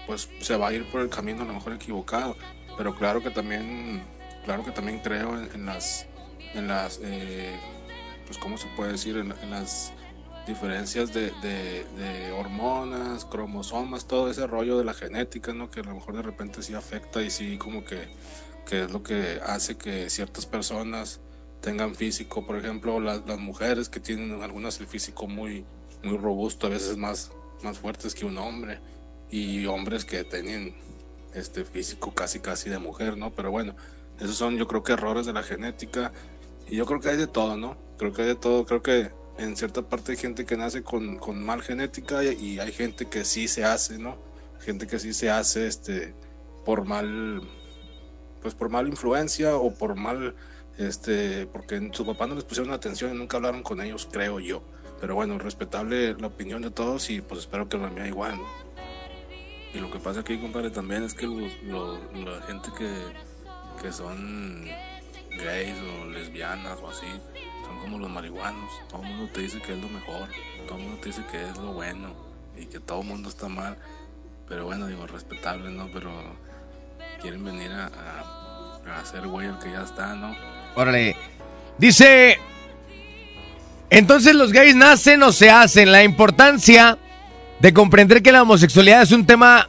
pues 0.07 0.29
se 0.41 0.57
va 0.57 0.69
a 0.69 0.73
ir 0.73 0.91
por 0.91 1.01
el 1.01 1.09
camino 1.09 1.43
a 1.43 1.47
lo 1.47 1.55
mejor 1.55 1.73
equivocado. 1.75 2.37
Pero 2.77 2.95
claro 2.95 3.23
que 3.23 3.31
también, 3.31 4.03
claro 4.45 4.65
que 4.65 4.71
también 4.73 5.01
creo 5.01 5.39
en, 5.39 5.67
las, 5.67 6.07
en 6.55 6.69
las, 6.69 6.99
eh, 7.03 7.55
pues 8.27 8.39
cómo 8.39 8.57
se 8.59 8.67
puede 8.77 8.93
decir, 8.93 9.17
en, 9.17 9.29
las 9.51 9.93
diferencias 10.47 11.13
de, 11.13 11.31
de- 11.43 11.85
de 11.97 12.33
hormonas, 12.33 13.25
cromosomas, 13.25 14.07
todo 14.07 14.29
ese 14.31 14.47
rollo 14.47 14.77
de 14.79 14.85
la 14.85 14.93
genética, 14.95 15.53
¿no? 15.53 15.71
Que 15.71 15.81
a 15.81 15.85
lo 15.85 15.95
mejor 15.95 16.17
de 16.17 16.23
repente 16.23 16.63
sí 16.63 16.75
afecta 16.75 17.23
y 17.23 17.31
sí 17.31 17.59
como 17.59 17.85
que, 17.85 18.09
que 18.67 18.85
es 18.85 18.91
lo 18.91 19.03
que 19.05 19.41
hace 19.47 19.77
que 19.77 20.11
ciertas 20.11 20.47
personas 20.47 21.21
tengan 21.63 21.95
físico, 21.95 22.45
por 22.45 22.57
ejemplo, 22.57 23.01
las, 23.01 23.25
las 23.27 23.39
mujeres 23.39 23.89
que 23.89 24.01
tienen 24.01 24.43
algunas 24.43 24.79
el 24.81 24.87
físico 24.87 25.27
muy, 25.27 25.65
muy 26.03 26.19
robusto, 26.19 26.67
a 26.67 26.71
veces 26.71 26.99
más, 26.99 27.33
más 27.63 27.79
fuertes 27.79 28.15
que 28.15 28.27
un 28.27 28.37
hombre, 28.37 28.81
y 29.31 29.65
hombres 29.65 30.05
que 30.05 30.25
tienen 30.25 30.75
este 31.33 31.65
físico 31.65 32.13
casi 32.13 32.41
casi 32.41 32.69
de 32.69 32.79
mujer, 32.79 33.17
¿no? 33.17 33.31
Pero 33.31 33.51
bueno, 33.51 33.75
esos 34.21 34.37
son 34.37 34.59
yo 34.59 34.69
creo 34.69 34.83
que 34.83 34.93
errores 34.93 35.25
de 35.25 35.33
la 35.33 35.43
genética, 35.43 36.13
y 36.69 36.77
yo 36.77 36.85
creo 36.85 37.01
que 37.01 37.09
hay 37.09 37.17
de 37.17 37.29
todo, 37.29 37.57
¿no? 37.57 37.79
Creo 37.97 38.13
que 38.13 38.23
hay 38.23 38.29
de 38.29 38.35
todo, 38.35 38.67
creo 38.67 38.83
que 38.83 39.11
en 39.39 39.57
cierta 39.57 39.83
parte 39.83 40.13
hay 40.13 40.19
gente 40.19 40.45
que 40.45 40.57
nace 40.57 40.83
con, 40.83 41.17
con 41.19 41.43
mal 41.43 41.63
genética 41.63 42.23
y, 42.25 42.59
hay 42.59 42.73
gente 42.73 43.07
que 43.07 43.25
sí 43.25 43.49
se 43.49 43.65
hace, 43.65 43.99
¿no? 43.99 44.19
gente 44.63 44.87
que 44.87 44.99
sí 44.99 45.13
se 45.13 45.29
hace 45.29 45.67
este 45.67 46.15
por 46.65 46.85
mal 46.85 47.43
pues 48.41 48.55
por 48.55 48.69
mala 48.69 48.89
influencia 48.89 49.57
o 49.57 49.75
por 49.75 49.97
mal 49.97 50.35
este 50.89 51.47
porque 51.47 51.91
su 51.93 52.05
papá 52.07 52.27
no 52.27 52.35
les 52.35 52.45
pusieron 52.45 52.73
atención 52.73 53.15
y 53.15 53.19
nunca 53.19 53.37
hablaron 53.37 53.63
con 53.63 53.81
ellos, 53.81 54.09
creo 54.11 54.41
yo. 54.41 54.63
Pero 55.01 55.15
bueno, 55.15 55.39
respetable 55.39 56.15
la 56.15 56.29
opinión 56.29 56.63
de 56.63 56.71
todos 56.71 57.11
y 57.11 57.21
pues 57.21 57.41
espero 57.41 57.69
que 57.69 57.77
la 57.79 57.89
mía 57.91 58.07
igual. 58.07 58.39
Y 59.75 59.79
lo 59.81 59.91
que 59.91 59.99
pasa 59.99 60.21
aquí, 60.21 60.39
compadre, 60.39 60.71
también 60.71 61.03
es 61.03 61.15
que 61.15 61.27
los- 61.27 61.53
la 62.15 62.43
gente 62.47 62.69
que, 62.77 62.91
que 63.83 63.91
son 63.93 64.67
gays 65.31 65.77
o 65.81 66.07
lesbianas 66.11 66.79
o 66.83 66.89
así, 66.91 67.07
son 67.67 67.79
como 67.81 67.99
los 67.99 68.11
marihuanos. 68.11 68.71
Todo 68.91 69.03
el 69.03 69.09
mundo 69.09 69.33
te 69.33 69.41
dice 69.41 69.61
que 69.63 69.73
es 69.73 69.81
lo 69.81 69.89
mejor, 69.89 70.29
todo 70.69 70.77
el 70.79 70.85
mundo 70.85 71.01
te 71.01 71.09
dice 71.09 71.25
que 71.31 71.49
es 71.49 71.57
lo 71.59 71.73
bueno 71.73 72.15
y 72.57 72.67
que 72.67 72.81
todo 72.81 73.01
el 73.01 73.07
mundo 73.09 73.29
está 73.31 73.49
mal. 73.49 73.77
Pero 74.47 74.67
bueno, 74.67 74.87
digo, 74.87 75.07
respetable, 75.07 75.71
¿no? 75.71 75.89
Pero 75.93 76.11
quieren 77.23 77.43
venir 77.43 77.71
a, 77.73 77.87
a, 77.87 78.81
a 78.87 79.01
hacer 79.01 79.27
güey 79.27 79.47
el 79.49 79.59
que 79.59 79.71
ya 79.71 79.83
está, 79.83 80.15
¿no? 80.15 80.35
Órale. 80.75 81.17
Dice. 81.79 82.39
Entonces 83.91 84.35
los 84.35 84.53
gays 84.53 84.75
nacen 84.75 85.23
o 85.23 85.33
se 85.33 85.51
hacen. 85.51 85.93
La 85.93 86.03
importancia 86.03 86.99
de 87.61 87.73
comprender 87.73 88.23
que 88.23 88.33
la 88.33 88.43
homosexualidad 88.43 89.03
es 89.03 89.13
un 89.13 89.27
tema 89.27 89.69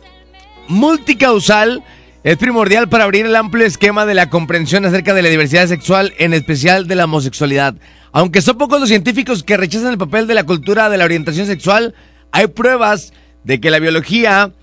multicausal 0.68 1.84
es 2.24 2.38
primordial 2.38 2.88
para 2.88 3.04
abrir 3.04 3.26
el 3.26 3.36
amplio 3.36 3.66
esquema 3.66 4.06
de 4.06 4.14
la 4.14 4.30
comprensión 4.30 4.86
acerca 4.86 5.14
de 5.14 5.22
la 5.22 5.28
diversidad 5.28 5.68
sexual, 5.68 6.14
en 6.18 6.34
especial 6.34 6.88
de 6.88 6.96
la 6.96 7.04
homosexualidad. 7.04 7.76
Aunque 8.14 8.42
son 8.42 8.58
pocos 8.58 8.80
los 8.80 8.88
científicos 8.88 9.44
que 9.44 9.58
rechazan 9.58 9.92
el 9.92 9.98
papel 9.98 10.26
de 10.26 10.34
la 10.34 10.46
cultura 10.46 10.90
de 10.90 10.98
la 10.98 11.04
orientación 11.04 11.48
sexual, 11.48 11.94
hay 12.32 12.48
pruebas 12.48 13.12
de 13.44 13.60
que 13.60 13.70
la 13.70 13.80
biología 13.80 14.54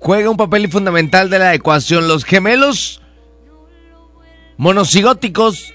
juega 0.00 0.28
un 0.28 0.36
papel 0.36 0.68
fundamental 0.68 1.30
de 1.30 1.38
la 1.38 1.54
ecuación. 1.54 2.08
Los 2.08 2.24
gemelos 2.24 3.00
monocigóticos 4.56 5.72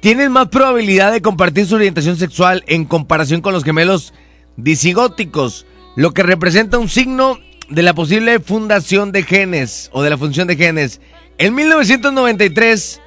tienen 0.00 0.32
más 0.32 0.48
probabilidad 0.48 1.12
de 1.12 1.22
compartir 1.22 1.66
su 1.66 1.74
orientación 1.74 2.16
sexual 2.16 2.64
en 2.66 2.84
comparación 2.84 3.40
con 3.40 3.52
los 3.52 3.64
gemelos 3.64 4.12
disigóticos, 4.56 5.66
lo 5.96 6.12
que 6.12 6.22
representa 6.22 6.78
un 6.78 6.88
signo 6.88 7.38
de 7.68 7.82
la 7.82 7.94
posible 7.94 8.38
fundación 8.40 9.12
de 9.12 9.22
genes 9.22 9.90
o 9.92 10.02
de 10.02 10.10
la 10.10 10.18
función 10.18 10.46
de 10.46 10.56
genes. 10.56 11.00
En 11.38 11.54
1993, 11.54 13.00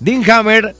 Dean 0.00 0.28
Hammer 0.30 0.74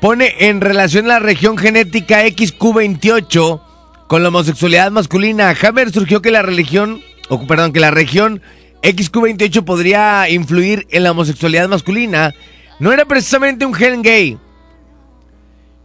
pone 0.00 0.34
en 0.40 0.60
relación 0.60 1.08
la 1.08 1.18
región 1.18 1.56
genética 1.56 2.24
XQ28 2.26 3.62
con 4.08 4.22
la 4.22 4.28
homosexualidad 4.28 4.90
masculina. 4.90 5.54
Hammer 5.60 5.92
surgió 5.92 6.22
que 6.22 6.30
la 6.30 6.42
religión, 6.42 7.02
o 7.28 7.46
perdón, 7.46 7.72
que 7.72 7.80
la 7.80 7.90
región 7.90 8.42
XQ28 8.82 9.64
podría 9.64 10.28
influir 10.28 10.86
en 10.90 11.04
la 11.04 11.12
homosexualidad 11.12 11.68
masculina. 11.68 12.34
No 12.78 12.92
era 12.92 13.04
precisamente 13.04 13.64
un 13.64 13.74
gen 13.74 14.02
gay, 14.02 14.38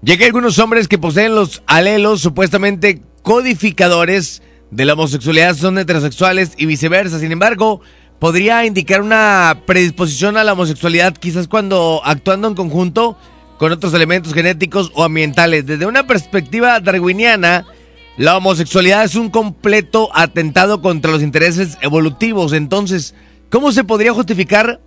ya 0.01 0.17
que 0.17 0.25
algunos 0.25 0.57
hombres 0.59 0.87
que 0.87 0.97
poseen 0.97 1.35
los 1.35 1.61
alelos 1.67 2.21
supuestamente 2.21 3.01
codificadores 3.21 4.41
de 4.71 4.85
la 4.85 4.93
homosexualidad 4.93 5.55
son 5.55 5.77
heterosexuales 5.77 6.53
y 6.57 6.65
viceversa. 6.65 7.19
Sin 7.19 7.31
embargo, 7.31 7.81
podría 8.19 8.65
indicar 8.65 9.01
una 9.01 9.63
predisposición 9.65 10.37
a 10.37 10.43
la 10.43 10.53
homosexualidad 10.53 11.15
quizás 11.15 11.47
cuando 11.47 12.01
actuando 12.03 12.47
en 12.47 12.55
conjunto 12.55 13.17
con 13.59 13.71
otros 13.71 13.93
elementos 13.93 14.33
genéticos 14.33 14.91
o 14.95 15.03
ambientales. 15.03 15.67
Desde 15.67 15.85
una 15.85 16.07
perspectiva 16.07 16.79
darwiniana, 16.79 17.65
la 18.17 18.37
homosexualidad 18.37 19.03
es 19.03 19.15
un 19.15 19.29
completo 19.29 20.09
atentado 20.13 20.81
contra 20.81 21.11
los 21.11 21.21
intereses 21.21 21.77
evolutivos. 21.81 22.53
Entonces, 22.53 23.13
¿cómo 23.51 23.71
se 23.71 23.83
podría 23.83 24.13
justificar 24.13 24.81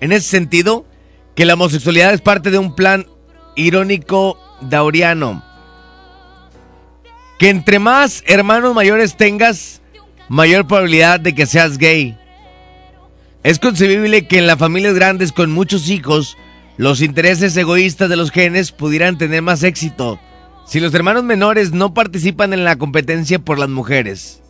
en 0.00 0.12
ese 0.12 0.28
sentido 0.28 0.86
que 1.34 1.46
la 1.46 1.54
homosexualidad 1.54 2.14
es 2.14 2.20
parte 2.20 2.50
de 2.50 2.58
un 2.58 2.76
plan 2.76 3.06
irónico 3.56 4.38
dauriano? 4.68 5.42
Que 7.38 7.50
entre 7.50 7.78
más 7.78 8.22
hermanos 8.26 8.74
mayores 8.74 9.16
tengas, 9.16 9.80
mayor 10.28 10.66
probabilidad 10.66 11.20
de 11.20 11.34
que 11.34 11.46
seas 11.46 11.78
gay. 11.78 12.16
Es 13.42 13.58
concebible 13.58 14.26
que 14.26 14.38
en 14.38 14.46
las 14.46 14.58
familias 14.58 14.94
grandes 14.94 15.32
con 15.32 15.50
muchos 15.50 15.88
hijos, 15.88 16.36
los 16.76 17.00
intereses 17.00 17.56
egoístas 17.56 18.08
de 18.08 18.16
los 18.16 18.30
genes 18.30 18.72
pudieran 18.72 19.18
tener 19.18 19.42
más 19.42 19.62
éxito 19.62 20.18
si 20.64 20.80
los 20.80 20.94
hermanos 20.94 21.24
menores 21.24 21.72
no 21.72 21.92
participan 21.92 22.52
en 22.52 22.64
la 22.64 22.76
competencia 22.76 23.38
por 23.38 23.58
las 23.58 23.68
mujeres. 23.68 24.40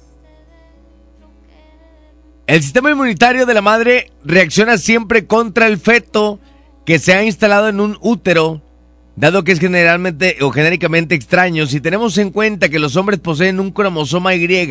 El 2.46 2.62
sistema 2.62 2.90
inmunitario 2.90 3.46
de 3.46 3.54
la 3.54 3.62
madre 3.62 4.10
reacciona 4.24 4.76
siempre 4.78 5.26
contra 5.26 5.66
el 5.66 5.78
feto 5.78 6.38
que 6.84 6.98
se 6.98 7.14
ha 7.14 7.24
instalado 7.24 7.68
en 7.68 7.80
un 7.80 7.98
útero, 8.00 8.62
dado 9.16 9.44
que 9.44 9.52
es 9.52 9.60
generalmente 9.60 10.38
o 10.40 10.50
genéricamente 10.50 11.14
extraño. 11.14 11.66
Si 11.66 11.80
tenemos 11.80 12.16
en 12.18 12.30
cuenta 12.30 12.68
que 12.68 12.78
los 12.78 12.96
hombres 12.96 13.20
poseen 13.20 13.60
un 13.60 13.70
cromosoma 13.70 14.34
Y, 14.34 14.68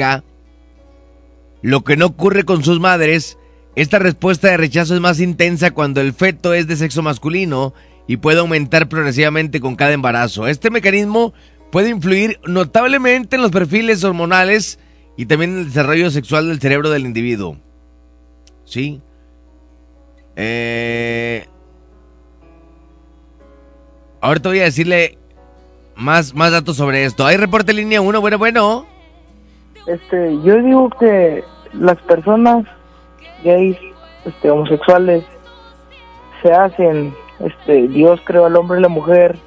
lo 1.61 1.83
que 1.83 1.97
no 1.97 2.07
ocurre 2.07 2.43
con 2.43 2.63
sus 2.63 2.79
madres, 2.79 3.37
esta 3.75 3.99
respuesta 3.99 4.49
de 4.49 4.57
rechazo 4.57 4.95
es 4.95 5.01
más 5.01 5.19
intensa 5.19 5.71
cuando 5.71 6.01
el 6.01 6.13
feto 6.13 6.53
es 6.53 6.67
de 6.67 6.75
sexo 6.75 7.01
masculino 7.01 7.73
y 8.07 8.17
puede 8.17 8.39
aumentar 8.39 8.89
progresivamente 8.89 9.61
con 9.61 9.75
cada 9.75 9.93
embarazo. 9.93 10.47
Este 10.47 10.69
mecanismo 10.69 11.33
puede 11.71 11.89
influir 11.89 12.39
notablemente 12.45 13.35
en 13.35 13.43
los 13.43 13.51
perfiles 13.51 14.03
hormonales 14.03 14.79
y 15.17 15.27
también 15.27 15.51
en 15.51 15.59
el 15.59 15.65
desarrollo 15.67 16.09
sexual 16.09 16.47
del 16.47 16.59
cerebro 16.59 16.89
del 16.89 17.05
individuo. 17.05 17.57
¿Sí? 18.65 19.01
Eh... 20.35 21.45
Ahorita 24.21 24.49
voy 24.49 24.59
a 24.59 24.65
decirle 24.65 25.17
más, 25.95 26.33
más 26.35 26.51
datos 26.51 26.77
sobre 26.77 27.05
esto. 27.05 27.25
Hay 27.25 27.37
reporte 27.37 27.73
línea 27.73 28.01
1, 28.01 28.21
bueno, 28.21 28.37
bueno. 28.37 28.85
Este, 29.87 30.37
yo 30.43 30.61
digo 30.61 30.89
que 30.99 31.43
las 31.73 31.97
personas 32.03 32.65
gays, 33.43 33.77
este, 34.25 34.51
homosexuales, 34.51 35.23
se 36.41 36.53
hacen, 36.53 37.13
este, 37.39 37.87
Dios 37.87 38.19
creó 38.23 38.45
al 38.45 38.55
hombre 38.55 38.79
y 38.79 38.81
la 38.83 38.89
mujer 38.89 39.37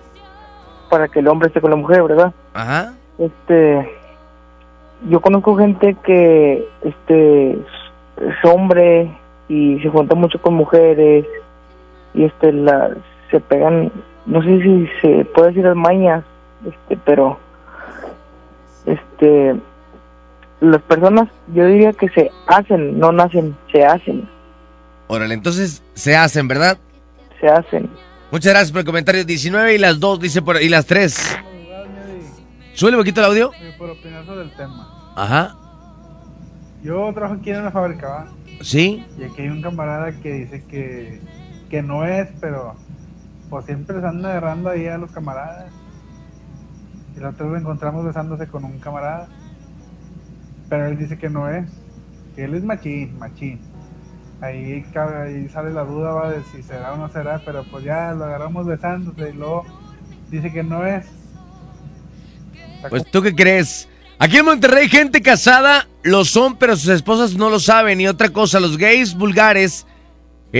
para 0.90 1.08
que 1.08 1.20
el 1.20 1.28
hombre 1.28 1.48
esté 1.48 1.60
con 1.60 1.70
la 1.70 1.76
mujer, 1.76 2.02
¿verdad? 2.02 2.32
Ajá. 2.52 2.94
Este, 3.18 3.88
yo 5.08 5.20
conozco 5.20 5.56
gente 5.56 5.96
que, 6.04 6.68
este, 6.82 7.52
es 7.52 8.44
hombre 8.44 9.10
y 9.48 9.78
se 9.80 9.88
junta 9.88 10.14
mucho 10.14 10.40
con 10.40 10.54
mujeres 10.54 11.26
y 12.14 12.24
este, 12.24 12.52
la, 12.52 12.96
se 13.30 13.40
pegan, 13.40 13.92
no 14.26 14.42
sé 14.42 14.62
si 14.62 14.88
se 15.00 15.24
puede 15.26 15.48
decir 15.48 15.64
las 15.64 15.76
mañas, 15.76 16.24
este, 16.66 16.98
pero, 17.04 17.38
este, 18.86 19.54
las 20.60 20.82
personas, 20.82 21.28
yo 21.54 21.66
diría 21.66 21.92
que 21.92 22.08
se 22.10 22.30
hacen, 22.46 22.98
no 22.98 23.12
nacen, 23.12 23.56
se 23.72 23.84
hacen, 23.84 24.28
Órale, 25.06 25.34
entonces 25.34 25.82
se 25.94 26.16
hacen, 26.16 26.48
¿verdad? 26.48 26.78
se 27.40 27.46
hacen. 27.48 27.90
Muchas 28.30 28.52
gracias 28.52 28.72
por 28.72 28.80
el 28.80 28.86
comentario. 28.86 29.24
19 29.24 29.74
y 29.74 29.78
las 29.78 30.00
2, 30.00 30.20
dice 30.20 30.42
por 30.42 30.60
y 30.60 30.68
las 30.68 30.86
3. 30.86 31.38
Sube 32.72 32.90
un 32.90 32.96
poquito 32.96 33.20
el 33.20 33.26
audio. 33.26 33.52
Eh, 33.60 33.74
por 33.78 33.90
opinar 33.90 34.24
sobre 34.24 34.42
el 34.42 34.50
tema. 34.56 35.12
Ajá. 35.14 35.54
Yo 36.82 37.12
trabajo 37.12 37.34
aquí 37.40 37.50
en 37.50 37.60
una 37.60 37.70
fábrica, 37.70 38.08
¿va? 38.08 38.26
Sí. 38.62 39.04
Y 39.18 39.24
aquí 39.24 39.42
hay 39.42 39.48
un 39.48 39.62
camarada 39.62 40.12
que 40.20 40.32
dice 40.32 40.64
que, 40.68 41.20
que 41.70 41.82
no 41.82 42.04
es, 42.06 42.28
pero 42.40 42.74
pues 43.50 43.66
siempre 43.66 44.00
se 44.00 44.06
anda 44.06 44.30
agarrando 44.30 44.70
ahí 44.70 44.86
a 44.86 44.98
los 44.98 45.10
camaradas. 45.10 45.72
Y 47.16 47.20
la 47.20 47.30
lo 47.30 47.56
encontramos 47.56 48.04
besándose 48.04 48.46
con 48.48 48.64
un 48.64 48.78
camarada. 48.78 49.28
Pero 50.68 50.86
él 50.86 50.98
dice 50.98 51.18
que 51.18 51.30
no 51.30 51.48
es. 51.48 51.70
Que 52.34 52.44
él 52.44 52.54
es 52.54 52.64
machín, 52.64 53.18
machín. 53.18 53.60
Ahí, 54.40 54.84
ahí 54.94 55.48
sale 55.48 55.72
la 55.72 55.84
duda 55.84 56.12
va 56.12 56.30
de 56.30 56.42
si 56.44 56.62
será 56.62 56.92
o 56.92 56.96
no 56.96 57.08
será, 57.08 57.40
pero 57.44 57.64
pues 57.70 57.84
ya 57.84 58.12
lo 58.12 58.24
agarramos 58.24 58.66
besándose 58.66 59.30
y 59.30 59.32
luego 59.32 59.64
dice 60.30 60.52
que 60.52 60.62
no 60.62 60.84
es. 60.84 61.06
Pues 62.88 63.08
tú 63.10 63.22
qué 63.22 63.34
crees? 63.34 63.88
Aquí 64.18 64.36
en 64.36 64.44
Monterrey 64.44 64.88
gente 64.88 65.22
casada 65.22 65.88
lo 66.02 66.24
son, 66.24 66.56
pero 66.56 66.76
sus 66.76 66.88
esposas 66.88 67.34
no 67.34 67.50
lo 67.50 67.58
saben. 67.58 68.00
Y 68.00 68.08
otra 68.08 68.30
cosa, 68.30 68.60
los 68.60 68.76
gays 68.76 69.14
vulgares 69.14 69.86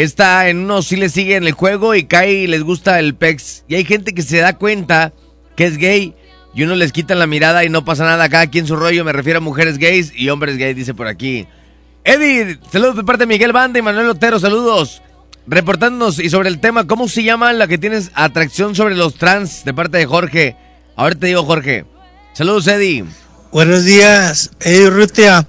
está 0.03 0.49
en 0.49 0.59
uno 0.59 0.83
sí 0.83 0.97
les 0.97 1.12
sigue 1.12 1.37
en 1.37 1.45
el 1.45 1.53
juego 1.53 1.95
y 1.95 2.05
cae 2.05 2.33
y 2.33 2.47
les 2.47 2.62
gusta 2.62 2.99
el 2.99 3.15
pex. 3.15 3.65
Y 3.69 3.77
hay 3.77 3.85
gente 3.85 4.12
que 4.12 4.23
se 4.23 4.39
da 4.39 4.57
cuenta 4.57 5.12
que 5.57 5.66
es 5.66 5.79
gay 5.79 6.15
y 6.55 6.62
uno 6.62 6.75
les 6.75 6.93
quita 6.93 7.15
la 7.15 7.27
mirada 7.27 7.65
y 7.65 7.69
no 7.69 7.85
pasa 7.85 8.05
nada. 8.05 8.29
Cada 8.29 8.49
quien 8.49 8.66
su 8.66 8.77
rollo, 8.77 9.05
me 9.05 9.12
refiero 9.12 9.39
a 9.39 9.41
mujeres 9.41 9.79
gays 9.79 10.12
y 10.15 10.29
hombres 10.31 10.57
gays, 10.57 10.77
dice 10.77 10.95
por 10.95 11.07
aquí. 11.07 11.47
Eddie, 12.05 12.59
saludos 12.71 12.97
de 12.97 13.05
parte 13.05 13.23
de 13.23 13.27
Miguel 13.27 13.53
Banda 13.53 13.79
y 13.79 13.83
Manuel 13.83 14.09
Otero, 14.09 14.39
saludos. 14.39 15.01
Reportándonos 15.47 16.19
y 16.19 16.31
sobre 16.31 16.49
el 16.49 16.59
tema, 16.59 16.87
¿cómo 16.87 17.09
se 17.09 17.23
llama 17.23 17.53
la 17.53 17.66
que 17.66 17.79
tienes 17.79 18.11
atracción 18.15 18.75
sobre 18.75 18.95
los 18.95 19.15
trans 19.15 19.65
de 19.65 19.75
parte 19.75 19.99
de 19.99 20.07
Jorge? 20.07 20.57
Ahora 20.97 21.15
te 21.15 21.27
digo, 21.27 21.45
Jorge. 21.45 21.85
Saludos, 22.33 22.66
Eddie. 22.66 23.05
Buenos 23.53 23.85
días, 23.85 24.51
Eddie 24.61 24.91
Rutia. 24.91 25.47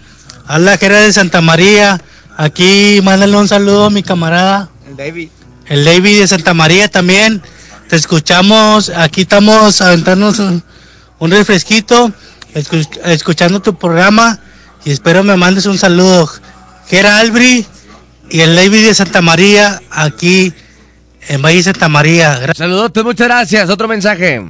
Habla 0.48 0.78
Gerard 0.78 1.06
de 1.06 1.14
Santa 1.14 1.42
María. 1.42 2.00
Aquí 2.38 3.00
mándale 3.04 3.36
un 3.38 3.48
saludo 3.48 3.86
a 3.86 3.90
mi 3.90 4.04
camarada, 4.04 4.70
El 4.88 4.98
David. 4.98 5.30
el 5.68 5.86
David 5.86 6.20
de 6.20 6.28
Santa 6.28 6.54
María 6.54 6.88
también. 6.90 7.42
Te 7.90 7.96
escuchamos, 7.96 8.90
aquí 8.90 9.22
estamos 9.22 9.80
aventándonos 9.82 10.40
un, 10.40 10.64
un 11.20 11.32
refresquito, 11.32 12.12
escu- 12.54 13.00
escuchando 13.06 13.62
tu 13.62 13.76
programa 13.78 14.40
y 14.84 14.92
espero 14.92 15.24
me 15.24 15.36
mandes 15.38 15.66
un 15.66 15.78
saludo. 15.78 16.30
Gera 16.88 17.20
Albri 17.20 17.66
y 18.30 18.42
el 18.42 18.56
David 18.56 18.86
de 18.88 18.94
Santa 18.96 19.22
María 19.22 19.82
aquí 19.92 20.52
en 21.28 21.42
Valle 21.42 21.64
Santa 21.64 21.88
María. 21.90 22.54
Saludos, 22.54 22.92
muchas 23.04 23.28
gracias. 23.28 23.70
Otro 23.70 23.88
mensaje. 23.88 24.44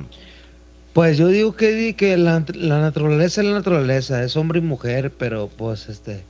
Pues 0.93 1.17
yo 1.17 1.27
digo 1.27 1.55
que, 1.55 1.93
que 1.97 2.15
la, 2.17 2.41
la 2.53 2.79
naturaleza 2.79 3.41
es 3.41 3.47
la 3.47 3.53
naturaleza, 3.53 4.23
es 4.23 4.35
hombre 4.37 4.59
y 4.59 4.61
mujer, 4.61 5.11
pero 5.17 5.49
pues 5.55 5.87
este 5.89 6.23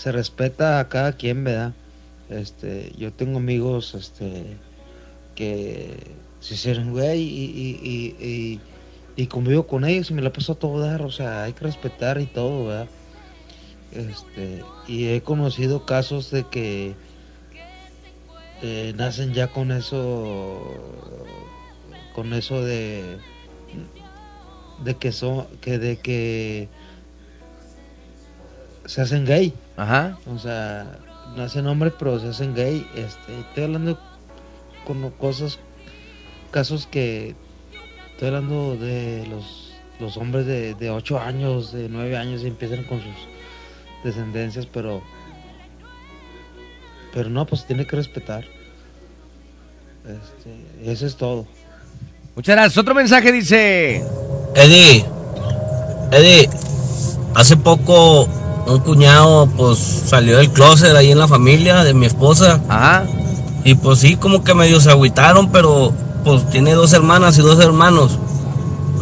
se 0.00 0.12
respeta 0.12 0.80
a 0.80 0.88
cada 0.88 1.12
quien, 1.12 1.44
¿verdad? 1.44 1.74
Este, 2.30 2.90
yo 2.96 3.12
tengo 3.12 3.36
amigos 3.36 3.94
este 3.94 4.56
que 5.34 5.94
se 6.40 6.54
hicieron 6.54 6.92
güey 6.92 7.20
y, 7.20 7.76
y, 7.82 8.16
y, 8.18 8.60
y, 9.14 9.26
convivo 9.26 9.66
con 9.66 9.84
ellos 9.84 10.10
y 10.10 10.14
me 10.14 10.22
la 10.22 10.32
paso 10.32 10.52
a 10.52 10.54
todo 10.54 10.80
dar, 10.80 11.02
o 11.02 11.10
sea, 11.10 11.42
hay 11.42 11.52
que 11.52 11.64
respetar 11.64 12.18
y 12.18 12.24
todo, 12.24 12.68
¿verdad? 12.68 12.88
Este, 13.92 14.64
y 14.88 15.08
he 15.08 15.20
conocido 15.20 15.84
casos 15.84 16.30
de 16.30 16.44
que 16.44 16.94
eh, 18.62 18.94
nacen 18.96 19.34
ya 19.34 19.48
con 19.48 19.70
eso 19.70 20.62
con 22.14 22.32
eso 22.32 22.64
de 22.64 23.18
de 24.82 24.94
que 24.94 25.12
son 25.12 25.46
que 25.60 25.78
de 25.78 25.98
que 25.98 26.68
se 28.86 29.02
hacen 29.02 29.26
gay 29.26 29.52
Ajá. 29.80 30.18
o 30.26 30.38
sea 30.38 30.98
nacen 31.36 31.66
hombres 31.66 31.94
pero 31.98 32.20
se 32.20 32.28
hacen 32.28 32.54
gay 32.54 32.86
este 32.94 33.40
estoy 33.40 33.64
hablando 33.64 33.98
con 34.86 35.10
cosas 35.12 35.58
casos 36.50 36.86
que 36.86 37.34
estoy 38.12 38.28
hablando 38.28 38.76
de 38.76 39.26
los 39.26 39.72
los 39.98 40.16
hombres 40.18 40.44
de, 40.44 40.74
de 40.74 40.90
8 40.90 41.18
años 41.18 41.72
de 41.72 41.88
9 41.88 42.16
años 42.16 42.42
y 42.42 42.48
empiezan 42.48 42.84
con 42.84 42.98
sus 42.98 43.14
descendencias 44.04 44.66
pero 44.66 45.02
pero 47.14 47.30
no 47.30 47.46
pues 47.46 47.66
tiene 47.66 47.86
que 47.86 47.96
respetar 47.96 48.44
este, 50.04 50.90
eso 50.90 51.06
es 51.06 51.16
todo 51.16 51.46
Muchas 52.36 52.54
gracias. 52.54 52.78
Otro 52.78 52.94
mensaje 52.94 53.32
dice. 53.32 54.04
Eddie, 54.54 55.04
Eddie, 56.12 56.48
hace 57.34 57.56
poco 57.56 58.28
un 58.70 58.80
cuñado 58.80 59.48
pues 59.56 59.78
salió 59.78 60.38
del 60.38 60.50
closet 60.50 60.94
ahí 60.94 61.10
en 61.10 61.18
la 61.18 61.28
familia 61.28 61.84
de 61.84 61.94
mi 61.94 62.06
esposa. 62.06 62.60
Ajá. 62.68 63.04
Y 63.64 63.74
pues 63.74 63.98
sí, 63.98 64.16
como 64.16 64.42
que 64.42 64.54
medio 64.54 64.80
se 64.80 64.90
agüitaron, 64.90 65.50
pero 65.50 65.92
pues 66.24 66.48
tiene 66.50 66.74
dos 66.74 66.92
hermanas 66.92 67.38
y 67.38 67.42
dos 67.42 67.62
hermanos. 67.62 68.18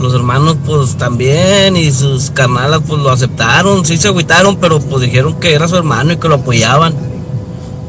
Los 0.00 0.14
hermanos 0.14 0.56
pues 0.64 0.96
también 0.96 1.76
y 1.76 1.90
sus 1.90 2.30
carnalas 2.30 2.82
pues 2.86 3.02
lo 3.02 3.10
aceptaron, 3.10 3.84
sí 3.84 3.96
se 3.96 4.08
agüitaron, 4.08 4.56
pero 4.56 4.80
pues 4.80 5.02
dijeron 5.02 5.34
que 5.34 5.52
era 5.52 5.68
su 5.68 5.76
hermano 5.76 6.12
y 6.12 6.16
que 6.16 6.28
lo 6.28 6.36
apoyaban. 6.36 6.94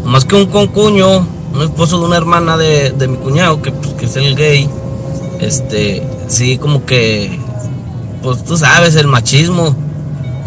Más 0.05 0.25
que 0.25 0.35
un 0.35 0.47
concuño, 0.47 1.25
un 1.53 1.61
esposo 1.61 1.99
de 1.99 2.05
una 2.05 2.17
hermana 2.17 2.57
de, 2.57 2.91
de 2.91 3.07
mi 3.07 3.17
cuñado, 3.17 3.61
que, 3.61 3.71
pues, 3.71 3.93
que 3.93 4.05
es 4.05 4.15
el 4.15 4.35
gay, 4.35 4.69
este, 5.39 6.07
sí, 6.27 6.57
como 6.57 6.85
que, 6.85 7.39
pues 8.21 8.43
tú 8.43 8.57
sabes, 8.57 8.95
el 8.95 9.07
machismo. 9.07 9.75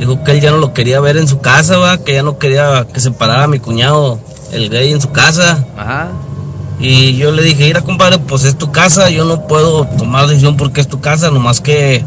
Dijo 0.02 0.24
que 0.24 0.32
él 0.32 0.40
ya 0.40 0.50
no 0.50 0.56
lo 0.56 0.74
quería 0.74 0.98
ver 0.98 1.16
en 1.16 1.28
su 1.28 1.40
casa, 1.40 1.76
¿va? 1.76 1.96
que 1.96 2.14
ya 2.14 2.24
no 2.24 2.36
quería 2.36 2.88
que 2.92 2.98
se 2.98 3.12
parara 3.12 3.44
a 3.44 3.46
mi 3.46 3.60
cuñado, 3.60 4.18
el 4.50 4.68
gay, 4.68 4.90
en 4.90 5.00
su 5.00 5.12
casa. 5.12 5.64
Ajá. 5.78 6.08
Y 6.80 7.14
yo 7.14 7.30
le 7.30 7.44
dije, 7.44 7.66
mira, 7.66 7.82
compadre, 7.82 8.18
pues 8.18 8.42
es 8.42 8.58
tu 8.58 8.72
casa, 8.72 9.10
yo 9.10 9.24
no 9.24 9.46
puedo 9.46 9.86
tomar 9.96 10.26
decisión 10.26 10.56
porque 10.56 10.80
es 10.80 10.88
tu 10.88 11.00
casa, 11.00 11.30
nomás 11.30 11.60
que, 11.60 12.04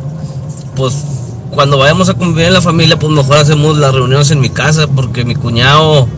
pues, 0.76 1.06
cuando 1.52 1.78
vayamos 1.78 2.10
a 2.10 2.16
convivir 2.16 2.48
en 2.48 2.54
la 2.54 2.62
familia, 2.62 3.00
pues 3.00 3.14
mejor 3.14 3.38
hacemos 3.38 3.78
las 3.78 3.96
reuniones 3.96 4.30
en 4.30 4.42
mi 4.42 4.50
casa, 4.50 4.88
porque 4.88 5.24
mi 5.24 5.36
cuñado, 5.36 6.10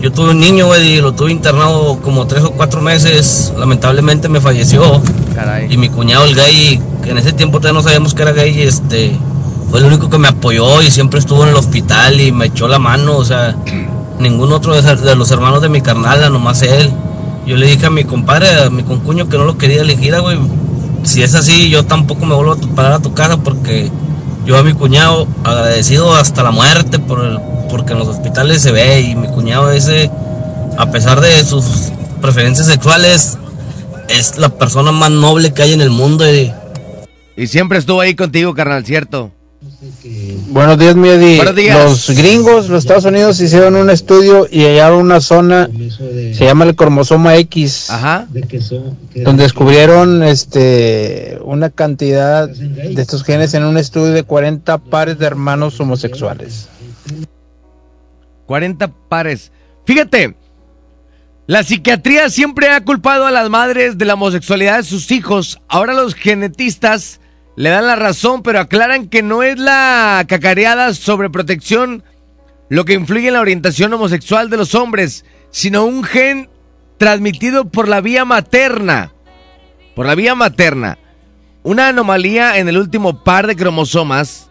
yo 0.00 0.10
tuve 0.10 0.30
un 0.30 0.40
niño, 0.40 0.64
güey, 0.64 0.94
y 0.94 1.00
lo 1.02 1.12
tuve 1.12 1.30
internado 1.30 2.00
como 2.00 2.26
tres 2.26 2.42
o 2.42 2.52
cuatro 2.52 2.80
meses, 2.80 3.52
lamentablemente 3.58 4.30
me 4.30 4.40
falleció. 4.40 5.02
Caray. 5.34 5.70
Y 5.70 5.76
mi 5.76 5.90
cuñado, 5.90 6.24
el 6.24 6.34
gay, 6.34 6.80
que 7.04 7.10
en 7.10 7.18
ese 7.18 7.34
tiempo 7.34 7.58
todavía 7.60 7.78
no 7.78 7.82
sabíamos 7.82 8.14
que 8.14 8.22
era 8.22 8.32
gay, 8.32 8.62
este, 8.62 9.14
fue 9.70 9.80
el 9.80 9.86
único 9.86 10.08
que 10.08 10.18
me 10.18 10.28
apoyó 10.28 10.82
y 10.82 10.90
siempre 10.90 11.20
estuvo 11.20 11.42
en 11.42 11.50
el 11.50 11.56
hospital 11.56 12.20
y 12.20 12.32
me 12.32 12.46
echó 12.46 12.68
la 12.68 12.78
mano, 12.78 13.16
o 13.16 13.24
sea, 13.24 13.54
ningún 14.18 14.52
otro 14.52 14.80
de, 14.80 15.14
los 15.14 15.30
hermanos 15.30 15.62
de 15.62 15.68
mi 15.68 15.80
carnal, 15.80 16.32
nomás 16.32 16.62
él. 16.62 16.90
Yo 17.46 17.56
le 17.56 17.66
dije 17.66 17.86
a 17.86 17.90
mi 17.90 18.04
compadre, 18.04 18.62
a 18.64 18.70
mi 18.70 18.82
concuño 18.82 19.28
que 19.28 19.38
no 19.38 19.44
lo 19.44 19.56
quería 19.56 19.80
elegir, 19.80 20.14
"Ah, 20.14 20.20
güey, 20.20 20.38
si 21.04 21.22
es 21.22 21.34
así, 21.34 21.70
yo 21.70 21.84
tampoco 21.84 22.26
me 22.26 22.34
vuelvo 22.34 22.52
a 22.52 22.74
parar 22.74 22.92
a 22.92 22.98
tu 22.98 23.14
casa 23.14 23.38
porque 23.38 23.90
yo 24.44 24.58
a 24.58 24.62
mi 24.62 24.72
cuñado 24.74 25.26
agradecido 25.44 26.14
hasta 26.14 26.42
la 26.42 26.50
muerte 26.50 26.98
por 26.98 27.24
el, 27.24 27.38
porque 27.70 27.92
en 27.92 27.98
los 28.00 28.08
hospitales 28.08 28.62
se 28.62 28.72
ve 28.72 29.00
y 29.00 29.14
mi 29.14 29.28
cuñado 29.28 29.70
ese, 29.70 30.10
a 30.76 30.90
pesar 30.90 31.20
de 31.20 31.44
sus 31.44 31.64
preferencias 32.20 32.66
sexuales, 32.66 33.38
es 34.08 34.38
la 34.38 34.48
persona 34.48 34.92
más 34.92 35.10
noble 35.10 35.52
que 35.52 35.62
hay 35.62 35.72
en 35.72 35.80
el 35.80 35.90
mundo. 35.90 36.30
Y, 36.30 36.52
Y 37.36 37.46
siempre 37.46 37.78
estuvo 37.78 38.00
ahí 38.00 38.14
contigo, 38.14 38.54
carnal, 38.54 38.84
¿cierto? 38.84 39.30
Buenos 40.48 40.76
días, 40.76 40.96
mi 40.96 41.08
Eddie. 41.08 41.36
Buenos 41.36 41.54
días. 41.54 41.84
Los 41.84 42.10
gringos, 42.10 42.68
los 42.68 42.80
Estados 42.80 43.04
Unidos, 43.04 43.40
hicieron 43.40 43.76
un 43.76 43.90
estudio 43.90 44.48
y 44.50 44.64
hallaron 44.64 44.98
una 44.98 45.20
zona, 45.20 45.70
se 45.98 46.44
llama 46.44 46.64
el 46.64 46.74
cromosoma 46.74 47.36
X, 47.36 47.88
donde 49.14 49.44
descubrieron 49.44 50.24
este 50.24 51.38
una 51.44 51.70
cantidad 51.70 52.48
de 52.48 53.00
estos 53.00 53.22
genes 53.22 53.54
en 53.54 53.62
un 53.64 53.78
estudio 53.78 54.12
de 54.12 54.24
40 54.24 54.78
pares 54.78 55.18
de 55.18 55.26
hermanos 55.26 55.78
homosexuales. 55.78 56.68
40 58.46 58.92
pares. 59.08 59.52
Fíjate, 59.84 60.34
la 61.46 61.62
psiquiatría 61.62 62.30
siempre 62.30 62.68
ha 62.70 62.84
culpado 62.84 63.26
a 63.26 63.30
las 63.30 63.48
madres 63.48 63.96
de 63.96 64.06
la 64.06 64.14
homosexualidad 64.14 64.78
de 64.78 64.82
sus 64.82 65.12
hijos. 65.12 65.60
Ahora 65.68 65.94
los 65.94 66.14
genetistas 66.14 67.20
le 67.58 67.70
dan 67.70 67.88
la 67.88 67.96
razón, 67.96 68.44
pero 68.44 68.60
aclaran 68.60 69.08
que 69.08 69.20
no 69.20 69.42
es 69.42 69.58
la 69.58 70.24
cacareada 70.28 70.94
sobre 70.94 71.28
protección 71.28 72.04
lo 72.68 72.84
que 72.84 72.92
influye 72.92 73.26
en 73.26 73.34
la 73.34 73.40
orientación 73.40 73.92
homosexual 73.92 74.48
de 74.48 74.56
los 74.56 74.76
hombres, 74.76 75.24
sino 75.50 75.84
un 75.84 76.04
gen 76.04 76.48
transmitido 76.98 77.64
por 77.64 77.88
la 77.88 78.00
vía 78.00 78.24
materna. 78.24 79.12
Por 79.96 80.06
la 80.06 80.14
vía 80.14 80.36
materna. 80.36 80.98
Una 81.64 81.88
anomalía 81.88 82.58
en 82.58 82.68
el 82.68 82.78
último 82.78 83.24
par 83.24 83.48
de 83.48 83.56
cromosomas, 83.56 84.50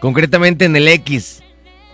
concretamente 0.00 0.64
en 0.64 0.74
el 0.74 0.88
X, 0.88 1.40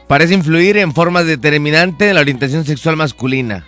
parece 0.09 0.33
influir 0.33 0.79
en 0.79 0.95
forma 0.95 1.23
determinante 1.23 2.09
en 2.09 2.15
la 2.15 2.23
orientación 2.23 2.65
sexual 2.65 2.97
masculina. 2.97 3.67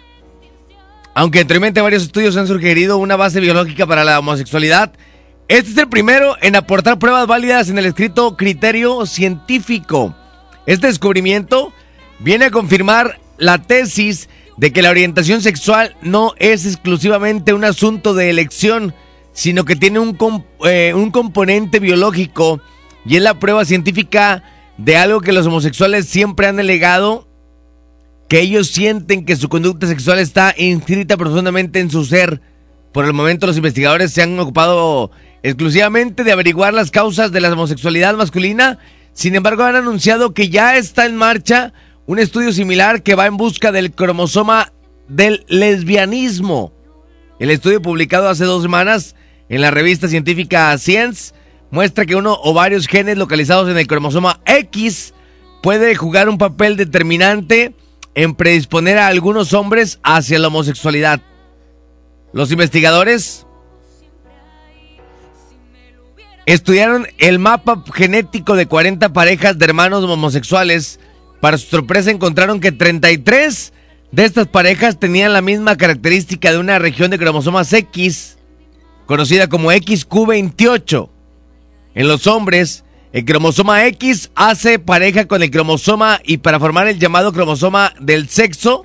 Aunque 1.13 1.41
anteriormente 1.41 1.83
varios 1.83 2.05
estudios 2.05 2.35
han 2.39 2.47
sugerido 2.47 2.97
una 2.97 3.17
base 3.17 3.41
biológica 3.41 3.87
para 3.87 4.05
la 4.05 4.19
homosexualidad, 4.19 4.95
este 5.53 5.71
es 5.73 5.77
el 5.77 5.89
primero 5.89 6.35
en 6.41 6.57
aportar 6.57 6.99
pruebas 6.99 7.27
válidas 7.27 7.69
en 7.69 7.77
el 7.77 7.85
escrito 7.85 8.39
criterio 8.39 9.05
científico. 9.05 10.15
Este 10.65 10.87
descubrimiento 10.87 11.75
viene 12.21 12.47
a 12.47 12.51
confirmar 12.51 13.21
la 13.37 13.59
tesis 13.59 14.31
de 14.57 14.73
que 14.73 14.81
la 14.81 14.89
orientación 14.89 15.43
sexual 15.43 15.95
no 16.01 16.33
es 16.39 16.65
exclusivamente 16.65 17.53
un 17.53 17.65
asunto 17.65 18.15
de 18.15 18.31
elección, 18.31 18.95
sino 19.35 19.67
que 19.67 19.77
tiene 19.77 19.99
un, 19.99 20.17
eh, 20.65 20.95
un 20.95 21.11
componente 21.11 21.81
biológico 21.81 22.63
y 23.05 23.17
es 23.17 23.23
la 23.23 23.39
prueba 23.39 23.67
científica 23.67 24.43
de 24.79 24.97
algo 24.97 25.21
que 25.21 25.33
los 25.33 25.47
homosexuales 25.47 26.07
siempre 26.07 26.47
han 26.47 26.57
negado, 26.57 27.29
que 28.27 28.41
ellos 28.41 28.69
sienten 28.69 29.27
que 29.27 29.37
su 29.37 29.51
conducta 29.51 29.87
sexual 29.87 30.19
está 30.19 30.55
inscrita 30.57 31.19
profundamente 31.19 31.79
en 31.79 31.91
su 31.91 32.07
ser. 32.07 32.41
Por 32.91 33.05
el 33.05 33.13
momento 33.13 33.47
los 33.47 33.59
investigadores 33.59 34.13
se 34.13 34.23
han 34.23 34.39
ocupado 34.41 35.11
exclusivamente 35.43 36.25
de 36.25 36.33
averiguar 36.33 36.73
las 36.75 36.91
causas 36.91 37.33
de 37.33 37.41
la 37.41 37.53
homosexualidad 37.53 38.15
masculina, 38.17 38.79
sin 39.13 39.35
embargo 39.35 39.65
han 39.65 39.77
anunciado 39.77 40.35
que 40.35 40.49
ya 40.49 40.77
está 40.77 41.07
en 41.07 41.17
marcha 41.17 41.73
un 42.07 42.19
estudio 42.19 42.53
similar 42.53 43.03
que 43.03 43.15
va 43.15 43.27
en 43.27 43.37
busca 43.37 43.73
del 43.73 43.93
cromosoma 43.93 44.73
del 45.09 45.45
lesbianismo. 45.49 46.73
El 47.39 47.51
estudio 47.51 47.83
publicado 47.83 48.29
hace 48.29 48.45
dos 48.45 48.63
semanas 48.63 49.17
en 49.49 49.61
la 49.61 49.71
revista 49.71 50.09
científica 50.09 50.77
Science 50.79 51.35
muestra 51.71 52.07
que 52.07 52.17
uno 52.17 52.39
o 52.43 52.55
varios 52.55 52.87
genes 52.87 53.19
localizados 53.19 53.69
en 53.69 53.79
el 53.79 53.87
cromosoma 53.87 54.41
X 54.47 55.15
puede 55.63 55.95
jugar 55.95 56.29
un 56.29 56.39
papel 56.39 56.77
determinante 56.77 57.75
en 58.15 58.35
predisponer 58.35 58.99
a 58.99 59.07
algunos 59.07 59.55
hombres 59.55 59.99
hacia 60.03 60.39
la 60.39 60.49
homosexualidad. 60.49 61.21
Los 62.33 62.51
investigadores 62.53 63.47
estudiaron 66.47 67.07
el 67.19 67.39
mapa 67.39 67.83
genético 67.95 68.57
de 68.57 68.67
40 68.67 69.13
parejas 69.13 69.59
de 69.59 69.65
hermanos 69.65 70.05
homosexuales 70.05 70.99
Para 71.41 71.59
su 71.59 71.69
sorpresa 71.69 72.11
encontraron 72.11 72.61
que 72.61 72.73
33 72.73 73.73
de 74.13 74.25
estas 74.25 74.47
parejas 74.47 74.99
tenían 74.99 75.33
la 75.33 75.41
misma 75.41 75.77
característica 75.77 76.53
de 76.53 76.59
una 76.59 76.79
región 76.79 77.11
de 77.11 77.19
cromosomas 77.19 77.73
X, 77.73 78.37
conocida 79.07 79.49
como 79.49 79.73
XQ28. 79.73 81.09
En 81.95 82.09
los 82.09 82.27
hombres, 82.27 82.85
el 83.13 83.25
cromosoma 83.25 83.87
X 83.87 84.31
hace 84.35 84.79
pareja 84.79 85.27
con 85.27 85.43
el 85.43 85.51
cromosoma 85.51 86.21
y 86.25 86.37
para 86.39 86.61
formar 86.61 86.89
el 86.89 86.99
llamado 86.99 87.33
cromosoma 87.33 87.95
del 88.01 88.29
sexo, 88.29 88.85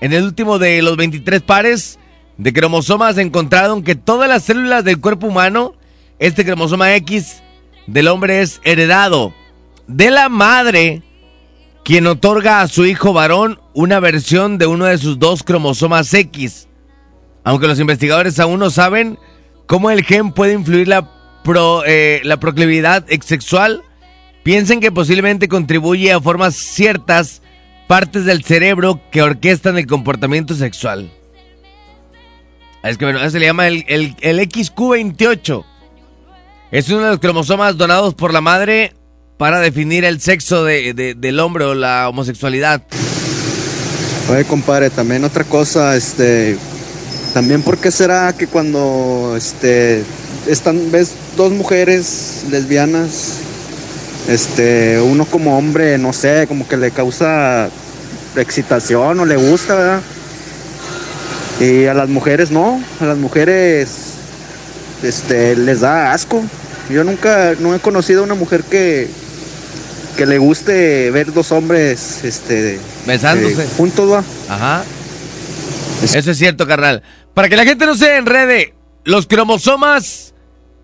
en 0.00 0.12
el 0.12 0.22
último 0.22 0.58
de 0.58 0.80
los 0.82 0.96
23 0.96 1.42
pares 1.42 1.98
de 2.38 2.52
cromosomas 2.52 3.18
encontraron 3.18 3.82
que 3.82 3.96
todas 3.96 4.28
las 4.28 4.44
células 4.44 4.84
del 4.84 5.00
cuerpo 5.00 5.26
humano, 5.26 5.74
este 6.20 6.44
cromosoma 6.44 6.94
X 6.96 7.42
del 7.86 8.06
hombre 8.06 8.42
es 8.42 8.60
heredado 8.62 9.34
de 9.88 10.10
la 10.10 10.28
madre, 10.28 11.02
quien 11.82 12.06
otorga 12.06 12.60
a 12.60 12.68
su 12.68 12.86
hijo 12.86 13.12
varón 13.12 13.58
una 13.74 13.98
versión 13.98 14.58
de 14.58 14.66
uno 14.66 14.84
de 14.84 14.98
sus 14.98 15.18
dos 15.18 15.42
cromosomas 15.42 16.12
X. 16.14 16.68
Aunque 17.42 17.66
los 17.66 17.80
investigadores 17.80 18.38
aún 18.38 18.60
no 18.60 18.70
saben 18.70 19.18
cómo 19.66 19.90
el 19.90 20.04
gen 20.04 20.32
puede 20.32 20.52
influir 20.52 20.86
la, 20.88 21.10
eh, 21.86 22.20
la 22.22 22.38
proclividad 22.38 23.06
sexual, 23.22 23.82
piensen 24.42 24.78
que 24.80 24.92
posiblemente 24.92 25.48
contribuye 25.48 26.12
a 26.12 26.20
formas 26.20 26.54
ciertas 26.54 27.42
partes 27.88 28.26
del 28.26 28.44
cerebro 28.44 29.00
que 29.10 29.22
orquestan 29.22 29.78
el 29.78 29.86
comportamiento 29.86 30.54
sexual. 30.54 31.10
Es 32.82 32.98
que 32.98 33.06
bueno, 33.06 33.28
se 33.28 33.40
le 33.40 33.46
llama 33.46 33.66
el, 33.66 33.84
el, 33.88 34.14
el 34.20 34.38
XQ28. 34.40 35.64
Es 36.72 36.88
uno 36.88 37.02
de 37.02 37.10
los 37.10 37.18
cromosomas 37.18 37.76
donados 37.76 38.14
por 38.14 38.32
la 38.32 38.40
madre 38.40 38.94
para 39.38 39.58
definir 39.58 40.04
el 40.04 40.20
sexo 40.20 40.64
de, 40.64 41.16
del 41.16 41.40
hombre 41.40 41.64
o 41.64 41.74
la 41.74 42.08
homosexualidad. 42.08 42.82
Oye, 44.30 44.44
compadre, 44.44 44.90
también 44.90 45.24
otra 45.24 45.42
cosa, 45.42 45.96
este, 45.96 46.56
también 47.34 47.62
por 47.62 47.78
qué 47.78 47.90
será 47.90 48.32
que 48.34 48.46
cuando, 48.46 49.34
este, 49.36 50.04
están, 50.46 50.92
ves 50.92 51.14
dos 51.36 51.50
mujeres 51.50 52.44
lesbianas, 52.50 53.38
este, 54.28 55.00
uno 55.00 55.24
como 55.24 55.58
hombre, 55.58 55.98
no 55.98 56.12
sé, 56.12 56.46
como 56.46 56.68
que 56.68 56.76
le 56.76 56.92
causa 56.92 57.68
excitación 58.36 59.18
o 59.18 59.24
le 59.24 59.34
gusta, 59.34 59.74
¿verdad? 59.74 60.00
Y 61.58 61.86
a 61.86 61.94
las 61.94 62.08
mujeres 62.08 62.52
no, 62.52 62.80
a 63.00 63.06
las 63.06 63.18
mujeres, 63.18 63.88
este, 65.02 65.56
les 65.56 65.80
da 65.80 66.12
asco. 66.12 66.42
Yo 66.90 67.04
nunca, 67.04 67.54
no 67.60 67.74
he 67.74 67.78
conocido 67.78 68.22
a 68.22 68.24
una 68.24 68.34
mujer 68.34 68.64
que, 68.64 69.08
que 70.16 70.26
le 70.26 70.38
guste 70.38 71.10
ver 71.10 71.32
dos 71.32 71.52
hombres 71.52 72.24
este 72.24 72.80
besándose. 73.06 73.62
eh, 73.62 73.68
juntos 73.76 74.12
va 74.12 74.24
ajá. 74.48 74.84
Eso 76.02 76.30
es 76.30 76.38
cierto 76.38 76.66
carnal. 76.66 77.02
Para 77.34 77.48
que 77.48 77.56
la 77.56 77.64
gente 77.64 77.86
no 77.86 77.94
se 77.94 78.16
enrede 78.16 78.74
los 79.04 79.26
cromosomas 79.26 80.34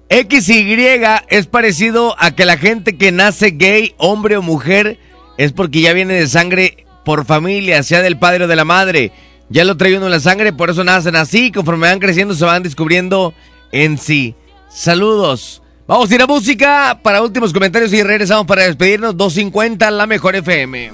X 0.08 0.48
y 0.48 0.60
Y 0.60 1.04
es 1.28 1.46
parecido 1.46 2.14
a 2.18 2.30
que 2.30 2.44
la 2.44 2.56
gente 2.56 2.96
que 2.96 3.10
nace 3.10 3.50
gay 3.50 3.94
hombre 3.98 4.36
o 4.36 4.42
mujer 4.42 4.98
es 5.38 5.52
porque 5.52 5.80
ya 5.80 5.92
viene 5.92 6.14
de 6.14 6.28
sangre 6.28 6.86
por 7.04 7.24
familia 7.24 7.82
sea 7.82 8.02
del 8.02 8.18
padre 8.18 8.44
o 8.44 8.48
de 8.48 8.56
la 8.56 8.64
madre. 8.64 9.12
Ya 9.48 9.64
lo 9.64 9.76
trae 9.76 9.96
uno 9.96 10.06
en 10.06 10.12
la 10.12 10.20
sangre 10.20 10.52
por 10.52 10.70
eso 10.70 10.84
nacen 10.84 11.16
así. 11.16 11.50
Conforme 11.50 11.88
van 11.88 11.98
creciendo 11.98 12.34
se 12.34 12.44
van 12.44 12.62
descubriendo 12.62 13.34
en 13.72 13.98
sí 13.98 14.34
saludos 14.68 15.62
Vamos 15.88 16.10
a 16.10 16.14
ir 16.16 16.22
a 16.22 16.26
música 16.26 16.98
para 17.00 17.22
últimos 17.22 17.52
comentarios 17.52 17.92
y 17.92 18.02
regresamos 18.02 18.44
para 18.44 18.64
despedirnos. 18.64 19.16
250 19.16 19.88
la 19.92 20.08
mejor 20.08 20.34
FM. 20.34 20.90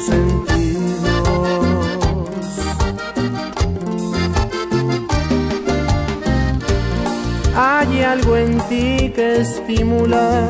Sentidos. 0.00 0.82
Hay 7.54 8.02
algo 8.02 8.36
en 8.36 8.58
ti 8.68 9.12
que 9.14 9.40
estimula 9.40 10.48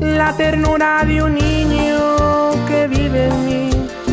la 0.00 0.36
ternura 0.36 1.04
de 1.04 1.22
un 1.22 1.34
niño 1.34 2.50
que 2.68 2.86
vive 2.88 3.28
en 3.28 3.46
mí, 3.46 3.70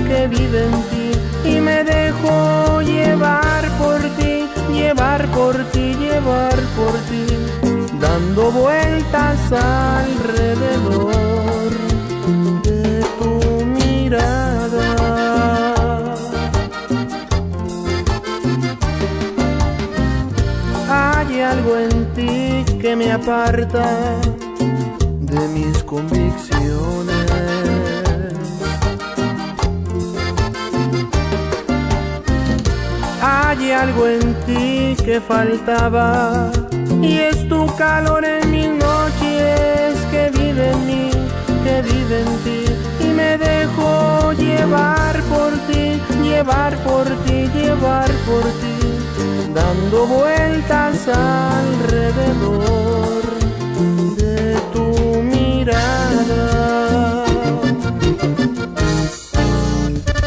que 0.08 0.28
vive 0.28 0.66
en 0.66 0.72
ti 0.90 1.12
y 1.50 1.60
me 1.60 1.84
dejo 1.84 2.82
llevar 2.82 3.70
por 3.78 4.00
ti, 4.18 4.46
llevar 4.74 5.26
por 5.32 5.56
ti, 5.72 5.94
llevar 5.96 6.56
por 6.78 6.94
ti 7.10 7.26
dando 8.00 8.52
vueltas 8.52 9.52
alrededor 9.52 11.10
Hay 20.90 21.42
algo 21.42 21.78
en 21.78 22.14
ti 22.16 22.66
que 22.82 22.96
me 22.96 23.12
aparta 23.12 24.20
de 25.20 25.48
mis 25.50 25.84
convicciones. 25.84 27.30
Hay 33.22 33.72
algo 33.72 34.08
en 34.08 34.34
ti 34.46 34.96
que 35.06 35.22
faltaba 35.22 36.52
y 37.00 37.20
es 37.20 37.48
tu 37.48 37.68
calor 37.76 38.26
en 38.26 38.50
mis 38.50 38.70
noches 38.70 40.00
que 40.10 40.32
vive 40.34 40.72
en 40.72 40.88
mí, 40.88 41.12
que 41.64 41.82
vive 41.84 42.22
en 42.22 42.38
ti 42.44 42.69
me 43.30 43.38
dejo 43.38 44.34
llevar 44.34 45.22
por 45.34 45.52
ti, 45.68 46.02
llevar 46.24 46.76
por 46.84 47.06
ti, 47.26 47.48
llevar 47.54 48.10
por 48.28 48.44
ti, 48.62 48.78
dando 49.54 50.08
vueltas 50.08 51.08
alrededor 51.08 52.02
de 54.18 54.58
tu 54.74 54.86
mirada. 55.22 56.46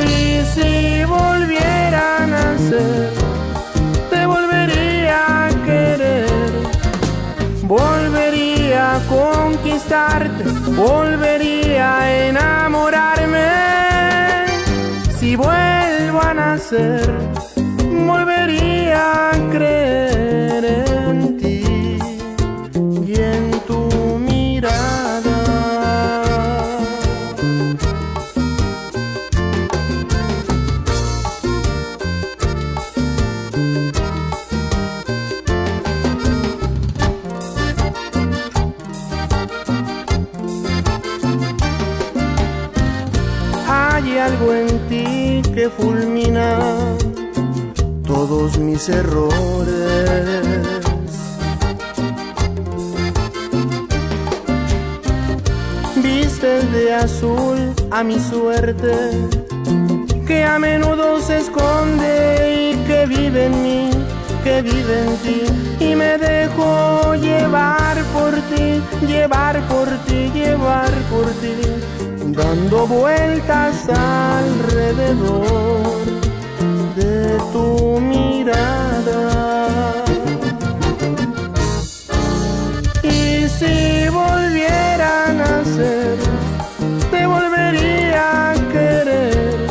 Y 0.01 0.45
si 0.55 1.05
volvieran 1.05 2.29
a 2.35 2.59
ser 2.69 3.22
volvería 10.77 11.99
a 11.99 12.27
enamorarme. 12.29 13.51
Si 15.19 15.37
vuelvo 15.37 16.21
a 16.21 16.35
nacer, 16.35 17.11
volvería 18.07 19.31
a 19.31 19.51
creer 19.51 20.02
fulmina 45.79 46.59
todos 48.07 48.59
mis 48.59 48.89
errores. 48.89 50.43
Viste 55.97 56.63
de 56.75 56.95
azul 56.95 57.59
a 57.91 58.03
mi 58.03 58.19
suerte, 58.19 58.95
que 60.27 60.45
a 60.45 60.59
menudo 60.59 61.21
se 61.21 61.39
esconde 61.39 62.73
y 62.73 62.77
que 62.87 63.07
vive 63.07 63.47
en 63.47 63.63
mí, 63.63 63.91
que 64.45 64.63
vive 64.63 64.95
en 65.07 65.17
ti. 65.25 65.41
Y 65.85 65.95
me 65.95 66.19
dejo 66.19 67.15
llevar 67.15 67.97
por 68.13 68.33
ti, 68.51 68.83
llevar 69.07 69.61
por 69.69 69.89
ti, 70.07 70.31
llevar 70.35 70.91
por 71.11 71.27
ti 71.41 71.55
dando 72.33 72.87
vueltas 72.87 73.89
alrededor 73.89 75.43
de 76.97 77.39
tu 77.53 78.01
mirada. 78.01 79.25
Y 83.03 83.49
si 83.49 84.09
volvieran 84.09 85.41
a 85.41 85.65
ser, 85.65 86.17
te 87.11 87.27
volvería 87.27 88.51
a 88.51 88.55
querer, 88.73 89.67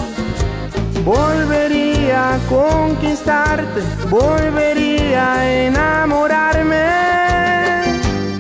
volvería 1.04 2.36
a 2.36 2.38
conquistarte, 2.50 3.82
volvería 4.10 5.34
a 5.34 5.52
enamorarme. 5.68 6.90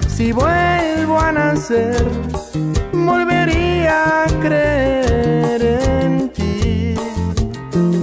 Si 0.07 0.31
vuelvo 0.31 1.19
a 1.19 1.31
nacer, 1.31 2.05
creer 4.41 5.61
en 5.61 6.29
ti 6.29 6.95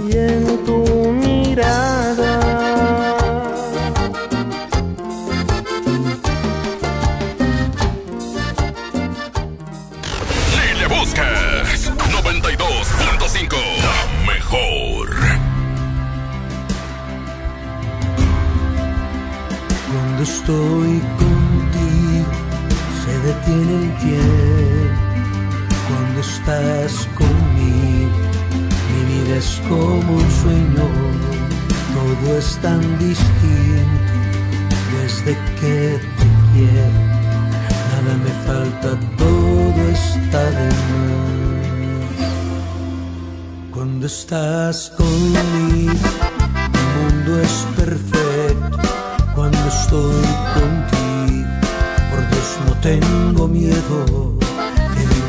y 0.08 0.16
en 0.16 0.64
tu 0.64 0.78
mirada. 1.12 2.34
Lile 10.56 10.86
Busques 10.86 11.90
92.5 11.90 13.56
La 13.86 13.98
mejor. 14.32 15.08
Cuando 19.90 20.22
estoy 20.22 20.92
contigo 21.18 22.32
se 23.04 23.12
detiene 23.26 23.74
el 23.84 23.96
tiempo 23.98 24.37
estás 26.28 27.08
conmigo, 27.16 28.18
mi 28.90 29.00
vida 29.10 29.36
es 29.36 29.50
como 29.68 30.10
un 30.16 30.30
sueño, 30.42 30.86
todo 31.94 32.38
es 32.38 32.58
tan 32.58 32.80
distinto. 32.98 34.12
Desde 34.94 35.32
que 35.60 36.00
te 36.18 36.26
quiero, 36.52 37.00
nada 37.90 38.12
me 38.24 38.32
falta, 38.46 38.88
todo 39.16 39.80
está 39.90 40.42
de 40.58 40.68
más. 40.68 41.28
Cuando 43.74 44.06
estás 44.06 44.76
conmigo, 44.96 46.08
el 46.80 46.88
mundo 46.96 47.40
es 47.40 47.54
perfecto, 47.76 48.78
cuando 49.34 49.64
estoy 49.68 50.28
contigo, 50.56 51.50
por 52.10 52.20
Dios 52.30 52.48
no 52.66 52.72
tengo 52.80 53.48
miedo. 53.48 54.47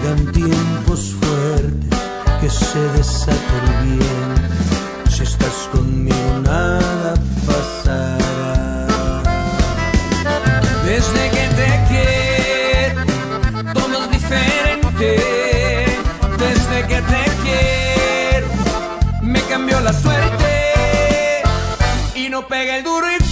Llegan 0.01 0.31
tiempos 0.31 1.15
fuertes 1.19 1.99
que 2.39 2.49
se 2.49 2.79
desata 2.79 3.83
bien. 3.83 5.09
Si 5.09 5.23
estás 5.23 5.67
conmigo 5.73 6.39
nada 6.41 7.15
pasará. 7.45 8.87
Desde 10.85 11.29
que 11.35 11.45
te 11.59 11.69
quiero, 11.89 13.73
todo 13.73 14.03
es 14.03 14.11
diferente. 14.11 15.09
Desde 16.37 16.87
que 16.87 17.01
te 17.01 17.23
quiero, 17.43 18.47
me 19.21 19.41
cambió 19.43 19.81
la 19.81 19.91
suerte. 19.91 21.43
Y 22.15 22.29
no 22.29 22.47
pega 22.47 22.77
el 22.77 22.83
duro 22.85 23.05
y 23.11 23.28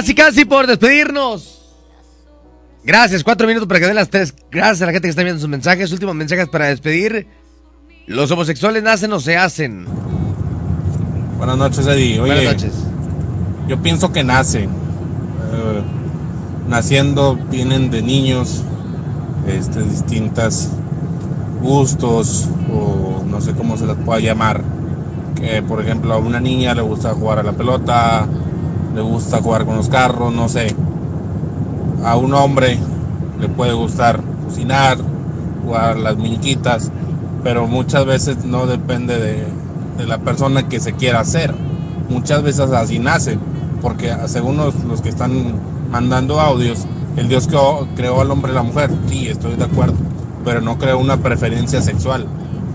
Casi, 0.00 0.14
casi 0.14 0.46
por 0.46 0.66
despedirnos. 0.66 1.60
Gracias, 2.82 3.22
cuatro 3.22 3.46
minutos 3.46 3.68
para 3.68 3.80
que 3.80 3.86
den 3.86 3.96
las 3.96 4.08
tres. 4.08 4.34
Gracias 4.50 4.80
a 4.80 4.86
la 4.86 4.92
gente 4.92 5.08
que 5.08 5.10
está 5.10 5.22
viendo 5.22 5.38
sus 5.38 5.50
mensajes. 5.50 5.92
Últimos 5.92 6.14
mensajes 6.14 6.48
para 6.48 6.68
despedir. 6.68 7.26
Los 8.06 8.30
homosexuales 8.30 8.82
nacen 8.82 9.12
o 9.12 9.20
se 9.20 9.36
hacen. 9.36 9.84
Buenas 11.36 11.58
noches, 11.58 11.86
Eddie. 11.86 12.18
Buenas 12.18 12.44
noches. 12.44 12.72
Yo 13.68 13.82
pienso 13.82 14.10
que 14.10 14.24
nacen. 14.24 14.70
Eh, 14.70 15.82
naciendo 16.66 17.38
vienen 17.50 17.90
de 17.90 18.00
niños, 18.00 18.62
este, 19.46 19.82
distintas 19.82 20.70
gustos 21.60 22.48
o 22.72 23.22
no 23.28 23.42
sé 23.42 23.52
cómo 23.52 23.76
se 23.76 23.84
las 23.84 23.98
pueda 23.98 24.18
llamar. 24.20 24.62
Que, 25.34 25.60
por 25.60 25.82
ejemplo, 25.82 26.14
a 26.14 26.16
una 26.16 26.40
niña 26.40 26.74
le 26.74 26.80
gusta 26.80 27.12
jugar 27.12 27.40
a 27.40 27.42
la 27.42 27.52
pelota, 27.52 28.26
le 28.94 29.00
gusta 29.02 29.40
jugar 29.40 29.64
con 29.64 29.76
los 29.76 29.88
carros, 29.88 30.32
no 30.32 30.48
sé. 30.48 30.74
A 32.04 32.16
un 32.16 32.34
hombre 32.34 32.78
le 33.40 33.48
puede 33.48 33.72
gustar 33.72 34.20
cocinar, 34.44 34.98
jugar 35.64 35.98
las 35.98 36.16
muñequitas, 36.16 36.90
pero 37.42 37.66
muchas 37.66 38.04
veces 38.04 38.44
no 38.44 38.66
depende 38.66 39.18
de, 39.18 39.60
la 40.06 40.18
persona 40.18 40.66
que 40.66 40.80
se 40.80 40.94
quiera 40.94 41.20
hacer. 41.20 41.54
Muchas 42.08 42.42
veces 42.42 42.70
así 42.70 42.98
nace, 42.98 43.38
porque 43.82 44.14
según 44.26 44.56
los, 44.56 44.74
los 44.84 45.02
que 45.02 45.10
están 45.10 45.54
mandando 45.92 46.40
audios, 46.40 46.86
el 47.16 47.28
Dios 47.28 47.48
creó, 47.48 47.86
creó 47.96 48.20
al 48.20 48.30
hombre 48.30 48.52
y 48.52 48.54
la 48.54 48.62
mujer, 48.62 48.90
sí, 49.08 49.28
estoy 49.28 49.56
de 49.56 49.64
acuerdo, 49.64 49.94
pero 50.44 50.60
no 50.60 50.78
creó 50.78 50.98
una 50.98 51.18
preferencia 51.18 51.82
sexual, 51.82 52.26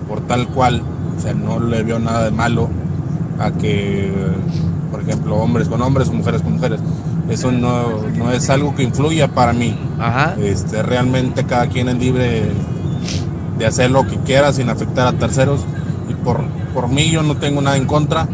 por 0.08 0.22
tal 0.22 0.48
cual, 0.50 0.84
o 1.18 1.22
sea, 1.22 1.34
no 1.34 1.60
le 1.60 1.84
vio 1.84 2.00
nada 2.00 2.26
de 2.26 2.32
malo 2.32 2.70
a 3.40 3.52
que, 3.52 4.14
por 4.95 5.03
ejemplo, 5.03 5.35
hombres 5.35 5.67
con 5.67 5.81
hombres 5.81 6.07
o 6.07 6.13
mujeres 6.13 6.41
con 6.41 6.53
mujeres. 6.53 6.80
Eso 7.30 7.51
no, 7.51 8.01
no 8.15 8.31
es 8.31 8.49
algo 8.49 8.73
que 8.73 8.84
influya 8.84 9.27
para 9.27 9.51
mí. 9.51 9.77
Este, 10.41 10.81
realmente 10.84 11.43
cada 11.43 11.67
quien 11.67 11.89
es 11.89 11.97
libre 11.97 12.43
de 13.57 13.65
hacer 13.65 13.91
lo 13.91 14.07
que 14.07 14.15
quiera 14.19 14.53
sin 14.53 14.69
afectar 14.69 15.07
a 15.07 15.11
terceros. 15.11 15.65
Y 16.07 16.13
por, 16.13 16.45
por 16.73 16.88
mí 16.88 17.11
yo 17.11 17.23
no 17.23 17.35
tengo 17.35 17.61
nada 17.61 17.76
en 17.76 17.88
contra. 17.88 18.26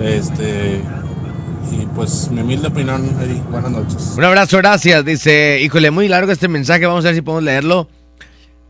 Este, 0.00 0.80
y 1.72 1.86
pues 1.86 2.30
mi 2.30 2.42
humilde 2.42 2.68
opinión, 2.68 3.04
Eddie, 3.20 3.42
buenas 3.50 3.72
noches. 3.72 4.14
Un 4.16 4.22
abrazo, 4.22 4.58
gracias. 4.58 5.04
Dice, 5.04 5.60
híjole, 5.60 5.90
muy 5.90 6.06
largo 6.06 6.30
este 6.30 6.46
mensaje, 6.46 6.86
vamos 6.86 7.04
a 7.04 7.08
ver 7.08 7.16
si 7.16 7.22
podemos 7.22 7.42
leerlo. 7.42 7.88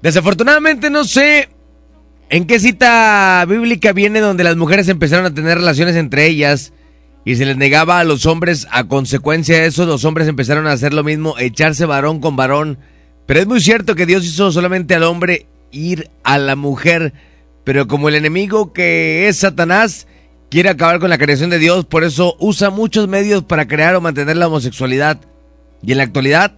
Desafortunadamente 0.01 0.89
no 0.89 1.05
sé 1.05 1.51
en 2.31 2.47
qué 2.47 2.59
cita 2.59 3.45
bíblica 3.47 3.93
viene 3.93 4.21
donde 4.21 4.43
las 4.43 4.57
mujeres 4.57 4.89
empezaron 4.89 5.27
a 5.27 5.35
tener 5.35 5.59
relaciones 5.59 5.97
entre 5.97 6.27
ellas 6.27 6.73
y 7.25 7.37
se 7.37 7.47
les 7.47 7.57
negaba 7.57 8.01
a 8.01 8.05
los 8.05 8.27
hombres 8.27 8.67
a 8.71 8.85
consecuencia 8.85 9.61
de 9.61 9.67
eso, 9.67 9.87
los 9.87 10.05
hombres 10.05 10.29
empezaron 10.29 10.67
a 10.67 10.73
hacer 10.73 10.93
lo 10.93 11.05
mismo, 11.05 11.37
echarse 11.39 11.87
varón 11.87 12.21
con 12.21 12.37
varón. 12.37 12.79
Pero 13.27 13.41
es 13.41 13.47
muy 13.47 13.61
cierto 13.61 13.95
que 13.95 14.07
Dios 14.07 14.25
hizo 14.25 14.53
solamente 14.53 14.95
al 14.95 15.05
hombre 15.05 15.47
ir 15.71 16.11
a 16.23 16.39
la 16.39 16.57
mujer, 16.57 17.15
pero 17.65 17.89
como 17.89 18.09
el 18.09 18.15
enemigo 18.15 18.73
que 18.73 19.29
es 19.29 19.39
Satanás 19.39 20.07
quiere 20.51 20.69
acabar 20.69 21.01
con 21.01 21.11
la 21.11 21.19
creación 21.19 21.51
de 21.51 21.59
Dios, 21.59 21.87
por 21.87 22.05
eso 22.05 22.37
usa 22.39 22.71
muchos 22.71 23.09
medios 23.09 23.43
para 23.45 23.67
crear 23.67 23.95
o 23.95 24.01
mantener 24.01 24.37
la 24.37 24.47
homosexualidad. 24.47 25.21
Y 25.83 25.93
en 25.93 25.99
la 25.99 26.05
actualidad 26.05 26.53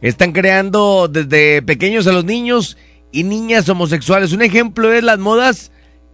están 0.00 0.32
creando 0.32 1.08
desde 1.08 1.62
pequeños 1.62 2.06
a 2.06 2.12
los 2.12 2.24
niños 2.24 2.76
y 3.10 3.24
niñas 3.24 3.68
homosexuales. 3.68 4.32
Un 4.32 4.42
ejemplo 4.42 4.92
es 4.92 5.02
las 5.02 5.18
modas 5.18 5.70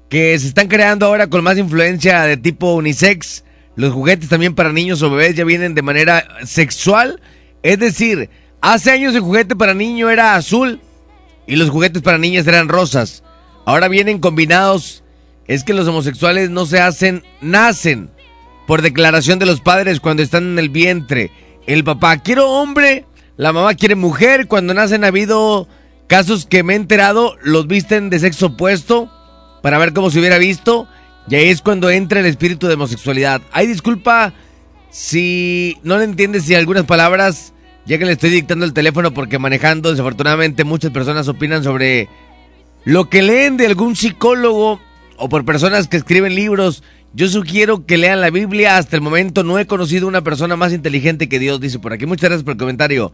que 0.08 0.38
se 0.38 0.48
están 0.48 0.68
creando 0.68 1.06
ahora 1.06 1.28
con 1.28 1.44
más 1.44 1.58
influencia 1.58 2.22
de 2.22 2.36
tipo 2.36 2.74
unisex. 2.74 3.44
Los 3.78 3.92
juguetes 3.92 4.28
también 4.28 4.56
para 4.56 4.72
niños 4.72 5.02
o 5.02 5.10
bebés 5.10 5.36
ya 5.36 5.44
vienen 5.44 5.76
de 5.76 5.82
manera 5.82 6.26
sexual. 6.44 7.20
Es 7.62 7.78
decir, 7.78 8.28
hace 8.60 8.90
años 8.90 9.14
el 9.14 9.20
juguete 9.20 9.54
para 9.54 9.72
niño 9.72 10.10
era 10.10 10.34
azul 10.34 10.80
y 11.46 11.54
los 11.54 11.70
juguetes 11.70 12.02
para 12.02 12.18
niñas 12.18 12.48
eran 12.48 12.68
rosas. 12.68 13.22
Ahora 13.66 13.86
vienen 13.86 14.18
combinados. 14.18 15.04
Es 15.46 15.62
que 15.62 15.74
los 15.74 15.86
homosexuales 15.86 16.50
no 16.50 16.66
se 16.66 16.80
hacen, 16.80 17.22
nacen 17.40 18.10
por 18.66 18.82
declaración 18.82 19.38
de 19.38 19.46
los 19.46 19.60
padres 19.60 20.00
cuando 20.00 20.24
están 20.24 20.42
en 20.42 20.58
el 20.58 20.70
vientre. 20.70 21.30
El 21.68 21.84
papá 21.84 22.16
quiero 22.16 22.50
hombre, 22.50 23.04
la 23.36 23.52
mamá 23.52 23.74
quiere 23.74 23.94
mujer. 23.94 24.48
Cuando 24.48 24.74
nacen 24.74 25.04
ha 25.04 25.06
habido 25.06 25.68
casos 26.08 26.46
que 26.46 26.64
me 26.64 26.72
he 26.72 26.76
enterado, 26.76 27.36
los 27.44 27.68
visten 27.68 28.10
de 28.10 28.18
sexo 28.18 28.46
opuesto 28.46 29.08
para 29.62 29.78
ver 29.78 29.92
cómo 29.92 30.10
se 30.10 30.18
hubiera 30.18 30.38
visto. 30.38 30.88
Y 31.30 31.34
ahí 31.34 31.48
es 31.48 31.60
cuando 31.60 31.90
entra 31.90 32.20
el 32.20 32.26
espíritu 32.26 32.66
de 32.66 32.74
homosexualidad. 32.74 33.42
Ay, 33.52 33.66
disculpa 33.66 34.32
si 34.90 35.76
no 35.82 35.98
le 35.98 36.04
entiendes 36.04 36.44
si 36.44 36.54
algunas 36.54 36.84
palabras, 36.84 37.52
ya 37.84 37.98
que 37.98 38.06
le 38.06 38.12
estoy 38.12 38.30
dictando 38.30 38.64
el 38.64 38.72
teléfono 38.72 39.12
porque 39.12 39.38
manejando, 39.38 39.90
desafortunadamente 39.90 40.64
muchas 40.64 40.90
personas 40.90 41.28
opinan 41.28 41.62
sobre 41.62 42.08
lo 42.84 43.10
que 43.10 43.22
leen 43.22 43.58
de 43.58 43.66
algún 43.66 43.94
psicólogo 43.94 44.80
o 45.18 45.28
por 45.28 45.44
personas 45.44 45.88
que 45.88 45.98
escriben 45.98 46.34
libros. 46.34 46.82
Yo 47.12 47.28
sugiero 47.28 47.84
que 47.84 47.98
lean 47.98 48.20
la 48.22 48.30
Biblia. 48.30 48.78
Hasta 48.78 48.96
el 48.96 49.02
momento 49.02 49.44
no 49.44 49.58
he 49.58 49.66
conocido 49.66 50.08
una 50.08 50.22
persona 50.22 50.56
más 50.56 50.72
inteligente 50.72 51.28
que 51.28 51.38
Dios, 51.38 51.60
dice 51.60 51.78
por 51.78 51.92
aquí. 51.92 52.06
Muchas 52.06 52.30
gracias 52.30 52.44
por 52.44 52.52
el 52.52 52.58
comentario. 52.58 53.12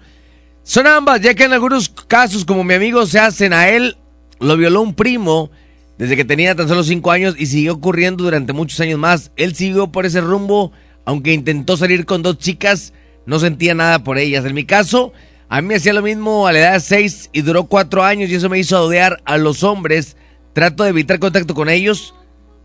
Son 0.62 0.86
ambas, 0.86 1.20
ya 1.20 1.34
que 1.34 1.44
en 1.44 1.52
algunos 1.52 1.88
casos, 1.88 2.44
como 2.44 2.62
mi 2.62 2.74
amigo 2.74 3.04
se 3.06 3.18
hacen 3.18 3.52
a 3.52 3.68
él, 3.68 3.96
lo 4.40 4.56
violó 4.56 4.82
un 4.82 4.94
primo 4.94 5.50
desde 5.98 6.16
que 6.16 6.24
tenía 6.24 6.54
tan 6.54 6.68
solo 6.68 6.82
5 6.82 7.10
años 7.10 7.34
y 7.38 7.46
siguió 7.46 7.74
ocurriendo 7.74 8.24
durante 8.24 8.52
muchos 8.52 8.80
años 8.80 8.98
más. 8.98 9.30
Él 9.36 9.54
siguió 9.54 9.88
por 9.88 10.06
ese 10.06 10.20
rumbo, 10.20 10.72
aunque 11.04 11.32
intentó 11.32 11.76
salir 11.76 12.04
con 12.04 12.22
dos 12.22 12.38
chicas, 12.38 12.92
no 13.26 13.38
sentía 13.38 13.74
nada 13.74 14.02
por 14.02 14.18
ellas. 14.18 14.44
En 14.44 14.54
mi 14.54 14.64
caso, 14.64 15.12
a 15.48 15.60
mí 15.60 15.68
me 15.68 15.76
hacía 15.76 15.92
lo 15.92 16.02
mismo 16.02 16.46
a 16.46 16.52
la 16.52 16.58
edad 16.58 16.72
de 16.74 16.80
6 16.80 17.30
y 17.32 17.42
duró 17.42 17.64
4 17.64 18.02
años 18.02 18.30
y 18.30 18.34
eso 18.34 18.48
me 18.48 18.58
hizo 18.58 18.82
odiar 18.82 19.22
a 19.24 19.38
los 19.38 19.62
hombres. 19.62 20.16
Trato 20.52 20.84
de 20.84 20.90
evitar 20.90 21.18
contacto 21.18 21.54
con 21.54 21.68
ellos, 21.68 22.14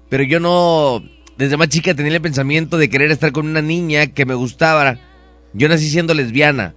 pero 0.10 0.24
yo 0.24 0.40
no, 0.40 1.04
desde 1.38 1.58
más 1.58 1.70
chica 1.70 1.94
tenía 1.94 2.14
el 2.14 2.22
pensamiento 2.22 2.78
de 2.78 2.90
querer 2.90 3.12
estar 3.12 3.32
con 3.32 3.48
una 3.48 3.62
niña 3.62 4.08
que 4.08 4.26
me 4.26 4.34
gustaba. 4.34 5.00
Yo 5.54 5.70
nací 5.70 5.90
siendo 5.90 6.14
lesbiana. 6.14 6.76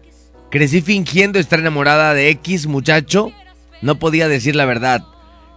Crecí 0.51 0.83
fingiendo 0.83 1.39
estar 1.39 1.59
enamorada 1.59 2.15
de 2.15 2.29
X 2.31 2.67
muchacho. 2.67 3.33
No 3.81 3.99
podía 3.99 4.29
decir 4.29 4.55
la 4.55 4.65
verdad. 4.65 5.05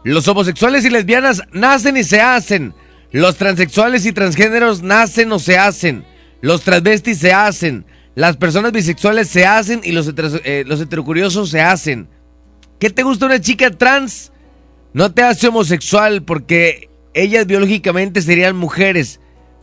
Los 0.06 0.28
homosexuales 0.28 0.86
y 0.86 0.92
lesbianas 0.92 1.42
nacen 1.52 1.98
y 1.98 2.04
se 2.04 2.22
hacen. 2.22 2.76
Los 3.12 3.38
transexuales 3.38 4.06
y 4.06 4.12
transgéneros 4.14 4.84
nacen 4.84 5.32
o 5.32 5.40
se 5.40 5.58
hacen. 5.58 6.06
Los 6.42 6.62
transvestis 6.62 7.18
se 7.18 7.34
hacen. 7.34 7.86
Las 8.14 8.38
personas 8.38 8.72
bisexuales 8.72 9.28
se 9.30 9.48
hacen 9.48 9.82
y 9.84 9.94
los, 9.94 10.08
heteros- 10.08 10.42
eh, 10.46 10.64
heterocuriosos 10.70 11.50
se 11.50 11.60
hacen. 11.62 12.08
¿Qué 12.80 12.92
te 12.92 13.02
gusta 13.02 13.26
una 13.26 13.42
chica 13.42 13.72
trans? 13.72 14.32
No 14.94 15.12
te 15.12 15.24
hace 15.24 15.48
homosexual 15.48 16.22
porque 16.22 16.88
ellas 17.16 17.48
biológicamente 17.48 18.22
serían 18.22 18.56
mujeres, 18.56 19.20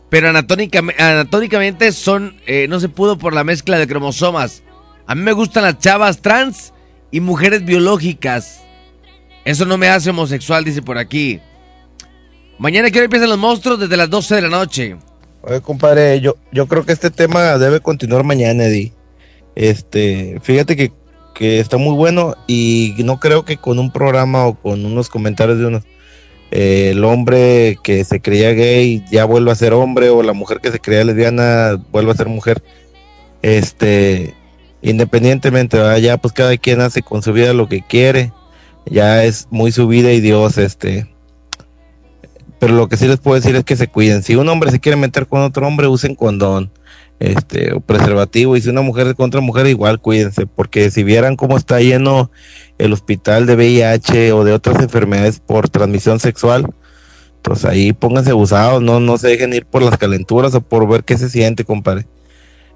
pero 0.09 0.27
anatómicamente 0.29 1.93
son, 1.93 2.35
eh, 2.45 2.67
no 2.69 2.81
se 2.81 2.89
pudo 2.89 3.17
por 3.17 3.33
la 3.33 3.45
mezcla 3.45 3.79
de 3.79 3.87
cromosomas. 3.87 4.61
A 5.07 5.15
mí 5.15 5.21
me 5.21 5.31
gustan 5.31 5.63
las 5.63 5.79
chavas 5.79 6.21
trans 6.21 6.73
y 7.11 7.21
mujeres 7.21 7.63
biológicas. 7.63 8.59
Eso 9.45 9.65
no 9.65 9.77
me 9.77 9.89
hace 9.89 10.09
homosexual, 10.09 10.63
dice 10.63 10.81
por 10.81 10.97
aquí. 10.97 11.39
Mañana 12.57 12.89
quiero 12.89 13.05
empiezan 13.05 13.29
los 13.29 13.37
monstruos 13.37 13.79
desde 13.79 13.97
las 13.97 14.09
12 14.09 14.35
de 14.35 14.41
la 14.41 14.49
noche. 14.49 14.95
Oye, 15.41 15.61
compadre, 15.61 16.21
yo, 16.21 16.37
yo 16.51 16.67
creo 16.67 16.85
que 16.85 16.93
este 16.93 17.09
tema 17.09 17.57
debe 17.57 17.81
continuar 17.81 18.23
mañana, 18.23 18.65
Eddie. 18.65 18.93
Este, 19.55 20.39
fíjate 20.41 20.75
que, 20.75 20.91
que 21.35 21.59
está 21.59 21.77
muy 21.77 21.95
bueno 21.95 22.35
y 22.47 22.95
no 22.99 23.19
creo 23.19 23.43
que 23.43 23.57
con 23.57 23.79
un 23.79 23.91
programa 23.91 24.45
o 24.45 24.55
con 24.55 24.85
unos 24.85 25.09
comentarios 25.09 25.59
de 25.59 25.65
unos 25.65 25.83
eh, 26.55 26.91
el 26.91 27.03
hombre 27.03 27.79
que 27.83 28.03
se 28.03 28.21
creía 28.21 28.51
gay 28.51 29.03
ya 29.09 29.25
vuelva 29.25 29.53
a 29.53 29.55
ser 29.55 29.73
hombre 29.73 30.11
o 30.11 30.21
la 30.21 30.33
mujer 30.33 30.59
que 30.59 30.71
se 30.71 30.79
creía 30.79 31.03
lesbiana 31.03 31.81
vuelva 31.91 32.11
a 32.11 32.15
ser 32.15 32.27
mujer. 32.27 32.61
Este, 33.41 34.35
independientemente, 34.83 35.77
¿verdad? 35.77 35.97
ya 35.97 36.17
pues 36.17 36.31
cada 36.31 36.55
quien 36.57 36.81
hace 36.81 37.01
con 37.01 37.23
su 37.23 37.33
vida 37.33 37.53
lo 37.53 37.67
que 37.67 37.81
quiere. 37.81 38.31
Ya 38.85 39.23
es 39.23 39.47
muy 39.49 39.71
su 39.71 39.87
vida 39.87 40.11
y 40.11 40.19
Dios, 40.21 40.57
este, 40.57 41.13
pero 42.63 42.75
lo 42.75 42.87
que 42.87 42.95
sí 42.95 43.07
les 43.07 43.19
puedo 43.19 43.35
decir 43.35 43.55
es 43.57 43.65
que 43.65 43.75
se 43.75 43.87
cuiden. 43.89 44.23
Si 44.23 44.35
un 44.35 44.47
hombre 44.47 44.71
se 44.71 44.79
quiere 44.79 44.95
meter 44.95 45.27
con 45.27 45.41
otro 45.41 45.67
hombre, 45.67 45.87
usen 45.87 46.15
condón, 46.15 46.71
este, 47.19 47.73
o 47.73 47.81
preservativo. 47.81 48.55
Y 48.55 48.61
si 48.61 48.69
una 48.69 48.81
mujer 48.81 49.15
con 49.15 49.27
otra 49.27 49.41
mujer, 49.41 49.67
igual 49.67 49.99
cuídense, 49.99 50.45
porque 50.45 50.89
si 50.89 51.03
vieran 51.03 51.35
cómo 51.35 51.57
está 51.57 51.81
lleno 51.81 52.31
el 52.77 52.93
hospital 52.93 53.45
de 53.45 53.55
VIH 53.55 54.31
o 54.31 54.43
de 54.43 54.53
otras 54.53 54.81
enfermedades 54.81 55.39
por 55.39 55.67
transmisión 55.69 56.21
sexual, 56.21 56.73
pues 57.41 57.65
ahí 57.65 57.91
pónganse 57.91 58.31
abusados, 58.31 58.81
no, 58.81 59.01
no 59.01 59.17
se 59.17 59.27
dejen 59.27 59.53
ir 59.53 59.65
por 59.65 59.83
las 59.83 59.97
calenturas 59.97 60.55
o 60.55 60.61
por 60.61 60.87
ver 60.87 61.03
qué 61.03 61.17
se 61.17 61.29
siente, 61.29 61.65
compadre. 61.65 62.07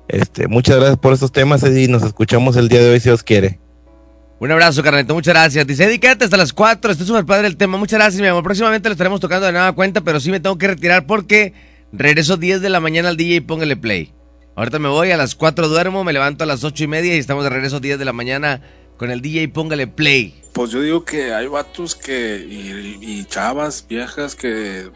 Este, 0.09 0.47
muchas 0.47 0.75
gracias 0.75 0.97
por 0.97 1.13
estos 1.13 1.31
temas 1.31 1.63
y 1.63 1.87
nos 1.87 2.03
escuchamos 2.03 2.57
el 2.57 2.67
día 2.67 2.81
de 2.81 2.89
hoy 2.89 2.99
si 2.99 3.09
Dios 3.09 3.23
quiere. 3.23 3.59
Un 4.39 4.51
abrazo, 4.51 4.83
carnalito, 4.83 5.15
muchas 5.15 5.33
gracias. 5.33 5.65
Dice, 5.65 5.85
Eddie, 5.85 5.99
hasta 6.09 6.37
las 6.37 6.53
4, 6.53 6.91
está 6.91 7.03
súper 7.03 7.25
padre 7.25 7.47
el 7.47 7.57
tema. 7.57 7.77
Muchas 7.77 7.97
gracias, 7.97 8.21
mi 8.21 8.27
amor. 8.27 8.43
Próximamente 8.43 8.87
lo 8.87 8.93
estaremos 8.93 9.19
tocando 9.19 9.47
de 9.47 9.51
nueva 9.51 9.73
cuenta, 9.73 10.01
pero 10.01 10.19
sí 10.19 10.29
me 10.29 10.39
tengo 10.39 10.59
que 10.59 10.67
retirar 10.67 11.07
porque 11.07 11.53
regreso 11.91 12.37
10 12.37 12.61
de 12.61 12.69
la 12.69 12.79
mañana 12.79 13.09
al 13.09 13.17
DJ 13.17 13.35
y 13.37 13.41
póngale 13.41 13.75
play. 13.77 14.13
Ahorita 14.55 14.77
me 14.77 14.89
voy, 14.89 15.09
a 15.09 15.17
las 15.17 15.33
4 15.33 15.67
duermo, 15.67 16.03
me 16.03 16.13
levanto 16.13 16.43
a 16.43 16.47
las 16.47 16.63
8 16.63 16.83
y 16.83 16.87
media 16.87 17.15
y 17.15 17.19
estamos 17.19 17.43
de 17.45 17.49
regreso 17.49 17.79
10 17.79 17.97
de 17.97 18.05
la 18.05 18.13
mañana 18.13 18.61
con 18.97 19.09
el 19.09 19.21
DJ 19.21 19.41
y 19.41 19.47
póngale 19.47 19.87
play. 19.87 20.39
Pues 20.53 20.69
yo 20.69 20.81
digo 20.81 21.03
que 21.03 21.33
hay 21.33 21.47
vatos 21.47 21.95
que 21.95 22.45
y 22.47 23.25
chavas 23.25 23.85
viejas 23.89 24.35
que 24.35 24.91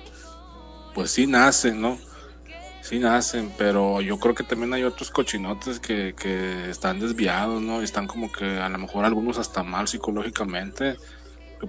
pues 0.93 1.11
sí 1.11 1.25
nacen, 1.25 1.81
¿no? 1.81 1.97
Sí 2.91 2.99
nacen, 2.99 3.53
pero 3.57 4.01
yo 4.01 4.19
creo 4.19 4.35
que 4.35 4.43
también 4.43 4.73
hay 4.73 4.83
otros 4.83 5.11
cochinotes 5.11 5.79
que, 5.79 6.13
que 6.13 6.69
están 6.69 6.99
desviados, 6.99 7.61
¿no? 7.61 7.79
Y 7.79 7.85
están 7.85 8.05
como 8.05 8.29
que 8.29 8.43
a 8.59 8.67
lo 8.67 8.77
mejor 8.79 9.05
algunos 9.05 9.37
hasta 9.37 9.63
mal 9.63 9.87
psicológicamente. 9.87 10.97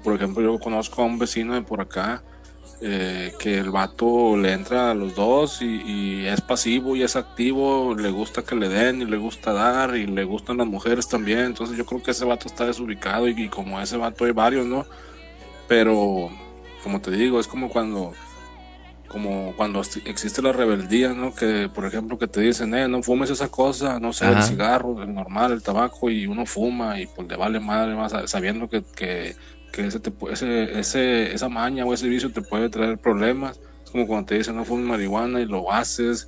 Por 0.02 0.16
ejemplo, 0.16 0.42
yo 0.42 0.58
conozco 0.58 1.00
a 1.00 1.04
un 1.04 1.20
vecino 1.20 1.54
de 1.54 1.62
por 1.62 1.80
acá 1.80 2.24
eh, 2.80 3.32
que 3.38 3.56
el 3.56 3.70
vato 3.70 4.36
le 4.36 4.52
entra 4.52 4.90
a 4.90 4.94
los 4.94 5.14
dos 5.14 5.62
y, 5.62 5.82
y 5.86 6.26
es 6.26 6.40
pasivo 6.40 6.96
y 6.96 7.04
es 7.04 7.14
activo, 7.14 7.94
le 7.94 8.10
gusta 8.10 8.42
que 8.42 8.56
le 8.56 8.68
den 8.68 9.02
y 9.02 9.04
le 9.04 9.16
gusta 9.16 9.52
dar 9.52 9.94
y 9.94 10.08
le 10.08 10.24
gustan 10.24 10.56
las 10.56 10.66
mujeres 10.66 11.06
también. 11.06 11.42
Entonces 11.42 11.76
yo 11.76 11.86
creo 11.86 12.02
que 12.02 12.10
ese 12.10 12.24
vato 12.24 12.48
está 12.48 12.66
desubicado 12.66 13.28
y, 13.28 13.44
y 13.44 13.48
como 13.48 13.80
ese 13.80 13.96
vato 13.96 14.24
hay 14.24 14.32
varios, 14.32 14.66
¿no? 14.66 14.86
Pero, 15.68 16.30
como 16.82 17.00
te 17.00 17.12
digo, 17.12 17.38
es 17.38 17.46
como 17.46 17.68
cuando 17.68 18.12
como 19.12 19.54
cuando 19.56 19.82
existe 20.06 20.42
la 20.42 20.52
rebeldía, 20.52 21.12
¿no? 21.12 21.34
Que, 21.34 21.68
por 21.72 21.84
ejemplo, 21.86 22.18
que 22.18 22.26
te 22.26 22.40
dicen, 22.40 22.74
eh, 22.74 22.88
no 22.88 23.02
fumes 23.02 23.30
esa 23.30 23.48
cosa, 23.48 24.00
no 24.00 24.12
sé, 24.12 24.26
el 24.26 24.42
cigarro, 24.42 25.02
el 25.02 25.14
normal, 25.14 25.52
el 25.52 25.62
tabaco, 25.62 26.10
y 26.10 26.26
uno 26.26 26.46
fuma 26.46 26.98
y 27.00 27.06
pues 27.06 27.28
le 27.28 27.36
vale 27.36 27.60
madre 27.60 27.94
más, 27.94 28.12
sabiendo 28.30 28.68
que, 28.68 28.82
que, 28.96 29.36
que 29.72 29.86
ese, 29.86 30.00
te 30.00 30.12
ese, 30.32 30.78
ese, 30.80 31.32
esa 31.34 31.48
maña 31.48 31.84
o 31.84 31.94
ese 31.94 32.08
vicio 32.08 32.32
te 32.32 32.42
puede 32.42 32.68
traer 32.70 32.98
problemas. 32.98 33.60
Es 33.84 33.90
como 33.90 34.06
cuando 34.06 34.26
te 34.26 34.36
dicen, 34.38 34.56
no 34.56 34.64
fumes 34.64 34.86
marihuana 34.86 35.40
y 35.40 35.46
lo 35.46 35.70
haces. 35.72 36.26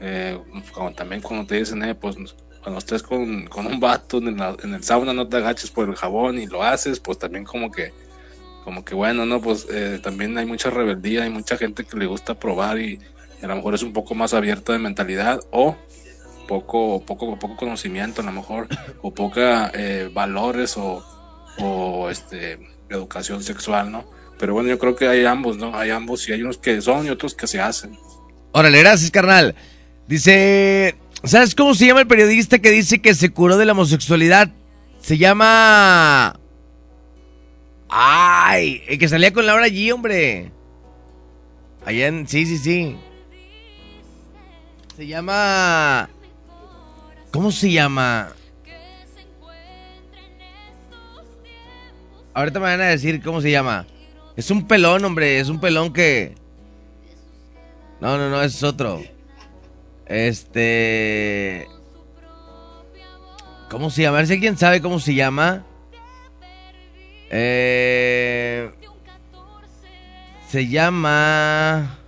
Eh, 0.00 0.38
como 0.72 0.92
también 0.92 1.20
cuando 1.22 1.46
te 1.46 1.56
dicen, 1.56 1.82
eh, 1.82 1.94
pues 1.94 2.16
cuando 2.62 2.78
estés 2.78 3.02
con, 3.02 3.46
con 3.46 3.66
un 3.66 3.80
vato 3.80 4.18
en, 4.18 4.36
la- 4.36 4.56
en 4.62 4.74
el 4.74 4.82
sauna 4.84 5.12
no 5.12 5.28
te 5.28 5.38
agaches 5.38 5.70
por 5.70 5.88
el 5.88 5.96
jabón 5.96 6.38
y 6.38 6.46
lo 6.46 6.62
haces, 6.62 7.00
pues 7.00 7.18
también 7.18 7.44
como 7.44 7.70
que 7.70 7.92
como 8.64 8.84
que 8.84 8.94
bueno, 8.94 9.26
no, 9.26 9.40
pues 9.40 9.66
eh, 9.70 10.00
también 10.02 10.36
hay 10.38 10.46
mucha 10.46 10.70
rebeldía, 10.70 11.22
hay 11.22 11.30
mucha 11.30 11.56
gente 11.56 11.84
que 11.84 11.96
le 11.96 12.06
gusta 12.06 12.38
probar 12.38 12.78
y, 12.78 13.00
y 13.40 13.44
a 13.44 13.48
lo 13.48 13.56
mejor 13.56 13.74
es 13.74 13.82
un 13.82 13.92
poco 13.92 14.14
más 14.14 14.34
abierta 14.34 14.72
de 14.72 14.78
mentalidad 14.78 15.40
o 15.50 15.76
poco, 16.48 17.04
poco, 17.04 17.38
poco 17.38 17.56
conocimiento 17.56 18.22
a 18.22 18.24
lo 18.24 18.32
mejor, 18.32 18.66
o 19.02 19.14
poca 19.14 19.70
eh, 19.74 20.10
valores 20.12 20.76
o, 20.76 21.04
o 21.58 22.10
este 22.10 22.58
educación 22.88 23.42
sexual, 23.42 23.92
¿no? 23.92 24.04
Pero 24.38 24.54
bueno, 24.54 24.68
yo 24.68 24.78
creo 24.78 24.96
que 24.96 25.06
hay 25.06 25.24
ambos, 25.24 25.56
¿no? 25.58 25.76
Hay 25.76 25.90
ambos 25.90 26.28
y 26.28 26.32
hay 26.32 26.42
unos 26.42 26.58
que 26.58 26.80
son 26.80 27.06
y 27.06 27.10
otros 27.10 27.34
que 27.34 27.46
se 27.46 27.60
hacen. 27.60 27.98
Órale, 28.52 28.78
gracias, 28.78 29.10
carnal. 29.10 29.54
Dice, 30.06 30.96
¿sabes 31.24 31.54
cómo 31.54 31.74
se 31.74 31.86
llama 31.86 32.00
el 32.00 32.06
periodista 32.06 32.58
que 32.58 32.70
dice 32.70 33.00
que 33.00 33.14
se 33.14 33.30
curó 33.30 33.56
de 33.56 33.66
la 33.66 33.72
homosexualidad? 33.72 34.50
Se 35.00 35.18
llama... 35.18 36.38
Ay, 37.88 38.82
el 38.86 38.98
que 38.98 39.08
salía 39.08 39.32
con 39.32 39.46
Laura 39.46 39.64
allí, 39.64 39.90
hombre. 39.90 40.50
Allá 41.84 42.08
en... 42.08 42.28
Sí, 42.28 42.44
sí, 42.44 42.58
sí. 42.58 42.96
Se 44.96 45.06
llama... 45.06 46.10
¿Cómo 47.30 47.50
se 47.52 47.70
llama? 47.70 48.32
Ahorita 52.34 52.60
me 52.60 52.66
van 52.66 52.80
a 52.80 52.86
decir 52.86 53.22
cómo 53.22 53.40
se 53.40 53.50
llama. 53.50 53.86
Es 54.36 54.50
un 54.50 54.66
pelón, 54.66 55.04
hombre. 55.04 55.40
Es 55.40 55.48
un 55.48 55.60
pelón 55.60 55.92
que... 55.92 56.34
No, 58.00 58.16
no, 58.16 58.30
no, 58.30 58.42
es 58.42 58.62
otro. 58.62 59.02
Este... 60.06 61.68
¿Cómo 63.70 63.90
se 63.90 64.02
llama? 64.02 64.18
A 64.18 64.20
ver 64.20 64.26
si 64.26 64.34
alguien 64.34 64.56
sabe 64.56 64.80
cómo 64.80 65.00
se 65.00 65.14
llama. 65.14 65.64
Eh... 67.30 68.70
Se 70.48 70.66
llama... 70.66 71.98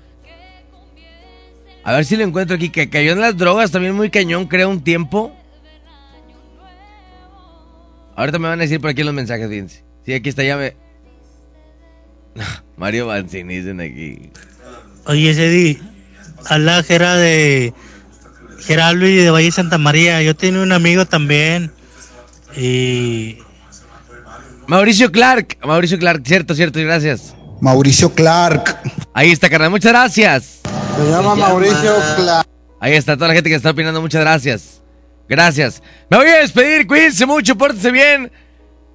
A 1.83 1.93
ver 1.95 2.05
si 2.05 2.17
lo 2.17 2.25
encuentro 2.25 2.57
aquí. 2.57 2.71
Que 2.71 2.89
cayó 2.89 3.13
en 3.13 3.21
las 3.21 3.37
drogas 3.37 3.71
también 3.71 3.95
muy 3.95 4.11
cañón, 4.11 4.47
creo, 4.47 4.69
un 4.69 4.83
tiempo. 4.83 5.35
Ahorita 8.17 8.39
me 8.39 8.49
van 8.49 8.61
a 8.61 8.63
decir 8.63 8.81
por 8.81 8.91
aquí 8.91 9.03
los 9.03 9.15
mensajes, 9.15 9.49
fíjense. 9.49 9.85
Sí, 10.05 10.13
aquí 10.13 10.29
está, 10.29 10.43
ya. 10.43 10.59
Mario 12.77 13.07
Banzini 13.07 13.57
dicen 13.57 13.81
aquí. 13.81 14.31
Oye, 15.07 15.35
Cedi, 15.35 15.79
habla 16.49 16.83
Gera 16.83 17.17
de 17.17 17.73
Geraldo 18.61 19.07
y 19.07 19.17
de 19.17 19.31
Valle 19.31 19.51
Santa 19.51 19.79
María. 19.79 20.23
Yo 20.23 20.37
tenía 20.37 20.61
un 20.61 20.73
amigo 20.73 21.07
también. 21.07 21.73
Y 22.57 23.39
Mauricio 24.71 25.11
Clark. 25.11 25.59
Mauricio 25.65 25.99
Clark, 25.99 26.23
cierto, 26.25 26.55
cierto, 26.55 26.79
y 26.79 26.85
gracias. 26.85 27.35
Mauricio 27.61 28.15
Clark. 28.15 28.79
Ahí 29.13 29.33
está, 29.33 29.51
carnal, 29.51 29.71
muchas 29.71 29.91
gracias. 29.91 30.61
Se 30.97 31.11
llama 31.11 31.35
Mauricio 31.35 31.97
Clark. 32.15 32.49
Ahí 32.79 32.93
está 32.93 33.17
toda 33.17 33.27
la 33.27 33.35
gente 33.35 33.51
que 33.51 33.57
está 33.57 33.71
opinando, 33.71 34.01
muchas 34.01 34.21
gracias. 34.21 34.81
Gracias. 35.29 35.83
Me 36.09 36.19
voy 36.19 36.29
a 36.29 36.37
despedir, 36.37 36.87
cuídense 36.87 37.27
mucho, 37.27 37.59
pórtense 37.59 37.91
bien. 37.91 38.31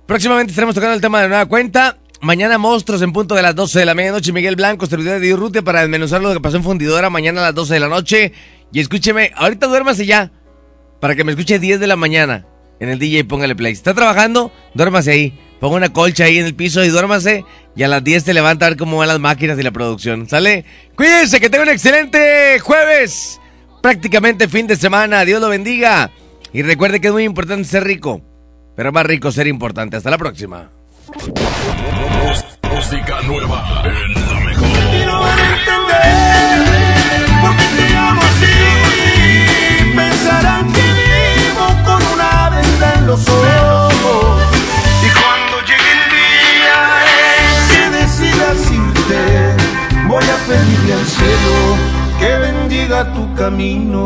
Próximamente 0.06 0.52
estaremos 0.52 0.76
tocando 0.76 0.96
el 0.96 1.02
tema 1.02 1.22
de 1.22 1.28
nueva 1.28 1.46
cuenta. 1.46 1.98
Mañana 2.22 2.58
monstruos 2.58 3.02
en 3.02 3.12
punto 3.12 3.36
de 3.36 3.42
las 3.42 3.54
12 3.54 3.80
de 3.80 3.86
la 3.86 3.96
medianoche. 3.96 4.32
Miguel 4.32 4.56
Blanco, 4.56 4.86
servidor 4.86 5.20
de 5.20 5.28
Dirrute 5.28 5.62
para 5.62 5.82
desmenuzar 5.82 6.22
lo 6.22 6.32
que 6.32 6.40
pasó 6.40 6.56
en 6.56 6.64
Fundidora 6.64 7.10
mañana 7.10 7.42
a 7.42 7.44
las 7.48 7.54
12 7.54 7.74
de 7.74 7.80
la 7.82 7.90
noche. 7.90 8.32
Y 8.72 8.80
escúcheme, 8.80 9.34
ahorita 9.36 9.68
duérmase 9.68 10.06
ya. 10.06 10.32
Para 11.02 11.18
que 11.18 11.26
me 11.26 11.34
escuche 11.34 11.60
10 11.60 11.82
de 11.82 11.88
la 11.88 11.98
mañana 11.98 12.46
en 12.80 12.88
el 12.88 12.98
DJ 12.98 13.20
y 13.20 13.24
póngale 13.24 13.58
play. 13.58 13.76
Si 13.76 13.80
está 13.80 13.94
trabajando, 13.94 14.54
duérmase 14.74 15.12
ahí. 15.12 15.45
Ponga 15.60 15.78
una 15.78 15.94
colcha 15.94 16.26
ahí 16.26 16.38
en 16.38 16.46
el 16.46 16.56
piso 16.56 16.84
y 16.84 16.90
duérmase. 16.90 17.46
Y 17.76 17.84
a 17.84 17.88
las 17.88 18.04
10 18.04 18.24
te 18.24 18.34
levanta 18.34 18.66
a 18.66 18.70
ver 18.70 18.78
cómo 18.78 18.98
van 18.98 19.08
las 19.08 19.20
máquinas 19.20 19.58
y 19.60 19.64
la 19.64 19.72
producción. 19.72 20.28
¿Sale? 20.30 20.66
Cuídense, 20.96 21.40
que 21.40 21.50
tengan 21.50 21.68
un 21.68 21.74
excelente 21.74 22.60
jueves. 22.60 23.40
Prácticamente 23.82 24.48
fin 24.48 24.68
de 24.68 24.76
semana. 24.76 25.26
Dios 25.26 25.42
lo 25.42 25.50
bendiga. 25.50 26.12
Y 26.54 26.62
recuerde 26.62 27.02
que 27.02 27.08
es 27.08 27.14
muy 27.14 27.24
importante 27.24 27.68
ser 27.68 27.84
rico. 27.84 28.22
Pero 28.76 28.92
más 28.92 29.06
rico 29.06 29.32
ser 29.32 29.48
importante. 29.48 29.98
Hasta 29.98 30.10
la 30.10 30.18
próxima. 30.18 30.70
Música 32.74 33.22
nueva 33.22 33.84
en 33.86 34.14
la 34.14 34.40
mejor. 34.42 34.68
Y 34.68 35.06
no 35.06 35.20
van 35.22 35.40
a 35.40 35.58
entender 35.58 37.26
por 37.42 37.56
qué 37.58 37.64
te 37.78 37.98
amo 37.98 38.22
así. 38.22 39.96
Pensarán 39.96 40.74
que 40.74 40.82
vivo 40.82 41.68
con 41.86 42.06
una 42.14 42.50
venda 42.50 42.94
en 42.98 43.08
los 43.08 43.28
ojos. 43.30 43.85
Voy 50.08 50.24
a 50.24 50.38
pedirle 50.48 50.94
al 50.94 51.06
cielo 51.06 51.76
que 52.20 52.38
bendiga 52.38 53.14
tu 53.14 53.34
camino. 53.36 54.04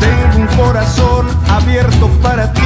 Tengo 0.00 0.36
un 0.36 0.46
corazón 0.56 1.26
abierto 1.48 2.08
para 2.22 2.52
ti. 2.52 2.60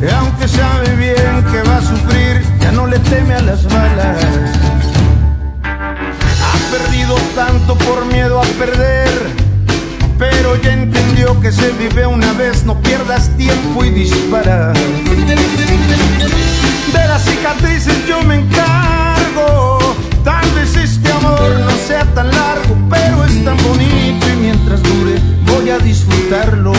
Y 0.00 0.08
aunque 0.10 0.48
sabe 0.48 0.94
bien 0.96 1.44
que 1.50 1.62
va 1.68 1.76
a 1.78 1.82
sufrir, 1.82 2.44
ya 2.60 2.72
no 2.72 2.86
le 2.86 2.98
teme 2.98 3.34
a 3.34 3.40
las 3.40 3.64
balas. 3.64 4.63
Por 7.72 8.04
miedo 8.06 8.40
a 8.40 8.44
perder, 8.58 9.08
pero 10.18 10.60
ya 10.60 10.74
entendió 10.74 11.40
que 11.40 11.50
se 11.50 11.70
vive 11.72 12.06
una 12.06 12.32
vez, 12.34 12.64
no 12.64 12.78
pierdas 12.82 13.30
tiempo 13.38 13.84
y 13.84 13.90
dispara. 13.90 14.72
De 16.92 17.08
las 17.08 17.24
cicatrices 17.24 18.06
yo 18.06 18.22
me 18.22 18.36
encargo, 18.40 19.78
tal 20.22 20.50
vez 20.50 20.76
este 20.76 21.10
amor 21.10 21.58
no 21.60 21.70
sea 21.86 22.04
tan 22.14 22.30
largo, 22.30 22.76
pero 22.90 23.24
es 23.24 23.44
tan 23.44 23.56
bonito 23.62 24.28
y 24.28 24.36
mientras 24.36 24.82
dure 24.82 25.18
voy 25.46 25.70
a 25.70 25.78
disfrutarlo. 25.78 26.72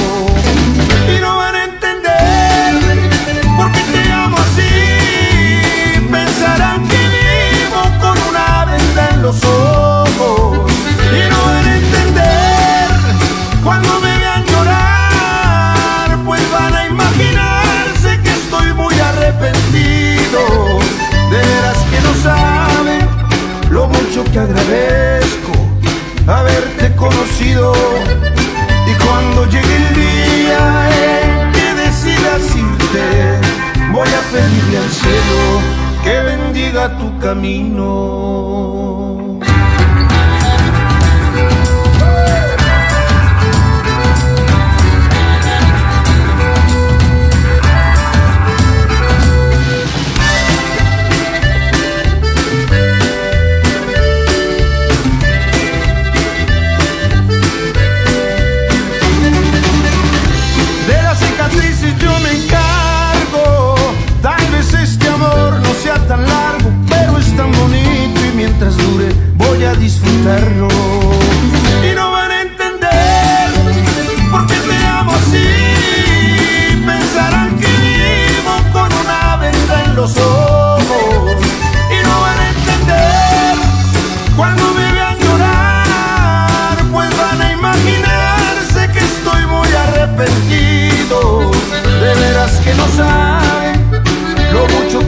Cielo 34.96 35.44
que 36.04 36.16
bendiga 36.30 36.84
tu 36.98 37.08
camino. 37.20 39.25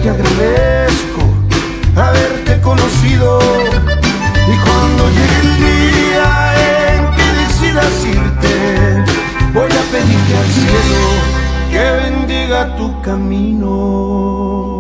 te 0.08 0.14
agradezco 0.14 1.22
haberte 1.96 2.62
conocido. 2.62 3.40
Y 4.48 4.56
cuando 4.66 5.10
llegue 5.10 5.40
el 5.44 5.52
día 5.58 6.30
en 6.96 7.02
que 7.16 7.28
decidas 7.42 8.06
irte, 8.06 8.56
voy 9.54 9.72
a 9.72 9.84
pedirte 9.92 10.34
al 10.38 10.50
cielo 10.56 11.04
que 11.72 11.84
bendiga 12.04 12.60
tu 12.78 13.02
camino. 13.02 14.77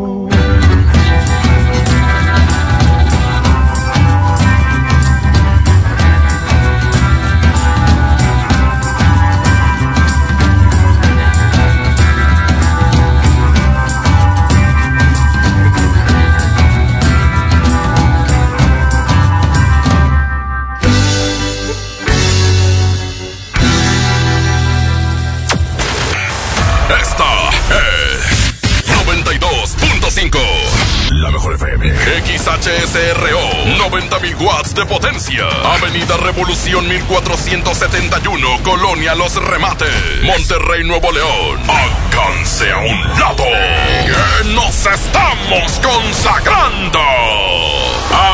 Avenida 35.17 36.15
Revolución 36.17 36.87
1471. 36.87 38.61
Colonia 38.63 39.15
Los 39.15 39.33
Remates. 39.35 39.89
Monterrey, 40.21 40.83
Nuevo 40.83 41.11
León. 41.11 41.59
Alcance 41.67 42.71
a 42.71 42.77
un 42.77 43.01
lado. 43.19 43.43
Que 43.43 44.43
nos 44.53 44.85
estamos 44.85 45.71
consagrando. 45.81 46.99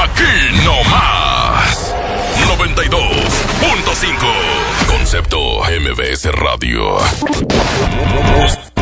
Aquí 0.02 0.60
no 0.66 0.84
más. 0.90 1.96
92.5. 2.58 4.88
Concepto 4.88 5.62
MBS 5.64 6.26
Radio. 6.34 6.98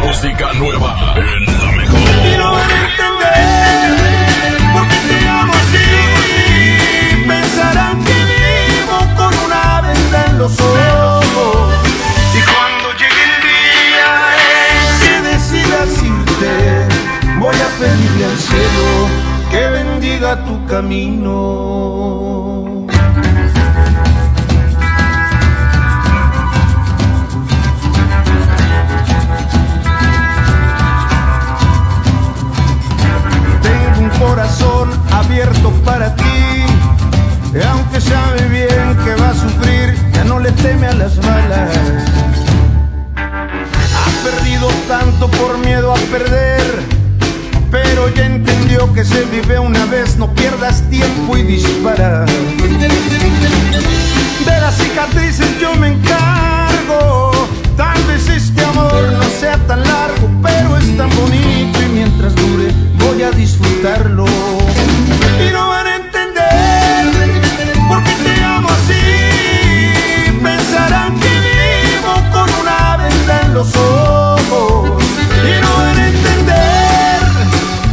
Música 0.03 0.53
nueva 0.53 1.13
en 1.17 1.45
la 1.45 1.71
mejor. 1.73 2.01
Y 10.43 10.43
cuando 12.41 12.91
llegue 12.97 13.23
el 13.29 13.35
día 13.45 14.09
en 14.39 14.81
que 14.99 15.13
decidas 15.29 15.91
irte, 16.01 16.55
voy 17.37 17.55
a 17.55 17.69
pedirle 17.79 18.25
al 18.25 18.37
cielo 18.39 19.07
que 19.51 19.67
bendiga 19.69 20.43
tu 20.43 20.65
camino. 20.65 21.37
Tengo 33.61 33.99
un 33.99 34.09
corazón 34.17 34.89
abierto 35.11 35.69
para 35.85 36.15
ti. 36.15 36.65
Aunque 37.69 38.01
sabe 38.01 38.47
bien 38.47 38.60
teme 40.61 40.87
a 40.87 40.93
las 40.93 41.17
balas. 41.17 41.69
Ha 43.15 44.23
perdido 44.23 44.67
tanto 44.87 45.27
por 45.29 45.57
miedo 45.59 45.93
a 45.93 45.97
perder, 46.11 46.63
pero 47.69 48.09
ya 48.09 48.25
entendió 48.25 48.91
que 48.93 49.05
se 49.05 49.23
vive 49.25 49.59
una 49.59 49.85
vez, 49.85 50.17
no 50.17 50.33
pierdas 50.33 50.81
tiempo 50.89 51.37
y 51.37 51.43
dispara. 51.43 52.25
De 52.25 52.87
las 54.61 54.75
cicatrices 54.75 55.59
yo 55.59 55.75
me 55.75 55.89
encargo, 55.89 57.31
tal 57.77 58.03
vez 58.05 58.27
este 58.27 58.65
amor 58.65 59.13
no 59.13 59.23
sea 59.39 59.57
tan 59.67 59.83
largo, 59.83 60.27
pero 60.41 60.77
es 60.77 60.97
tan 60.97 61.09
bonito 61.15 61.79
y 61.81 61.85
mientras 61.93 62.35
dure 62.35 62.71
voy 62.97 63.21
a 63.23 63.31
disfrutarlo. 63.31 64.25
Ojos. 73.75 75.03
Y 75.43 75.61
no 75.61 75.77
van 75.77 75.97
a 75.97 76.07
entender 76.07 77.19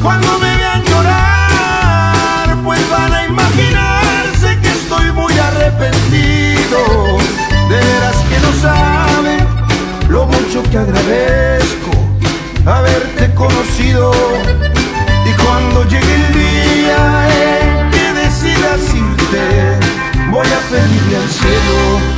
cuando 0.02 0.38
me 0.38 0.56
vean 0.56 0.82
llorar, 0.84 2.56
pues 2.64 2.80
van 2.90 3.12
a 3.12 3.26
imaginarse 3.26 4.58
que 4.62 4.68
estoy 4.68 5.12
muy 5.12 5.32
arrepentido. 5.38 6.78
De 7.68 7.76
veras 7.76 8.16
que 8.30 8.38
no 8.40 8.52
saben 8.62 9.46
lo 10.08 10.26
mucho 10.26 10.62
que 10.70 10.78
agradezco 10.78 11.90
haberte 12.64 13.34
conocido. 13.34 14.12
Y 15.26 15.32
cuando 15.42 15.84
llegue 15.84 16.14
el 16.14 16.32
día 16.32 17.28
en 17.44 17.90
que 17.90 18.12
decidas 18.20 18.80
irte, 18.94 19.78
voy 20.30 20.46
a 20.46 20.60
pedirle 20.70 21.16
al 21.16 21.28
cielo 21.28 22.17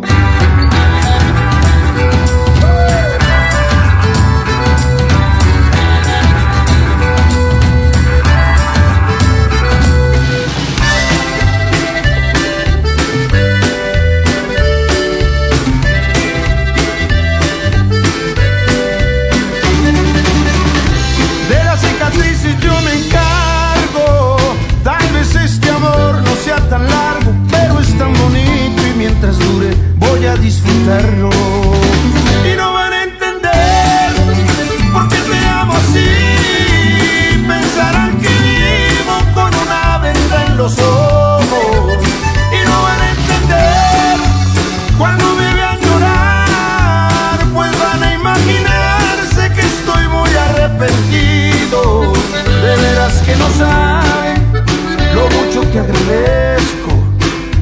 Que 55.71 55.79
agradezco 55.79 56.91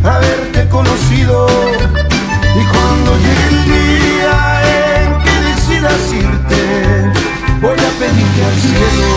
haberte 0.04 0.68
conocido. 0.70 1.48
Y 2.56 2.64
cuando 2.74 3.16
llegue 3.18 3.48
el 3.50 3.66
día 3.66 4.36
en 5.04 5.10
que 5.24 5.36
decidas 5.50 6.14
irte, 6.14 6.64
voy 7.62 7.78
a 7.78 7.92
pedirle 8.00 8.46
al 8.46 8.56
cielo 8.56 9.12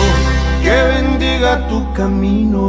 que 0.61 0.75
bendiga 0.93 1.67
tu 1.67 1.91
camino. 1.93 2.63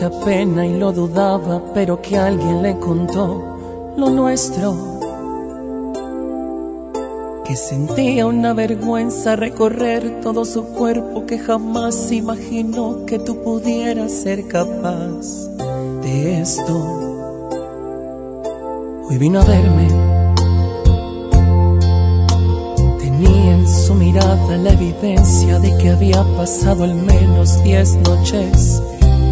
Mucha 0.00 0.24
pena 0.24 0.66
y 0.66 0.78
lo 0.78 0.92
dudaba, 0.92 1.60
pero 1.74 2.00
que 2.00 2.16
alguien 2.16 2.62
le 2.62 2.78
contó 2.78 3.92
lo 3.98 4.08
nuestro. 4.08 4.74
Que 7.44 7.54
sentía 7.54 8.26
una 8.26 8.54
vergüenza 8.54 9.36
recorrer 9.36 10.22
todo 10.22 10.46
su 10.46 10.64
cuerpo, 10.68 11.26
que 11.26 11.38
jamás 11.38 12.12
imaginó 12.12 13.04
que 13.04 13.18
tú 13.18 13.42
pudieras 13.42 14.12
ser 14.12 14.48
capaz 14.48 15.50
de 16.02 16.40
esto. 16.40 16.74
Hoy 19.06 19.18
vino 19.18 19.40
a 19.40 19.44
verme. 19.44 19.88
Tenía 23.00 23.54
en 23.54 23.68
su 23.68 23.94
mirada 23.94 24.34
mirada 24.36 24.56
la 24.56 24.72
evidencia 24.72 25.58
de 25.58 25.76
que 25.76 25.90
había 25.90 26.24
pasado 26.36 26.84
al 26.84 26.94
menos 26.94 27.62
diez 27.64 27.96
noches 27.96 28.80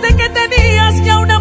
Confesaste 0.00 0.16
que 0.16 0.28
tenías 0.30 1.04
ya 1.04 1.18
una 1.20 1.39